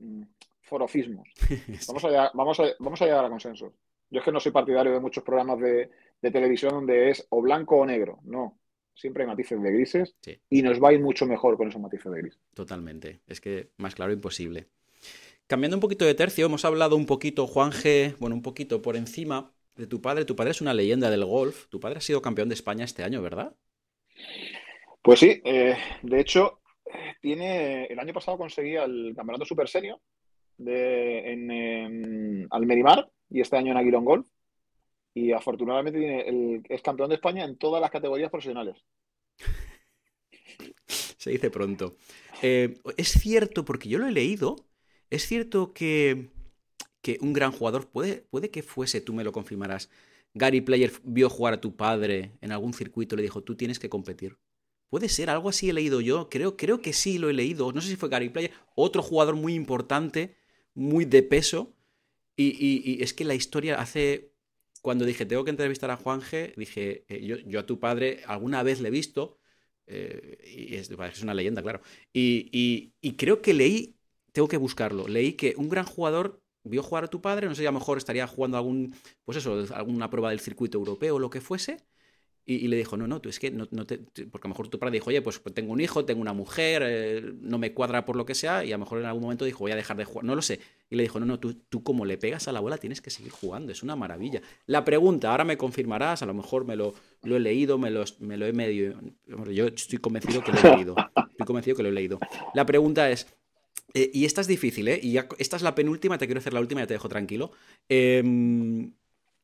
forofismos. 0.64 1.28
Vamos 1.88 2.04
a, 2.04 2.08
llegar, 2.08 2.30
vamos, 2.34 2.60
a, 2.60 2.64
vamos 2.78 3.02
a 3.02 3.04
llegar 3.04 3.24
a 3.24 3.28
consensos. 3.28 3.72
Yo 4.10 4.18
es 4.20 4.24
que 4.24 4.32
no 4.32 4.40
soy 4.40 4.52
partidario 4.52 4.92
de 4.92 5.00
muchos 5.00 5.24
programas 5.24 5.58
de, 5.60 5.90
de 6.20 6.30
televisión 6.30 6.72
donde 6.72 7.10
es 7.10 7.26
o 7.30 7.40
blanco 7.42 7.76
o 7.76 7.86
negro. 7.86 8.20
No, 8.24 8.58
siempre 8.94 9.24
hay 9.24 9.28
matices 9.28 9.60
de 9.62 9.72
grises 9.72 10.14
Sí. 10.20 10.38
y 10.50 10.62
nos 10.62 10.82
va 10.82 10.90
a 10.90 10.92
ir 10.92 11.00
mucho 11.00 11.26
mejor 11.26 11.56
con 11.56 11.68
esos 11.68 11.80
matices 11.80 12.12
de 12.12 12.20
gris. 12.22 12.38
Totalmente. 12.54 13.20
Es 13.26 13.40
que 13.40 13.70
más 13.76 13.94
claro 13.94 14.12
imposible. 14.12 14.68
Cambiando 15.46 15.76
un 15.76 15.80
poquito 15.80 16.04
de 16.04 16.14
tercio, 16.14 16.46
hemos 16.46 16.64
hablado 16.64 16.96
un 16.96 17.06
poquito, 17.06 17.46
Juan 17.46 17.70
G, 17.72 18.16
bueno, 18.18 18.36
un 18.36 18.42
poquito 18.42 18.80
por 18.80 18.96
encima 18.96 19.52
de 19.76 19.86
tu 19.86 20.00
padre. 20.00 20.24
Tu 20.24 20.36
padre 20.36 20.52
es 20.52 20.60
una 20.60 20.72
leyenda 20.74 21.10
del 21.10 21.24
golf. 21.24 21.66
Tu 21.68 21.80
padre 21.80 21.98
ha 21.98 22.00
sido 22.00 22.22
campeón 22.22 22.48
de 22.48 22.54
España 22.54 22.84
este 22.84 23.02
año, 23.02 23.20
¿verdad? 23.20 23.54
Pues 25.02 25.20
sí, 25.20 25.42
eh, 25.44 25.76
de 26.02 26.20
hecho, 26.20 26.60
eh, 26.86 27.14
tiene 27.20 27.84
el 27.86 27.98
año 27.98 28.14
pasado 28.14 28.38
conseguía 28.38 28.84
el 28.84 29.12
campeonato 29.14 29.44
super 29.44 29.68
senior 29.68 29.98
de, 30.58 31.32
en, 31.32 31.50
en 31.50 32.46
Almerimar 32.50 33.10
y 33.30 33.40
este 33.40 33.56
año 33.56 33.72
en 33.72 33.78
Aguilón 33.78 34.04
Golf. 34.04 34.28
Y 35.14 35.32
afortunadamente 35.32 36.62
es 36.68 36.82
campeón 36.82 37.08
de 37.08 37.16
España 37.16 37.44
en 37.44 37.56
todas 37.56 37.80
las 37.80 37.90
categorías 37.90 38.30
profesionales. 38.30 38.76
Se 40.86 41.30
dice 41.30 41.50
pronto. 41.50 41.96
Eh, 42.42 42.78
es 42.96 43.12
cierto, 43.12 43.64
porque 43.64 43.88
yo 43.88 43.98
lo 43.98 44.06
he 44.06 44.12
leído, 44.12 44.56
es 45.10 45.26
cierto 45.26 45.72
que, 45.72 46.30
que 47.00 47.18
un 47.20 47.32
gran 47.32 47.52
jugador, 47.52 47.88
puede, 47.88 48.26
puede 48.30 48.50
que 48.50 48.62
fuese, 48.62 49.00
tú 49.00 49.14
me 49.14 49.24
lo 49.24 49.32
confirmarás, 49.32 49.88
Gary 50.34 50.60
Player 50.60 50.92
vio 51.04 51.30
jugar 51.30 51.54
a 51.54 51.60
tu 51.60 51.76
padre 51.76 52.32
en 52.40 52.52
algún 52.52 52.74
circuito 52.74 53.14
y 53.14 53.18
le 53.18 53.22
dijo, 53.22 53.42
tú 53.42 53.56
tienes 53.56 53.78
que 53.78 53.88
competir. 53.88 54.36
Puede 54.90 55.08
ser, 55.08 55.30
algo 55.30 55.48
así 55.48 55.70
he 55.70 55.72
leído 55.72 56.00
yo, 56.00 56.28
creo, 56.28 56.56
creo 56.56 56.80
que 56.80 56.92
sí 56.92 57.18
lo 57.18 57.30
he 57.30 57.32
leído, 57.32 57.72
no 57.72 57.80
sé 57.80 57.88
si 57.88 57.96
fue 57.96 58.08
Gary 58.08 58.28
Player, 58.28 58.52
otro 58.74 59.02
jugador 59.02 59.36
muy 59.36 59.54
importante, 59.54 60.36
muy 60.74 61.04
de 61.04 61.22
peso, 61.22 61.74
y, 62.36 62.48
y- 62.98 63.02
es 63.02 63.14
que 63.14 63.24
la 63.24 63.34
historia 63.34 63.80
hace, 63.80 64.32
cuando 64.82 65.04
dije, 65.04 65.26
tengo 65.26 65.44
que 65.44 65.50
entrevistar 65.50 65.90
a 65.90 65.96
Juan 65.96 66.20
G, 66.20 66.54
dije, 66.56 67.04
eh, 67.08 67.24
yo, 67.26 67.36
yo 67.38 67.60
a 67.60 67.66
tu 67.66 67.78
padre 67.80 68.22
alguna 68.26 68.62
vez 68.62 68.80
le 68.80 68.88
he 68.88 68.90
visto, 68.90 69.38
eh, 69.86 70.38
y 70.70 70.74
es, 70.76 70.90
es 70.90 71.22
una 71.22 71.34
leyenda, 71.34 71.62
claro, 71.62 71.80
y, 72.12 72.48
y- 72.52 72.94
y 73.00 73.16
creo 73.16 73.42
que 73.42 73.54
leí, 73.54 73.96
tengo 74.32 74.48
que 74.48 74.56
buscarlo, 74.56 75.06
leí 75.08 75.34
que 75.34 75.54
un 75.56 75.68
gran 75.68 75.84
jugador 75.86 76.42
vio 76.64 76.82
jugar 76.82 77.04
a 77.04 77.08
tu 77.08 77.20
padre, 77.20 77.46
no 77.48 77.54
sé, 77.54 77.62
a 77.66 77.70
lo 77.72 77.78
mejor 77.78 77.98
estaría 77.98 78.26
jugando 78.26 78.56
algún, 78.56 78.94
pues 79.24 79.38
eso, 79.38 79.64
alguna 79.74 80.10
prueba 80.10 80.30
del 80.30 80.40
circuito 80.40 80.78
europeo 80.78 81.16
o 81.16 81.18
lo 81.18 81.30
que 81.30 81.40
fuese, 81.40 81.84
y, 82.46 82.68
le 82.68 82.76
dijo, 82.76 82.96
no, 82.98 83.06
no, 83.06 83.20
tú 83.20 83.30
es 83.30 83.38
que 83.38 83.50
no, 83.50 83.66
no 83.70 83.86
Porque 83.86 84.18
a 84.18 84.38
lo 84.44 84.48
mejor 84.48 84.68
tu 84.68 84.78
padre 84.78 84.92
dijo, 84.92 85.08
oye, 85.08 85.22
pues 85.22 85.40
tengo 85.54 85.72
un 85.72 85.80
hijo, 85.80 86.04
tengo 86.04 86.20
una 86.20 86.34
mujer, 86.34 86.82
eh, 86.84 87.32
no 87.40 87.56
me 87.56 87.72
cuadra 87.72 88.04
por 88.04 88.16
lo 88.16 88.26
que 88.26 88.34
sea, 88.34 88.64
y 88.64 88.72
a 88.72 88.74
lo 88.76 88.80
mejor 88.80 88.98
en 88.98 89.06
algún 89.06 89.22
momento 89.22 89.46
dijo, 89.46 89.60
voy 89.60 89.72
a 89.72 89.76
dejar 89.76 89.96
de 89.96 90.04
jugar, 90.04 90.24
no 90.24 90.34
lo 90.34 90.42
sé. 90.42 90.60
Y 90.90 90.96
le 90.96 91.04
dijo, 91.04 91.18
no, 91.18 91.24
no, 91.24 91.40
tú, 91.40 91.54
tú 91.54 91.82
como 91.82 92.04
le 92.04 92.18
pegas 92.18 92.46
a 92.46 92.52
la 92.52 92.60
bola 92.60 92.76
tienes 92.76 93.00
que 93.00 93.08
seguir 93.08 93.32
jugando, 93.32 93.72
es 93.72 93.82
una 93.82 93.96
maravilla. 93.96 94.42
La 94.66 94.84
pregunta, 94.84 95.30
ahora 95.30 95.44
me 95.44 95.56
confirmarás, 95.56 96.22
a 96.22 96.26
lo 96.26 96.34
mejor 96.34 96.66
me 96.66 96.76
lo, 96.76 96.94
he 97.22 97.40
leído, 97.40 97.78
me 97.78 97.90
lo, 97.90 98.04
me 98.18 98.36
lo 98.36 98.46
he 98.46 98.52
medio... 98.52 99.00
Yo 99.50 99.66
estoy 99.68 99.98
convencido 99.98 100.44
que 100.44 100.52
lo 100.52 100.58
he 100.58 100.76
leído, 100.76 100.94
estoy 101.30 101.46
convencido 101.46 101.76
que 101.76 101.82
lo 101.82 101.88
he 101.88 101.92
leído. 101.92 102.20
La 102.52 102.66
pregunta 102.66 103.10
es, 103.10 103.26
eh, 103.94 104.10
y 104.12 104.26
esta 104.26 104.42
es 104.42 104.48
difícil, 104.48 104.88
¿eh? 104.88 105.00
Y 105.02 105.16
esta 105.38 105.56
es 105.56 105.62
la 105.62 105.74
penúltima, 105.74 106.18
te 106.18 106.26
quiero 106.26 106.40
hacer 106.40 106.52
la 106.52 106.60
última, 106.60 106.82
ya 106.82 106.86
te 106.88 106.94
dejo 106.94 107.08
tranquilo. 107.08 107.52
Em, 107.88 108.92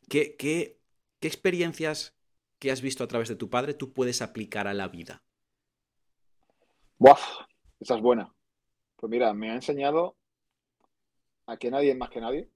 ¿qué, 0.08 0.36
qué, 0.36 0.76
qué 1.18 1.28
experiencias 1.28 2.19
que 2.60 2.70
has 2.70 2.82
visto 2.82 3.02
a 3.02 3.08
través 3.08 3.28
de 3.28 3.36
tu 3.36 3.50
padre 3.50 3.74
tú 3.74 3.92
puedes 3.92 4.22
aplicar 4.22 4.68
a 4.68 4.74
la 4.74 4.86
vida? 4.86 5.22
¡Buaf! 6.98 7.20
Esa 7.80 7.96
es 7.96 8.02
buena. 8.02 8.32
Pues 8.96 9.10
mira, 9.10 9.32
me 9.32 9.50
ha 9.50 9.54
enseñado 9.54 10.14
a 11.46 11.56
que 11.56 11.70
nadie 11.70 11.92
es 11.92 11.96
más 11.96 12.10
que 12.10 12.20
nadie, 12.20 12.48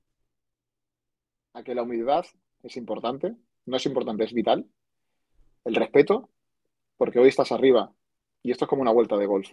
a 1.54 1.62
que 1.62 1.74
la 1.74 1.82
humildad 1.82 2.26
es 2.62 2.76
importante, 2.76 3.34
no 3.64 3.76
es 3.78 3.86
importante, 3.86 4.24
es 4.24 4.34
vital, 4.34 4.68
el 5.64 5.74
respeto, 5.74 6.28
porque 6.98 7.18
hoy 7.18 7.28
estás 7.28 7.50
arriba 7.50 7.90
y 8.42 8.50
esto 8.50 8.66
es 8.66 8.68
como 8.68 8.82
una 8.82 8.92
vuelta 8.92 9.16
de 9.16 9.26
golf 9.26 9.50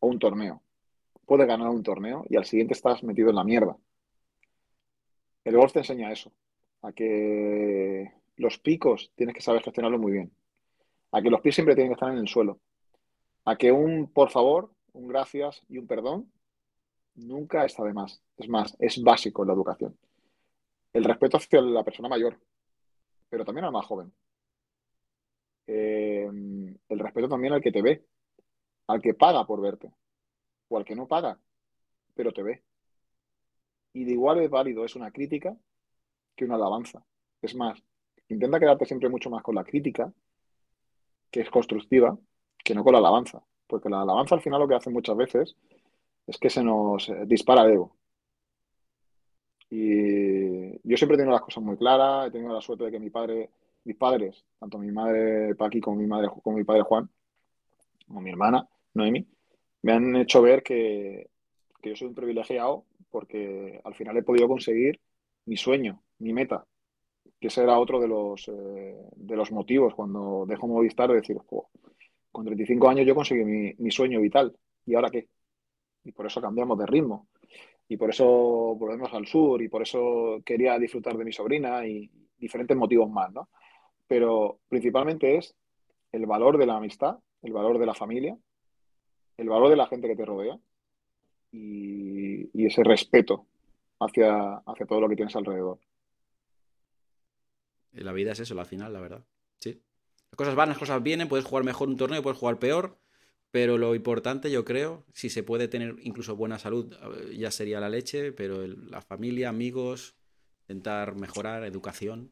o 0.00 0.06
un 0.06 0.18
torneo. 0.18 0.62
Puedes 1.24 1.46
ganar 1.46 1.70
un 1.70 1.82
torneo 1.82 2.24
y 2.28 2.36
al 2.36 2.44
siguiente 2.44 2.74
estás 2.74 3.02
metido 3.02 3.30
en 3.30 3.36
la 3.36 3.44
mierda. 3.44 3.76
El 5.44 5.56
golf 5.56 5.72
te 5.72 5.78
enseña 5.78 6.12
eso, 6.12 6.30
a 6.82 6.92
que 6.92 8.12
los 8.38 8.58
picos 8.58 9.12
tienes 9.14 9.34
que 9.34 9.42
saber 9.42 9.62
gestionarlo 9.62 9.98
muy 9.98 10.12
bien, 10.12 10.32
a 11.12 11.20
que 11.20 11.30
los 11.30 11.40
pies 11.40 11.54
siempre 11.54 11.74
tienen 11.74 11.90
que 11.90 11.94
estar 11.94 12.10
en 12.10 12.18
el 12.18 12.28
suelo, 12.28 12.60
a 13.44 13.56
que 13.56 13.70
un 13.72 14.10
por 14.12 14.30
favor, 14.30 14.70
un 14.92 15.08
gracias 15.08 15.62
y 15.68 15.78
un 15.78 15.86
perdón 15.86 16.32
nunca 17.14 17.64
está 17.64 17.84
de 17.84 17.92
más. 17.92 18.22
Es 18.36 18.48
más, 18.48 18.76
es 18.78 19.02
básico 19.02 19.42
en 19.42 19.48
la 19.48 19.54
educación. 19.54 19.98
El 20.92 21.04
respeto 21.04 21.36
hacia 21.36 21.60
la 21.60 21.84
persona 21.84 22.08
mayor, 22.08 22.38
pero 23.28 23.44
también 23.44 23.64
al 23.64 23.72
más 23.72 23.86
joven. 23.86 24.12
Eh, 25.66 26.28
el 26.88 26.98
respeto 26.98 27.28
también 27.28 27.52
al 27.52 27.60
que 27.60 27.72
te 27.72 27.82
ve, 27.82 28.04
al 28.86 29.02
que 29.02 29.14
paga 29.14 29.44
por 29.46 29.60
verte, 29.60 29.92
o 30.68 30.78
al 30.78 30.84
que 30.84 30.94
no 30.94 31.06
paga, 31.06 31.38
pero 32.14 32.32
te 32.32 32.42
ve. 32.42 32.62
Y 33.92 34.04
de 34.04 34.12
igual 34.12 34.38
es 34.40 34.50
válido, 34.50 34.84
es 34.84 34.94
una 34.96 35.10
crítica 35.10 35.56
que 36.36 36.44
una 36.44 36.54
alabanza. 36.54 37.04
Es 37.42 37.54
más, 37.54 37.82
intenta 38.28 38.60
quedarte 38.60 38.86
siempre 38.86 39.08
mucho 39.08 39.30
más 39.30 39.42
con 39.42 39.54
la 39.54 39.64
crítica, 39.64 40.12
que 41.30 41.40
es 41.40 41.50
constructiva, 41.50 42.16
que 42.64 42.74
no 42.74 42.84
con 42.84 42.92
la 42.92 42.98
alabanza. 42.98 43.42
Porque 43.66 43.88
la 43.88 44.02
alabanza 44.02 44.34
al 44.34 44.40
final 44.40 44.60
lo 44.60 44.68
que 44.68 44.74
hace 44.74 44.90
muchas 44.90 45.16
veces 45.16 45.56
es 46.26 46.38
que 46.38 46.50
se 46.50 46.62
nos 46.62 47.08
eh, 47.08 47.24
dispara 47.26 47.62
el 47.62 47.72
ego. 47.72 47.96
Y 49.70 50.88
yo 50.88 50.96
siempre 50.96 51.14
he 51.14 51.18
tenido 51.18 51.32
las 51.32 51.42
cosas 51.42 51.62
muy 51.62 51.76
claras, 51.76 52.28
he 52.28 52.30
tenido 52.30 52.54
la 52.54 52.60
suerte 52.60 52.84
de 52.84 52.90
que 52.90 53.00
mi 53.00 53.10
padre, 53.10 53.50
mis 53.84 53.96
padres, 53.96 54.44
tanto 54.58 54.78
mi 54.78 54.90
madre 54.90 55.54
Paqui 55.54 55.80
como 55.80 55.96
mi 55.98 56.06
madre, 56.06 56.28
como 56.42 56.56
mi 56.56 56.64
padre 56.64 56.82
Juan, 56.82 57.10
como 58.06 58.20
mi 58.22 58.30
hermana 58.30 58.66
Noemi, 58.94 59.26
me 59.82 59.92
han 59.92 60.16
hecho 60.16 60.40
ver 60.40 60.62
que, 60.62 61.28
que 61.82 61.90
yo 61.90 61.96
soy 61.96 62.08
un 62.08 62.14
privilegiado 62.14 62.84
porque 63.10 63.80
al 63.84 63.94
final 63.94 64.16
he 64.16 64.22
podido 64.22 64.48
conseguir 64.48 65.00
mi 65.44 65.56
sueño, 65.56 66.02
mi 66.18 66.32
meta, 66.32 66.66
que 67.40 67.48
ese 67.48 67.62
era 67.62 67.78
otro 67.78 68.00
de 68.00 68.08
los, 68.08 68.48
eh, 68.48 68.96
de 69.16 69.36
los 69.36 69.52
motivos 69.52 69.94
cuando 69.94 70.44
dejo 70.46 70.66
Movistar 70.66 71.08
de 71.10 71.16
decir, 71.16 71.36
"Jo, 71.46 71.68
con 72.32 72.44
35 72.44 72.88
años 72.88 73.06
yo 73.06 73.14
conseguí 73.14 73.44
mi, 73.44 73.74
mi 73.78 73.90
sueño 73.90 74.20
vital, 74.20 74.56
¿y 74.86 74.94
ahora 74.94 75.10
qué? 75.10 75.28
Y 76.04 76.12
por 76.12 76.26
eso 76.26 76.40
cambiamos 76.40 76.78
de 76.78 76.86
ritmo, 76.86 77.28
y 77.88 77.96
por 77.96 78.10
eso 78.10 78.26
volvemos 78.76 79.12
al 79.14 79.26
sur, 79.26 79.62
y 79.62 79.68
por 79.68 79.82
eso 79.82 80.40
quería 80.44 80.78
disfrutar 80.78 81.16
de 81.16 81.24
mi 81.24 81.32
sobrina 81.32 81.86
y 81.86 82.10
diferentes 82.38 82.76
motivos 82.76 83.10
más, 83.10 83.32
¿no? 83.32 83.48
Pero 84.06 84.60
principalmente 84.68 85.36
es 85.36 85.54
el 86.12 86.26
valor 86.26 86.58
de 86.58 86.66
la 86.66 86.76
amistad, 86.76 87.18
el 87.42 87.52
valor 87.52 87.78
de 87.78 87.86
la 87.86 87.94
familia, 87.94 88.36
el 89.36 89.48
valor 89.48 89.70
de 89.70 89.76
la 89.76 89.86
gente 89.86 90.08
que 90.08 90.16
te 90.16 90.24
rodea 90.24 90.58
y, 91.52 92.50
y 92.52 92.66
ese 92.66 92.82
respeto 92.84 93.46
hacia, 94.00 94.56
hacia 94.58 94.86
todo 94.86 95.00
lo 95.00 95.08
que 95.08 95.16
tienes 95.16 95.36
alrededor. 95.36 95.78
La 98.02 98.12
vida 98.12 98.32
es 98.32 98.40
eso, 98.40 98.58
al 98.58 98.66
final, 98.66 98.92
la 98.92 99.00
verdad. 99.00 99.24
Sí. 99.60 99.82
Las 100.30 100.36
cosas 100.36 100.54
van, 100.54 100.68
las 100.68 100.78
cosas 100.78 101.02
vienen, 101.02 101.28
puedes 101.28 101.46
jugar 101.46 101.64
mejor 101.64 101.88
un 101.88 101.96
torneo, 101.96 102.22
puedes 102.22 102.38
jugar 102.38 102.58
peor. 102.58 102.98
pero 103.50 103.78
lo 103.78 103.94
importante 103.94 104.50
yo 104.50 104.64
creo, 104.64 105.04
si 105.14 105.30
se 105.30 105.42
puede 105.42 105.68
tener 105.68 105.96
incluso 106.02 106.36
buena 106.36 106.58
salud, 106.58 106.94
ya 107.32 107.50
sería 107.50 107.80
la 107.80 107.88
leche, 107.88 108.32
pero 108.32 108.66
la 108.66 109.00
familia, 109.00 109.48
amigos, 109.48 110.16
intentar 110.62 111.14
mejorar, 111.14 111.64
educación. 111.64 112.30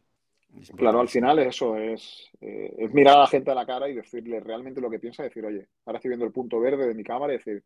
Claro, 0.77 1.01
al 1.01 1.09
final 1.09 1.39
eso 1.39 1.77
es, 1.77 2.31
eh, 2.41 2.75
es 2.79 2.95
mirar 2.95 3.17
a 3.17 3.21
la 3.21 3.27
gente 3.27 3.51
a 3.51 3.55
la 3.55 3.67
cara 3.67 3.89
y 3.89 3.95
decirle 3.95 4.41
realmente 4.41 4.81
lo 4.81 4.91
que 4.91 4.99
piensa, 4.99 5.23
decir, 5.23 5.45
oye, 5.45 5.69
ahora 5.85 5.99
estoy 5.99 6.11
viendo 6.11 6.25
el 6.25 6.33
punto 6.33 6.61
verde 6.61 6.87
de 6.87 6.95
mi 6.95 7.03
cámara 7.03 7.35
y 7.35 7.39
decir, 7.39 7.63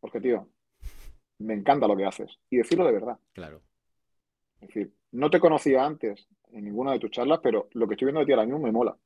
porque 0.00 0.20
tío, 0.20 0.48
me 1.38 1.54
encanta 1.54 1.86
lo 1.86 1.96
que 1.96 2.04
haces. 2.04 2.38
Y 2.48 2.58
decirlo 2.58 2.84
de 2.86 2.92
verdad. 2.92 3.18
Claro. 3.32 3.62
Es 4.60 4.68
decir, 4.68 4.92
no 5.12 5.30
te 5.30 5.40
conocía 5.40 5.84
antes 5.84 6.26
en 6.52 6.64
ninguna 6.64 6.92
de 6.92 6.98
tus 6.98 7.10
charlas, 7.10 7.40
pero 7.42 7.68
lo 7.72 7.86
que 7.86 7.94
estoy 7.94 8.06
viendo 8.06 8.20
de 8.20 8.26
ti 8.26 8.32
ahora 8.32 8.44
mismo 8.44 8.60
me 8.60 8.72
mola. 8.72 8.96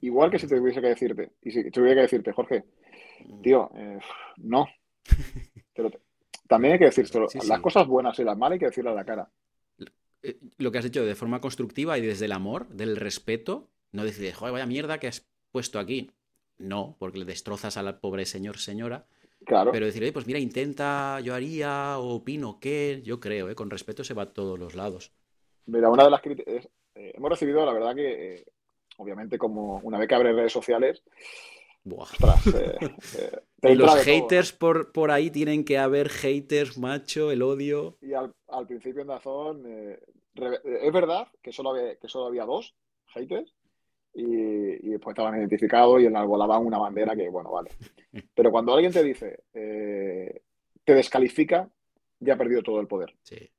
Igual 0.00 0.30
que 0.30 0.38
si 0.38 0.46
te 0.46 0.56
tuviese 0.56 0.80
que 0.80 0.88
decirte, 0.88 1.32
y 1.42 1.50
si 1.50 1.70
tuviera 1.70 1.96
que 1.96 2.02
decirte, 2.02 2.32
Jorge, 2.32 2.64
mm. 3.26 3.42
tío, 3.42 3.70
eh, 3.74 3.98
no. 4.36 4.66
Pero 5.74 5.90
también 6.46 6.74
hay 6.74 6.78
que 6.78 6.84
decir, 6.86 7.08
las 7.46 7.60
cosas 7.60 7.86
buenas 7.86 8.18
y 8.18 8.24
las 8.24 8.36
malas 8.36 8.54
hay 8.54 8.58
que 8.60 8.66
decirlas 8.66 8.92
a 8.92 8.96
la 8.96 9.04
cara. 9.04 9.30
Eh, 10.22 10.38
lo 10.58 10.72
que 10.72 10.78
has 10.78 10.84
dicho 10.84 11.04
de 11.04 11.14
forma 11.14 11.40
constructiva 11.40 11.98
y 11.98 12.00
desde 12.00 12.24
el 12.24 12.32
amor, 12.32 12.68
del 12.68 12.96
respeto, 12.96 13.70
no 13.92 14.04
decir, 14.04 14.32
joder, 14.32 14.52
vaya 14.52 14.66
mierda 14.66 14.98
que 14.98 15.08
has 15.08 15.26
puesto 15.52 15.78
aquí. 15.78 16.10
No, 16.58 16.96
porque 16.98 17.18
le 17.18 17.24
destrozas 17.24 17.76
a 17.76 17.82
la 17.82 18.00
pobre 18.00 18.26
señor, 18.26 18.58
señora. 18.58 19.06
Claro. 19.44 19.72
Pero 19.72 19.86
decir, 19.86 20.12
pues 20.12 20.26
mira, 20.26 20.38
intenta, 20.38 21.20
yo 21.20 21.34
haría, 21.34 21.98
o 21.98 22.16
opino 22.16 22.58
que, 22.60 23.00
yo 23.04 23.20
creo, 23.20 23.48
¿eh? 23.48 23.54
con 23.54 23.70
respeto 23.70 24.04
se 24.04 24.14
va 24.14 24.24
a 24.24 24.32
todos 24.32 24.58
los 24.58 24.74
lados. 24.74 25.12
Mira, 25.66 25.88
una 25.90 26.04
de 26.04 26.10
las 26.10 26.20
críticas, 26.20 26.68
eh, 26.94 27.12
hemos 27.14 27.30
recibido, 27.30 27.64
la 27.64 27.72
verdad 27.72 27.94
que, 27.94 28.34
eh, 28.34 28.44
obviamente, 28.96 29.38
como 29.38 29.80
una 29.82 29.98
vez 29.98 30.08
que 30.08 30.14
abre 30.14 30.32
redes 30.32 30.52
sociales, 30.52 31.02
Buah. 31.84 32.08
y 33.62 33.74
los 33.74 33.94
haters 34.02 34.52
por, 34.52 34.92
por 34.92 35.10
ahí 35.10 35.30
tienen 35.30 35.64
que 35.64 35.78
haber 35.78 36.10
haters, 36.10 36.76
macho, 36.76 37.30
el 37.30 37.40
odio. 37.40 37.96
Y 38.02 38.12
al, 38.12 38.34
principio 38.66 39.02
en 39.02 39.08
Dazón, 39.08 39.62
es 39.66 40.92
verdad 40.92 41.28
que 41.40 41.52
solo, 41.52 41.70
había, 41.70 41.96
que 41.96 42.08
solo 42.08 42.26
había 42.26 42.44
dos 42.44 42.74
haters, 43.06 43.54
y, 44.18 44.90
después 44.90 45.14
estaban 45.14 45.38
identificados 45.38 46.00
y 46.00 46.06
en 46.06 46.12
la 46.12 46.24
volaban 46.24 46.66
una 46.66 46.78
bandera 46.78 47.14
que, 47.14 47.28
bueno, 47.28 47.50
vale. 47.52 47.70
Pero 48.34 48.50
cuando 48.50 48.74
alguien 48.74 48.92
te 48.92 49.02
dice, 49.02 49.40
eh, 49.54 50.42
te 50.84 50.94
descalifica, 50.94 51.68
ya 52.18 52.34
ha 52.34 52.38
perdido 52.38 52.62
todo 52.62 52.80
el 52.80 52.88
poder. 52.88 53.14
Sí. 53.22 53.50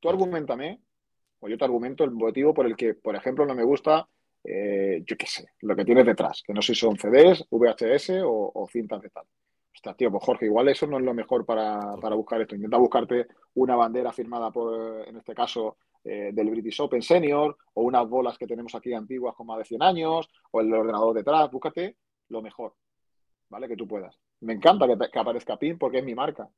Tú 0.00 0.08
argumentame, 0.08 0.80
o 1.40 1.48
yo 1.48 1.56
te 1.56 1.64
argumento 1.64 2.04
el 2.04 2.10
motivo 2.10 2.52
por 2.52 2.66
el 2.66 2.76
que, 2.76 2.94
por 2.94 3.14
ejemplo, 3.14 3.46
no 3.46 3.54
me 3.54 3.62
gusta, 3.62 4.08
eh, 4.44 5.02
yo 5.06 5.16
qué 5.16 5.26
sé, 5.26 5.46
lo 5.60 5.76
que 5.76 5.84
tienes 5.84 6.06
detrás, 6.06 6.42
que 6.44 6.52
no 6.52 6.62
sé 6.62 6.74
si 6.74 6.80
son 6.80 6.96
CDs, 6.96 7.44
VHS 7.50 8.22
o, 8.24 8.68
cintas 8.70 9.00
de 9.00 9.10
tal. 9.10 9.24
Ostras, 9.72 9.96
tío, 9.96 10.10
pues 10.10 10.24
Jorge, 10.24 10.46
igual 10.46 10.68
eso 10.68 10.88
no 10.88 10.98
es 10.98 11.04
lo 11.04 11.14
mejor 11.14 11.46
para, 11.46 11.94
para 12.00 12.16
buscar 12.16 12.40
esto. 12.40 12.56
Intenta 12.56 12.78
buscarte 12.78 13.28
una 13.54 13.76
bandera 13.76 14.12
firmada 14.12 14.50
por, 14.50 15.06
en 15.06 15.16
este 15.18 15.34
caso, 15.34 15.76
eh, 16.04 16.30
del 16.32 16.50
British 16.50 16.80
Open 16.80 17.02
Senior, 17.02 17.56
o 17.74 17.82
unas 17.82 18.08
bolas 18.08 18.38
que 18.38 18.46
tenemos 18.46 18.74
aquí 18.74 18.92
antiguas 18.92 19.34
con 19.34 19.46
más 19.46 19.58
de 19.58 19.64
100 19.64 19.82
años, 19.82 20.28
o 20.50 20.60
el 20.60 20.72
ordenador 20.72 21.14
detrás, 21.14 21.50
búscate 21.50 21.96
lo 22.28 22.42
mejor, 22.42 22.74
¿vale? 23.48 23.68
Que 23.68 23.76
tú 23.76 23.86
puedas. 23.86 24.18
Me 24.40 24.52
encanta 24.52 24.86
que, 24.86 25.18
aparezca 25.18 25.56
PIN 25.56 25.78
porque 25.78 25.98
es 25.98 26.04
mi 26.04 26.14
marca, 26.14 26.48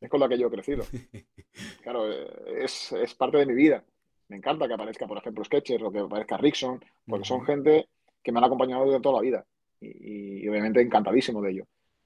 es 0.00 0.10
con 0.10 0.20
la 0.20 0.28
que 0.28 0.38
yo 0.38 0.48
he 0.48 0.50
crecido. 0.50 0.84
Claro, 1.82 2.12
eh, 2.12 2.64
es, 2.64 3.14
parte 3.16 3.38
de 3.38 3.46
mi 3.46 3.54
vida. 3.54 3.82
Me 4.28 4.36
encanta 4.36 4.68
que 4.68 4.74
aparezca, 4.74 5.06
por 5.06 5.18
ejemplo, 5.18 5.42
Sketcher 5.42 5.82
o 5.82 5.90
que 5.90 6.00
aparezca 6.00 6.36
Rickson, 6.36 6.78
porque 7.06 7.24
son 7.24 7.44
gente 7.44 7.88
que 8.22 8.30
me 8.30 8.38
han 8.38 8.44
acompañado 8.44 8.84
durante 8.84 9.02
toda 9.02 9.16
la 9.16 9.22
vida. 9.22 9.46
Y, 9.80 10.46
obviamente 10.48 10.80
encantadísimo 10.82 11.40
de 11.40 11.50
ello. 11.52 11.64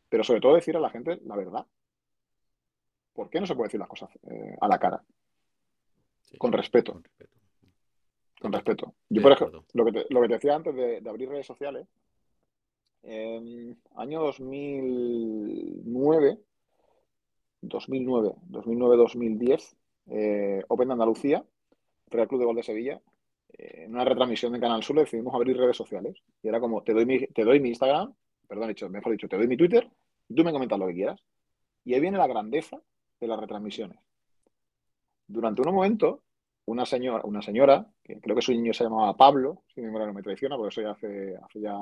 Pero 0.09 0.23
sobre 0.23 0.40
todo 0.40 0.55
decir 0.55 0.77
a 0.77 0.81
la 0.81 0.90
gente 0.90 1.19
la 1.24 1.36
verdad. 1.36 1.66
¿Por 3.12 3.28
qué 3.28 3.40
no 3.40 3.47
se 3.47 3.55
puede 3.55 3.69
decir 3.69 3.81
las 3.81 3.89
cosas 3.89 4.10
eh, 4.31 4.56
a 4.60 4.69
la 4.69 4.78
cara? 4.78 5.02
Con 6.39 6.53
respeto. 6.53 7.03
Con 8.41 8.53
respeto. 8.53 8.95
Yo, 9.09 9.23
por 9.23 9.33
ejemplo, 9.33 9.65
lo 9.73 9.85
que, 9.85 9.93
te, 9.93 10.05
lo 10.11 10.21
que 10.21 10.29
te 10.29 10.35
decía 10.35 10.55
antes 10.57 10.75
de, 10.75 11.03
abrir 11.09 11.29
redes 11.29 11.47
sociales, 11.47 11.87
en 13.03 13.79
año 13.97 14.21
2009, 14.23 16.39
2009, 17.61 18.35
2009-2010, 18.51 19.77
eh, 20.07 20.63
Open 20.69 20.89
de 20.89 20.93
Andalucía, 20.93 21.45
Real 22.09 22.29
Club 22.29 22.41
de 22.41 22.47
Gol 22.47 22.57
de 22.57 22.63
Sevilla, 22.63 23.01
eh, 23.53 23.85
en 23.85 23.95
una 23.95 24.05
retransmisión 24.05 24.53
de 24.53 24.61
Canal 24.61 24.83
Sur 24.83 24.97
decidimos 24.97 25.35
abrir 25.35 25.57
redes 25.57 25.77
sociales. 25.77 26.23
Y 26.43 26.49
era 26.49 26.61
como, 26.61 26.83
te 26.83 26.93
doy 26.93 27.07
mi, 27.07 27.27
te 27.27 27.45
doy 27.45 27.61
mi 27.61 27.71
Instagram, 27.71 28.15
perdón, 28.49 28.69
dicho, 28.69 28.89
mejor 28.89 29.13
dicho, 29.13 29.29
te 29.29 29.37
doy 29.37 29.47
mi 29.47 29.57
Twitter, 29.57 29.89
y 30.29 30.35
tú 30.35 30.45
me 30.45 30.53
comentas 30.53 30.79
lo 30.79 30.87
que 30.87 30.95
quieras. 30.95 31.21
Y 31.85 31.95
ahí 31.95 32.01
viene 32.01 32.19
la 32.19 32.27
grandeza 32.27 32.81
de 33.21 33.27
las 33.27 33.39
retransmisiones 33.39 33.99
durante 35.33 35.63
un 35.63 35.75
momento, 35.75 36.23
una 36.67 36.87
señora, 36.87 37.25
una 37.25 37.43
señora, 37.43 37.87
que 38.05 38.21
creo 38.21 38.37
que 38.37 38.43
su 38.43 38.53
niño 38.53 38.73
se 38.73 38.85
llamaba 38.85 39.17
Pablo, 39.17 39.63
si 39.75 39.81
mi 39.81 39.87
memoria 39.87 40.07
no 40.07 40.15
me 40.15 40.23
traiciona, 40.23 40.57
porque 40.57 40.69
eso 40.69 40.83
ya 40.83 40.91
hace, 40.93 41.37
hace 41.37 41.61
ya 41.61 41.77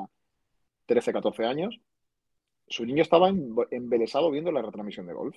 13, 0.86 1.12
14 1.12 1.44
años, 1.44 1.80
su 2.66 2.84
niño 2.86 3.02
estaba 3.02 3.28
embelesado 3.28 4.30
viendo 4.30 4.52
la 4.52 4.62
retransmisión 4.62 5.06
de 5.06 5.14
golf. 5.14 5.36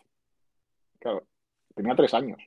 Claro, 1.00 1.26
tenía 1.76 1.96
tres 1.96 2.14
años. 2.14 2.40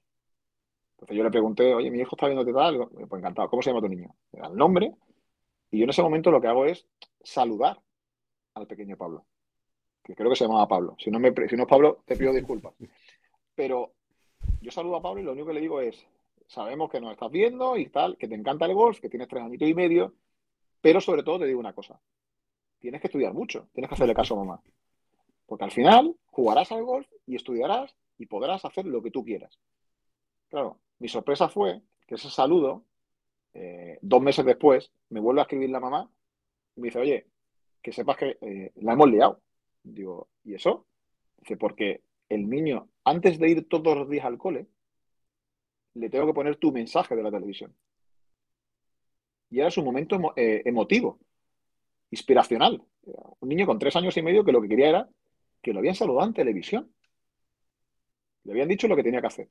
Entonces 0.93 1.17
yo 1.17 1.25
le 1.25 1.31
pregunté, 1.31 1.75
oye, 1.75 1.91
mi 1.91 2.01
hijo 2.01 2.17
está 2.17 2.27
viendo 2.27 2.45
tal, 2.55 2.89
pues 2.89 3.21
encantado, 3.21 3.51
¿cómo 3.51 3.63
se 3.63 3.71
llama 3.71 3.83
tu 3.83 3.89
niño? 3.89 4.15
era 4.33 4.47
el 4.47 4.57
nombre, 4.57 4.95
y 5.71 5.79
yo 5.79 5.85
en 5.85 5.91
ese 5.91 6.03
momento 6.03 6.31
lo 6.31 6.41
que 6.41 6.47
hago 6.49 6.65
es 6.65 6.87
saludar 7.23 7.79
al 8.55 8.67
pequeño 8.67 8.97
Pablo, 8.97 9.27
que 10.03 10.15
creo 10.15 10.31
que 10.31 10.37
se 10.37 10.45
llamaba 10.45 10.69
Pablo. 10.69 10.97
Si 10.99 11.11
no, 11.11 11.19
me, 11.19 11.35
si 11.49 11.57
no 11.57 11.65
es 11.65 11.69
Pablo, 11.69 12.03
te 12.07 12.17
pido 12.17 12.33
disculpas. 12.33 12.75
Pero 13.55 13.96
yo 14.61 14.71
saludo 14.71 14.97
a 14.97 15.03
Pablo 15.03 15.21
y 15.21 15.25
lo 15.25 15.33
único 15.33 15.49
que 15.49 15.55
le 15.55 15.61
digo 15.61 15.81
es, 15.81 16.07
sabemos 16.47 16.91
que 16.91 17.01
nos 17.01 17.13
estás 17.13 17.31
viendo 17.31 17.77
y 17.77 17.89
tal, 17.89 18.17
que 18.17 18.29
te 18.29 18.35
encanta 18.35 18.67
el 18.67 18.75
golf, 18.75 19.01
que 19.01 19.09
tienes 19.09 19.29
tres 19.29 19.43
añitos 19.43 19.69
y 19.69 19.75
medio, 19.75 20.15
pero 20.81 21.01
sobre 21.01 21.23
todo 21.23 21.41
te 21.41 21.47
digo 21.47 21.61
una 21.61 21.73
cosa, 21.73 22.01
tienes 22.79 23.01
que 23.01 23.09
estudiar 23.09 23.33
mucho, 23.33 23.69
tienes 23.73 23.89
que 23.89 23.95
hacerle 23.95 24.15
caso 24.15 24.35
a 24.35 24.45
mamá. 24.45 24.63
Porque 25.47 25.65
al 25.65 25.71
final 25.71 26.17
jugarás 26.27 26.73
al 26.73 26.85
golf 26.85 27.07
y 27.27 27.37
estudiarás 27.37 27.97
y 28.19 28.27
podrás 28.27 28.65
hacer 28.65 28.87
lo 28.87 29.03
que 29.03 29.11
tú 29.11 29.25
quieras. 29.25 29.59
Claro, 30.49 30.79
mi 30.99 31.09
sorpresa 31.09 31.49
fue 31.49 31.83
que 32.07 32.17
ese 32.17 32.31
saludo, 32.31 32.85
eh, 33.55 33.99
dos 34.03 34.23
meses 34.23 34.45
después, 34.45 34.91
me 35.11 35.21
vuelve 35.21 35.41
a 35.41 35.45
escribir 35.45 35.71
la 35.71 35.81
mamá 35.81 36.11
y 36.77 36.81
me 36.81 36.89
dice, 36.89 36.99
oye, 37.01 37.27
que 37.83 37.93
sepas 37.93 38.17
que 38.17 38.39
eh, 38.41 38.73
la 38.77 38.93
hemos 38.93 39.09
liado. 39.09 39.41
Digo, 39.83 40.29
¿y 40.45 40.55
eso? 40.55 40.87
Dice, 41.39 41.57
porque 41.57 42.03
el 42.29 42.49
niño, 42.49 42.89
antes 43.05 43.39
de 43.39 43.49
ir 43.49 43.69
todos 43.69 43.97
los 43.97 44.09
días 44.09 44.25
al 44.25 44.39
cole, 44.39 44.67
le 45.95 46.11
tengo 46.11 46.27
que 46.27 46.35
poner 46.35 46.57
tu 46.57 46.73
mensaje 46.73 47.17
de 47.17 47.23
la 47.23 47.31
televisión. 47.31 47.75
Y 49.51 49.61
era 49.61 49.71
su 49.71 49.83
momento 49.83 50.33
eh, 50.37 50.63
emotivo, 50.65 51.19
inspiracional. 52.11 52.83
Un 53.41 53.49
niño 53.49 53.67
con 53.67 53.79
tres 53.79 53.95
años 53.97 54.17
y 54.17 54.23
medio 54.23 54.45
que 54.45 54.53
lo 54.53 54.61
que 54.61 54.69
quería 54.69 54.89
era 54.89 55.09
que 55.63 55.73
lo 55.73 55.79
habían 55.79 55.95
saludado 55.95 56.27
en 56.27 56.35
televisión. 56.35 56.93
Le 58.45 58.53
habían 58.53 58.69
dicho 58.69 58.89
lo 58.89 58.97
que 58.97 59.03
tenía 59.03 59.21
que 59.21 59.27
hacer. 59.29 59.49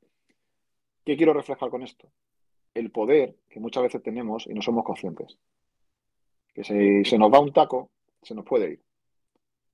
¿Qué 1.03 1.15
quiero 1.15 1.33
reflejar 1.33 1.69
con 1.69 1.83
esto? 1.83 2.11
El 2.73 2.91
poder 2.91 3.35
que 3.49 3.59
muchas 3.59 3.83
veces 3.83 4.03
tenemos 4.03 4.47
y 4.47 4.53
no 4.53 4.61
somos 4.61 4.83
conscientes. 4.83 5.37
Que 6.53 6.63
si 6.63 7.05
se 7.05 7.17
nos 7.17 7.31
va 7.31 7.39
un 7.39 7.53
taco, 7.53 7.89
se 8.21 8.35
nos 8.35 8.45
puede 8.45 8.71
ir 8.71 8.84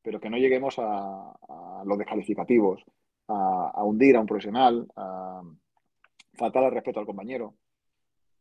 pero 0.01 0.19
que 0.19 0.29
no 0.29 0.37
lleguemos 0.37 0.75
a, 0.77 1.33
los 1.85 1.97
descalificativos, 1.97 2.83
a, 3.27 3.83
hundir 3.83 4.15
a 4.15 4.21
un 4.21 4.25
profesional, 4.25 4.87
a 4.95 5.41
faltar 6.33 6.63
al 6.63 6.71
respeto 6.71 6.99
al 6.99 7.05
compañero. 7.05 7.55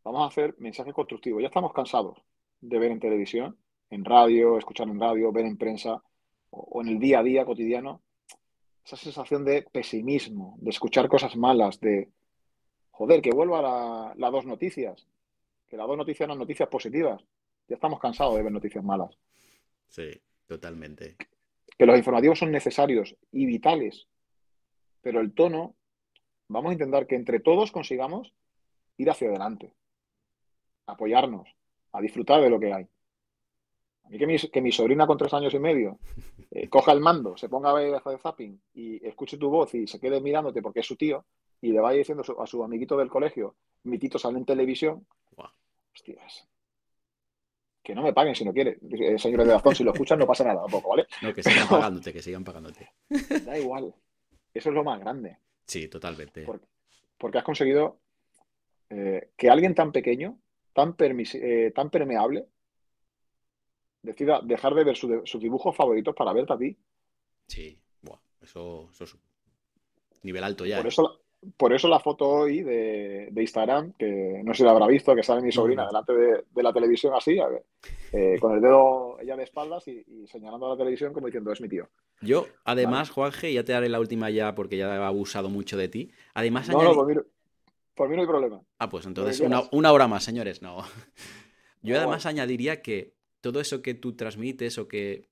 Vamos 0.05 0.23
a 0.23 0.27
hacer 0.27 0.55
mensajes 0.59 0.95
constructivos. 0.95 1.43
Ya 1.43 1.49
estamos 1.49 1.73
cansados 1.73 2.19
de 2.61 2.79
ver 2.79 2.91
en 2.91 3.01
televisión, 3.01 3.59
en 3.91 4.05
radio, 4.05 4.59
escuchar 4.59 4.89
en 4.89 5.01
radio, 5.01 5.33
ver 5.33 5.47
en 5.47 5.57
prensa 5.57 6.03
o, 6.51 6.81
en 6.81 6.89
el 6.89 6.99
día 6.99 7.21
a 7.21 7.23
día 7.23 7.45
cotidiano 7.45 8.03
esa 8.85 8.97
sensación 8.97 9.45
de 9.45 9.63
pesimismo, 9.71 10.57
de 10.59 10.71
escuchar 10.71 11.09
cosas 11.09 11.37
malas, 11.37 11.79
de 11.81 12.09
joder, 12.91 13.21
que 13.21 13.31
vuelva 13.31 14.15
las 14.17 14.33
dos 14.33 14.47
noticias, 14.47 15.07
que 15.69 15.77
las 15.77 15.87
dos 15.87 15.99
noticias 15.99 16.29
son 16.29 16.39
noticias 16.39 16.69
positivas. 16.69 17.23
Ya 17.69 17.75
estamos 17.75 18.01
cansados 18.01 18.35
de 18.37 18.43
ver 18.43 18.51
noticias 18.51 18.83
malas. 18.83 19.17
Sí, 19.89 20.11
totalmente 20.47 21.17
que 21.81 21.87
los 21.87 21.97
informativos 21.97 22.39
son 22.39 22.51
necesarios 22.51 23.17
y 23.33 23.47
vitales, 23.47 24.07
pero 25.01 25.19
el 25.19 25.33
tono, 25.33 25.77
vamos 26.47 26.69
a 26.69 26.73
intentar 26.75 27.07
que 27.07 27.15
entre 27.15 27.41
todos 27.41 27.73
consigamos 27.73 28.35
ir 28.99 29.09
hacia 29.09 29.31
adelante, 29.31 29.73
apoyarnos, 30.85 31.49
a 31.93 32.03
disfrutar 32.03 32.43
de 32.43 32.51
lo 32.51 32.61
que 32.61 32.75
hay. 32.75 32.87
A 34.05 34.11
mí 34.11 34.19
que 34.19 34.27
mi, 34.27 34.37
que 34.37 34.61
mi 34.61 34.73
sobrina 34.73 35.07
con 35.07 35.17
tres 35.17 35.33
años 35.33 35.55
y 35.55 35.59
medio 35.59 35.99
eh, 36.51 36.69
coja 36.69 36.93
el 36.93 37.01
mando, 37.01 37.39
se 37.39 37.49
ponga 37.49 37.71
a 37.71 37.73
ver 37.73 37.99
de 37.99 38.19
zapping 38.19 38.61
y 38.75 39.07
escuche 39.07 39.39
tu 39.39 39.49
voz 39.49 39.75
y 39.75 39.87
se 39.87 39.99
quede 39.99 40.21
mirándote 40.21 40.61
porque 40.61 40.81
es 40.81 40.87
su 40.87 40.97
tío 40.97 41.25
y 41.63 41.73
le 41.73 41.81
vaya 41.81 41.97
diciendo 41.97 42.23
a 42.39 42.47
su 42.47 42.63
amiguito 42.63 42.95
del 42.99 43.09
colegio, 43.09 43.57
mi 43.85 43.99
tito 43.99 44.19
sale 44.19 44.37
en 44.37 44.45
televisión, 44.45 45.07
hostias. 45.95 46.47
Que 47.83 47.95
no 47.95 48.03
me 48.03 48.13
paguen 48.13 48.35
si 48.35 48.45
no 48.45 48.53
quiere. 48.53 48.79
Eh, 48.91 49.19
señores 49.19 49.47
de 49.47 49.53
Dazón, 49.53 49.75
si 49.75 49.85
lo 49.85 49.93
escuchan 49.93 50.19
no 50.19 50.27
pasa 50.27 50.45
nada 50.45 50.63
tampoco, 50.63 50.91
¿vale? 50.91 51.07
No, 51.23 51.33
que 51.35 51.43
sigan 51.43 51.69
pagándote, 51.69 52.13
que 52.13 52.23
sigan 52.23 52.45
pagándote. 52.45 52.91
Da 53.45 53.59
igual. 53.59 53.95
Eso 54.53 54.69
es 54.69 54.75
lo 54.75 54.85
más 54.85 55.01
grande. 55.01 55.39
Sí, 55.67 55.89
totalmente. 55.89 56.47
Porque, 57.17 57.39
has 57.39 57.45
conseguido 57.45 58.01
eh, 58.91 59.31
que 59.37 59.51
alguien 59.51 59.75
tan 59.75 59.93
pequeño, 59.93 60.39
tan, 60.73 60.97
eh, 60.99 61.73
tan 61.75 61.91
permeable, 61.91 62.47
decida 64.03 64.41
dejar 64.43 64.75
de 64.75 64.85
ver 64.85 64.97
sus 64.97 65.41
dibujos 65.41 65.77
favoritos 65.77 66.15
para 66.15 66.33
verte 66.33 66.53
a 66.53 66.59
ti. 66.59 66.77
Sí, 67.47 67.79
eso, 68.41 68.89
eso 68.91 69.05
es 69.05 69.17
nivel 70.23 70.45
alto 70.45 70.65
ya. 70.67 70.79
Por 70.79 70.87
eso, 70.87 71.20
por 71.57 71.73
eso 71.73 71.89
la 71.89 72.01
foto 72.01 72.29
hoy 72.29 72.63
de, 72.63 73.33
Instagram, 73.35 73.93
que 73.99 74.43
no 74.45 74.53
sé 74.53 74.59
si 74.59 74.65
la 74.65 74.71
habrá 74.71 74.87
visto, 74.87 75.15
que 75.15 75.23
sale 75.23 75.43
mi 75.43 75.53
sobrina 75.53 75.87
delante 75.87 76.13
de, 76.13 76.63
la 76.63 76.73
televisión 76.73 77.15
así, 77.15 77.39
eh, 78.13 78.37
con 78.41 78.55
el 78.55 78.61
dedo 78.61 79.19
ella 79.21 79.37
de 79.37 79.45
espaldas 79.45 79.87
y, 79.89 80.27
señalando 80.27 80.67
a 80.67 80.71
la 80.71 80.77
televisión 80.77 81.13
como 81.13 81.27
diciendo, 81.27 81.53
es 81.53 81.61
mi 81.61 81.69
tío. 81.69 81.89
Yo, 82.21 82.47
además, 82.65 83.11
Juanje, 83.11 83.53
ya 83.53 83.65
te 83.65 83.73
daré 83.73 83.89
la 83.89 84.01
última 84.01 84.31
ya 84.31 84.55
porque 84.55 84.77
ya 84.77 84.95
he 84.95 85.05
abusado 85.05 85.49
mucho 85.49 85.77
de 85.77 85.89
ti. 85.89 86.11
Además, 86.35 86.69
no, 86.69 86.83
no, 86.83 86.95
por 86.95 88.09
mí, 88.09 88.17
no 88.17 88.23
hay 88.23 88.29
problema. 88.29 88.63
Ah, 88.79 88.89
pues 88.89 89.07
entonces 89.07 89.41
una, 89.41 89.93
hora 89.93 90.09
más, 90.09 90.25
señores, 90.25 90.63
no. 90.63 90.79
Yo 91.83 91.97
además 91.97 92.27
añadiría 92.27 92.83
que 92.83 93.15
todo 93.41 93.61
eso 93.61 93.83
que 93.83 93.95
tú 93.95 94.15
transmites 94.17 94.79
o 94.79 94.87
que 94.89 95.29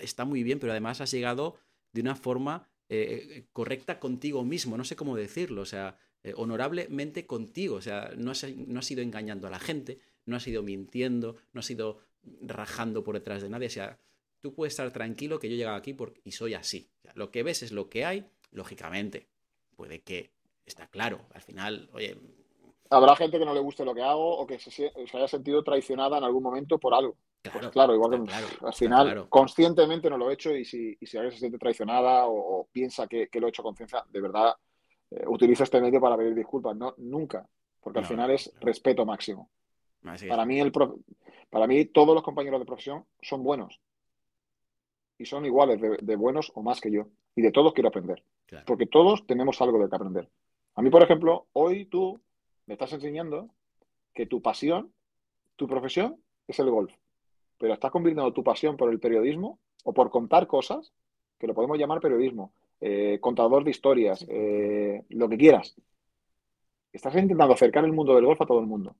está 0.00 0.24
muy 0.24 0.42
bien, 0.42 0.58
pero 0.58 0.72
además 0.72 1.00
has 1.00 1.10
llegado 1.10 1.56
de 1.92 2.00
una 2.00 2.16
forma 2.16 2.68
eh, 2.88 3.46
correcta 3.52 3.98
contigo 3.98 4.44
mismo, 4.44 4.76
no 4.76 4.84
sé 4.84 4.96
cómo 4.96 5.16
decirlo, 5.16 5.62
o 5.62 5.66
sea, 5.66 5.96
eh, 6.22 6.34
honorablemente 6.36 7.26
contigo, 7.26 7.76
o 7.76 7.80
sea, 7.80 8.12
no 8.16 8.30
has, 8.30 8.44
no 8.56 8.78
has 8.78 8.90
ido 8.90 9.02
engañando 9.02 9.46
a 9.46 9.50
la 9.50 9.58
gente, 9.58 9.98
no 10.26 10.36
has 10.36 10.46
ido 10.46 10.62
mintiendo, 10.62 11.36
no 11.52 11.60
has 11.60 11.70
ido 11.70 11.98
rajando 12.42 13.04
por 13.04 13.14
detrás 13.14 13.42
de 13.42 13.48
nadie, 13.48 13.68
o 13.68 13.70
sea, 13.70 13.98
tú 14.40 14.54
puedes 14.54 14.72
estar 14.72 14.90
tranquilo 14.92 15.38
que 15.38 15.48
yo 15.48 15.54
he 15.54 15.58
llegado 15.58 15.76
aquí 15.76 15.96
y 16.24 16.32
soy 16.32 16.54
así. 16.54 16.90
lo 17.14 17.30
que 17.30 17.42
ves 17.42 17.62
es 17.62 17.72
lo 17.72 17.88
que 17.88 18.04
hay, 18.04 18.26
lógicamente, 18.50 19.28
puede 19.76 20.02
que, 20.02 20.32
está 20.66 20.86
claro, 20.88 21.20
al 21.32 21.42
final, 21.42 21.88
oye... 21.92 22.18
Habrá 22.90 23.16
gente 23.16 23.38
que 23.38 23.46
no 23.46 23.54
le 23.54 23.60
guste 23.60 23.84
lo 23.84 23.94
que 23.94 24.02
hago 24.02 24.38
o 24.38 24.46
que 24.46 24.58
se 24.58 24.92
haya 25.14 25.26
sentido 25.26 25.64
traicionada 25.64 26.18
en 26.18 26.24
algún 26.24 26.42
momento 26.42 26.78
por 26.78 26.94
algo. 26.94 27.16
Claro, 27.50 27.70
claro 27.70 27.94
igual 27.94 28.26
que 28.26 28.66
al 28.66 28.72
final 28.72 29.28
conscientemente 29.28 30.08
no 30.08 30.16
lo 30.16 30.30
he 30.30 30.34
hecho 30.34 30.56
y 30.56 30.64
si, 30.64 30.96
y 30.98 31.06
si 31.06 31.18
alguien 31.18 31.32
se 31.32 31.40
siente 31.40 31.58
traicionada 31.58 32.26
o, 32.26 32.66
piensa 32.72 33.06
que, 33.06 33.28
lo 33.34 33.46
he 33.46 33.50
hecho 33.50 33.62
con 33.62 33.72
conciencia, 33.72 34.02
de 34.10 34.20
verdad 34.20 34.54
eh, 35.10 35.24
utilizo 35.26 35.62
este 35.62 35.80
medio 35.80 36.00
para 36.00 36.16
pedir 36.16 36.34
disculpas. 36.34 36.74
No, 36.74 36.94
nunca, 36.98 37.46
porque 37.80 37.98
al 37.98 38.06
final 38.06 38.30
es 38.30 38.50
respeto 38.60 39.04
máximo. 39.04 39.50
para, 40.26 40.46
mí 40.46 40.58
el 40.58 40.72
para 41.50 41.66
mí 41.66 41.84
todos 41.86 42.14
los 42.14 42.22
compañeros 42.22 42.60
de 42.60 42.66
profesión 42.66 43.04
son 43.20 43.42
buenos 43.42 43.78
y 45.18 45.26
son 45.26 45.44
iguales 45.44 45.80
de, 46.00 46.16
buenos 46.16 46.50
o 46.54 46.62
más 46.62 46.80
que 46.80 46.90
yo. 46.90 47.08
Y 47.36 47.42
de 47.42 47.52
todos 47.52 47.74
quiero 47.74 47.88
aprender, 47.88 48.24
porque 48.64 48.86
todos 48.86 49.26
tenemos 49.26 49.60
algo 49.60 49.78
de 49.78 49.90
que 49.90 49.96
aprender. 49.96 50.30
A 50.76 50.82
mí, 50.82 50.88
por 50.88 51.02
ejemplo, 51.02 51.46
hoy 51.52 51.84
tú 51.86 52.22
me 52.64 52.72
estás 52.74 52.94
enseñando 52.94 53.50
que 54.14 54.24
tu 54.24 54.40
pasión, 54.40 54.94
tu 55.56 55.66
profesión 55.66 56.16
es 56.48 56.58
el 56.58 56.70
golf 56.70 56.94
pero 57.64 57.72
estás 57.72 57.90
convirtiendo 57.90 58.30
tu 58.34 58.44
pasión 58.44 58.76
por 58.76 58.90
el 58.90 59.00
periodismo 59.00 59.58
o 59.84 59.94
por 59.94 60.10
contar 60.10 60.46
cosas, 60.46 60.92
que 61.38 61.46
lo 61.46 61.54
podemos 61.54 61.78
llamar 61.78 61.98
periodismo, 61.98 62.52
eh, 62.78 63.16
contador 63.22 63.64
de 63.64 63.70
historias, 63.70 64.22
eh, 64.28 65.02
lo 65.08 65.30
que 65.30 65.38
quieras. 65.38 65.74
Estás 66.92 67.14
intentando 67.14 67.54
acercar 67.54 67.86
el 67.86 67.94
mundo 67.94 68.14
del 68.14 68.26
golf 68.26 68.38
a 68.42 68.44
todo 68.44 68.60
el 68.60 68.66
mundo, 68.66 68.96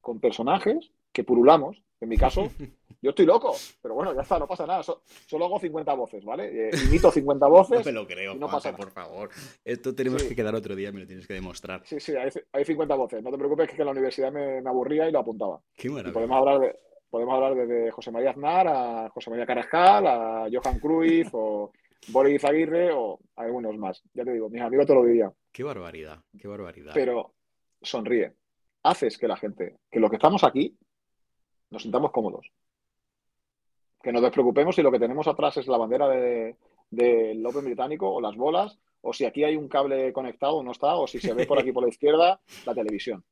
con 0.00 0.20
personajes 0.20 0.92
que 1.10 1.24
purulamos. 1.24 1.82
En 2.00 2.08
mi 2.08 2.16
caso, 2.16 2.48
yo 3.02 3.10
estoy 3.10 3.26
loco, 3.26 3.56
pero 3.82 3.96
bueno, 3.96 4.14
ya 4.14 4.20
está, 4.20 4.38
no 4.38 4.46
pasa 4.46 4.68
nada. 4.68 4.84
solo 4.84 5.44
hago 5.44 5.58
50 5.58 5.92
voces, 5.94 6.24
¿vale? 6.24 6.68
Eh, 6.68 6.70
imito 6.86 7.10
50 7.10 7.46
voces. 7.48 7.78
No 7.80 7.84
me 7.86 7.90
lo 7.92 8.06
creo, 8.06 8.36
no 8.36 8.46
pasa 8.46 8.76
por 8.76 8.92
favor. 8.92 9.30
Esto 9.64 9.96
tenemos 9.96 10.22
que 10.22 10.36
quedar 10.36 10.54
otro 10.54 10.76
día, 10.76 10.92
me 10.92 11.00
lo 11.00 11.08
tienes 11.08 11.26
que 11.26 11.34
demostrar. 11.34 11.82
Sí, 11.84 11.98
sí, 11.98 12.12
hay, 12.14 12.64
50 12.64 12.94
voces. 12.94 13.20
No 13.20 13.32
te 13.32 13.36
preocupes, 13.38 13.68
que 13.68 13.82
en 13.82 13.86
la 13.86 13.90
universidad 13.90 14.30
me, 14.30 14.58
aburría 14.58 15.08
y 15.08 15.10
lo 15.10 15.18
apuntaba. 15.18 15.60
Qué 15.74 15.90
maravilla. 15.90 16.12
podemos 16.12 16.38
hablar 16.38 16.60
de, 16.60 16.86
podemos 17.16 17.34
hablar 17.34 17.54
desde 17.54 17.90
José 17.90 18.10
María 18.10 18.30
Aznar 18.30 18.68
a 18.68 19.08
José 19.08 19.30
María 19.30 19.46
Carajal, 19.46 20.06
a 20.06 20.48
Johan 20.52 20.78
Cruyff 20.78 21.30
o 21.32 21.72
Boris 22.08 22.44
Aguirre 22.44 22.92
o 22.92 23.18
algunos 23.36 23.74
más. 23.78 24.02
Ya 24.12 24.22
te 24.22 24.34
digo, 24.34 24.50
mis 24.50 24.60
amigos 24.60 24.86
te 24.86 24.94
lo 24.94 25.02
dirían. 25.02 25.32
Qué 25.50 25.64
barbaridad, 25.64 26.22
qué 26.38 26.46
barbaridad. 26.46 26.92
Pero 26.92 27.32
sonríe. 27.80 28.34
Haces 28.82 29.16
que 29.16 29.26
la 29.26 29.38
gente, 29.38 29.78
que 29.90 29.98
los 29.98 30.10
que 30.10 30.16
estamos 30.16 30.44
aquí, 30.44 30.76
nos 31.70 31.82
sintamos 31.82 32.12
cómodos. 32.12 32.52
Que 34.02 34.12
nos 34.12 34.20
despreocupemos 34.20 34.76
si 34.76 34.82
lo 34.82 34.92
que 34.92 34.98
tenemos 34.98 35.26
atrás 35.26 35.56
es 35.56 35.66
la 35.68 35.78
bandera 35.78 36.10
del 36.10 36.54
de, 36.90 37.42
Open 37.46 37.64
británico 37.64 38.12
o 38.12 38.20
las 38.20 38.36
bolas, 38.36 38.78
o 39.00 39.14
si 39.14 39.24
aquí 39.24 39.42
hay 39.42 39.56
un 39.56 39.68
cable 39.70 40.12
conectado 40.12 40.56
o 40.56 40.62
no 40.62 40.72
está, 40.72 40.96
o 40.96 41.06
si 41.06 41.18
se 41.18 41.32
ve 41.32 41.46
por 41.46 41.58
aquí 41.58 41.72
por 41.72 41.82
la 41.82 41.88
izquierda 41.88 42.42
la 42.66 42.74
televisión. 42.74 43.24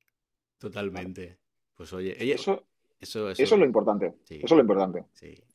Totalmente. 0.58 1.36
Pues 1.74 1.92
oye, 1.92 2.16
eso, 2.32 2.64
eso, 3.00 3.30
es 3.30 3.50
lo 3.50 3.64
importante. 3.64 4.14
Eso 4.28 4.44
es 4.44 4.50
lo 4.50 4.60
importante. 4.60 5.04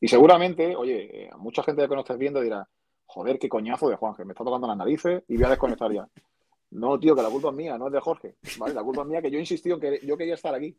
Y 0.00 0.08
seguramente, 0.08 0.76
oye, 0.76 1.30
mucha 1.38 1.62
gente 1.62 1.88
que 1.88 1.94
nos 1.94 2.04
estés 2.04 2.18
viendo 2.18 2.40
dirá, 2.40 2.66
joder, 3.06 3.38
qué 3.38 3.48
coñazo 3.48 3.88
de 3.88 3.96
Juanje, 3.96 4.24
me 4.24 4.32
está 4.32 4.44
tocando 4.44 4.66
las 4.66 4.76
narices 4.76 5.22
y 5.28 5.36
voy 5.36 5.44
a 5.44 5.50
desconectar 5.50 5.92
ya. 5.92 6.08
No, 6.70 6.98
tío, 6.98 7.14
que 7.14 7.22
la 7.22 7.28
culpa 7.28 7.50
es 7.50 7.54
mía, 7.54 7.76
no 7.76 7.88
es 7.88 7.92
de 7.92 8.00
Jorge. 8.00 8.36
¿vale? 8.58 8.74
La 8.74 8.82
culpa 8.82 9.02
es 9.02 9.08
mía 9.08 9.20
que 9.20 9.30
yo 9.30 9.36
he 9.36 9.40
insistido 9.40 9.76
en 9.76 9.80
que 9.80 10.06
yo 10.06 10.16
quería 10.16 10.34
estar 10.34 10.54
aquí. 10.54 10.74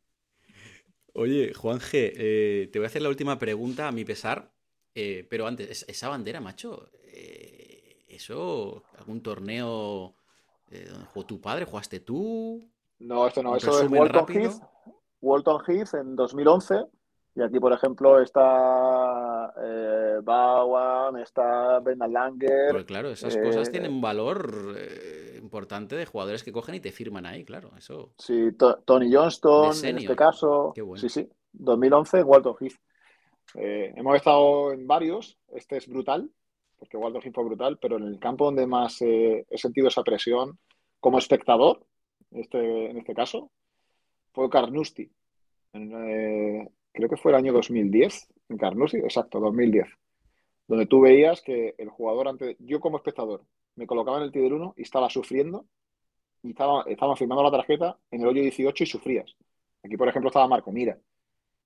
Oye, 1.14 1.54
Juanje, 1.54 2.14
eh, 2.16 2.68
te 2.68 2.80
voy 2.80 2.86
a 2.86 2.88
hacer 2.88 3.04
la 3.04 3.10
última 3.10 3.38
pregunta 3.38 3.88
a 3.88 3.92
mi 3.92 4.04
pesar. 4.04 4.52
Eh, 4.96 5.28
pero 5.30 5.46
antes, 5.46 5.86
esa 5.88 6.10
bandera, 6.10 6.42
macho, 6.42 6.90
eh, 7.04 8.06
¿eso, 8.08 8.84
algún 8.98 9.22
torneo 9.22 10.16
donde 10.70 11.06
jugó 11.06 11.26
tu 11.28 11.40
padre, 11.40 11.66
jugaste 11.66 12.00
tú? 12.00 12.68
No, 12.98 13.28
esto 13.28 13.44
no, 13.44 13.56
eso 13.56 13.84
es 13.84 13.92
Walton 13.92 14.26
Heath. 14.30 14.54
Walton 15.24 15.62
Heath 15.66 15.94
en 15.96 16.16
2011. 16.16 16.84
Y 17.36 17.42
aquí, 17.42 17.60
por 17.60 17.74
ejemplo, 17.74 18.22
está 18.22 19.52
eh, 19.60 20.20
Bowen, 20.22 21.20
está 21.20 21.80
Ben 21.80 21.98
Langer. 21.98 22.72
Pues 22.72 22.86
claro, 22.86 23.10
esas 23.10 23.36
cosas 23.36 23.70
eh, 23.70 23.72
tienen 23.72 23.94
un 23.94 24.02
valor 24.02 24.76
eh, 24.78 25.40
importante 25.42 25.96
de 25.96 26.06
jugadores 26.06 26.44
que 26.44 26.52
cogen 26.52 26.76
y 26.76 26.80
te 26.80 26.92
firman 26.92 27.26
ahí, 27.26 27.44
claro. 27.44 27.72
Eso. 27.76 28.12
Sí, 28.20 28.50
Tony 28.86 29.12
Johnston, 29.12 29.74
en 29.84 29.98
este 29.98 30.16
caso. 30.16 30.74
Sí, 30.96 31.10
sí, 31.10 31.30
2011, 31.54 32.24
Walton 32.24 32.56
Heath. 32.60 32.76
Eh, 33.56 33.94
hemos 33.96 34.16
estado 34.16 34.74
en 34.74 34.86
varios, 34.86 35.40
este 35.54 35.78
es 35.78 35.88
brutal, 35.88 36.30
porque 36.78 36.98
Walton 36.98 37.22
Heath 37.24 37.34
fue 37.34 37.46
brutal, 37.46 37.80
pero 37.82 37.98
en 37.98 38.04
el 38.04 38.20
campo 38.20 38.46
donde 38.46 38.68
más 38.68 39.02
he 39.02 39.46
sentido 39.56 39.88
esa 39.88 40.04
presión 40.04 40.60
como 41.00 41.18
espectador, 41.18 41.84
este, 42.32 42.92
en 42.92 42.98
este 42.98 43.16
caso, 43.16 43.50
fue 44.34 44.50
Carnoustie. 44.50 45.12
Eh, 45.74 46.70
creo 46.92 47.10
que 47.10 47.18
fue 47.18 47.32
el 47.32 47.38
año 47.38 47.54
2010, 47.54 48.28
en 48.50 48.58
Carnoustie, 48.58 49.00
exacto, 49.00 49.40
2010. 49.40 49.88
Donde 50.68 50.86
tú 50.86 51.02
veías 51.02 51.42
que 51.42 51.76
el 51.78 51.90
jugador, 51.90 52.28
antes, 52.28 52.56
yo 52.60 52.80
como 52.80 52.98
espectador, 52.98 53.44
me 53.76 53.88
colocaba 53.88 54.18
en 54.18 54.24
el 54.24 54.32
Tider 54.32 54.54
1 54.54 54.76
y 54.78 54.82
estaba 54.82 55.10
sufriendo 55.10 55.66
y 56.42 56.52
estaba, 56.52 56.84
estaba 56.88 57.16
firmando 57.16 57.44
la 57.44 57.52
tarjeta 57.52 57.98
en 58.12 58.22
el 58.22 58.28
hoyo 58.28 58.42
18 58.42 58.84
y 58.84 58.88
sufrías. 58.88 59.36
Aquí, 59.84 59.98
por 59.98 60.08
ejemplo, 60.08 60.30
estaba 60.30 60.48
Marco 60.48 60.72
Mira. 60.72 60.98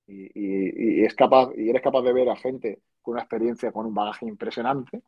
Y, 0.07 1.03
es 1.03 1.13
capaz, 1.15 1.51
y 1.57 1.69
eres 1.69 1.81
capaz 1.81 2.01
de 2.01 2.13
ver 2.13 2.29
a 2.29 2.35
gente 2.35 2.79
con 3.01 3.13
una 3.13 3.23
experiencia, 3.23 3.73
con 3.73 3.85
un 3.85 3.93
bagaje 3.93 4.25
impresionante, 4.25 5.01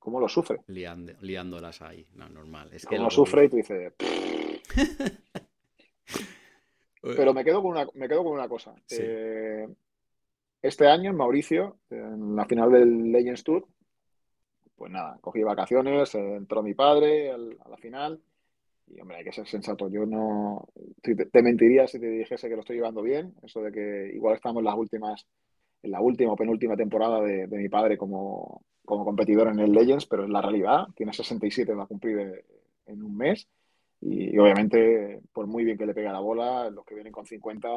cómo 0.00 0.18
lo 0.18 0.28
sufre. 0.28 0.60
liándolas 0.66 1.80
ahí, 1.80 2.06
no, 2.14 2.28
normal. 2.28 2.70
Es 2.72 2.84
que 2.84 2.98
lo 2.98 3.10
sufre 3.10 3.44
y 3.44 3.48
tú 3.48 3.56
dices... 3.56 3.92
Pero 7.02 7.34
me 7.34 7.44
quedo 7.44 7.62
con 7.62 7.72
una, 7.72 7.86
me 7.94 8.08
quedo 8.08 8.22
con 8.22 8.32
una 8.32 8.48
cosa. 8.48 8.74
Eh, 8.90 9.66
este 10.62 10.86
año 10.86 11.10
en 11.10 11.16
Mauricio, 11.16 11.78
en 11.90 12.36
la 12.36 12.44
final 12.44 12.70
del 12.70 13.10
Legends 13.10 13.42
Tour, 13.42 13.66
pues 14.76 14.90
nada, 14.90 15.18
cogí 15.20 15.42
vacaciones, 15.42 16.14
entró 16.14 16.62
mi 16.62 16.74
padre 16.74 17.30
a 17.32 17.68
la 17.68 17.76
final. 17.76 18.20
Y 18.86 19.00
hombre, 19.00 19.18
hay 19.18 19.24
que 19.24 19.32
ser 19.32 19.46
sensato. 19.46 19.88
Yo 19.88 20.06
no 20.06 20.68
te, 21.02 21.42
mentiría 21.42 21.86
si 21.86 21.98
te 21.98 22.06
dijese 22.06 22.48
que 22.48 22.54
lo 22.54 22.60
estoy 22.60 22.76
llevando 22.76 23.02
bien. 23.02 23.34
Eso 23.42 23.62
de 23.62 23.72
que 23.72 24.12
igual 24.14 24.34
estamos 24.34 24.60
en 24.60 24.66
las 24.66 24.76
últimas, 24.76 25.26
en 25.82 25.90
la 25.90 26.00
última 26.00 26.32
o 26.32 26.36
penúltima 26.36 26.76
temporada 26.76 27.20
de, 27.20 27.46
mi 27.48 27.68
padre 27.68 27.96
como, 27.96 28.64
como, 28.84 29.04
competidor 29.04 29.48
en 29.48 29.60
el 29.60 29.72
Legends, 29.72 30.06
pero 30.06 30.24
es 30.24 30.30
la 30.30 30.42
realidad. 30.42 30.86
Tiene 30.94 31.12
67, 31.12 31.74
va 31.74 31.84
a 31.84 31.88
cumplir 31.88 32.44
en 32.86 33.02
un 33.02 33.16
mes. 33.16 33.48
Y, 34.02 34.36
obviamente, 34.38 35.22
por 35.32 35.46
muy 35.46 35.64
bien 35.64 35.78
que 35.78 35.86
le 35.86 35.94
pega 35.94 36.12
la 36.12 36.20
bola, 36.20 36.68
los 36.70 36.84
que 36.84 36.94
vienen 36.94 37.12
con 37.12 37.24
50 37.24 37.68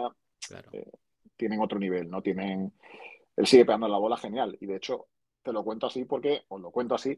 eh, 0.71 0.91
tienen 1.37 1.61
otro 1.61 1.79
nivel, 1.79 2.09
¿no? 2.09 2.21
Tienen. 2.21 2.73
Él 3.35 3.45
sigue 3.45 3.65
pegando 3.65 3.87
la 3.87 3.97
bola 3.97 4.17
genial. 4.17 4.57
Y 4.59 4.65
de 4.65 4.77
hecho, 4.77 5.07
te 5.43 5.53
lo 5.53 5.63
cuento 5.63 5.87
así 5.87 6.05
porque, 6.05 6.43
os 6.47 6.59
lo 6.59 6.71
cuento 6.71 6.95
así, 6.95 7.17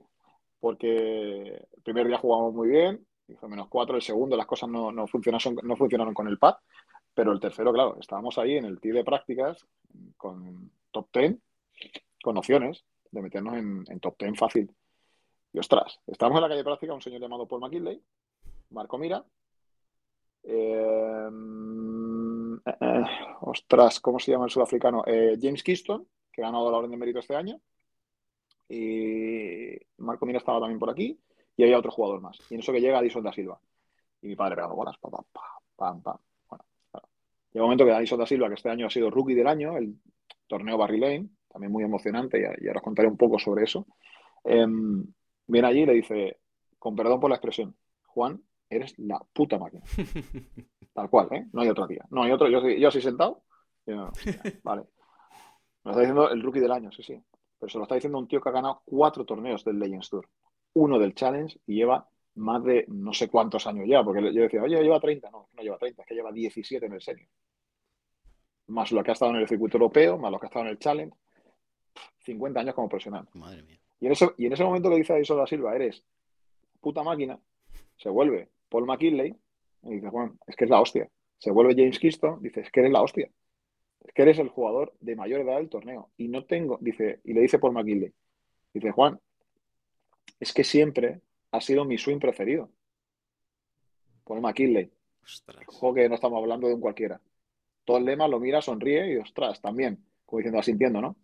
porque 0.59 1.47
el 1.47 1.81
primer 1.83 2.07
día 2.07 2.17
jugamos 2.17 2.53
muy 2.53 2.67
bien, 2.67 3.05
hizo 3.27 3.47
menos 3.47 3.67
cuatro, 3.69 3.95
el 3.95 4.01
segundo 4.01 4.35
las 4.35 4.45
cosas 4.45 4.69
no, 4.69 4.91
no, 4.91 5.07
funcionaron, 5.07 5.55
no 5.63 5.75
funcionaron 5.75 6.13
con 6.13 6.27
el 6.27 6.37
pad. 6.37 6.55
Pero 7.13 7.31
el 7.31 7.39
tercero, 7.39 7.73
claro, 7.73 7.97
estábamos 7.99 8.37
ahí 8.37 8.57
en 8.57 8.65
el 8.65 8.79
tee 8.79 8.91
de 8.91 9.03
prácticas 9.03 9.65
con 10.17 10.71
top 10.91 11.07
10, 11.13 11.37
con 12.21 12.37
opciones 12.37 12.83
de 13.09 13.21
meternos 13.21 13.55
en, 13.55 13.99
top 13.99 14.15
10 14.19 14.37
fácil. 14.37 14.71
Y 15.53 15.59
ostras, 15.59 15.99
estábamos 16.05 16.37
en 16.37 16.43
la 16.43 16.49
calle 16.49 16.63
práctica 16.63 16.93
un 16.93 17.01
señor 17.01 17.21
llamado 17.21 17.47
Paul 17.47 17.61
McKinley, 17.61 18.01
Marco 18.69 18.97
Mira. 18.97 19.25
Eh, 20.43 21.29
eh, 22.65 23.03
ostras, 23.41 23.99
¿cómo 23.99 24.19
se 24.19 24.31
llama 24.31 24.45
el 24.45 24.51
sudafricano? 24.51 25.03
Eh, 25.05 25.37
James 25.41 25.63
Keystone, 25.63 26.05
que 26.31 26.41
ha 26.41 26.45
ganado 26.45 26.71
la 26.71 26.77
Orden 26.77 26.91
de 26.91 26.97
Mérito 26.97 27.19
este 27.19 27.35
año. 27.35 27.59
Y 28.69 29.77
Marco 29.97 30.25
Mira 30.25 30.39
estaba 30.39 30.59
también 30.59 30.79
por 30.79 30.89
aquí. 30.89 31.19
Y 31.55 31.63
había 31.63 31.79
otro 31.79 31.91
jugador 31.91 32.21
más. 32.21 32.39
Y 32.49 32.55
en 32.55 32.59
eso 32.59 32.71
que 32.71 32.81
llega 32.81 32.99
Addison 32.99 33.23
da 33.23 33.33
Silva. 33.33 33.59
Y 34.21 34.27
mi 34.27 34.35
padre 34.35 34.55
pegando 34.55 34.75
bolas. 34.75 34.97
Pam, 34.99 35.11
pam, 35.75 36.01
pam, 36.01 36.17
Bueno, 36.49 36.65
Llega 37.51 37.63
un 37.63 37.67
momento 37.67 37.85
que 37.85 37.91
Addison 37.91 38.19
da 38.19 38.25
Silva, 38.25 38.47
que 38.47 38.55
este 38.55 38.69
año 38.69 38.87
ha 38.87 38.89
sido 38.89 39.09
rookie 39.09 39.33
del 39.33 39.47
año, 39.47 39.77
el 39.77 39.99
torneo 40.47 40.77
Barry 40.77 40.99
Lane, 40.99 41.29
también 41.49 41.71
muy 41.71 41.83
emocionante, 41.83 42.39
y, 42.39 42.67
ahora 42.67 42.79
os 42.79 42.83
contaré 42.83 43.07
un 43.07 43.17
poco 43.17 43.39
sobre 43.39 43.63
eso. 43.63 43.87
Em, 44.43 45.05
viene 45.47 45.67
allí 45.67 45.81
y 45.81 45.85
le 45.85 45.93
dice, 45.93 46.37
con 46.77 46.95
perdón 46.95 47.19
por 47.19 47.29
la 47.29 47.37
expresión, 47.37 47.75
Juan, 48.05 48.41
eres 48.69 48.97
la 48.99 49.19
puta 49.33 49.57
máquina. 49.57 49.83
Tal 50.93 51.09
cual, 51.09 51.27
¿eh? 51.31 51.47
No 51.53 51.61
hay 51.61 51.69
otra 51.69 51.87
tía. 51.87 52.05
No 52.09 52.23
hay 52.23 52.31
otro. 52.31 52.47
Yo, 52.49 52.67
yo 52.67 52.87
así 52.87 53.01
sentado. 53.01 53.43
vale. 54.63 54.83
Me 55.83 55.91
está 55.91 56.01
diciendo 56.01 56.29
el 56.29 56.41
rookie 56.41 56.59
del 56.59 56.71
año, 56.71 56.91
sí, 56.91 57.03
sí. 57.03 57.21
Pero 57.59 57.69
se 57.69 57.77
lo 57.77 57.83
está 57.83 57.95
diciendo 57.95 58.17
un 58.17 58.27
tío 58.27 58.41
que 58.41 58.49
ha 58.49 58.51
ganado 58.51 58.81
cuatro 58.85 59.25
torneos 59.25 59.63
del 59.63 59.79
Legends 59.79 60.09
Tour. 60.09 60.27
Uno 60.73 60.99
del 60.99 61.15
Challenge 61.15 61.59
y 61.65 61.75
lleva 61.75 62.07
más 62.35 62.63
de 62.63 62.85
no 62.89 63.13
sé 63.13 63.29
cuántos 63.29 63.65
años 63.67 63.85
ya. 63.87 64.03
Porque 64.03 64.33
yo 64.33 64.41
decía, 64.41 64.61
oye, 64.61 64.81
lleva 64.81 64.99
30. 64.99 65.29
No, 65.31 65.49
no 65.53 65.63
lleva 65.63 65.77
30, 65.77 66.01
es 66.01 66.07
que 66.07 66.15
lleva 66.15 66.31
17 66.31 66.85
en 66.85 66.93
el 66.93 67.01
senior. 67.01 67.27
Más 68.67 68.91
lo 68.91 69.01
que 69.01 69.11
ha 69.11 69.13
estado 69.13 69.31
en 69.31 69.37
el 69.37 69.47
circuito 69.47 69.77
europeo, 69.77 70.17
más 70.17 70.31
lo 70.31 70.39
que 70.39 70.45
ha 70.45 70.49
estado 70.49 70.65
en 70.65 70.71
el 70.71 70.79
Challenge. 70.79 71.15
50 72.19 72.59
años 72.59 72.75
como 72.75 72.89
profesional. 72.89 73.27
Madre 73.33 73.63
mía. 73.63 73.79
Y 73.99 74.05
en 74.07 74.11
ese, 74.11 74.29
y 74.37 74.45
en 74.45 74.53
ese 74.53 74.63
momento 74.63 74.89
que 74.89 74.97
dice 74.97 75.13
a 75.13 75.19
Isola 75.19 75.47
Silva, 75.47 75.75
eres 75.75 76.03
puta 76.81 77.01
máquina, 77.01 77.39
se 77.95 78.09
vuelve 78.09 78.49
Paul 78.69 78.85
McKinley 78.85 79.35
y 79.83 79.95
dice, 79.95 80.09
Juan, 80.09 80.37
es 80.47 80.55
que 80.55 80.65
es 80.65 80.69
la 80.69 80.81
hostia. 80.81 81.09
Se 81.37 81.51
vuelve 81.51 81.75
James 81.75 81.99
Keystone, 81.99 82.39
dice, 82.41 82.61
es 82.61 82.71
que 82.71 82.79
eres 82.81 82.91
la 82.91 83.01
hostia. 83.01 83.29
Es 84.01 84.13
que 84.13 84.21
eres 84.21 84.39
el 84.39 84.49
jugador 84.49 84.93
de 84.99 85.15
mayor 85.15 85.41
edad 85.41 85.57
del 85.57 85.69
torneo. 85.69 86.11
Y 86.17 86.27
no 86.27 86.45
tengo, 86.45 86.77
dice, 86.81 87.19
y 87.23 87.33
le 87.33 87.41
dice 87.41 87.59
Paul 87.59 87.73
McKinley, 87.73 88.13
dice, 88.73 88.91
Juan, 88.91 89.19
es 90.39 90.53
que 90.53 90.63
siempre 90.63 91.21
ha 91.51 91.61
sido 91.61 91.85
mi 91.85 91.97
swing 91.97 92.19
preferido. 92.19 92.69
Paul 94.23 94.41
McKinley. 94.41 94.91
Ojo 95.67 95.93
que 95.93 96.07
no 96.07 96.15
estamos 96.15 96.41
hablando 96.41 96.67
de 96.67 96.73
un 96.73 96.81
cualquiera. 96.81 97.21
Todo 97.85 97.97
el 97.97 98.05
lema 98.05 98.27
lo 98.27 98.39
mira, 98.39 98.61
sonríe 98.61 99.13
y 99.13 99.17
ostras, 99.17 99.61
también, 99.61 100.03
como 100.25 100.39
diciendo, 100.39 100.59
asintiendo, 100.59 101.01
¿no? 101.01 101.15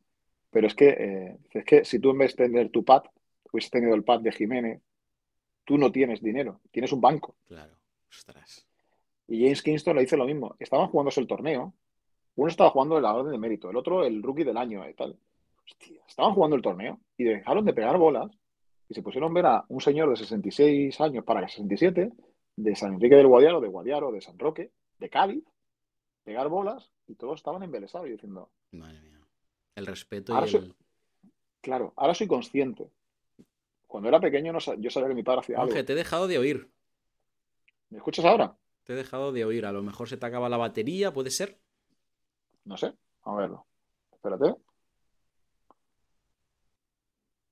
Pero 0.49 0.67
es 0.67 0.75
que, 0.75 0.89
eh, 0.89 1.37
es 1.51 1.65
que 1.65 1.85
si 1.85 1.99
tú 1.99 2.11
en 2.11 2.19
vez 2.19 2.35
de 2.35 2.45
tener 2.45 2.69
tu 2.69 2.85
pad, 2.85 3.03
hubieses 3.51 3.71
tenido 3.71 3.95
el 3.95 4.03
pad 4.03 4.21
de 4.21 4.31
Jiménez, 4.31 4.81
tú 5.65 5.77
no 5.77 5.91
tienes 5.91 6.21
dinero, 6.21 6.61
tienes 6.71 6.91
un 6.91 7.01
banco. 7.01 7.35
Claro, 7.47 7.73
ostras. 8.09 8.65
Y 9.27 9.41
James 9.43 9.61
Kingston 9.61 9.95
le 9.95 10.01
dice 10.01 10.17
lo 10.17 10.25
mismo. 10.25 10.55
Estaban 10.59 10.87
jugándose 10.87 11.21
el 11.21 11.27
torneo. 11.27 11.73
Uno 12.35 12.49
estaba 12.49 12.71
jugando 12.71 12.99
la 12.99 13.13
orden 13.13 13.31
de 13.31 13.37
mérito, 13.37 13.69
el 13.69 13.77
otro 13.77 14.03
el 14.03 14.21
rookie 14.21 14.43
del 14.43 14.57
año 14.57 14.87
y 14.87 14.93
tal. 14.93 15.17
Hostia, 15.65 16.01
estaban 16.07 16.33
jugando 16.33 16.55
el 16.55 16.61
torneo 16.61 16.99
y 17.17 17.23
dejaron 17.23 17.63
de 17.65 17.73
pegar 17.73 17.97
bolas 17.97 18.31
y 18.89 18.93
se 18.93 19.01
pusieron 19.01 19.31
a 19.31 19.33
ver 19.33 19.45
a 19.45 19.65
un 19.69 19.79
señor 19.79 20.09
de 20.09 20.17
66 20.17 20.99
años 20.99 21.23
para 21.23 21.47
67, 21.47 22.11
de 22.55 22.75
San 22.75 22.93
Enrique 22.93 23.15
del 23.15 23.27
Guadiaro, 23.27 23.61
de 23.61 23.67
Guadiaro, 23.69 24.11
de 24.11 24.21
San 24.21 24.37
Roque, 24.37 24.71
de 24.99 25.09
Cádiz, 25.09 25.43
pegar 26.23 26.49
bolas 26.49 26.91
y 27.07 27.15
todos 27.15 27.35
estaban 27.35 27.63
embelesados 27.63 28.07
y 28.07 28.11
diciendo. 28.11 28.49
Madre 28.71 29.01
mía. 29.01 29.19
El 29.75 29.85
respeto 29.85 30.33
y 30.33 30.55
el... 30.55 30.75
Claro, 31.61 31.93
ahora 31.95 32.13
soy 32.13 32.27
consciente 32.27 32.89
cuando 33.93 34.09
era 34.09 34.19
pequeño 34.19 34.51
no, 34.51 34.57
yo 34.57 34.89
sabía 34.89 35.09
que 35.09 35.13
mi 35.13 35.21
padre 35.21 35.41
hacía 35.41 35.59
algo. 35.59 35.71
te 35.71 35.93
he 35.93 35.95
dejado 35.95 36.27
de 36.27 36.39
oír. 36.39 36.67
¿Me 37.91 37.99
escuchas 37.99 38.25
ahora? 38.25 38.57
Te 38.85 38.93
he 38.93 38.95
dejado 38.95 39.31
de 39.31 39.45
oír. 39.45 39.67
A 39.67 39.71
lo 39.71 39.83
mejor 39.83 40.09
se 40.09 40.17
te 40.17 40.25
acaba 40.25 40.49
la 40.49 40.57
batería, 40.57 41.13
¿puede 41.13 41.29
ser? 41.29 41.59
No 42.65 42.75
sé. 42.75 42.95
Vamos 43.23 43.37
a 43.37 43.41
verlo. 43.41 43.67
Espérate. 44.11 44.55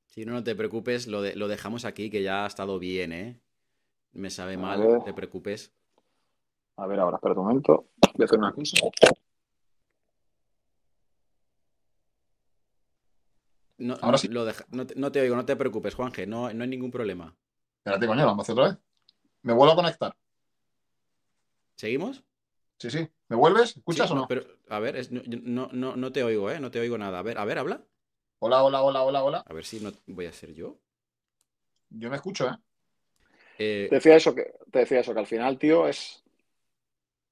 Si 0.07 0.25
no, 0.25 0.33
no 0.33 0.43
te 0.43 0.55
preocupes, 0.55 1.05
lo, 1.05 1.21
lo 1.21 1.47
dejamos 1.47 1.85
aquí, 1.85 2.09
que 2.09 2.23
ya 2.23 2.43
ha 2.43 2.47
estado 2.47 2.79
bien, 2.79 3.11
¿eh? 3.13 3.39
Me 4.11 4.31
sabe 4.31 4.57
mal, 4.57 4.79
no 4.79 5.03
te 5.03 5.13
preocupes. 5.13 5.71
A 6.77 6.87
ver, 6.87 7.01
ahora, 7.01 7.17
espera 7.17 7.35
un 7.35 7.45
momento. 7.45 7.85
Voy 8.15 8.23
a 8.23 8.25
hacer 8.25 8.39
una 8.39 8.51
cosa. 8.51 8.77
No, 13.81 13.97
Ahora 13.99 14.17
sí. 14.19 14.27
Lo 14.27 14.45
no, 14.69 15.11
te, 15.11 15.21
oigo, 15.21 15.35
no 15.35 15.43
te 15.43 15.55
preocupes, 15.55 15.95
Juanje, 15.95 16.27
no, 16.27 16.53
no 16.53 16.63
hay 16.63 16.69
ningún 16.69 16.91
problema. 16.91 17.35
Espérate, 17.79 18.05
coño, 18.05 18.25
vamos 18.27 18.39
a 18.39 18.43
hacer 18.43 18.53
otra 18.53 18.69
vez. 18.69 18.77
Me 19.41 19.53
vuelvo 19.53 19.73
a 19.73 19.75
conectar. 19.75 20.15
¿Seguimos? 21.75 22.23
Sí, 22.77 22.91
sí. 22.91 23.09
¿Me 23.27 23.35
vuelves? 23.35 23.77
¿Escuchas 23.77 24.11
o 24.11 24.15
no? 24.15 24.27
Pero, 24.27 24.45
a 24.69 24.79
ver, 24.79 25.01
no, 25.11 25.69
no, 25.71 25.95
no 25.95 26.11
te 26.11 26.23
oigo, 26.23 26.51
¿eh? 26.51 26.59
No 26.59 26.69
te 26.69 26.79
oigo 26.79 26.95
nada. 26.95 27.17
A 27.17 27.21
ver, 27.23 27.39
a 27.39 27.45
ver, 27.45 27.57
habla. 27.57 27.83
Hola, 28.37 28.61
hola, 28.63 28.83
hola, 28.83 29.01
hola, 29.01 29.23
hola. 29.23 29.43
A 29.47 29.53
ver 29.53 29.65
si 29.65 29.79
no 29.79 29.91
voy 30.05 30.27
a 30.27 30.33
ser 30.33 30.53
yo. 30.53 30.77
Yo 31.89 32.09
me 32.11 32.17
escucho, 32.17 32.47
¿eh? 32.47 32.57
eh 33.57 33.87
te, 33.89 33.95
decía 33.95 34.15
eso 34.15 34.35
que, 34.35 34.53
te 34.71 34.79
decía 34.79 34.99
eso, 34.99 35.13
que 35.13 35.19
al 35.19 35.27
final, 35.27 35.57
tío, 35.57 35.87
es. 35.87 36.23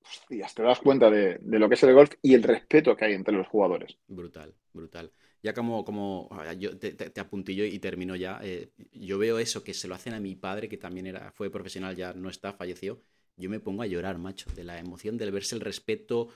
Hostias, 0.01 0.55
te 0.55 0.63
das 0.63 0.79
cuenta 0.79 1.11
de, 1.11 1.37
de, 1.39 1.59
lo 1.59 1.69
que 1.69 1.75
es 1.75 1.83
el 1.83 1.93
golf 1.93 2.11
y 2.23 2.33
el 2.33 2.41
respeto 2.41 2.95
que 2.95 3.05
hay 3.05 3.13
entre 3.13 3.35
los 3.35 3.47
jugadores. 3.47 3.99
Brutal, 4.07 4.55
brutal 4.73 5.11
ya 5.41 5.53
como, 5.53 5.85
como 5.85 6.29
yo 6.57 6.77
te, 6.77 6.91
te, 6.91 7.19
apuntillo 7.21 7.65
y 7.65 7.79
termino 7.79 8.15
ya, 8.15 8.39
eh, 8.43 8.69
yo 8.91 9.17
veo 9.17 9.39
eso 9.39 9.63
que 9.63 9.73
se 9.73 9.87
lo 9.87 9.95
hacen 9.95 10.13
a 10.13 10.19
mi 10.19 10.35
padre, 10.35 10.69
que 10.69 10.77
también 10.77 11.07
era, 11.07 11.31
fue 11.31 11.49
profesional, 11.49 11.95
ya 11.95 12.13
no 12.13 12.29
está, 12.29 12.53
falleció, 12.53 13.01
yo 13.37 13.49
me 13.49 13.59
pongo 13.59 13.83
a 13.83 13.87
llorar, 13.87 14.17
macho, 14.17 14.49
de 14.55 14.63
la 14.63 14.79
emoción, 14.79 15.17
del 15.17 15.31
verse 15.31 15.55
el 15.55 15.61
respeto, 15.61 16.29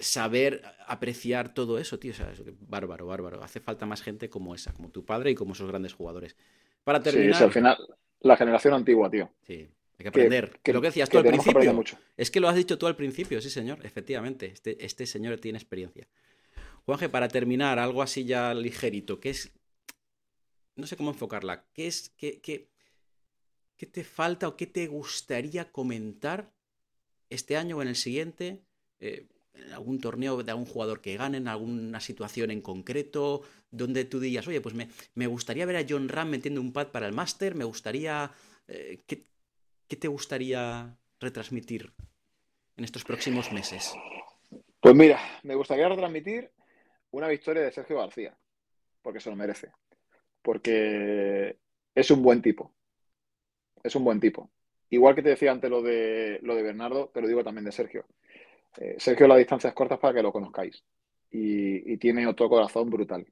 saber 0.00 0.62
apreciar 0.86 1.54
todo 1.54 1.78
eso, 1.78 1.98
tío, 1.98 2.12
o 2.12 2.14
sea, 2.14 2.32
bárbaro, 2.60 3.06
bárbaro. 3.06 3.42
Hace 3.44 3.60
falta 3.60 3.86
más 3.86 4.02
gente 4.02 4.28
como 4.28 4.54
esa, 4.54 4.72
como 4.72 4.90
tu 4.90 5.04
padre 5.04 5.30
y 5.30 5.34
como 5.34 5.52
esos 5.52 5.68
grandes 5.68 5.92
jugadores. 5.92 6.36
Para 6.82 7.02
terminar... 7.02 7.36
Sí, 7.36 7.44
al 7.44 7.52
final, 7.52 7.76
la 8.20 8.36
generación 8.36 8.74
antigua, 8.74 9.10
tío. 9.10 9.30
Sí. 9.46 9.68
Hay 9.98 10.02
que 10.02 10.08
aprender. 10.08 10.58
Que, 10.62 10.72
lo 10.72 10.80
que 10.80 10.88
decías 10.88 11.10
tú 11.10 11.18
al 11.18 11.26
principio. 11.26 11.84
Es 12.16 12.30
que 12.30 12.40
lo 12.40 12.48
has 12.48 12.56
dicho 12.56 12.78
tú 12.78 12.86
al 12.86 12.96
principio, 12.96 13.40
sí, 13.42 13.50
señor. 13.50 13.84
Efectivamente, 13.84 14.46
este, 14.46 14.82
este 14.84 15.04
señor 15.04 15.38
tiene 15.38 15.58
experiencia. 15.58 16.08
Juanje, 16.90 17.08
para 17.08 17.28
terminar, 17.28 17.78
algo 17.78 18.02
así 18.02 18.24
ya 18.24 18.52
ligerito, 18.52 19.20
¿qué 19.20 19.30
es... 19.30 19.52
No 20.74 20.88
sé 20.88 20.96
cómo 20.96 21.10
enfocarla. 21.10 21.64
¿Qué 21.72 21.86
es... 21.86 22.08
Qué, 22.16 22.40
qué 22.40 23.86
te 23.86 24.02
falta 24.02 24.48
o 24.48 24.56
qué 24.56 24.66
te 24.66 24.88
gustaría 24.88 25.70
comentar 25.70 26.52
este 27.28 27.56
año 27.56 27.76
o 27.76 27.82
en 27.82 27.86
el 27.86 27.94
siguiente? 27.94 28.64
Eh, 28.98 29.28
en 29.54 29.72
algún 29.72 30.00
torneo 30.00 30.42
de 30.42 30.50
algún 30.50 30.66
jugador 30.66 31.00
que 31.00 31.16
gane, 31.16 31.36
en 31.36 31.46
alguna 31.46 32.00
situación 32.00 32.50
en 32.50 32.60
concreto, 32.60 33.42
donde 33.70 34.04
tú 34.04 34.18
digas, 34.18 34.48
oye, 34.48 34.60
pues 34.60 34.74
me, 34.74 34.88
me 35.14 35.28
gustaría 35.28 35.66
ver 35.66 35.76
a 35.76 35.86
John 35.88 36.08
Ram 36.08 36.28
metiendo 36.28 36.60
un 36.60 36.72
pad 36.72 36.88
para 36.88 37.06
el 37.06 37.12
máster, 37.12 37.54
me 37.54 37.62
gustaría... 37.62 38.32
Eh, 38.66 39.04
¿qué, 39.06 39.28
¿Qué 39.86 39.94
te 39.94 40.08
gustaría 40.08 40.98
retransmitir 41.20 41.92
en 42.76 42.82
estos 42.82 43.04
próximos 43.04 43.52
meses? 43.52 43.94
Pues 44.80 44.96
mira, 44.96 45.20
me 45.44 45.54
gustaría 45.54 45.88
retransmitir 45.88 46.50
una 47.12 47.28
victoria 47.28 47.62
de 47.62 47.72
Sergio 47.72 47.98
García, 47.98 48.36
porque 49.02 49.20
se 49.20 49.30
lo 49.30 49.36
merece. 49.36 49.70
Porque 50.42 51.58
es 51.94 52.10
un 52.10 52.22
buen 52.22 52.40
tipo. 52.42 52.72
Es 53.82 53.94
un 53.94 54.04
buen 54.04 54.20
tipo. 54.20 54.50
Igual 54.90 55.14
que 55.14 55.22
te 55.22 55.30
decía 55.30 55.52
antes 55.52 55.70
lo 55.70 55.82
de, 55.82 56.40
lo 56.42 56.54
de 56.54 56.62
Bernardo, 56.62 57.08
te 57.12 57.20
lo 57.20 57.28
digo 57.28 57.44
también 57.44 57.64
de 57.64 57.72
Sergio. 57.72 58.06
Eh, 58.76 58.96
Sergio 58.98 59.26
las 59.26 59.38
distancias 59.38 59.72
cortas 59.74 59.98
para 59.98 60.14
que 60.14 60.22
lo 60.22 60.32
conozcáis. 60.32 60.84
Y, 61.30 61.96
tiene 61.98 62.26
otro 62.26 62.48
corazón 62.48 62.90
brutal. 62.90 63.24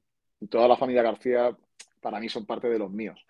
Toda 0.49 0.67
la 0.67 0.77
familia 0.77 1.03
García, 1.03 1.55
para 1.99 2.19
mí, 2.19 2.29
son 2.29 2.45
parte 2.45 2.69
de 2.69 2.79
los 2.79 2.89
míos. 2.91 3.25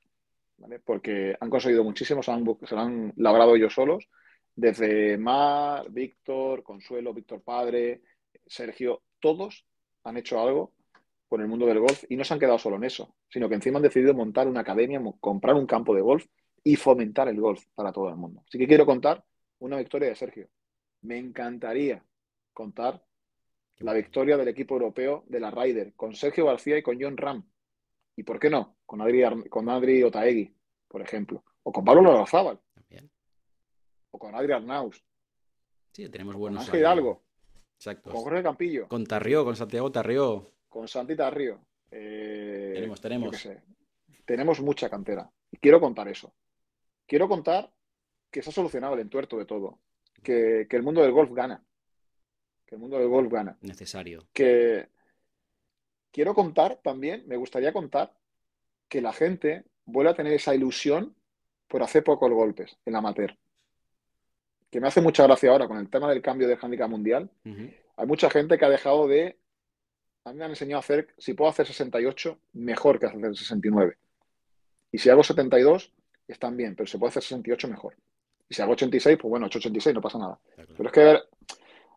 Porque 0.83 1.35
han 1.39 1.49
conseguido 1.49 1.83
muchísimo, 1.83 2.21
se, 2.21 2.31
han, 2.31 2.45
se 2.67 2.75
lo 2.75 2.81
han 2.81 3.13
logrado 3.15 3.55
ellos 3.55 3.73
solos. 3.73 4.07
Desde 4.55 5.17
Mar, 5.17 5.89
Víctor, 5.89 6.61
Consuelo, 6.63 7.13
Víctor 7.13 7.41
Padre, 7.41 8.01
Sergio, 8.45 9.01
todos 9.19 9.65
han 10.03 10.17
hecho 10.17 10.39
algo 10.39 10.73
con 11.27 11.41
el 11.41 11.47
mundo 11.47 11.65
del 11.67 11.79
golf 11.79 12.03
y 12.09 12.15
no 12.15 12.23
se 12.23 12.33
han 12.33 12.39
quedado 12.39 12.57
solo 12.57 12.77
en 12.77 12.85
eso, 12.85 13.15
sino 13.29 13.47
que 13.47 13.55
encima 13.55 13.77
han 13.77 13.83
decidido 13.83 14.13
montar 14.13 14.47
una 14.47 14.61
academia, 14.61 15.01
comprar 15.19 15.55
un 15.55 15.67
campo 15.67 15.93
de 15.93 16.01
golf 16.01 16.25
y 16.63 16.75
fomentar 16.75 17.27
el 17.27 17.39
golf 17.39 17.65
para 17.75 17.91
todo 17.91 18.09
el 18.09 18.15
mundo. 18.15 18.43
Así 18.47 18.57
que 18.57 18.67
quiero 18.67 18.85
contar 18.85 19.23
una 19.59 19.77
victoria 19.77 20.09
de 20.09 20.15
Sergio. 20.15 20.49
Me 21.01 21.17
encantaría 21.17 22.03
contar 22.51 23.03
la 23.77 23.93
victoria 23.93 24.37
del 24.37 24.47
equipo 24.47 24.75
europeo 24.75 25.23
de 25.27 25.39
la 25.39 25.51
Ryder 25.51 25.93
con 25.95 26.15
Sergio 26.15 26.45
García 26.45 26.77
y 26.77 26.83
con 26.83 26.99
John 26.99 27.15
Ram. 27.15 27.47
¿Y 28.15 28.23
por 28.23 28.39
qué 28.39 28.49
no? 28.49 28.77
Con 28.85 29.01
Adri, 29.01 29.47
con 29.49 29.69
Adri 29.69 30.03
Otaegui, 30.03 30.53
por 30.87 31.01
ejemplo. 31.01 31.43
O 31.63 31.71
con 31.71 31.85
Pablo 31.85 32.01
Lorzábal. 32.01 32.59
O 34.11 34.19
con 34.19 34.35
Adri 34.35 34.51
Arnaus. 34.51 35.01
Sí, 35.93 36.09
tenemos 36.09 36.35
buenos. 36.35 36.65
Ángel 36.65 36.81
Hidalgo. 36.81 37.23
Exacto. 37.79 38.11
Con 38.11 38.23
Jorge 38.23 38.43
Campillo. 38.43 38.89
Con 38.89 39.05
Tarrió, 39.05 39.45
con 39.45 39.55
Santiago 39.55 39.89
Tarrió. 39.89 40.51
Con 40.67 40.89
Santi 40.89 41.15
Tarrío. 41.15 41.61
Eh, 41.89 42.71
tenemos, 42.75 42.99
tenemos. 42.99 43.49
Tenemos 44.25 44.59
mucha 44.59 44.89
cantera. 44.89 45.31
Y 45.49 45.57
quiero 45.57 45.79
contar 45.79 46.09
eso. 46.09 46.33
Quiero 47.07 47.29
contar 47.29 47.71
que 48.29 48.41
se 48.41 48.49
ha 48.49 48.53
solucionado 48.53 48.95
el 48.95 48.99
entuerto 48.99 49.37
de 49.37 49.45
todo. 49.45 49.79
Que, 50.21 50.67
que 50.69 50.75
el 50.75 50.83
mundo 50.83 51.01
del 51.01 51.13
golf 51.13 51.31
gana. 51.31 51.63
Que 52.65 52.75
el 52.75 52.81
mundo 52.81 52.99
del 52.99 53.07
golf 53.07 53.31
gana. 53.31 53.57
Necesario. 53.61 54.27
Que 54.33 54.89
quiero 56.11 56.35
contar 56.35 56.81
también, 56.83 57.25
me 57.27 57.37
gustaría 57.37 57.71
contar 57.71 58.13
que 58.89 59.01
la 59.01 59.13
gente 59.13 59.63
vuelve 59.85 60.11
a 60.11 60.15
tener 60.15 60.33
esa 60.33 60.53
ilusión 60.53 61.15
por 61.69 61.81
hacer 61.81 62.03
pocos 62.03 62.29
golpes 62.29 62.77
en 62.83 62.97
amateur. 62.97 63.37
Que 64.69 64.79
me 64.79 64.87
hace 64.87 65.01
mucha 65.01 65.23
gracia 65.23 65.49
ahora 65.51 65.67
con 65.67 65.77
el 65.77 65.89
tema 65.89 66.09
del 66.09 66.21
cambio 66.21 66.47
del 66.47 66.57
handicap 66.61 66.89
mundial. 66.89 67.29
Hay 67.95 68.05
mucha 68.05 68.29
gente 68.29 68.57
que 68.57 68.65
ha 68.65 68.69
dejado 68.69 69.07
de. 69.07 69.37
A 70.25 70.31
mí 70.31 70.37
me 70.37 70.45
han 70.45 70.51
enseñado 70.51 70.77
a 70.77 70.79
hacer, 70.81 71.13
si 71.17 71.33
puedo 71.33 71.49
hacer 71.49 71.65
68, 71.65 72.37
mejor 72.53 72.99
que 72.99 73.07
hacer 73.07 73.35
69. 73.35 73.97
Y 74.91 74.97
si 74.97 75.09
hago 75.09 75.23
72, 75.23 75.91
están 76.27 76.55
bien, 76.57 76.75
pero 76.75 76.87
se 76.87 76.99
puede 76.99 77.09
hacer 77.09 77.23
68 77.23 77.67
mejor. 77.67 77.95
Y 78.47 78.53
si 78.53 78.61
hago 78.61 78.73
86, 78.73 79.17
pues 79.19 79.29
bueno, 79.29 79.47
86, 79.47 79.95
no 79.95 80.01
pasa 80.01 80.17
nada. 80.19 80.39
Claro. 80.55 80.73
Pero 80.75 80.89
es 80.89 80.93
que 80.93 81.19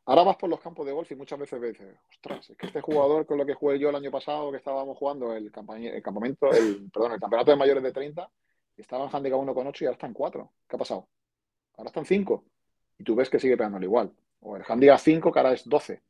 ahora 0.06 0.22
vas 0.22 0.36
por 0.36 0.48
los 0.48 0.60
campos 0.60 0.86
de 0.86 0.92
golf 0.92 1.10
y 1.10 1.16
muchas 1.16 1.38
veces 1.38 1.60
ves, 1.60 1.76
ostras, 2.10 2.50
es 2.50 2.56
que 2.56 2.66
este 2.66 2.80
jugador 2.80 3.26
con 3.26 3.38
lo 3.38 3.46
que 3.46 3.54
jugué 3.54 3.78
yo 3.78 3.90
el 3.90 3.96
año 3.96 4.10
pasado, 4.10 4.50
que 4.50 4.58
estábamos 4.58 4.96
jugando 4.96 5.34
el, 5.34 5.46
el 5.46 6.02
campamento, 6.02 6.52
el, 6.52 6.90
perdón, 6.90 7.12
el 7.12 7.20
campeonato 7.20 7.50
de 7.50 7.56
mayores 7.56 7.82
de 7.82 7.92
30, 7.92 8.30
estaba 8.76 9.04
en 9.04 9.10
handicap 9.14 9.38
1,8 9.38 9.82
y 9.82 9.84
ahora 9.84 9.94
está 9.94 10.06
en 10.06 10.14
4. 10.14 10.52
¿Qué 10.68 10.76
ha 10.76 10.78
pasado? 10.78 11.08
Ahora 11.76 11.88
está 11.88 12.00
en 12.00 12.06
5. 12.06 12.44
Y 13.02 13.04
tú 13.04 13.16
ves 13.16 13.28
que 13.28 13.40
sigue 13.40 13.56
pegándole 13.56 13.86
igual. 13.86 14.12
O 14.42 14.56
el 14.56 14.62
handicap 14.64 14.96
5, 14.96 15.32
que 15.32 15.38
ahora 15.40 15.52
es 15.52 15.68
12. 15.68 16.00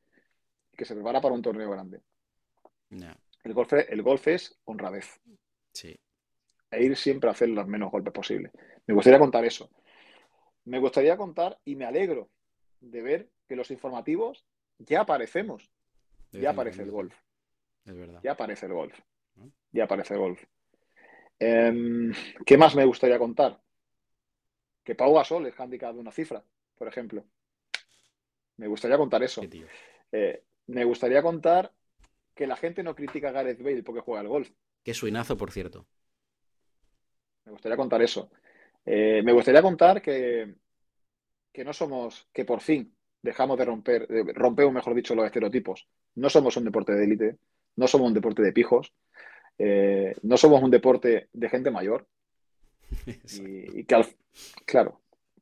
Y 0.73 0.77
que 0.77 0.85
se 0.85 0.95
prepara 0.95 1.23
para 1.23 1.35
un 1.35 1.41
torneo 1.41 1.71
grande. 1.71 2.03
El 2.91 3.55
golf, 3.55 3.73
el 3.73 4.03
golf 4.03 4.29
es 4.29 4.61
honradez. 4.67 5.19
Sí. 5.73 5.99
E 6.71 6.85
ir 6.85 6.95
siempre 6.99 7.31
a 7.31 7.33
hacer 7.33 7.49
los 7.49 7.67
menos 7.67 7.91
golpes 7.91 8.13
posibles. 8.13 8.53
Me 8.87 8.93
gustaría 8.93 9.19
contar 9.19 9.43
eso. 9.47 9.71
Me 10.67 10.81
gustaría 10.81 11.17
contar 11.17 11.59
y 11.65 11.77
me 11.77 11.87
alegro 11.87 12.29
de 12.81 13.01
ver 13.01 13.31
que 13.49 13.57
los 13.57 13.71
informativos 13.71 14.45
ya 14.79 15.01
aparecemos. 15.01 15.71
De 16.31 16.43
Ya 16.43 16.51
aparece 16.51 16.83
el 16.83 16.91
golf. 16.91 17.15
Es 17.87 17.97
verdad. 17.97 18.21
Ya 18.23 18.33
aparece 18.33 18.67
el 18.67 18.75
golf. 18.75 19.01
Ya 19.71 19.85
aparece 19.85 20.13
el 20.13 20.21
golf. 20.21 20.45
Em, 21.39 22.13
¿qué 22.45 22.59
más 22.59 22.75
me 22.77 22.85
gustaría 22.85 23.19
contar? 23.19 23.59
Que 24.85 24.95
Pau 24.95 25.15
Gasol 25.15 25.47
es 25.47 25.59
handicap 25.59 25.95
de 25.95 26.01
una 26.01 26.13
cifra, 26.13 26.45
por 26.77 26.89
ejemplo. 26.89 27.25
Me 28.57 28.67
gustaría 28.69 28.97
contar 28.99 29.23
eso. 29.23 29.43
Eh, 30.13 30.43
me 30.67 30.85
gustaría 30.85 31.23
contar 31.23 31.73
que 32.35 32.47
la 32.47 32.57
gente 32.57 32.83
no 32.83 32.95
critica 32.95 33.29
a 33.29 33.33
Gareth 33.33 33.63
Bale 33.63 33.83
porque 33.83 34.01
juega 34.01 34.21
al 34.21 34.29
golf. 34.29 34.51
Qué 34.85 34.95
suinazo, 34.95 35.37
por 35.37 35.51
cierto. 35.51 35.87
Me 37.45 37.53
gustaría 37.53 37.77
contar 37.77 38.03
eso. 38.03 38.31
Eh, 38.85 39.23
me 39.25 39.33
gustaría 39.33 39.63
contar 39.63 40.01
que, 40.03 40.55
que 41.53 41.65
no 41.65 41.73
somos, 41.73 42.29
que 42.33 42.45
por 42.45 42.61
fin 42.61 42.95
dejamos 43.21 43.59
de 43.59 43.65
romper, 43.65 44.07
de- 44.09 44.33
rompemos, 44.33 44.73
mejor 44.73 44.95
dicho, 44.95 45.15
los 45.15 45.25
estereotipos. 45.27 45.89
No 46.15 46.29
somos 46.29 46.57
un 46.57 46.65
deporte 46.65 46.93
de 46.93 47.05
élite, 47.05 47.39
no 47.77 47.87
somos 47.87 48.09
un 48.09 48.15
deporte 48.15 48.43
de 48.43 48.53
pijos, 48.53 48.93
eh, 49.59 50.15
no 50.23 50.37
somos 50.37 50.63
un 50.63 50.71
deporte 50.71 51.29
de 51.33 51.49
gente 51.49 51.71
mayor. 51.71 52.07
Y, 53.33 53.81
y 53.81 53.85
que 53.85 53.95
al, 53.95 54.07
claro, 54.67 55.01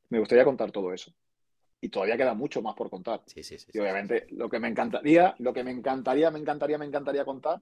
me 0.08 0.18
gustaría 0.18 0.44
contar 0.44 0.70
todo 0.70 0.92
eso. 0.92 1.12
Y 1.80 1.88
todavía 1.88 2.16
queda 2.16 2.34
mucho 2.34 2.60
más 2.62 2.74
por 2.74 2.90
contar. 2.90 3.22
Sí, 3.26 3.42
sí, 3.42 3.58
sí. 3.58 3.66
Y 3.68 3.72
sí. 3.72 3.78
obviamente 3.78 4.26
lo 4.30 4.48
que 4.48 4.58
me 4.60 4.68
encantaría, 4.68 5.34
lo 5.38 5.52
que 5.52 5.64
me 5.64 5.70
encantaría, 5.70 6.30
me 6.30 6.38
encantaría, 6.38 6.78
me 6.78 6.86
encantaría 6.86 7.24
contar 7.24 7.60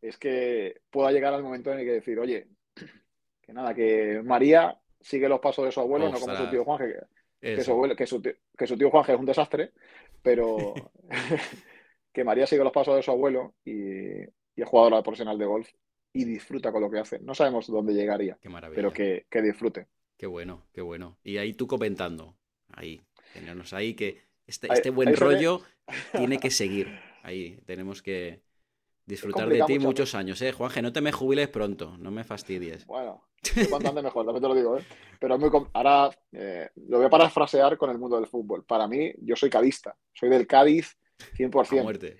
es 0.00 0.16
que 0.18 0.80
pueda 0.90 1.12
llegar 1.12 1.34
al 1.34 1.42
momento 1.42 1.72
en 1.72 1.80
el 1.80 1.84
que 1.84 1.92
decir, 1.92 2.18
oye, 2.18 2.48
que 3.42 3.52
nada, 3.52 3.74
que 3.74 4.22
María 4.24 4.78
sigue 5.00 5.28
los 5.28 5.40
pasos 5.40 5.64
de 5.64 5.72
su 5.72 5.80
abuelo, 5.80 6.08
no 6.08 6.20
como 6.20 6.36
su 6.36 6.48
tío 6.48 6.64
Juanje, 6.64 6.86
que, 6.86 6.98
que 7.54 7.64
su 7.64 7.70
Eso. 7.70 7.72
abuelo- 7.72 7.96
que 7.96 8.06
su 8.06 8.20
tío, 8.22 8.32
que 8.56 8.66
su 8.66 8.76
tío 8.78 8.90
Juanje 8.90 9.12
es 9.12 9.18
un 9.18 9.26
desastre, 9.26 9.72
pero 10.22 10.90
que 12.12 12.24
María 12.24 12.46
sigue 12.46 12.64
los 12.64 12.72
pasos 12.72 12.96
de 12.96 13.02
su 13.02 13.10
abuelo 13.10 13.54
y, 13.64 14.22
y 14.22 14.62
es 14.62 14.68
jugadora 14.68 15.02
profesional 15.02 15.38
de 15.38 15.46
golf 15.46 15.68
y 16.12 16.24
disfruta 16.24 16.72
con 16.72 16.82
lo 16.82 16.90
que 16.90 16.98
hace. 16.98 17.18
No 17.20 17.34
sabemos 17.34 17.66
dónde 17.68 17.94
llegaría, 17.94 18.36
Qué 18.40 18.50
pero 18.74 18.92
que, 18.92 19.26
que 19.30 19.42
disfrute. 19.42 19.86
Qué 20.16 20.26
bueno, 20.26 20.62
qué 20.72 20.82
bueno. 20.82 21.16
Y 21.24 21.38
ahí 21.38 21.54
tú 21.54 21.66
comentando. 21.66 22.36
Ahí. 22.72 23.00
Tenernos 23.32 23.72
ahí 23.72 23.94
que 23.94 24.20
este, 24.46 24.66
Ahí- 24.70 24.76
este 24.76 24.90
buen 24.90 25.08
ahí 25.10 25.16
se 25.16 25.24
ve. 25.24 25.34
rollo 25.34 25.62
tiene 26.12 26.38
que 26.38 26.50
seguir. 26.50 26.88
Ahí. 27.22 27.60
Tenemos 27.66 28.02
que 28.02 28.40
disfrutar 29.06 29.48
de 29.48 29.62
ti 29.64 29.78
muchos 29.78 30.14
años, 30.14 30.40
¿eh? 30.42 30.52
Juanje, 30.52 30.82
no 30.82 30.92
te 30.92 31.00
me 31.00 31.12
jubiles 31.12 31.48
pronto. 31.48 31.96
No 31.98 32.10
me 32.10 32.24
fastidies. 32.24 32.86
Bueno, 32.86 33.24
cuanto 33.70 33.88
antes 33.88 34.04
mejor, 34.04 34.24
también 34.24 34.42
te 34.42 34.48
lo 34.48 34.54
digo, 34.54 34.78
¿eh? 34.78 34.84
Pero 35.18 35.34
es 35.34 35.40
muy 35.40 35.50
com- 35.50 35.68
ahora 35.72 36.10
eh, 36.32 36.70
lo 36.88 36.98
voy 36.98 37.06
a 37.06 37.10
parafrasear 37.10 37.76
con 37.76 37.90
el 37.90 37.98
mundo 37.98 38.16
del 38.16 38.26
fútbol. 38.26 38.64
Para 38.64 38.86
mí, 38.88 39.12
yo 39.18 39.36
soy 39.36 39.50
cadista, 39.50 39.96
soy 40.12 40.28
del 40.28 40.46
Cádiz 40.46 40.96
A 41.20 41.36
100%. 41.36 41.82
muerte. 41.82 42.18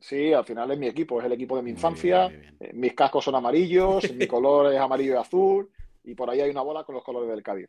Sí, 0.00 0.32
al 0.32 0.44
final 0.44 0.70
es 0.72 0.78
mi 0.78 0.88
equipo, 0.88 1.20
es 1.20 1.26
el 1.26 1.32
equipo 1.32 1.56
de 1.56 1.62
mi 1.62 1.70
Muy 1.70 1.76
infancia. 1.76 2.28
bien, 2.28 2.40
muy 2.40 2.50
bien. 2.50 2.56
Eh, 2.60 2.70
Mis 2.74 2.92
cascos 2.94 3.24
son 3.24 3.34
amarillos, 3.36 4.12
mi 4.14 4.26
color 4.28 4.72
es 4.72 4.80
amarillo 4.80 5.14
y 5.14 5.16
azul, 5.16 5.70
y 6.04 6.14
por 6.14 6.28
ahí 6.28 6.40
hay 6.40 6.50
una 6.50 6.62
bola 6.62 6.82
con 6.84 6.94
los 6.96 7.04
colores 7.04 7.30
del 7.30 7.42
Cádiz. 7.42 7.68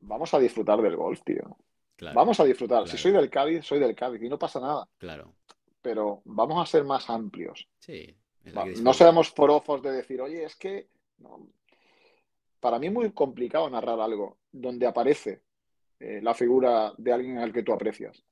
Vamos 0.00 0.32
a 0.34 0.38
disfrutar 0.38 0.80
del 0.80 0.96
golf, 0.96 1.20
tío. 1.24 1.56
Claro, 1.96 2.14
Vamos 2.16 2.38
a 2.40 2.44
disfrutar. 2.44 2.86
Si 2.88 2.96
soy 2.96 3.12
del 3.12 3.28
Cádiz, 3.28 3.64
soy 3.64 3.78
del 3.80 3.94
Cádiz 3.94 4.22
y 4.22 4.28
no 4.28 4.38
pasa 4.38 4.60
nada. 4.60 4.88
claro. 4.98 5.34
Pero 5.80 6.22
vamos 6.24 6.60
a 6.60 6.66
ser 6.70 6.84
más 6.84 7.08
amplios. 7.08 7.68
Sí. 7.78 8.14
Va, 8.56 8.64
no 8.82 8.92
seamos 8.92 9.30
forofos 9.30 9.80
de 9.82 9.92
decir, 9.92 10.20
oye, 10.20 10.44
es 10.44 10.56
que 10.56 10.88
no. 11.18 11.46
para 12.60 12.78
mí 12.78 12.88
es 12.88 12.92
muy 12.92 13.12
complicado 13.12 13.68
narrar 13.70 14.00
algo 14.00 14.38
donde 14.50 14.86
aparece 14.86 15.42
eh, 16.00 16.20
la 16.22 16.34
figura 16.34 16.92
de 16.98 17.12
alguien 17.12 17.38
al 17.38 17.52
que 17.52 17.62
tú 17.62 17.72
aprecias 17.72 18.24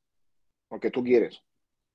o 0.68 0.78
que 0.80 0.90
tú 0.90 1.02
quieres. 1.05 1.40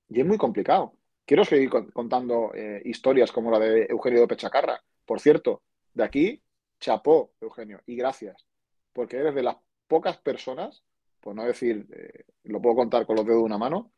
Y 0.08 0.20
es 0.20 0.26
muy 0.26 0.38
complicado. 0.38 0.94
Quiero 1.26 1.44
seguir 1.44 1.68
con- 1.70 1.90
contando 1.90 2.52
eh, 2.54 2.80
historias 2.86 3.30
como 3.30 3.50
la 3.50 3.58
de 3.58 3.86
Eugenio 3.90 4.20
López 4.20 4.38
Chacarra. 4.38 4.82
Por 5.04 5.20
cierto, 5.20 5.62
de 5.94 6.04
aquí, 6.04 6.42
chapó, 6.80 7.32
Eugenio, 7.40 7.80
y 7.86 7.94
gracias, 7.96 8.46
porque 8.92 9.16
eres 9.16 9.34
de 9.34 9.42
las 9.42 9.56
pocas 9.86 10.16
personas, 10.18 10.82
por 11.20 11.34
no 11.34 11.44
decir, 11.44 11.86
eh, 11.92 12.24
lo 12.44 12.60
puedo 12.60 12.76
contar 12.76 13.06
con 13.06 13.16
los 13.16 13.24
dedos 13.24 13.40
de 13.40 13.46
una 13.46 13.58
mano, 13.58 13.92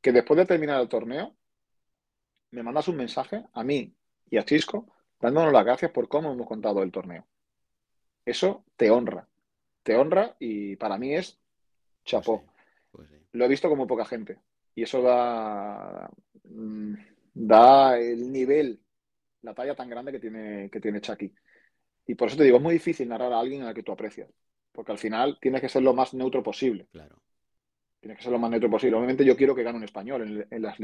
que 0.00 0.12
después 0.12 0.38
de 0.38 0.46
terminar 0.46 0.80
el 0.80 0.88
torneo, 0.88 1.34
me 2.50 2.62
mandas 2.62 2.88
un 2.88 2.96
mensaje 2.96 3.44
a 3.52 3.64
mí 3.64 3.94
y 4.30 4.38
a 4.38 4.44
Chisco 4.44 4.86
dándonos 5.20 5.52
las 5.52 5.64
gracias 5.64 5.90
por 5.90 6.08
cómo 6.08 6.32
hemos 6.32 6.46
contado 6.46 6.82
el 6.82 6.92
torneo. 6.92 7.26
Eso 8.24 8.64
te 8.76 8.90
honra. 8.90 9.28
Te 9.82 9.96
honra 9.96 10.36
y 10.38 10.76
para 10.76 10.98
mí 10.98 11.14
es 11.14 11.38
chapó. 12.04 12.44
Pues 12.44 12.56
sí, 12.56 12.74
pues 12.92 13.08
sí. 13.08 13.16
Lo 13.32 13.44
he 13.44 13.48
visto 13.48 13.68
como 13.68 13.86
poca 13.86 14.04
gente. 14.04 14.38
Y 14.74 14.82
eso 14.82 15.02
da, 15.02 16.10
mm, 16.44 16.94
da 17.34 17.98
el 17.98 18.30
nivel, 18.30 18.80
la 19.42 19.54
talla 19.54 19.74
tan 19.74 19.88
grande 19.88 20.12
que 20.12 20.20
tiene, 20.20 20.70
que 20.70 20.80
tiene 20.80 21.00
Chucky. 21.00 21.32
Y 22.08 22.14
por 22.14 22.28
eso 22.28 22.38
te 22.38 22.44
digo, 22.44 22.56
es 22.56 22.62
muy 22.62 22.72
difícil 22.72 23.06
narrar 23.06 23.32
a 23.34 23.38
alguien 23.38 23.62
al 23.62 23.74
que 23.74 23.82
tú 23.82 23.92
aprecias. 23.92 24.30
Porque 24.72 24.92
al 24.92 24.98
final 24.98 25.38
tienes 25.40 25.60
que 25.60 25.68
ser 25.68 25.82
lo 25.82 25.92
más 25.92 26.14
neutro 26.14 26.42
posible. 26.42 26.88
Claro. 26.90 27.20
Tienes 28.00 28.16
que 28.16 28.24
ser 28.24 28.32
lo 28.32 28.38
más 28.38 28.50
neutro 28.50 28.70
posible. 28.70 28.96
Obviamente 28.96 29.26
yo 29.26 29.36
quiero 29.36 29.54
que 29.54 29.62
gane 29.62 29.76
un 29.76 29.84
español 29.84 30.22
en, 30.22 30.46
en 30.50 30.62
las. 30.62 30.78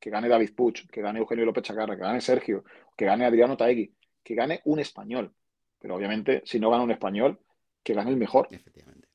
Que 0.00 0.10
gane 0.10 0.28
David 0.28 0.50
Puig, 0.56 0.90
que 0.90 1.00
gane 1.00 1.20
Eugenio 1.20 1.44
López 1.44 1.62
Chacarra, 1.62 1.94
que 1.94 2.02
gane 2.02 2.20
Sergio, 2.20 2.64
que 2.96 3.04
gane 3.04 3.24
Adriano 3.24 3.56
Taegui, 3.56 3.94
que 4.22 4.34
gane 4.34 4.60
un 4.64 4.80
español. 4.80 5.32
Pero 5.78 5.94
obviamente, 5.94 6.42
si 6.44 6.58
no 6.58 6.70
gana 6.70 6.82
un 6.82 6.90
español, 6.90 7.38
que 7.84 7.94
gane 7.94 8.10
el 8.10 8.16
mejor. 8.16 8.48
Efectivamente. 8.50 9.06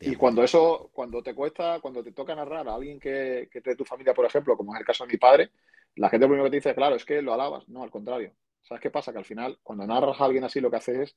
Y 0.00 0.16
cuando 0.16 0.42
eso, 0.42 0.90
cuando 0.92 1.22
te 1.22 1.32
cuesta, 1.32 1.78
cuando 1.80 2.02
te 2.02 2.10
toca 2.10 2.34
narrar 2.34 2.68
a 2.68 2.74
alguien 2.74 2.98
que, 2.98 3.48
que 3.50 3.58
es 3.58 3.64
de 3.64 3.76
tu 3.76 3.84
familia, 3.84 4.14
por 4.14 4.24
ejemplo, 4.24 4.56
como 4.56 4.74
es 4.74 4.80
el 4.80 4.86
caso 4.86 5.04
de 5.04 5.12
mi 5.12 5.18
padre, 5.18 5.50
la 5.94 6.08
gente 6.08 6.26
lo 6.26 6.30
primero 6.30 6.44
que 6.44 6.50
te 6.50 6.56
dice, 6.56 6.74
claro, 6.74 6.96
es 6.96 7.04
que 7.04 7.22
lo 7.22 7.34
alabas. 7.34 7.68
No, 7.68 7.84
al 7.84 7.90
contrario. 7.90 8.32
¿Sabes 8.62 8.82
qué 8.82 8.90
pasa? 8.90 9.12
Que 9.12 9.18
al 9.18 9.24
final, 9.24 9.58
cuando 9.62 9.86
narras 9.86 10.20
a 10.20 10.24
alguien 10.24 10.44
así, 10.44 10.60
lo 10.60 10.70
que 10.70 10.76
haces 10.76 10.98
es 10.98 11.16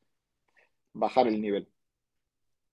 bajar 0.93 1.27
el 1.27 1.41
nivel 1.41 1.67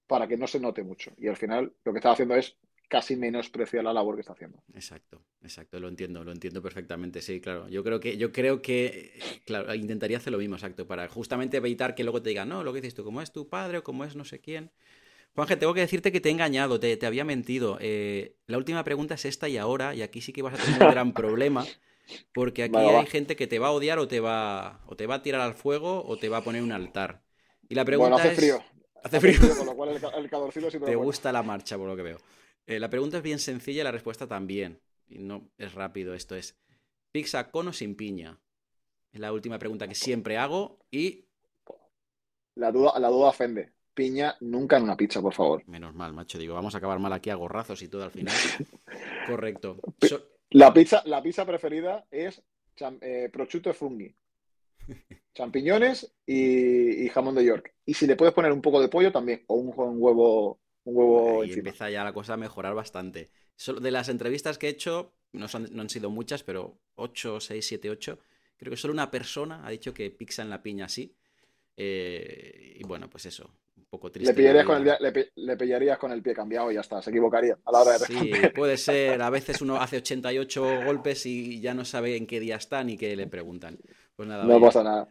para 0.07 0.27
que 0.27 0.37
no 0.37 0.49
se 0.49 0.59
note 0.59 0.83
mucho. 0.83 1.13
Y 1.19 1.29
al 1.29 1.37
final, 1.37 1.73
lo 1.85 1.93
que 1.93 1.99
estás 1.99 2.15
haciendo 2.15 2.35
es 2.35 2.57
casi 2.89 3.15
menospreciar 3.15 3.85
la 3.85 3.93
labor 3.93 4.17
que 4.17 4.23
está 4.23 4.33
haciendo. 4.33 4.61
Exacto, 4.75 5.23
exacto, 5.41 5.79
lo 5.79 5.87
entiendo, 5.87 6.25
lo 6.25 6.33
entiendo 6.33 6.61
perfectamente, 6.61 7.23
sí, 7.23 7.41
claro. 7.41 7.69
Yo 7.69 7.85
creo 7.85 8.01
que, 8.01 8.17
yo 8.17 8.33
creo 8.33 8.61
que, 8.61 9.13
claro, 9.47 9.73
intentaría 9.73 10.17
hacer 10.17 10.33
lo 10.33 10.41
mismo, 10.41 10.57
exacto, 10.57 10.89
para 10.89 11.07
justamente 11.07 11.59
evitar 11.59 11.95
que 11.95 12.03
luego 12.03 12.21
te 12.21 12.31
digan, 12.31 12.49
no, 12.49 12.65
lo 12.65 12.73
que 12.73 12.81
dices 12.81 12.97
tú, 12.97 13.05
como 13.05 13.23
es 13.23 13.31
tu 13.31 13.49
padre 13.49 13.79
o 13.79 13.85
como 13.85 14.05
es 14.05 14.17
no 14.17 14.25
sé 14.25 14.41
quién. 14.41 14.73
Juanje, 15.37 15.57
tengo 15.57 15.73
que 15.73 15.81
decirte 15.81 16.11
que 16.11 16.21
te 16.21 16.29
he 16.29 16.33
engañado, 16.33 16.81
te, 16.81 16.97
te 16.97 17.07
había 17.07 17.25
mentido. 17.25 17.79
Eh, 17.81 18.35
la 18.49 18.59
última 18.59 18.83
pregunta 18.83 19.15
es 19.15 19.25
esta 19.25 19.49
y 19.49 19.57
ahora, 19.59 19.95
y 19.95 20.03
aquí 20.03 20.21
sí 20.21 20.33
que 20.33 20.43
vas 20.43 20.55
a 20.55 20.65
tener 20.65 20.83
un 20.83 20.91
gran 20.91 21.13
problema, 21.15 21.65
porque 22.33 22.65
aquí 22.65 22.73
Vale, 22.75 22.89
hay 22.89 22.95
va. 22.95 23.07
gente 23.07 23.37
que 23.37 23.47
te 23.47 23.59
va 23.59 23.69
a 23.69 23.73
odiar 23.73 23.99
o 23.99 24.09
te 24.09 24.21
va, 24.21 24.83
o 24.87 24.97
te 24.97 25.07
va 25.07 25.17
a 25.17 25.23
tirar 25.23 25.41
al 25.41 25.55
fuego 25.55 26.05
o 26.05 26.17
te 26.19 26.29
va 26.29 26.39
a 26.39 26.45
poner 26.45 26.63
un 26.63 26.73
altar. 26.73 27.23
Y 27.69 27.75
la 27.75 27.83
Bueno, 27.85 27.87
pregunta 27.87 28.17
hace 28.17 28.29
es... 28.33 28.39
frío. 28.39 28.65
Hace 29.03 29.21
frío. 29.21 29.57
Con 29.57 29.67
lo 29.67 29.75
cual 29.77 29.89
el, 29.91 29.97
el 29.97 30.31
calorcito 30.31 30.69
Te 30.71 30.79
bueno. 30.79 31.01
gusta 31.01 31.33
la 31.33 31.43
marcha, 31.43 31.79
por 31.79 31.89
lo 31.89 31.97
que 31.97 32.03
veo. 32.03 32.19
Eh, 32.67 32.79
la 32.79 32.91
pregunta 32.91 33.17
es 33.17 33.23
bien 33.23 33.39
sencilla 33.39 33.81
y 33.81 33.85
la 33.85 33.93
respuesta 33.93 34.27
también. 34.27 34.81
Y 35.09 35.19
no 35.19 35.49
es 35.59 35.75
rápido, 35.75 36.15
esto 36.15 36.37
es. 36.37 36.57
¿Pizza 37.13 37.51
con 37.51 37.69
o 37.69 37.73
sin 37.73 37.97
piña? 37.97 38.39
Es 39.13 39.21
la 39.21 39.33
última 39.33 39.59
pregunta 39.59 39.89
que 39.89 39.95
siempre 39.95 40.37
hago 40.37 40.79
y. 40.91 41.25
La 42.57 42.71
duda, 42.71 42.99
la 42.99 43.09
duda 43.09 43.29
ofende. 43.29 43.73
Piña 43.95 44.37
nunca 44.41 44.77
en 44.77 44.85
una 44.85 44.97
pizza, 44.97 45.21
por 45.21 45.35
favor. 45.35 45.63
Menos 45.67 45.95
mal, 45.95 46.13
macho. 46.13 46.39
Digo, 46.39 46.55
vamos 46.55 46.75
a 46.75 46.79
acabar 46.79 46.99
mal 47.01 47.13
aquí 47.13 47.31
a 47.31 47.35
gorrazos 47.35 47.83
y 47.83 47.89
todo 47.89 48.05
al 48.05 48.11
final. 48.13 48.35
Correcto. 49.27 49.79
So- 50.03 50.30
La 50.51 50.73
pizza, 50.73 51.03
la 51.07 51.21
pizza 51.23 51.45
preferida 51.45 52.07
es 52.11 52.43
eh, 53.01 53.29
prosciutto 53.33 53.71
e 53.71 53.75
funghi. 53.75 54.15
Champiñones 55.35 56.13
y, 56.27 57.05
y 57.05 57.09
jamón 57.09 57.35
de 57.35 57.45
York. 57.45 57.75
Y 57.85 57.95
si 57.95 58.07
le 58.07 58.17
puedes 58.17 58.35
poner 58.35 58.53
un 58.53 58.63
poco 58.63 58.81
de 58.81 58.89
pollo 58.89 59.13
también, 59.13 59.45
o 59.49 59.55
un, 59.55 59.69
un 59.77 59.97
huevo, 60.03 60.61
un 60.85 60.97
huevo 60.97 61.45
encima. 61.45 61.55
empieza 61.55 61.91
ya 61.91 62.05
la 62.05 62.13
cosa 62.13 62.35
a 62.35 62.37
mejorar 62.37 62.75
bastante. 62.75 63.31
De 63.81 63.91
las 63.91 64.09
entrevistas 64.09 64.59
que 64.59 64.67
he 64.69 64.71
hecho, 64.71 65.15
no, 65.33 65.49
son- 65.49 65.69
no 65.73 65.83
han 65.83 65.91
sido 65.91 66.11
muchas, 66.11 66.43
pero 66.43 66.81
8, 66.95 67.41
6, 67.41 67.67
7, 67.67 67.91
8. 67.91 68.19
Creo 68.57 68.71
que 68.71 68.77
solo 68.77 68.93
una 68.95 69.11
persona 69.11 69.67
ha 69.67 69.71
dicho 69.71 69.95
que 69.95 70.11
pizza 70.11 70.43
en 70.43 70.51
la 70.51 70.63
piña 70.63 70.89
sí. 70.89 71.17
Eh, 71.77 72.77
y 72.81 72.85
bueno, 72.85 73.11
pues 73.11 73.27
eso. 73.27 73.55
Poco 73.91 74.11
triste. 74.13 74.33
Le 74.33 74.37
pillarías, 74.37 74.65
la 74.65 74.65
con 74.65 74.87
el, 74.89 74.97
le, 75.01 75.13
pi- 75.13 75.31
le 75.37 75.57
pillarías 75.57 75.99
con 75.99 76.13
el 76.13 76.23
pie 76.23 76.33
cambiado 76.35 76.71
y 76.71 76.75
ya 76.75 76.81
está, 76.81 77.03
se 77.03 77.11
equivocaría 77.11 77.59
a 77.65 77.73
la 77.73 77.81
hora 77.81 77.93
de 77.99 77.99
Sí, 77.99 78.31
puede 78.55 78.77
ser. 78.77 79.21
A 79.23 79.31
veces 79.31 79.61
uno 79.61 79.77
hace 79.81 79.97
88 79.99 80.85
golpes 80.85 81.27
y 81.27 81.61
ya 81.61 81.75
no 81.75 81.85
sabe 81.85 82.17
en 82.17 82.27
qué 82.27 82.39
día 82.41 82.57
está 82.57 82.85
ni 82.85 82.97
qué 82.97 83.17
le 83.17 83.27
preguntan. 83.27 83.79
Pues 84.15 84.29
nada, 84.29 84.45
No 84.45 84.55
oye, 84.55 84.61
pasa 84.61 84.83
nada. 84.85 85.09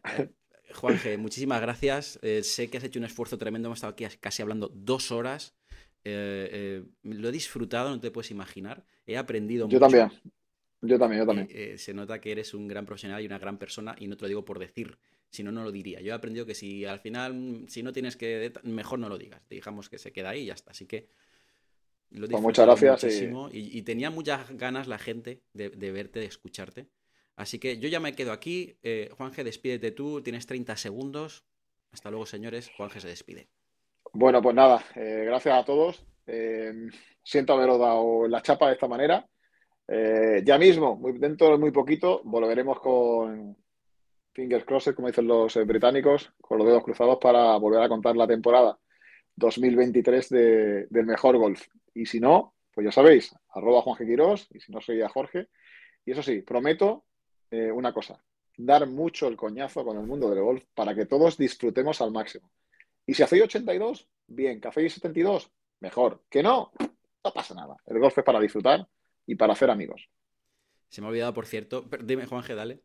Juanje, 0.73 1.17
muchísimas 1.17 1.61
gracias. 1.61 2.19
Eh, 2.21 2.43
sé 2.43 2.69
que 2.69 2.77
has 2.77 2.83
hecho 2.83 2.99
un 2.99 3.05
esfuerzo 3.05 3.37
tremendo. 3.37 3.67
Hemos 3.67 3.77
estado 3.79 3.93
aquí 3.93 4.05
casi 4.19 4.41
hablando 4.41 4.69
dos 4.73 5.11
horas. 5.11 5.55
Eh, 6.03 6.49
eh, 6.51 6.85
lo 7.03 7.29
he 7.29 7.31
disfrutado, 7.31 7.89
no 7.89 7.99
te 7.99 8.11
puedes 8.11 8.31
imaginar. 8.31 8.85
He 9.05 9.17
aprendido 9.17 9.67
Yo 9.67 9.79
mucho. 9.79 9.79
también. 9.79 10.11
Yo 10.81 10.97
también, 10.99 11.21
yo 11.21 11.25
también. 11.27 11.47
Eh, 11.51 11.73
eh, 11.73 11.77
se 11.77 11.93
nota 11.93 12.21
que 12.21 12.31
eres 12.31 12.53
un 12.53 12.67
gran 12.67 12.85
profesional 12.85 13.21
y 13.21 13.25
una 13.25 13.39
gran 13.39 13.57
persona 13.57 13.95
y 13.99 14.07
no 14.07 14.15
te 14.15 14.23
lo 14.23 14.27
digo 14.29 14.45
por 14.45 14.59
decir, 14.59 14.97
si 15.31 15.43
no, 15.43 15.51
no 15.51 15.63
lo 15.63 15.71
diría. 15.71 16.01
Yo 16.01 16.11
he 16.11 16.15
aprendido 16.15 16.45
que 16.45 16.55
si 16.55 16.85
al 16.85 16.99
final, 16.99 17.65
si 17.67 17.83
no 17.83 17.93
tienes 17.93 18.17
que, 18.17 18.51
mejor 18.63 18.99
no 18.99 19.09
lo 19.09 19.17
digas. 19.17 19.41
Dejamos 19.49 19.89
que 19.89 19.97
se 19.97 20.11
queda 20.11 20.29
ahí 20.31 20.41
y 20.41 20.45
ya 20.47 20.53
está. 20.53 20.71
Así 20.71 20.85
que 20.87 21.09
lo 22.11 22.27
Pues 22.27 22.41
muchas 22.41 22.65
gracias 22.65 23.03
y- 23.03 23.07
muchísimo 23.07 23.49
y, 23.51 23.77
y 23.77 23.81
tenía 23.83 24.09
muchas 24.09 24.49
ganas 24.57 24.87
la 24.87 24.97
gente 24.97 25.43
de, 25.53 25.69
de 25.69 25.91
verte, 25.91 26.19
de 26.19 26.25
escucharte. 26.25 26.87
Así 27.35 27.59
que 27.59 27.77
yo 27.79 27.87
ya 27.87 27.99
me 27.99 28.15
quedo 28.15 28.31
aquí. 28.31 28.77
Eh, 28.83 29.09
Juanje, 29.15 29.43
despídete 29.43 29.91
tú. 29.91 30.21
Tienes 30.21 30.45
30 30.45 30.75
segundos. 30.75 31.45
Hasta 31.91 32.09
luego, 32.09 32.25
señores. 32.25 32.69
Juanje 32.75 32.99
se 32.99 33.07
despide. 33.07 33.49
Bueno, 34.13 34.41
pues 34.41 34.55
nada, 34.55 34.83
eh, 34.95 35.23
gracias 35.25 35.55
a 35.61 35.65
todos. 35.65 36.03
Eh, 36.25 36.73
siento 37.23 37.53
haberos 37.53 37.79
dado 37.79 38.27
la 38.27 38.41
chapa 38.41 38.67
de 38.67 38.73
esta 38.73 38.87
manera. 38.87 39.27
Eh, 39.87 40.41
ya 40.43 40.57
mismo, 40.57 40.95
muy, 40.95 41.17
dentro 41.17 41.49
de 41.51 41.57
muy 41.57 41.71
poquito, 41.71 42.21
volveremos 42.23 42.79
con 42.79 43.55
fingers 44.39 44.63
crossed, 44.65 44.95
como 44.95 45.07
dicen 45.09 45.27
los 45.27 45.53
eh, 45.57 45.63
británicos, 45.65 46.31
con 46.39 46.57
los 46.59 46.65
dedos 46.67 46.83
cruzados 46.83 47.17
para 47.19 47.57
volver 47.57 47.81
a 47.81 47.89
contar 47.89 48.15
la 48.15 48.25
temporada 48.25 48.79
2023 49.35 50.29
de- 50.29 50.87
del 50.89 51.05
mejor 51.05 51.37
golf. 51.37 51.67
Y 51.93 52.05
si 52.05 52.19
no, 52.21 52.55
pues 52.73 52.85
ya 52.85 52.91
sabéis, 52.91 53.35
arroba 53.49 53.81
Juanje 53.81 54.05
Quirós, 54.05 54.47
y 54.51 54.59
si 54.61 54.71
no, 54.71 54.79
soy 54.79 55.01
a 55.01 55.09
Jorge. 55.09 55.49
Y 56.05 56.11
eso 56.11 56.23
sí, 56.23 56.41
prometo 56.41 57.03
eh, 57.51 57.69
una 57.71 57.91
cosa, 57.93 58.23
dar 58.57 58.87
mucho 58.87 59.27
el 59.27 59.35
coñazo 59.35 59.83
con 59.83 59.97
el 59.97 60.05
mundo 60.05 60.29
del 60.29 60.41
golf 60.41 60.63
para 60.73 60.95
que 60.95 61.05
todos 61.05 61.37
disfrutemos 61.37 61.99
al 62.01 62.11
máximo. 62.11 62.49
Y 63.05 63.13
si 63.15 63.23
hacéis 63.23 63.43
82, 63.43 64.07
bien. 64.27 64.61
Que 64.61 64.67
hacéis 64.69 64.93
72, 64.93 65.51
mejor. 65.81 66.23
Que 66.29 66.41
no, 66.43 66.71
no 66.79 67.33
pasa 67.33 67.55
nada. 67.55 67.75
El 67.87 67.99
golf 67.99 68.17
es 68.17 68.23
para 68.23 68.39
disfrutar 68.39 68.87
y 69.25 69.35
para 69.35 69.53
hacer 69.53 69.69
amigos. 69.69 70.07
Se 70.89 71.01
me 71.01 71.07
ha 71.07 71.09
olvidado, 71.09 71.33
por 71.33 71.45
cierto. 71.45 71.83
dime, 72.03 72.25
Juanje, 72.25 72.55
dale. 72.55 72.81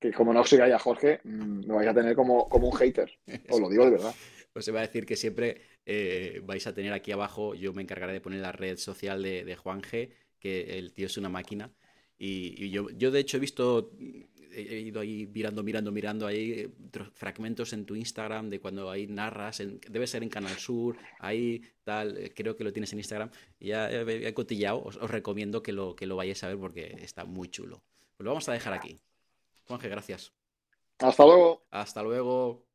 Que 0.00 0.12
como 0.12 0.32
no 0.32 0.44
sigáis 0.44 0.74
a 0.74 0.78
Jorge, 0.78 1.20
mm, 1.24 1.66
me 1.66 1.74
vais 1.74 1.88
a 1.88 1.94
tener 1.94 2.14
como, 2.14 2.48
como 2.48 2.68
un 2.68 2.76
hater. 2.76 3.10
Os 3.48 3.60
lo 3.60 3.68
digo 3.68 3.84
de 3.86 3.92
verdad. 3.92 4.14
Os 4.54 4.66
iba 4.68 4.78
a 4.80 4.86
decir 4.86 5.04
que 5.06 5.16
siempre 5.16 5.60
eh, 5.84 6.40
vais 6.44 6.66
a 6.66 6.74
tener 6.74 6.92
aquí 6.92 7.12
abajo, 7.12 7.54
yo 7.54 7.72
me 7.72 7.82
encargaré 7.82 8.12
de 8.12 8.20
poner 8.20 8.40
la 8.40 8.52
red 8.52 8.76
social 8.78 9.22
de, 9.22 9.44
de 9.44 9.56
Juan 9.56 9.82
G, 9.82 10.10
que 10.38 10.78
el 10.78 10.92
tío 10.92 11.06
es 11.06 11.16
una 11.18 11.28
máquina. 11.28 11.72
Y, 12.18 12.54
y 12.64 12.70
yo, 12.70 12.88
yo, 12.90 13.10
de 13.10 13.20
hecho, 13.20 13.36
he 13.36 13.40
visto, 13.40 13.90
he 14.52 14.78
ido 14.80 15.00
ahí 15.00 15.26
mirando, 15.26 15.62
mirando, 15.62 15.92
mirando 15.92 16.26
ahí 16.26 16.52
eh, 16.52 16.70
fragmentos 17.12 17.74
en 17.74 17.84
tu 17.84 17.94
Instagram 17.94 18.48
de 18.48 18.58
cuando 18.58 18.90
ahí 18.90 19.06
narras, 19.06 19.60
en- 19.60 19.78
debe 19.90 20.06
ser 20.06 20.22
en 20.22 20.30
Canal 20.30 20.56
Sur, 20.56 20.96
ahí 21.18 21.60
tal, 21.84 22.16
eh, 22.16 22.32
creo 22.34 22.56
que 22.56 22.64
lo 22.64 22.72
tienes 22.72 22.90
en 22.94 23.00
Instagram. 23.00 23.30
Ya 23.60 23.90
he, 23.90 24.26
he 24.28 24.32
cotillado, 24.34 24.82
os, 24.82 24.96
os 24.96 25.10
recomiendo 25.10 25.62
que 25.62 25.72
lo, 25.72 25.94
que 25.94 26.06
lo 26.06 26.16
vayáis 26.16 26.42
a 26.44 26.48
ver 26.48 26.56
porque 26.58 26.96
está 27.02 27.26
muy 27.26 27.48
chulo. 27.48 27.82
Pues 28.16 28.24
lo 28.24 28.30
vamos 28.30 28.48
a 28.48 28.52
dejar 28.54 28.72
aquí. 28.72 28.96
Juan 29.66 29.80
G, 29.80 29.88
gracias. 29.88 30.32
Hasta 30.98 31.24
luego. 31.24 31.66
Hasta 31.70 32.02
luego. 32.02 32.65